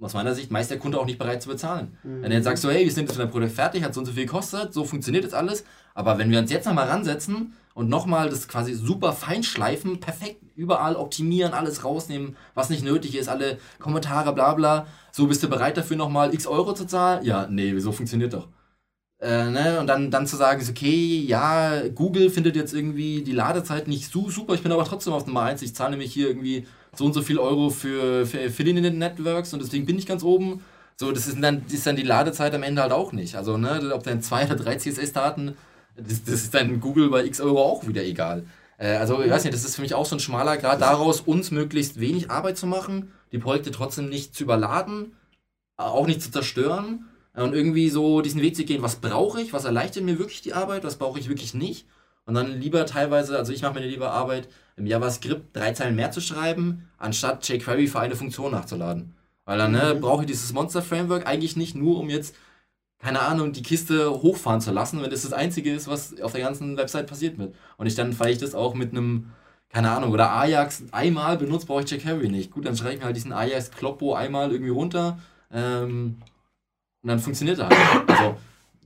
aus 0.00 0.14
meiner 0.14 0.34
Sicht 0.34 0.50
meist 0.50 0.70
der 0.70 0.78
Kunde 0.78 0.98
auch 0.98 1.06
nicht 1.06 1.18
bereit 1.18 1.42
zu 1.42 1.48
bezahlen. 1.48 1.96
Wenn 2.02 2.30
du 2.30 2.36
jetzt 2.36 2.44
sagst, 2.44 2.62
so, 2.62 2.70
hey, 2.70 2.84
wir 2.84 2.90
sind 2.90 3.04
jetzt 3.04 3.12
mit 3.12 3.20
deinem 3.20 3.30
Produkt 3.30 3.52
fertig, 3.52 3.84
hat 3.84 3.94
so 3.94 4.00
und 4.00 4.06
so 4.06 4.12
viel 4.12 4.24
gekostet, 4.24 4.72
so 4.72 4.84
funktioniert 4.84 5.24
jetzt 5.24 5.34
alles, 5.34 5.64
aber 5.94 6.18
wenn 6.18 6.30
wir 6.30 6.38
uns 6.38 6.50
jetzt 6.50 6.66
nochmal 6.66 6.88
ransetzen 6.88 7.52
und 7.74 7.88
nochmal 7.88 8.28
das 8.28 8.48
quasi 8.48 8.74
super 8.74 9.12
fein 9.12 9.42
schleifen, 9.42 10.00
perfekt 10.00 10.42
überall 10.56 10.96
optimieren, 10.96 11.52
alles 11.52 11.84
rausnehmen, 11.84 12.36
was 12.54 12.70
nicht 12.70 12.82
nötig 12.82 13.16
ist, 13.16 13.28
alle 13.28 13.58
Kommentare, 13.78 14.32
bla 14.32 14.54
bla, 14.54 14.86
so 15.12 15.26
bist 15.26 15.42
du 15.42 15.48
bereit 15.48 15.76
dafür 15.76 15.96
nochmal 15.96 16.34
x 16.34 16.46
Euro 16.46 16.72
zu 16.72 16.86
zahlen? 16.86 17.24
Ja, 17.24 17.46
nee, 17.48 17.78
so 17.78 17.92
funktioniert 17.92 18.32
doch. 18.32 18.48
Äh, 19.22 19.50
ne? 19.50 19.78
Und 19.78 19.86
dann, 19.86 20.10
dann 20.10 20.26
zu 20.26 20.36
sagen, 20.36 20.66
okay, 20.68 21.24
ja, 21.24 21.88
Google 21.94 22.28
findet 22.28 22.56
jetzt 22.56 22.74
irgendwie 22.74 23.22
die 23.22 23.30
Ladezeit 23.30 23.86
nicht 23.86 24.10
so 24.10 24.28
super, 24.30 24.54
ich 24.54 24.64
bin 24.64 24.72
aber 24.72 24.84
trotzdem 24.84 25.12
auf 25.12 25.26
Nummer 25.28 25.42
1, 25.42 25.62
ich 25.62 25.76
zahle 25.76 25.92
nämlich 25.92 26.12
hier 26.12 26.26
irgendwie 26.26 26.66
so 26.92 27.04
und 27.04 27.12
so 27.12 27.22
viel 27.22 27.38
Euro 27.38 27.70
für, 27.70 28.26
für 28.26 28.40
Affiliate 28.44 28.90
Networks 28.90 29.52
und 29.52 29.62
deswegen 29.62 29.86
bin 29.86 29.96
ich 29.96 30.06
ganz 30.06 30.24
oben. 30.24 30.64
So, 30.96 31.12
das 31.12 31.28
ist 31.28 31.40
dann, 31.40 31.64
ist 31.70 31.86
dann 31.86 31.94
die 31.94 32.02
Ladezeit 32.02 32.52
am 32.52 32.64
Ende 32.64 32.82
halt 32.82 32.90
auch 32.90 33.12
nicht. 33.12 33.36
Also, 33.36 33.56
ne, 33.56 33.92
ob 33.94 34.02
dann 34.02 34.22
zwei 34.22 34.44
oder 34.44 34.56
drei 34.56 34.76
CSS-Daten, 34.76 35.56
das, 35.96 36.24
das 36.24 36.34
ist 36.34 36.54
dann 36.54 36.80
Google 36.80 37.08
bei 37.08 37.24
x 37.24 37.40
Euro 37.40 37.62
auch 37.62 37.86
wieder 37.86 38.02
egal. 38.02 38.44
Äh, 38.76 38.96
also, 38.96 39.22
ich 39.22 39.30
weiß 39.30 39.44
nicht, 39.44 39.54
das 39.54 39.64
ist 39.64 39.76
für 39.76 39.82
mich 39.82 39.94
auch 39.94 40.04
so 40.04 40.16
ein 40.16 40.20
schmaler 40.20 40.56
Grad 40.56 40.80
daraus, 40.80 41.20
uns 41.20 41.52
möglichst 41.52 42.00
wenig 42.00 42.30
Arbeit 42.30 42.58
zu 42.58 42.66
machen, 42.66 43.12
die 43.30 43.38
Projekte 43.38 43.70
trotzdem 43.70 44.08
nicht 44.08 44.34
zu 44.34 44.42
überladen, 44.42 45.12
auch 45.76 46.08
nicht 46.08 46.22
zu 46.22 46.32
zerstören 46.32 47.06
und 47.34 47.54
irgendwie 47.54 47.88
so 47.88 48.20
diesen 48.20 48.42
Weg 48.42 48.56
zu 48.56 48.64
gehen, 48.64 48.82
was 48.82 48.96
brauche 48.96 49.40
ich, 49.40 49.52
was 49.52 49.64
erleichtert 49.64 50.04
mir 50.04 50.18
wirklich 50.18 50.42
die 50.42 50.52
Arbeit, 50.52 50.84
was 50.84 50.96
brauche 50.96 51.18
ich 51.18 51.28
wirklich 51.28 51.54
nicht. 51.54 51.86
Und 52.26 52.34
dann 52.34 52.60
lieber 52.60 52.86
teilweise, 52.86 53.36
also 53.38 53.52
ich 53.52 53.62
mache 53.62 53.74
mir 53.74 53.86
lieber 53.86 54.12
Arbeit, 54.12 54.48
im 54.76 54.86
JavaScript 54.86 55.56
drei 55.56 55.72
Zeilen 55.72 55.96
mehr 55.96 56.10
zu 56.10 56.20
schreiben, 56.20 56.88
anstatt 56.98 57.46
jQuery 57.48 57.88
für 57.88 58.00
eine 58.00 58.16
Funktion 58.16 58.52
nachzuladen. 58.52 59.14
Weil 59.44 59.58
dann 59.58 59.72
ne, 59.72 59.96
brauche 60.00 60.22
ich 60.22 60.26
dieses 60.26 60.52
Monster-Framework 60.52 61.26
eigentlich 61.26 61.56
nicht 61.56 61.74
nur, 61.74 61.98
um 61.98 62.08
jetzt, 62.10 62.36
keine 62.98 63.20
Ahnung, 63.20 63.52
die 63.52 63.62
Kiste 63.62 64.10
hochfahren 64.10 64.60
zu 64.60 64.70
lassen, 64.70 65.02
wenn 65.02 65.10
das 65.10 65.22
das 65.22 65.32
Einzige 65.32 65.72
ist, 65.74 65.88
was 65.88 66.20
auf 66.20 66.32
der 66.32 66.42
ganzen 66.42 66.76
Website 66.76 67.08
passiert 67.08 67.38
wird. 67.38 67.54
Und 67.76 67.86
ich 67.86 67.96
dann 67.96 68.16
ich 68.26 68.38
das 68.38 68.54
auch 68.54 68.74
mit 68.74 68.92
einem, 68.92 69.32
keine 69.68 69.90
Ahnung, 69.90 70.12
oder 70.12 70.30
Ajax 70.30 70.84
einmal 70.92 71.38
benutzt, 71.38 71.66
brauche 71.66 71.82
ich 71.82 72.06
Harry 72.06 72.28
nicht. 72.28 72.52
Gut, 72.52 72.66
dann 72.66 72.76
schreibe 72.76 72.94
ich 72.94 73.00
mir 73.00 73.06
halt 73.06 73.16
diesen 73.16 73.32
Ajax 73.32 73.72
Kloppo 73.72 74.14
einmal 74.14 74.52
irgendwie 74.52 74.70
runter 74.70 75.18
ähm, 75.50 76.18
und 77.02 77.08
dann 77.08 77.18
funktioniert 77.18 77.58
er 77.58 77.68
halt. 77.68 77.78
Also, 78.10 78.36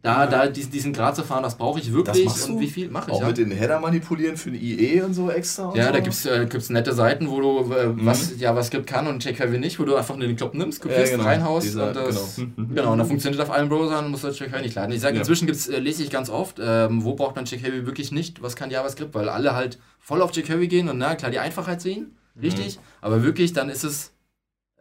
da, 0.02 0.24
da 0.26 0.46
diesen, 0.46 0.92
Grad 0.92 1.16
zu 1.16 1.24
fahren, 1.24 1.42
das 1.42 1.56
brauche 1.56 1.80
ich 1.80 1.92
wirklich. 1.92 2.28
und 2.48 2.60
wie 2.60 2.68
viel 2.68 2.88
mache 2.90 3.10
ich? 3.10 3.16
Auch 3.16 3.22
Ja, 3.22 3.26
mit 3.26 3.38
den 3.38 3.50
Header 3.50 3.80
manipulieren 3.80 4.36
für 4.36 4.50
eine 4.50 4.58
IE 4.58 5.02
und 5.02 5.14
so 5.14 5.30
extra? 5.30 5.66
Und 5.70 5.76
ja 5.76 5.86
so? 5.88 5.92
da 5.94 5.98
gibt 6.00 6.14
es 6.14 6.26
äh, 6.26 6.46
gibt's 6.48 6.70
nette 6.70 6.92
Seiten, 6.92 7.28
wo 7.28 7.40
du 7.40 7.72
äh, 7.74 7.88
was 8.06 8.38
JavaScript 8.38 8.86
kann 8.86 9.08
und 9.08 9.24
Jack 9.24 9.40
Harry 9.40 9.58
nicht, 9.58 9.80
wo 9.80 9.84
du 9.84 9.96
einfach 9.96 10.14
nur 10.16 10.28
den 10.28 10.36
Knopf 10.36 10.54
nimmst, 10.54 10.80
kopierst, 10.80 11.10
Ja, 11.10 11.16
genau. 11.16 11.28
reinhaust 11.28 11.66
Dieser- 11.66 11.88
und 11.88 11.96
das. 11.96 12.36
genau. 12.36 12.68
Genau, 12.74 12.92
und 12.92 12.98
dann 12.98 13.06
funktioniert 13.08 13.42
auf 13.42 13.50
allen 13.50 13.68
Browsern, 13.68 14.08
musst 14.10 14.22
du 14.22 14.28
Jack 14.28 14.52
Harry 14.52 14.62
nicht 14.62 14.76
laden. 14.76 14.92
Ich 14.92 15.00
sage, 15.00 15.14
Ja. 15.16 15.20
inzwischen 15.22 15.46
gibt's, 15.46 15.66
äh, 15.66 15.80
lese 15.80 16.04
ich 16.04 16.10
ganz 16.10 16.30
oft, 16.30 16.60
ähm, 16.62 17.02
wo 17.02 17.14
braucht 17.14 17.34
man 17.34 17.44
Harry 17.44 17.84
wirklich 17.86 18.12
nicht, 18.12 18.42
was 18.42 18.54
kann 18.54 18.70
JavaScript, 18.70 19.12
weil 19.14 19.28
alle 19.28 19.56
halt 19.56 19.80
voll 19.98 20.22
auf 20.22 20.30
Harry 20.36 20.68
gehen 20.68 20.88
und 20.88 20.98
na 20.98 21.16
klar 21.16 21.32
die 21.32 21.40
Einfachheit 21.40 21.80
sehen, 21.80 22.16
Mhm. 22.36 22.42
richtig, 22.42 22.78
aber 23.00 23.24
wirklich 23.24 23.54
dann 23.54 23.68
ist 23.70 23.82
es, 23.82 24.12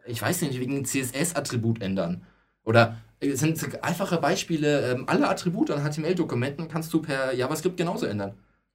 ich 0.06 0.22
weiß 0.22 0.42
nicht, 0.42 0.60
wegen 0.60 0.84
CSS-Attribut 0.84 1.82
ändern. 1.82 2.22
Oder 2.64 2.96
sind 3.20 3.58
so 3.58 3.66
einfache 3.82 4.18
Beispiele, 4.18 4.92
ähm, 4.92 5.04
alle 5.06 5.28
Attribute 5.28 5.70
an 5.70 5.82
HTML-Dokumenten 5.82 6.68
kannst 6.68 6.92
du 6.92 7.00
per 7.00 7.34
JavaScript 7.34 7.76
genauso 7.76 8.06
ändern. 8.06 8.34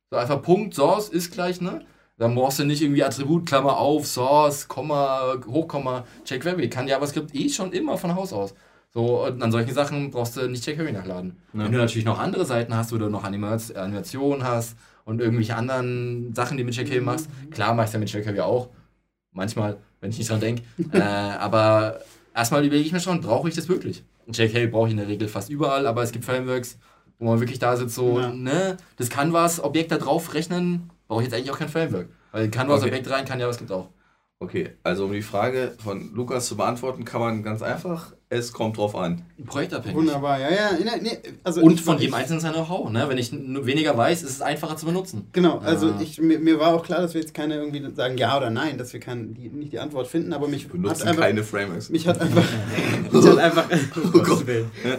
So 0.09 0.17
einfach 0.17 0.41
Punkt, 0.41 0.73
Source 0.73 1.09
ist 1.09 1.31
gleich, 1.31 1.61
ne? 1.61 1.85
Dann 2.17 2.35
brauchst 2.35 2.59
du 2.59 2.65
nicht 2.65 2.81
irgendwie 2.81 3.03
Attribut, 3.03 3.47
Klammer 3.47 3.77
auf, 3.77 4.05
Source, 4.05 4.67
Komma, 4.67 5.37
Hochkomma, 5.47 6.05
jQuery. 6.25 6.69
Kann 6.69 6.87
JavaScript 6.87 7.33
eh 7.33 7.49
schon 7.49 7.71
immer 7.71 7.97
von 7.97 8.13
Haus 8.13 8.31
aus. 8.31 8.53
So, 8.93 9.25
und 9.25 9.41
an 9.41 9.51
solchen 9.51 9.73
Sachen 9.73 10.11
brauchst 10.11 10.37
du 10.37 10.47
nicht 10.47 10.65
jQuery 10.67 10.91
nachladen. 10.91 11.37
Ja. 11.53 11.63
Wenn 11.63 11.71
du 11.71 11.77
natürlich 11.77 12.05
noch 12.05 12.19
andere 12.19 12.45
Seiten 12.45 12.75
hast, 12.75 12.91
wo 12.91 12.97
du 12.97 13.09
noch 13.09 13.23
Animationen 13.23 14.43
hast 14.43 14.77
und 15.05 15.21
irgendwelche 15.21 15.55
anderen 15.55 16.35
Sachen, 16.35 16.57
die 16.57 16.63
mit 16.63 16.75
jQuery 16.75 17.01
machst, 17.01 17.27
klar 17.49 17.73
mach 17.73 17.85
ich 17.87 17.93
ja 17.93 17.99
mit 17.99 18.11
jQuery 18.11 18.41
auch. 18.41 18.69
Manchmal, 19.31 19.77
wenn 20.01 20.11
ich 20.11 20.17
nicht 20.17 20.29
dran 20.29 20.41
denke. 20.41 20.61
äh, 20.91 20.99
aber 20.99 22.01
erstmal 22.35 22.65
überlege 22.65 22.85
ich 22.85 22.91
mir 22.91 22.99
schon, 22.99 23.21
brauche 23.21 23.47
ich 23.47 23.55
das 23.55 23.69
wirklich? 23.69 24.03
Und 24.25 24.37
jQuery 24.37 24.67
brauche 24.67 24.87
ich 24.87 24.91
in 24.91 24.97
der 24.97 25.07
Regel 25.07 25.27
fast 25.27 25.49
überall, 25.49 25.87
aber 25.87 26.03
es 26.03 26.11
gibt 26.11 26.25
Frameworks, 26.25 26.77
wo 27.19 27.25
man 27.25 27.39
wirklich 27.39 27.59
da 27.59 27.75
sitzt, 27.75 27.95
so, 27.95 28.19
Ja. 28.19 28.29
ne, 28.33 28.77
das 28.97 29.09
Canvas-Objekt 29.09 29.91
da 29.91 29.97
drauf 29.97 30.33
rechnen, 30.33 30.89
brauche 31.07 31.21
ich 31.21 31.27
jetzt 31.27 31.35
eigentlich 31.35 31.51
auch 31.51 31.59
kein 31.59 31.69
Framework. 31.69 32.09
Weil 32.31 32.49
Canvas-Objekt 32.49 33.09
rein 33.09 33.25
kann 33.25 33.39
JavaScript 33.39 33.71
auch. 33.71 33.89
Okay, 34.39 34.71
also 34.83 35.05
um 35.05 35.11
die 35.11 35.21
Frage 35.21 35.75
von 35.83 36.13
Lukas 36.15 36.47
zu 36.47 36.57
beantworten, 36.57 37.05
kann 37.05 37.21
man 37.21 37.43
ganz 37.43 37.61
einfach, 37.61 38.13
es 38.33 38.53
kommt 38.53 38.77
drauf 38.77 38.95
an. 38.95 39.23
Projektabhängig. 39.45 39.95
Wunderbar, 39.97 40.39
ja, 40.39 40.49
ja. 40.49 40.69
Nee, 40.79 41.01
nee, 41.01 41.17
also 41.43 41.61
Und 41.61 41.81
von 41.81 41.97
jedem 41.99 42.13
Einzelnen 42.13 42.39
sein 42.39 42.53
Know-how, 42.53 42.89
ne? 42.89 43.03
Wenn 43.09 43.17
ich 43.17 43.33
nur 43.33 43.65
weniger 43.65 43.97
weiß, 43.97 44.23
ist 44.23 44.29
es 44.31 44.41
einfacher 44.41 44.77
zu 44.77 44.85
benutzen. 44.85 45.27
Genau, 45.33 45.57
also 45.59 45.89
Ja. 45.89 45.99
ich, 46.01 46.21
mir, 46.21 46.39
mir 46.39 46.57
war 46.57 46.73
auch 46.73 46.83
klar, 46.85 47.01
dass 47.01 47.13
wir 47.13 47.19
jetzt 47.19 47.33
keine 47.33 47.55
irgendwie 47.55 47.83
sagen 47.93 48.17
ja 48.17 48.37
oder 48.37 48.49
nein, 48.49 48.77
dass 48.77 48.93
wir 48.93 49.01
kein, 49.01 49.33
die, 49.33 49.49
nicht 49.49 49.73
die 49.73 49.79
Antwort 49.79 50.07
finden, 50.07 50.31
aber 50.31 50.47
mich 50.47 50.69
benutzen 50.69 51.01
hat 51.01 51.07
einfach, 51.09 51.23
keine 51.23 51.43
Frameworks. 51.43 51.89
mich 51.89 52.07
hat 52.07 52.21
einfach, 52.21 52.43
mich 53.11 53.25
hat 53.27 53.37
einfach, 53.37 53.65
Oh 54.13 54.19
Gott. 54.19 54.45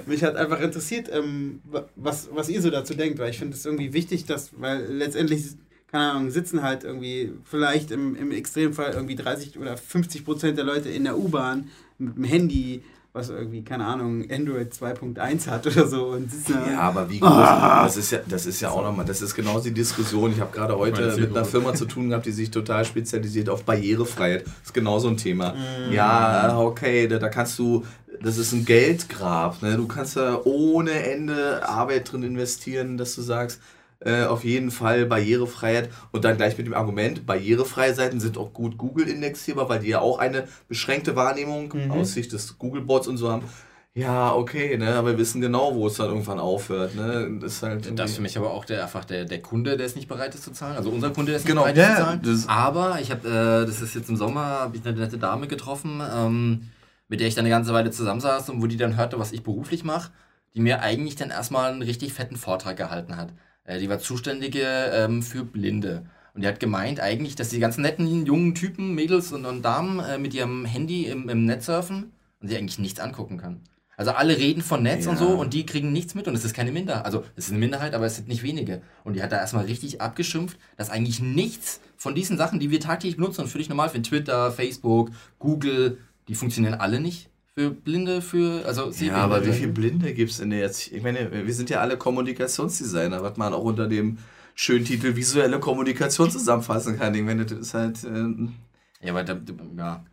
mich 0.07 0.23
hat 0.23 0.37
einfach 0.37 0.61
interessiert, 0.61 1.09
ähm, 1.11 1.63
wa- 1.71 1.87
was, 1.97 2.29
was 2.35 2.51
ihr 2.51 2.61
so 2.61 2.69
dazu 2.69 2.93
denkt, 2.95 3.19
weil 3.19 3.31
ich 3.31 3.39
finde 3.39 3.57
es 3.57 3.65
irgendwie 3.65 3.95
wichtig, 3.95 4.27
dass, 4.27 4.51
weil 4.61 4.85
letztendlich, 4.93 5.43
keine 5.91 6.11
Ahnung, 6.13 6.31
sitzen 6.31 6.63
halt 6.63 6.85
irgendwie 6.85 7.33
vielleicht 7.45 7.91
im, 7.93 8.15
im 8.15 8.31
Extremfall 8.31 8.93
irgendwie 8.93 9.17
30 9.17 9.59
oder 9.59 9.79
50 9.79 10.25
Prozent 10.27 10.59
der 10.59 10.65
Leute 10.67 10.91
in 10.91 11.05
der 11.05 11.17
U-Bahn 11.19 11.71
mit 11.99 12.17
dem 12.17 12.25
Handy, 12.25 12.83
was 13.15 13.29
irgendwie, 13.29 13.63
keine 13.63 13.85
Ahnung, 13.85 14.25
Android 14.31 14.73
2.1 14.73 15.47
hat 15.47 15.67
oder 15.67 15.87
so 15.87 16.07
und 16.07 16.31
Ja, 16.49 16.81
aber 16.81 17.11
wie 17.11 17.21
groß, 17.21 17.31
das 17.31 17.97
ist 17.99 18.11
ja, 18.11 18.21
das 18.27 18.47
ist 18.47 18.61
ja 18.63 18.71
auch 18.71 18.83
nochmal, 18.83 19.05
das 19.05 19.21
ist 19.21 19.35
genauso 19.35 19.65
die 19.65 19.75
Diskussion. 19.75 20.33
Ich 20.33 20.41
habe 20.41 20.51
gerade 20.51 20.79
heute 20.79 21.15
mit 21.19 21.31
einer. 21.31 21.45
Firma 21.45 21.75
zu 21.75 21.85
tun 21.85 22.09
gehabt, 22.09 22.25
die 22.25 22.33
sich 22.33 22.51
total 22.51 22.87
spezialisiert 22.87 23.51
auf 23.51 23.65
Barrierefreiheit. 23.65 24.47
Das 24.47 24.55
ist 24.65 24.75
genauso 24.75 25.09
ein 25.09 25.19
Thema. 25.19 25.55
Ja, 25.91 26.59
okay, 26.59 27.07
da, 27.07 27.19
da 27.19 27.29
kannst 27.29 27.59
du, 27.59 27.85
das 28.23 28.39
ist 28.39 28.53
ein 28.53 28.65
Geldgrab. 28.65 29.61
Ne? 29.61 29.77
Du 29.77 29.87
kannst 29.87 30.17
da 30.17 30.41
ohne 30.45 30.93
Ende 30.93 31.69
Arbeit 31.69 32.11
drin 32.11 32.23
investieren, 32.23 32.97
dass 32.97 33.15
du 33.15 33.21
sagst, 33.21 33.61
äh, 34.05 34.25
auf 34.25 34.45
jeden 34.45 34.71
Fall 34.71 35.07
Barrierefreiheit 35.07 35.91
und 36.13 36.25
dann 36.25 36.37
gleich 36.37 36.57
mit 36.59 36.67
dem 36.67 36.75
Argument, 36.75 37.27
barrierefreie 37.27 37.95
Seiten 37.95 38.21
sind 38.21 38.37
auch 38.39 38.53
gut 38.53 38.77
Google 38.79 39.09
indexierbar, 39.09 39.69
weil 39.69 39.81
die 39.81 39.89
ja 39.89 40.01
auch 40.01 40.19
eine 40.19 40.49
beschränkte 40.69 41.17
Wahrnehmung 41.17 41.73
Mhm. 41.75 41.91
aus 41.91 42.13
Sicht 42.13 42.33
des 42.33 42.59
Google-Bots 42.59 43.09
und 43.09 43.17
so 43.17 43.31
haben. 43.31 43.45
Ja, 43.95 44.33
okay, 44.35 44.79
ne, 44.79 44.95
aber 44.95 45.09
wir 45.11 45.19
wissen 45.19 45.43
genau, 45.43 45.75
wo 45.75 45.87
es 45.87 45.97
dann 45.97 46.07
irgendwann 46.09 46.39
aufhört. 46.39 46.95
Ne? 46.95 47.29
Das 47.43 47.53
ist 47.57 47.63
halt 47.63 47.99
Das 47.99 48.09
ist 48.11 48.17
für 48.17 48.23
mich 48.23 48.39
aber 48.39 48.51
auch 48.53 48.65
der, 48.65 48.83
einfach 48.85 49.05
der, 49.05 49.27
der 49.27 49.43
Kunde, 49.43 49.77
der 49.77 49.85
es 49.85 49.95
nicht 49.97 50.09
bereit 50.09 50.35
ist 50.35 50.45
zu 50.45 50.53
zahlen. 50.53 50.79
Also 50.79 50.89
unser 50.89 51.11
Kunde, 51.11 51.33
der 51.33 51.39
ist 51.41 51.47
Genau, 51.47 51.67
nicht 51.67 51.75
bereit 51.75 51.91
ist 51.91 51.91
ja, 51.91 51.97
zu 51.97 52.03
zahlen. 52.05 52.23
das- 52.25 52.49
aber 52.49 52.99
ich 53.03 53.11
habe, 53.11 53.29
äh, 53.29 53.67
das 53.67 53.83
ist 53.83 53.95
jetzt 53.95 54.09
im 54.09 54.17
Sommer, 54.17 54.41
habe 54.47 54.77
ich 54.79 54.87
eine 54.87 54.97
nette 54.99 55.19
Dame 55.19 55.47
getroffen, 55.47 56.01
ähm, 56.11 56.71
mit 57.09 57.21
der 57.21 57.29
ich 57.29 57.35
dann 57.35 57.45
eine 57.45 57.51
ganze 57.51 57.75
Weile 57.75 57.91
zusammensaß 57.91 58.49
und 58.49 58.63
wo 58.63 58.67
die 58.67 58.79
dann 58.79 58.97
hörte, 58.97 59.19
was 59.19 59.31
ich 59.33 59.43
beruflich 59.43 59.85
mache, 59.85 60.11
die 60.55 60.61
mir 60.61 60.81
eigentlich 60.81 61.17
dann 61.17 61.29
erstmal 61.29 61.71
einen 61.71 61.83
richtig 61.83 62.15
fetten 62.15 62.37
Vortrag 62.37 62.79
gehalten 62.79 63.19
hat. 63.19 63.29
Äh, 63.65 63.79
die 63.79 63.89
war 63.89 63.99
zuständige 63.99 64.65
ähm, 64.93 65.23
für 65.23 65.45
Blinde. 65.45 66.07
Und 66.35 66.43
die 66.43 66.49
hat 66.49 66.61
gemeint 66.61 67.01
eigentlich, 67.01 67.35
dass 67.37 67.51
die 67.51 67.59
ganzen 67.59 67.83
netten 67.83 68.25
jungen 68.27 68.55
Typen, 68.55 68.95
Mädels 68.95 69.33
und, 69.33 69.45
und 69.45 69.63
Damen 69.63 70.01
äh, 70.01 70.19
mit 70.19 70.35
ihrem 70.35 70.65
Handy 70.65 71.07
im, 71.07 71.29
im 71.29 71.45
Netz 71.45 71.67
surfen 71.67 72.13
und 72.41 72.49
sie 72.49 72.57
eigentlich 72.57 72.79
nichts 72.79 73.01
angucken 73.01 73.37
kann. 73.39 73.61
Also 73.97 74.13
alle 74.13 74.39
reden 74.39 74.63
von 74.63 74.83
Netz 74.83 75.07
und 75.07 75.15
Ja. 75.15 75.19
so 75.19 75.29
und 75.29 75.53
die 75.53 75.67
kriegen 75.67 75.93
nichts 75.93 76.15
mit 76.15 76.27
und 76.27 76.35
es 76.35 76.45
ist 76.45 76.55
keine 76.55 76.73
Minderheit. 76.73 77.05
Also 77.05 77.25
es 77.37 77.45
ist 77.45 77.51
eine 77.51 77.61
Minderheit, 77.61 77.95
aber 77.95 78.07
es 78.07 78.17
sind 78.17 78.27
nicht 78.29 78.43
wenige. 78.43 78.81
Und 79.05 79.15
die 79.15 79.23
hat 79.23 79.31
da 79.31 79.37
erstmal 79.37 79.67
richtig 79.67 80.01
abgeschimpft, 80.01 80.59
dass 80.77 80.89
eigentlich 80.89 81.21
nichts 81.21 81.81
von 81.97 82.15
diesen 82.15 82.39
Sachen, 82.39 82.59
die 82.59 82.71
wir 82.71 82.81
tagtäglich 82.81 83.17
benutzen 83.17 83.43
und 83.43 83.49
völlig 83.49 83.69
normal 83.69 83.91
finden, 83.91 84.09
Twitter, 84.09 84.51
Facebook, 84.51 85.11
Google, 85.39 85.99
die 86.29 86.35
funktionieren 86.35 86.75
alle 86.75 86.99
nicht 87.01 87.29
für 87.55 87.71
Blinde, 87.71 88.23
für, 88.23 88.65
also 88.65 88.91
Ja, 88.91 89.17
aber 89.17 89.45
wie 89.45 89.53
viele 89.53 89.73
Blinde 89.73 90.15
gibt 90.15 90.31
es 90.31 90.39
denn 90.39 90.53
jetzt? 90.53 90.91
Ich 90.91 91.03
meine, 91.03 91.31
wir 91.47 91.55
sind 91.55 91.71
ja 91.71 91.81
alle 91.81 91.99
Kommunikationsdesigner, 91.99 93.23
was 93.23 93.37
man 93.37 93.53
auch 93.53 93.63
unter 93.65 93.89
dem 93.89 94.19
schönen 94.55 94.85
Titel 94.85 95.17
visuelle 95.17 95.61
Kommunikation 95.61 96.31
zusammenfassen 96.31 96.99
kann. 96.99 97.15
Ich 97.15 97.23
meine, 97.23 97.45
das 97.45 97.59
ist 97.59 97.75
halt. 97.75 98.05
Ähm, 98.05 98.55
Ja, 99.03 99.13
aber 99.13 99.25
da, 99.25 99.39
ja. 99.77 100.05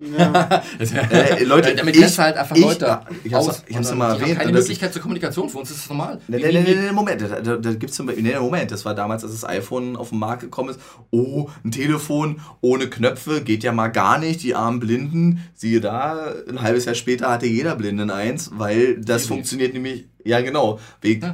Ja. 0.00 0.62
Äh, 1.10 1.44
Leute, 1.44 1.74
damit 1.74 1.96
ich- 1.96 2.18
halt 2.18 2.36
einfach 2.36 2.56
ich- 2.56 2.62
Leute 2.62 3.00
ich 3.22 3.32
hab's- 3.32 3.48
aus. 3.48 3.62
ich 3.66 3.76
hab's 3.76 3.90
und 3.90 3.98
ja 3.98 3.98
mal 3.98 4.06
die 4.08 4.12
haben 4.14 4.20
erwähnt, 4.22 4.38
keine 4.40 4.52
Möglichkeit 4.52 4.92
zur 4.92 5.00
Kommunikation, 5.02 5.48
für 5.48 5.58
uns 5.58 5.70
ist 5.70 5.80
das 5.82 5.88
normal. 5.88 6.20
Nee, 6.28 6.38
nee, 6.38 6.52
nee, 6.62 6.74
nee, 6.74 6.92
Moment, 6.92 7.22
da, 7.22 7.40
da, 7.40 7.56
da 7.56 7.70
gibt 7.72 7.90
es 7.90 7.96
zum 7.96 8.06
Beispiel, 8.06 8.24
nee, 8.24 8.38
Moment, 8.38 8.70
das 8.72 8.84
war 8.84 8.94
damals, 8.94 9.22
als 9.24 9.32
das 9.32 9.44
iPhone 9.48 9.96
auf 9.96 10.10
den 10.10 10.18
Markt 10.18 10.42
gekommen 10.42 10.70
ist. 10.70 10.80
Oh, 11.10 11.48
ein 11.64 11.70
Telefon 11.70 12.40
ohne 12.60 12.88
Knöpfe 12.88 13.40
geht 13.42 13.62
ja 13.62 13.72
mal 13.72 13.88
gar 13.88 14.18
nicht, 14.18 14.42
die 14.42 14.54
armen 14.54 14.80
Blinden. 14.80 15.44
Siehe 15.54 15.80
da, 15.80 16.34
ein 16.48 16.60
halbes 16.60 16.84
Jahr 16.86 16.94
später 16.96 17.30
hatte 17.30 17.46
jeder 17.46 17.76
Blinden 17.76 18.10
eins, 18.10 18.50
weil 18.54 19.00
das 19.00 19.26
funktioniert 19.26 19.74
nämlich, 19.74 20.08
ja 20.24 20.40
genau, 20.40 20.78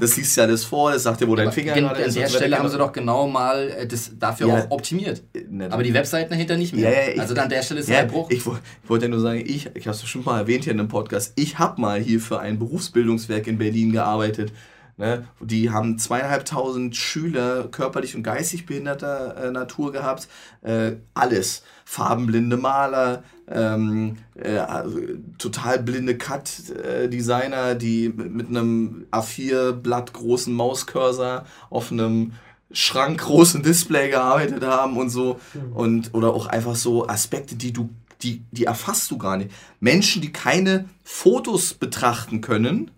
das 0.01 0.17
liest 0.17 0.37
ja 0.37 0.45
alles 0.45 0.65
vor, 0.65 0.93
das 0.93 1.05
sagt 1.05 1.21
dir, 1.21 1.29
wo 1.29 1.37
dein 1.37 1.53
Finger 1.53 1.75
gen- 1.75 1.85
gerade 1.85 2.01
An 2.03 2.09
ist. 2.09 2.17
der 2.17 2.27
so 2.27 2.35
weiter. 2.35 2.39
Stelle 2.45 2.59
haben 2.59 2.69
sie 2.69 2.79
doch 2.79 2.93
genau 2.93 3.27
mal 3.29 3.69
äh, 3.71 3.87
das 3.87 4.11
dafür 4.19 4.49
Ja. 4.49 4.55
auch 4.65 4.71
optimiert. 4.71 5.23
Ne, 5.49 5.73
Aber 5.73 5.83
die 5.83 5.95
Webseiten 5.95 6.31
dahinter 6.31 6.57
nicht 6.57 6.75
mehr. 6.75 6.91
Ja, 6.91 7.01
ja, 7.09 7.15
ich- 7.15 7.21
also 7.21 7.35
an 7.35 7.49
der 7.49 7.63
Stelle 7.63 7.81
ist 7.81 7.89
der 7.89 8.05
Bruch. 8.05 8.29
ich, 8.31 8.39
ich 8.39 8.89
wollte 8.89 9.07
ja 9.07 9.11
nur 9.11 9.21
sagen, 9.21 9.41
ich, 9.47 9.71
ich 9.75 9.87
habe 9.87 9.95
es 9.95 10.01
bestimmt 10.03 10.27
mal 10.27 10.39
erwähnt 10.41 10.65
hier 10.65 10.73
in 10.73 10.81
einem 10.81 10.89
Podcast, 10.89 11.33
ich 11.37 11.59
habe 11.59 11.81
mal 11.81 12.01
hier 12.01 12.21
für 12.21 12.41
ein 12.41 12.59
Berufsbildungswerk 12.59 13.47
in 13.47 13.59
Berlin 13.59 13.93
gearbeitet. 13.93 14.53
Ne? 14.97 15.25
Die 15.41 15.71
haben 15.71 15.99
zweieinhalbtausend 15.99 16.95
Schüler 16.95 17.69
körperlich 17.71 18.15
und 18.17 18.23
geistig 18.23 18.67
behinderter 18.67 19.35
äh, 19.47 19.51
Natur 19.51 19.93
gehabt. 19.93 20.29
Äh, 20.63 20.93
alles. 21.15 21.63
Farbenblinde 21.87 22.57
Maler, 22.57 23.25
ähm, 23.51 24.17
äh, 24.35 24.57
also 24.59 24.99
total 25.39 25.83
blinde 25.83 26.17
Cut-Designer, 26.17 27.75
die 27.75 28.09
mit, 28.09 28.33
mit 28.33 28.49
einem 28.49 29.07
A4-Blatt 29.11 30.13
großen 30.13 30.55
Mauscursor 30.55 31.45
auf 31.69 31.91
einem 31.91 32.33
schrankgroßen 32.73 33.63
Display 33.63 34.11
gearbeitet 34.11 34.65
haben 34.65 34.97
und 34.97 35.11
so. 35.11 35.41
Und, 35.75 36.15
oder 36.15 36.33
auch 36.33 36.47
einfach 36.47 36.77
so 36.77 37.09
Aspekte, 37.09 37.57
die 37.57 37.73
du, 37.73 37.91
die, 38.23 38.45
die 38.53 38.65
erfasst 38.65 39.11
du 39.11 39.19
gar 39.19 39.37
nicht. 39.37 39.51
Menschen, 39.81 40.23
die 40.23 40.33
keine 40.33 40.89
Fotos 41.03 41.75
betrachten 41.75 42.41
können, 42.41 42.93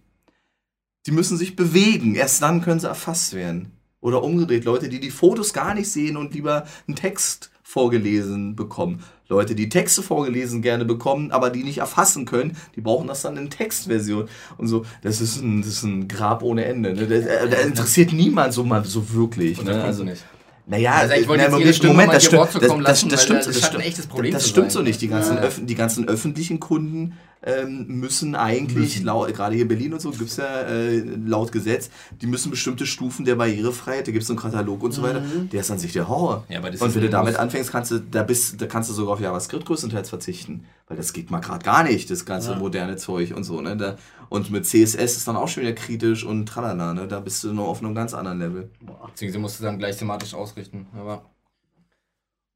die 1.07 1.12
müssen 1.12 1.39
sich 1.39 1.57
bewegen. 1.57 2.15
Erst 2.15 2.43
dann 2.43 2.61
können 2.61 2.81
sie 2.81 2.89
erfasst 2.89 3.33
werden. 3.33 3.73
Oder 4.01 4.23
umgedreht, 4.23 4.65
Leute, 4.65 4.89
die 4.89 5.01
die 5.01 5.11
Fotos 5.11 5.53
gar 5.53 5.74
nicht 5.74 5.91
sehen 5.91 6.16
und 6.16 6.35
lieber 6.35 6.66
einen 6.87 6.97
Text 6.97 7.51
vorgelesen 7.62 8.57
bekommen. 8.57 9.03
Leute, 9.33 9.55
die 9.55 9.69
Texte 9.69 10.03
vorgelesen 10.03 10.61
gerne 10.63 10.85
bekommen, 10.85 11.31
aber 11.33 11.51
die 11.51 11.65
nicht 11.65 11.79
erfassen 11.79 12.27
können, 12.27 12.57
die 12.77 12.83
brauchen 12.83 13.09
das 13.09 13.23
dann 13.23 13.37
in 13.37 13.49
Textversion 13.51 14.29
und 14.59 14.69
so. 14.69 14.85
Das 15.03 15.21
ist 15.21 15.41
ein, 15.41 15.63
das 15.63 15.71
ist 15.71 15.83
ein 15.85 16.07
Grab 16.07 16.43
ohne 16.43 16.65
Ende. 16.67 16.93
Ne? 16.95 17.07
Da, 17.07 17.47
da 17.47 17.57
interessiert 17.59 18.13
niemand 18.13 18.53
so 18.53 18.63
mal 18.63 18.85
so 18.85 19.13
wirklich. 19.15 19.63
Ne? 19.65 19.83
Also, 19.83 20.05
nicht. 20.05 20.23
naja, 20.67 20.93
Also 20.93 21.15
ich 21.15 21.27
wollte 21.27 21.49
na, 21.51 21.59
jetzt 21.59 21.83
Moment, 21.83 22.13
das 22.13 22.25
stimmt, 22.25 22.43
das, 22.43 22.51
stimmt, 22.65 22.85
das 22.87 23.01
stimmt, 23.01 24.35
das 24.35 24.49
stimmt 24.49 24.71
so 24.71 24.83
nicht. 24.83 25.01
Die 25.01 25.09
ganzen, 25.09 25.37
Ja. 25.37 25.43
öff 25.43 25.61
die 25.63 25.75
ganzen 25.75 26.07
öffentlichen 26.09 26.61
Kunden 26.61 27.15
ähm, 27.43 27.86
müssen 27.89 28.35
eigentlich, 28.35 29.02
laut, 29.02 29.32
gerade 29.35 29.55
hier 29.55 29.62
in 29.62 29.69
Berlin 29.69 29.93
und 29.93 30.01
so, 30.01 30.10
gibt 30.10 30.31
es 30.31 30.36
ja 30.36 30.62
äh, 30.62 30.98
laut 30.98 31.52
Gesetz, 31.52 31.90
die 32.20 32.27
müssen 32.27 32.51
bestimmte 32.51 32.86
Stufen 32.86 33.24
der 33.24 33.35
Barrierefreiheit, 33.35 34.06
da 34.06 34.12
gibt 34.12 34.23
es 34.23 34.28
so 34.28 34.35
einen 34.35 34.40
Katalog 34.40 34.82
und 34.82 34.93
so 34.93 35.02
weiter, 35.02 35.23
der 35.52 35.60
ist 35.60 35.70
an 35.70 35.78
sich 35.78 35.93
der 35.93 36.09
Horror. 36.09 36.44
Ja, 36.48 36.59
aber 36.59 36.70
das 36.70 36.81
und 36.81 36.94
wenn 36.94 37.02
du 37.02 37.10
damit 37.10 37.36
anfängst, 37.36 37.70
kannst 37.70 37.90
du, 37.90 37.98
da, 37.98 38.23
bist, 38.23 38.60
da 38.60 38.66
kannst 38.66 38.90
du 38.90 38.94
sogar 38.94 39.14
auf 39.14 39.20
JavaScript 39.20 39.66
größtenteils 39.66 40.09
verzichten. 40.09 40.64
Weil 40.89 40.97
das 40.97 41.12
geht 41.12 41.31
mal 41.31 41.40
gerade 41.40 41.64
gar 41.64 41.85
nicht, 41.85 42.10
das 42.10 42.27
ganze 42.27 42.56
moderne 42.56 42.97
Zeug 42.97 43.35
und 43.35 43.44
so. 43.44 43.60
Ne? 43.60 43.77
Da, 43.77 43.97
und 44.28 44.51
mit 44.51 44.66
CSS 44.66 45.16
ist 45.16 45.28
dann 45.28 45.36
auch 45.36 45.48
schon 45.48 45.62
wieder 45.62 45.73
kritisch 45.73 46.24
und 46.24 46.47
tralala, 46.47 46.93
ne? 46.93 47.09
da 47.09 47.20
bist 47.20 47.43
du 47.44 47.52
noch 47.52 47.66
auf 47.66 47.82
einem 47.82 47.94
ganz 47.94 48.14
anderen 48.14 48.39
Level. 48.39 48.70
Beziehungsweise 49.06 49.39
musst 49.39 49.60
du 49.60 49.64
dann 49.64 49.78
gleich 49.78 49.97
thematisch 49.97 50.35
ausrichten. 50.35 50.86
Aber 50.94 51.23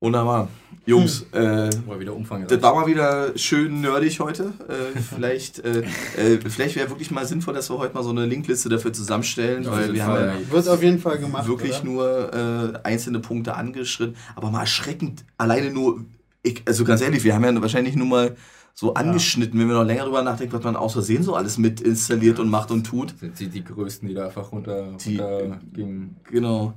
Wunderbar. 0.01 0.49
Jungs, 0.85 1.23
äh, 1.33 1.71
war 1.87 1.99
wieder 1.99 2.15
Umfang. 2.15 2.47
Das 2.47 2.61
war 2.63 2.75
mal 2.75 2.87
wieder 2.87 3.37
schön 3.37 3.81
nerdig 3.81 4.21
heute. 4.21 4.53
Äh, 4.69 4.99
vielleicht 4.99 5.59
äh, 5.61 5.81
äh, 6.17 6.39
vielleicht 6.49 6.77
wäre 6.77 6.91
wirklich 6.91 7.11
mal 7.11 7.25
sinnvoll, 7.27 7.55
dass 7.55 7.71
wir 7.71 7.79
heute 7.79 7.95
mal 7.95 8.03
so 8.03 8.11
eine 8.11 8.27
Linkliste 8.27 8.69
dafür 8.69 8.93
zusammenstellen, 8.93 9.65
Ja, 9.65 9.73
weil 9.73 9.95
wir 9.95 10.05
Fall. 10.05 10.33
haben 10.35 10.51
Wird 10.51 10.69
auf 10.69 10.83
jeden 10.83 10.99
Fall 10.99 11.19
gemacht. 11.19 11.45
ja 11.45 11.49
wirklich 11.49 11.81
oder? 11.83 11.85
nur 11.85 12.35
äh, 12.35 12.79
einzelne 12.87 13.21
Punkte 13.21 13.55
angeschritten, 13.55 14.17
aber 14.37 14.51
mal 14.51 14.61
erschreckend, 14.61 15.25
alleine 15.39 15.71
nur, 15.71 16.05
ich, 16.43 16.63
also 16.67 16.85
ganz 16.85 17.01
ehrlich, 17.01 17.25
wir 17.25 17.35
haben 17.35 17.45
ja 17.45 17.61
wahrscheinlich 17.63 17.97
nur 17.97 18.07
mal 18.07 18.37
so 18.75 18.93
angeschnitten, 18.93 19.59
wenn 19.59 19.69
wir 19.69 19.75
noch 19.77 19.85
länger 19.85 20.05
drüber 20.05 20.23
nachdenken, 20.23 20.53
was 20.53 20.63
man 20.63 20.77
aus 20.77 20.93
Versehen 20.93 21.23
so 21.23 21.35
alles 21.35 21.57
mit 21.57 21.81
installiert 21.81 22.39
und 22.39 22.51
macht 22.51 22.71
und 22.71 22.85
tut. 22.85 23.15
sind 23.19 23.41
die, 23.41 23.49
die 23.49 23.65
größten, 23.65 24.07
die 24.07 24.15
da 24.15 24.27
einfach 24.27 24.53
runter, 24.53 24.93
Die- 25.05 25.17
runter 25.17 25.59
gingen. 25.73 26.17
Genau. 26.31 26.75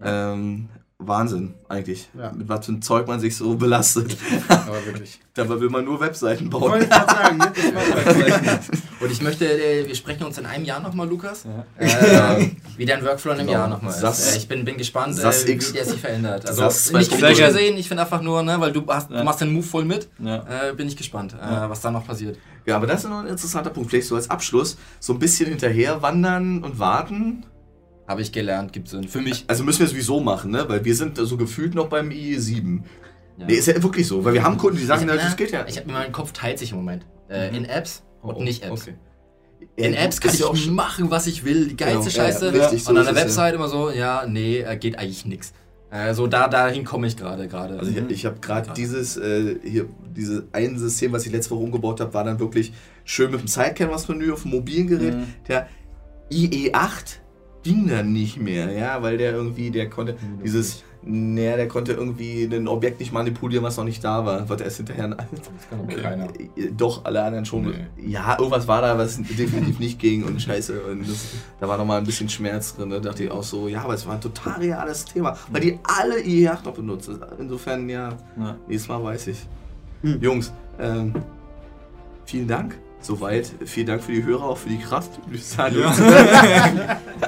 Ähm, 0.00 0.68
Wahnsinn, 1.06 1.54
eigentlich. 1.68 2.08
Ja. 2.18 2.32
Mit 2.32 2.48
was 2.48 2.66
für 2.66 2.72
ein 2.72 2.82
Zeug 2.82 3.06
man 3.06 3.20
sich 3.20 3.36
so 3.36 3.54
belastet. 3.56 4.16
Aber 4.48 4.84
wirklich. 4.86 5.18
Dabei 5.34 5.60
will 5.60 5.70
man 5.70 5.84
nur 5.86 5.98
Webseiten 6.00 6.44
Ich 6.44 6.50
bauen. 6.50 6.70
wollte 6.72 6.86
gerade 6.88 7.14
sagen, 7.14 7.38
ne? 7.38 7.52
Und 9.00 9.10
ich 9.10 9.22
möchte, 9.22 9.46
äh, 9.46 9.86
wir 9.86 9.94
sprechen 9.94 10.24
uns 10.24 10.36
in 10.38 10.44
einem 10.44 10.64
Jahr 10.64 10.80
nochmal, 10.80 11.08
Lukas. 11.08 11.44
Ja. 11.44 12.36
Äh, 12.36 12.50
wie 12.76 12.84
dein 12.84 13.02
Workflow 13.02 13.32
in 13.32 13.38
einem 13.38 13.46
Genau. 13.48 13.58
Jahr 13.60 13.68
nochmal 13.68 13.94
ist. 13.94 14.34
Äh, 14.34 14.36
ich 14.36 14.46
bin, 14.48 14.64
bin 14.66 14.76
gespannt, 14.76 15.16
äh, 15.16 15.20
SAS 15.22 15.46
wie 15.46 15.52
X. 15.52 15.72
der 15.72 15.84
sich 15.86 16.00
verändert. 16.00 16.46
Also 16.46 16.62
SAS 16.68 16.92
nicht 16.92 17.10
2.0. 17.12 17.18
kritisch 17.18 17.36
Sehr 17.38 17.46
gesehen, 17.48 17.76
ich 17.78 17.88
finde 17.88 18.02
einfach 18.02 18.20
nur, 18.20 18.42
ne, 18.42 18.60
weil 18.60 18.72
du, 18.72 18.84
hast, 18.86 19.10
Ja. 19.10 19.18
du 19.18 19.24
machst 19.24 19.40
den 19.40 19.52
Move 19.52 19.62
voll 19.66 19.84
mit. 19.86 20.08
Ja. 20.18 20.68
Äh, 20.68 20.74
bin 20.74 20.86
ich 20.86 20.96
gespannt, 20.96 21.34
äh, 21.34 21.68
was 21.68 21.80
da 21.80 21.90
noch 21.90 22.06
passiert. 22.06 22.36
Ja, 22.66 22.76
aber 22.76 22.86
das 22.86 23.02
ist 23.04 23.10
noch 23.10 23.20
ein 23.20 23.26
interessanter 23.26 23.70
Punkt. 23.70 23.90
Vielleicht 23.90 24.06
so 24.08 24.14
als 24.16 24.28
Abschluss, 24.30 24.76
so 25.00 25.14
ein 25.14 25.18
bisschen 25.18 25.48
hinterher 25.48 26.02
wandern 26.02 26.62
und 26.62 26.78
warten. 26.78 27.44
Habe 28.12 28.22
ich 28.22 28.30
gelernt, 28.32 28.72
gibt 28.72 28.88
Sinn. 28.88 29.08
Für 29.08 29.20
mich. 29.20 29.44
Also 29.48 29.64
müssen 29.64 29.80
wir 29.80 29.88
sowieso 29.88 30.20
machen, 30.20 30.50
ne? 30.52 30.64
Weil 30.68 30.84
wir 30.84 30.94
sind 30.94 31.16
so 31.16 31.36
gefühlt 31.36 31.74
noch 31.74 31.88
beim 31.88 32.10
IE7. 32.10 32.82
Ja. 33.38 33.46
Nee, 33.46 33.54
ist 33.54 33.66
ja 33.66 33.82
wirklich 33.82 34.06
so, 34.06 34.24
weil 34.24 34.34
wir 34.34 34.42
haben 34.44 34.56
Kunden, 34.58 34.78
die 34.78 34.84
sagen, 34.84 35.02
ich, 35.02 35.08
na, 35.08 35.16
das 35.16 35.36
geht 35.36 35.50
ja. 35.50 35.64
Ich 35.66 35.78
habe 35.78 35.90
mein 35.90 36.12
Kopf 36.12 36.32
teilt 36.32 36.58
sich 36.58 36.70
im 36.72 36.76
Moment. 36.76 37.04
Äh, 37.28 37.48
Mhm. 37.50 37.56
In 37.56 37.64
Apps 37.64 38.02
und 38.20 38.34
Oh, 38.36 38.42
nicht 38.42 38.62
Apps. 38.62 38.82
okay. 38.82 38.94
In 39.76 39.94
Apps 39.94 40.20
kann 40.20 40.34
ich 40.34 40.44
auch 40.44 40.54
machen, 40.66 41.10
was 41.10 41.26
ich 41.26 41.44
will. 41.44 41.68
Die 41.68 41.76
geilste 41.76 42.10
Genau, 42.10 42.22
ja, 42.24 42.28
ja, 42.28 42.32
Scheiße. 42.34 42.52
richtig, 42.52 42.84
so 42.84 42.90
und 42.90 42.98
an 42.98 43.04
der 43.06 43.14
es. 43.14 43.20
Website 43.22 43.54
immer 43.54 43.68
so, 43.68 43.90
ja, 43.90 44.26
nee, 44.28 44.58
äh, 44.58 44.76
geht 44.76 44.98
eigentlich 44.98 45.24
nichts. 45.24 45.52
Äh, 45.90 46.14
so 46.14 46.26
da, 46.26 46.48
dahin 46.48 46.84
komme 46.84 47.06
ich 47.06 47.16
gerade 47.16 47.48
gerade. 47.48 47.78
Also 47.78 47.90
ich, 47.90 47.98
ich 48.10 48.26
habe 48.26 48.38
gerade 48.40 48.72
dieses 48.76 49.16
äh, 49.16 49.56
hier 49.62 49.86
dieses 50.16 50.42
ein 50.52 50.78
System, 50.78 51.12
was 51.12 51.24
ich 51.26 51.32
letzte 51.32 51.50
Woche 51.52 51.60
umgebaut 51.62 52.00
habe, 52.00 52.12
war 52.14 52.24
dann 52.24 52.38
wirklich 52.38 52.72
schön 53.04 53.30
mit 53.30 53.40
dem 53.40 53.46
Sidecanvas-Menü 53.48 54.32
auf 54.32 54.42
dem 54.42 54.50
mobilen 54.52 54.86
Gerät. 54.88 55.14
Mhm. 55.14 55.24
Der 55.48 55.68
IE8 56.30 57.18
ging 57.62 57.86
dann 57.88 58.12
nicht 58.12 58.40
mehr, 58.40 58.72
ja, 58.72 59.02
weil 59.02 59.18
der 59.18 59.32
irgendwie, 59.32 59.70
der 59.70 59.88
konnte 59.88 60.16
dieses, 60.44 60.82
naja, 61.04 61.56
der 61.56 61.68
konnte 61.68 61.92
irgendwie 61.92 62.44
ein 62.44 62.68
Objekt 62.68 63.00
nicht 63.00 63.12
manipulieren, 63.12 63.64
was 63.64 63.76
noch 63.76 63.84
nicht 63.84 64.02
da 64.04 64.24
war, 64.24 64.48
was 64.48 64.60
erst 64.60 64.76
hinterher 64.78 65.08
das 65.08 65.18
kann 65.68 65.88
doch 65.88 65.96
keiner. 66.02 66.24
Äh, 66.56 66.70
Doch, 66.76 67.04
alle 67.04 67.22
anderen 67.22 67.44
schon. 67.44 67.64
Nee. 67.66 67.86
Ja, 68.10 68.36
irgendwas 68.38 68.68
war 68.68 68.82
da, 68.82 68.96
was 68.96 69.16
definitiv 69.16 69.80
nicht 69.80 69.98
ging 69.98 70.22
und 70.24 70.40
scheiße. 70.40 70.80
Und 70.82 71.08
das, 71.08 71.24
da 71.60 71.66
war 71.68 71.76
nochmal 71.76 71.98
ein 71.98 72.04
bisschen 72.04 72.28
Schmerz 72.28 72.76
drin. 72.76 72.90
Da 72.90 73.00
dachte 73.00 73.24
ich 73.24 73.30
auch 73.30 73.42
so, 73.42 73.66
ja, 73.68 73.82
aber 73.82 73.94
es 73.94 74.06
war 74.06 74.14
ein 74.14 74.20
total 74.20 74.60
reales 74.60 75.04
Thema. 75.04 75.36
Weil 75.50 75.60
die 75.60 75.78
alle 75.82 76.16
IE8 76.20 76.64
noch 76.64 76.74
benutzen. 76.74 77.18
Insofern, 77.38 77.88
ja, 77.88 78.10
Ja. 78.38 78.56
nächstes 78.68 78.88
Mal 78.88 79.02
weiß 79.02 79.26
ich. 79.26 79.46
Hm. 80.02 80.20
Jungs, 80.20 80.52
ähm, 80.78 81.14
vielen 82.26 82.46
Dank. 82.46 82.78
Soweit. 83.02 83.50
Vielen 83.66 83.88
Dank 83.88 84.02
für 84.02 84.12
die 84.12 84.22
Hörer, 84.22 84.44
auch 84.44 84.58
für 84.58 84.68
die 84.68 84.78
Kraft. 84.78 85.10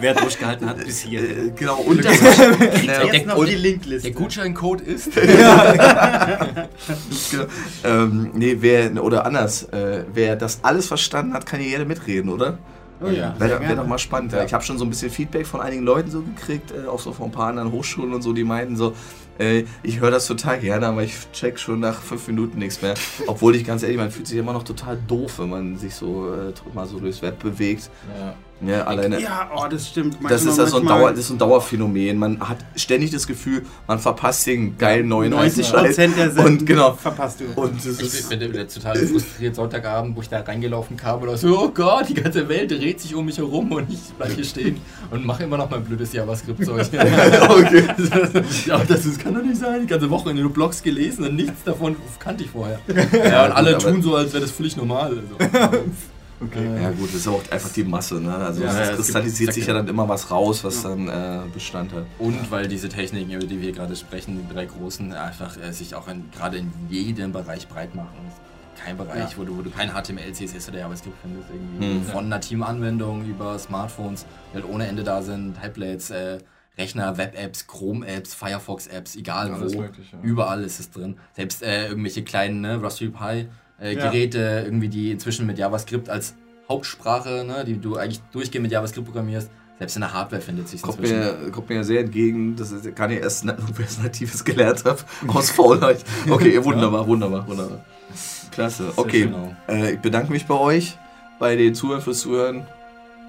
Wer 0.00 0.14
durchgehalten 0.14 0.68
hat 0.68 0.84
bis 0.84 1.00
hier. 1.00 1.20
Äh, 1.20 1.50
genau, 1.54 1.78
und 1.78 2.04
das, 2.04 2.20
äh, 2.20 3.24
noch 3.26 3.36
und, 3.38 3.48
die 3.48 3.56
Linkliste. 3.56 4.10
Der 4.10 4.20
Gutscheincode 4.20 4.82
ist. 4.82 5.10
genau, 7.30 7.44
ähm, 7.82 8.30
nee, 8.34 8.56
wer, 8.60 9.02
oder 9.02 9.26
anders, 9.26 9.64
äh, 9.64 10.04
wer 10.12 10.36
das 10.36 10.60
alles 10.62 10.86
verstanden 10.86 11.34
hat, 11.34 11.44
kann 11.44 11.58
hier 11.58 11.70
gerne 11.70 11.84
mitreden, 11.86 12.30
oder? 12.30 12.58
Oh 13.00 13.08
ja, 13.08 13.34
Wäre 13.38 13.60
wär 13.60 13.74
doch 13.74 13.86
mal 13.86 13.98
spannend. 13.98 14.32
Ja. 14.32 14.44
Ich 14.44 14.54
habe 14.54 14.62
schon 14.62 14.78
so 14.78 14.84
ein 14.84 14.90
bisschen 14.90 15.10
Feedback 15.10 15.46
von 15.46 15.60
einigen 15.60 15.82
Leuten 15.82 16.10
so 16.10 16.22
gekriegt, 16.22 16.70
äh, 16.70 16.86
auch 16.86 17.00
so 17.00 17.12
von 17.12 17.26
ein 17.26 17.32
paar 17.32 17.48
anderen 17.48 17.72
Hochschulen 17.72 18.14
und 18.14 18.22
so, 18.22 18.32
die 18.32 18.44
meinten 18.44 18.76
so, 18.76 18.94
äh, 19.38 19.64
ich 19.82 20.00
höre 20.00 20.10
das 20.10 20.26
total 20.26 20.60
gerne, 20.60 20.86
aber 20.86 21.02
ich 21.02 21.14
check 21.32 21.58
schon 21.58 21.80
nach 21.80 22.00
fünf 22.00 22.26
Minuten 22.28 22.58
nichts 22.58 22.82
mehr. 22.82 22.94
Obwohl 23.26 23.56
ich 23.56 23.64
ganz 23.64 23.82
ehrlich, 23.82 23.98
man 23.98 24.10
fühlt 24.10 24.26
sich 24.26 24.38
immer 24.38 24.52
noch 24.52 24.62
total 24.62 24.98
doof, 25.08 25.38
wenn 25.38 25.50
man 25.50 25.76
sich 25.76 25.94
so 25.94 26.32
äh, 26.32 26.52
mal 26.74 26.86
so 26.86 26.98
durchs 26.98 27.22
Web 27.22 27.38
bewegt. 27.40 27.90
Ja. 28.18 28.34
Ja, 28.66 28.84
alleine. 28.84 29.20
Ja, 29.20 29.50
oh, 29.54 29.64
das 29.70 29.88
stimmt. 29.88 30.16
Das 30.28 30.40
ist 30.40 30.46
Manchmal- 30.46 30.64
ja 30.64 30.70
so 30.70 30.76
ein, 30.78 30.84
manchmal 30.84 31.00
Dauer, 31.00 31.10
das 31.10 31.20
ist 31.20 31.30
ein 31.30 31.38
Dauerphänomen. 31.38 32.18
Man 32.18 32.40
hat 32.40 32.58
ständig 32.76 33.10
das 33.10 33.26
Gefühl, 33.26 33.64
man 33.86 33.98
verpasst 33.98 34.46
den 34.46 34.76
geilen 34.78 35.08
neuen 35.08 35.30
90 35.30 35.64
heißen 35.66 35.86
Prozent 35.86 36.16
der. 36.16 36.30
Sendung 36.30 36.44
Und 36.46 36.66
genau. 36.66 36.92
verpasst 36.94 37.40
du. 37.40 37.60
Und 37.60 37.76
das 37.76 37.86
Ich 38.00 38.00
ist, 38.00 38.28
bin 38.28 38.38
bin 38.38 38.68
total 38.68 38.96
frustriert 38.96 39.54
Sonntagabend, 39.54 40.16
wo 40.16 40.20
ich 40.20 40.28
da 40.28 40.40
reingelaufen 40.40 40.96
kam 40.96 41.22
oder 41.22 41.36
so, 41.36 41.58
oh 41.58 41.68
Gott, 41.68 42.08
die 42.08 42.14
ganze 42.14 42.48
Welt 42.48 42.70
dreht 42.70 43.00
sich 43.00 43.14
um 43.14 43.24
mich 43.26 43.38
herum 43.38 43.72
und 43.72 43.90
ich 43.90 44.00
bleib 44.16 44.32
hier 44.32 44.44
stehen 44.44 44.80
und 45.10 45.24
mache 45.24 45.44
immer 45.44 45.56
noch 45.56 45.70
mein 45.70 45.84
blödes 45.84 46.12
JavaScript-Zeug. 46.12 46.86
okay. 47.48 47.84
ja, 48.66 48.82
das 48.86 49.06
ist, 49.06 49.20
kann 49.20 49.34
doch 49.34 49.42
nicht 49.42 49.56
sein. 49.56 49.82
Die 49.82 49.86
ganze 49.86 50.08
Woche 50.10 50.30
in 50.30 50.36
den 50.36 50.50
Blogs 50.50 50.82
gelesen 50.82 51.24
und 51.24 51.36
nichts 51.36 51.64
davon 51.64 51.96
kannte 52.18 52.44
ich 52.44 52.50
vorher. 52.50 52.80
Ja, 53.12 53.46
und 53.46 53.52
alle 53.52 53.78
tun 53.78 54.02
so, 54.02 54.14
als 54.16 54.32
wäre 54.32 54.42
das 54.42 54.50
völlig 54.50 54.76
normal. 54.76 55.18
Also. 55.18 55.82
Ja 56.40 56.90
gut, 56.90 57.08
das 57.08 57.14
ist 57.16 57.28
auch 57.28 57.42
einfach 57.50 57.70
die 57.72 57.84
Masse. 57.84 58.20
Ne? 58.20 58.34
Also 58.34 58.62
Ja, 58.64 58.70
es 58.80 58.88
ja, 58.88 58.94
kristallisiert 58.96 59.54
sich 59.54 59.66
ja 59.66 59.72
dann 59.74 59.88
immer 59.88 60.08
was 60.08 60.30
raus, 60.30 60.62
was 60.64 60.82
dann 60.82 61.08
äh, 61.08 61.40
Bestand 61.52 61.92
hat. 61.92 62.04
Und 62.18 62.50
weil 62.50 62.68
diese 62.68 62.88
Techniken, 62.88 63.30
über 63.32 63.46
die 63.46 63.60
wir 63.60 63.72
gerade 63.72 63.94
sprechen, 63.96 64.44
die 64.46 64.52
drei 64.54 64.66
großen, 64.66 65.12
einfach 65.12 65.56
äh, 65.56 65.72
sich 65.72 65.94
auch 65.94 66.08
in, 66.08 66.30
gerade 66.32 66.58
in 66.58 66.72
jedem 66.90 67.32
Bereich 67.32 67.68
breit 67.68 67.94
machen. 67.94 68.08
Kein 68.84 68.96
Bereich, 68.96 69.30
Ja. 69.30 69.36
wo, 69.36 69.44
du, 69.44 69.56
wo 69.56 69.62
du 69.62 69.70
kein 69.70 69.90
HTML, 69.90 70.32
CSS 70.32 70.68
oder 70.68 70.80
JavaScript 70.80 71.16
findest. 71.22 71.48
Irgendwie. 71.50 71.86
Hm. 72.00 72.02
Von 72.12 72.28
nativen 72.28 72.64
Anwendungen 72.64 73.28
über 73.30 73.56
Smartphones, 73.58 74.26
die 74.52 74.56
halt 74.56 74.68
ohne 74.68 74.86
Ende 74.88 75.04
da 75.04 75.22
sind, 75.22 75.56
Tablets, 75.56 76.10
äh, 76.10 76.38
Rechner, 76.76 77.16
Web-Apps, 77.16 77.68
Chrome-Apps, 77.68 78.34
Firefox-Apps, 78.34 79.14
egal 79.14 79.52
wo. 79.52 79.80
Mögliche, 79.80 80.16
ja. 80.16 80.22
Überall 80.22 80.64
ist 80.64 80.80
es 80.80 80.90
drin. 80.90 81.16
Selbst 81.34 81.62
äh, 81.62 81.86
irgendwelche 81.86 82.24
kleinen 82.24 82.62
ne, 82.62 82.82
Raspberry 82.82 83.12
Pi 83.12 83.48
äh, 83.80 83.94
Ja. 83.94 84.10
Geräte, 84.10 84.62
irgendwie 84.64 84.88
die 84.88 85.10
inzwischen 85.10 85.46
mit 85.46 85.58
JavaScript 85.58 86.08
als 86.08 86.34
Hauptsprache, 86.68 87.44
ne, 87.46 87.64
die 87.64 87.78
du 87.78 87.96
eigentlich 87.96 88.20
durchgehend 88.32 88.62
mit 88.62 88.72
JavaScript 88.72 89.06
programmierst, 89.06 89.50
selbst 89.78 89.96
in 89.96 90.00
der 90.02 90.12
Hardware 90.14 90.40
findet 90.40 90.68
sich 90.68 90.80
Kommt 90.82 90.98
inzwischen. 91.00 91.18
mir, 91.18 91.50
kommt 91.50 91.68
mir 91.68 91.76
ja 91.76 91.82
sehr 91.82 92.00
entgegen, 92.00 92.56
das 92.56 92.70
ist, 92.70 92.94
kann 92.96 93.10
ich 93.10 93.20
erst, 93.20 93.46
wo 93.46 93.72
ich 93.72 93.80
erst 93.80 94.02
Natives 94.02 94.44
gelernt 94.44 94.84
habe, 94.84 94.98
aus 95.26 95.50
Faulheit. 95.50 96.04
Okay, 96.30 96.62
wunderbar, 96.64 97.06
wunderbar, 97.06 97.46
wunderbar. 97.48 97.84
Klasse, 98.52 98.92
okay. 98.96 99.22
Genau. 99.24 99.54
Äh, 99.68 99.94
ich 99.94 99.98
bedanke 100.00 100.30
mich 100.30 100.46
bei 100.46 100.54
euch, 100.54 100.96
bei 101.38 101.56
den 101.56 101.74
Zuhörern 101.74 102.02
fürs 102.02 102.20
Zuhören. 102.20 102.66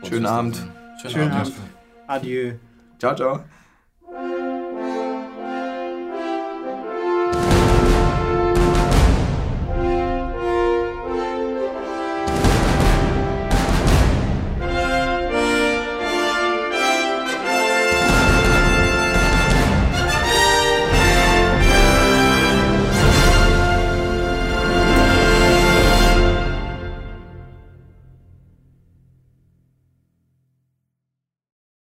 Schönen 0.08 0.28
Abend. 0.28 0.56
Schönen, 1.02 1.14
Schönen 1.14 1.32
Abend. 1.32 1.48
Abend. 1.48 1.56
Adieu. 2.08 2.54
Ciao, 3.00 3.16
ciao. 3.16 3.44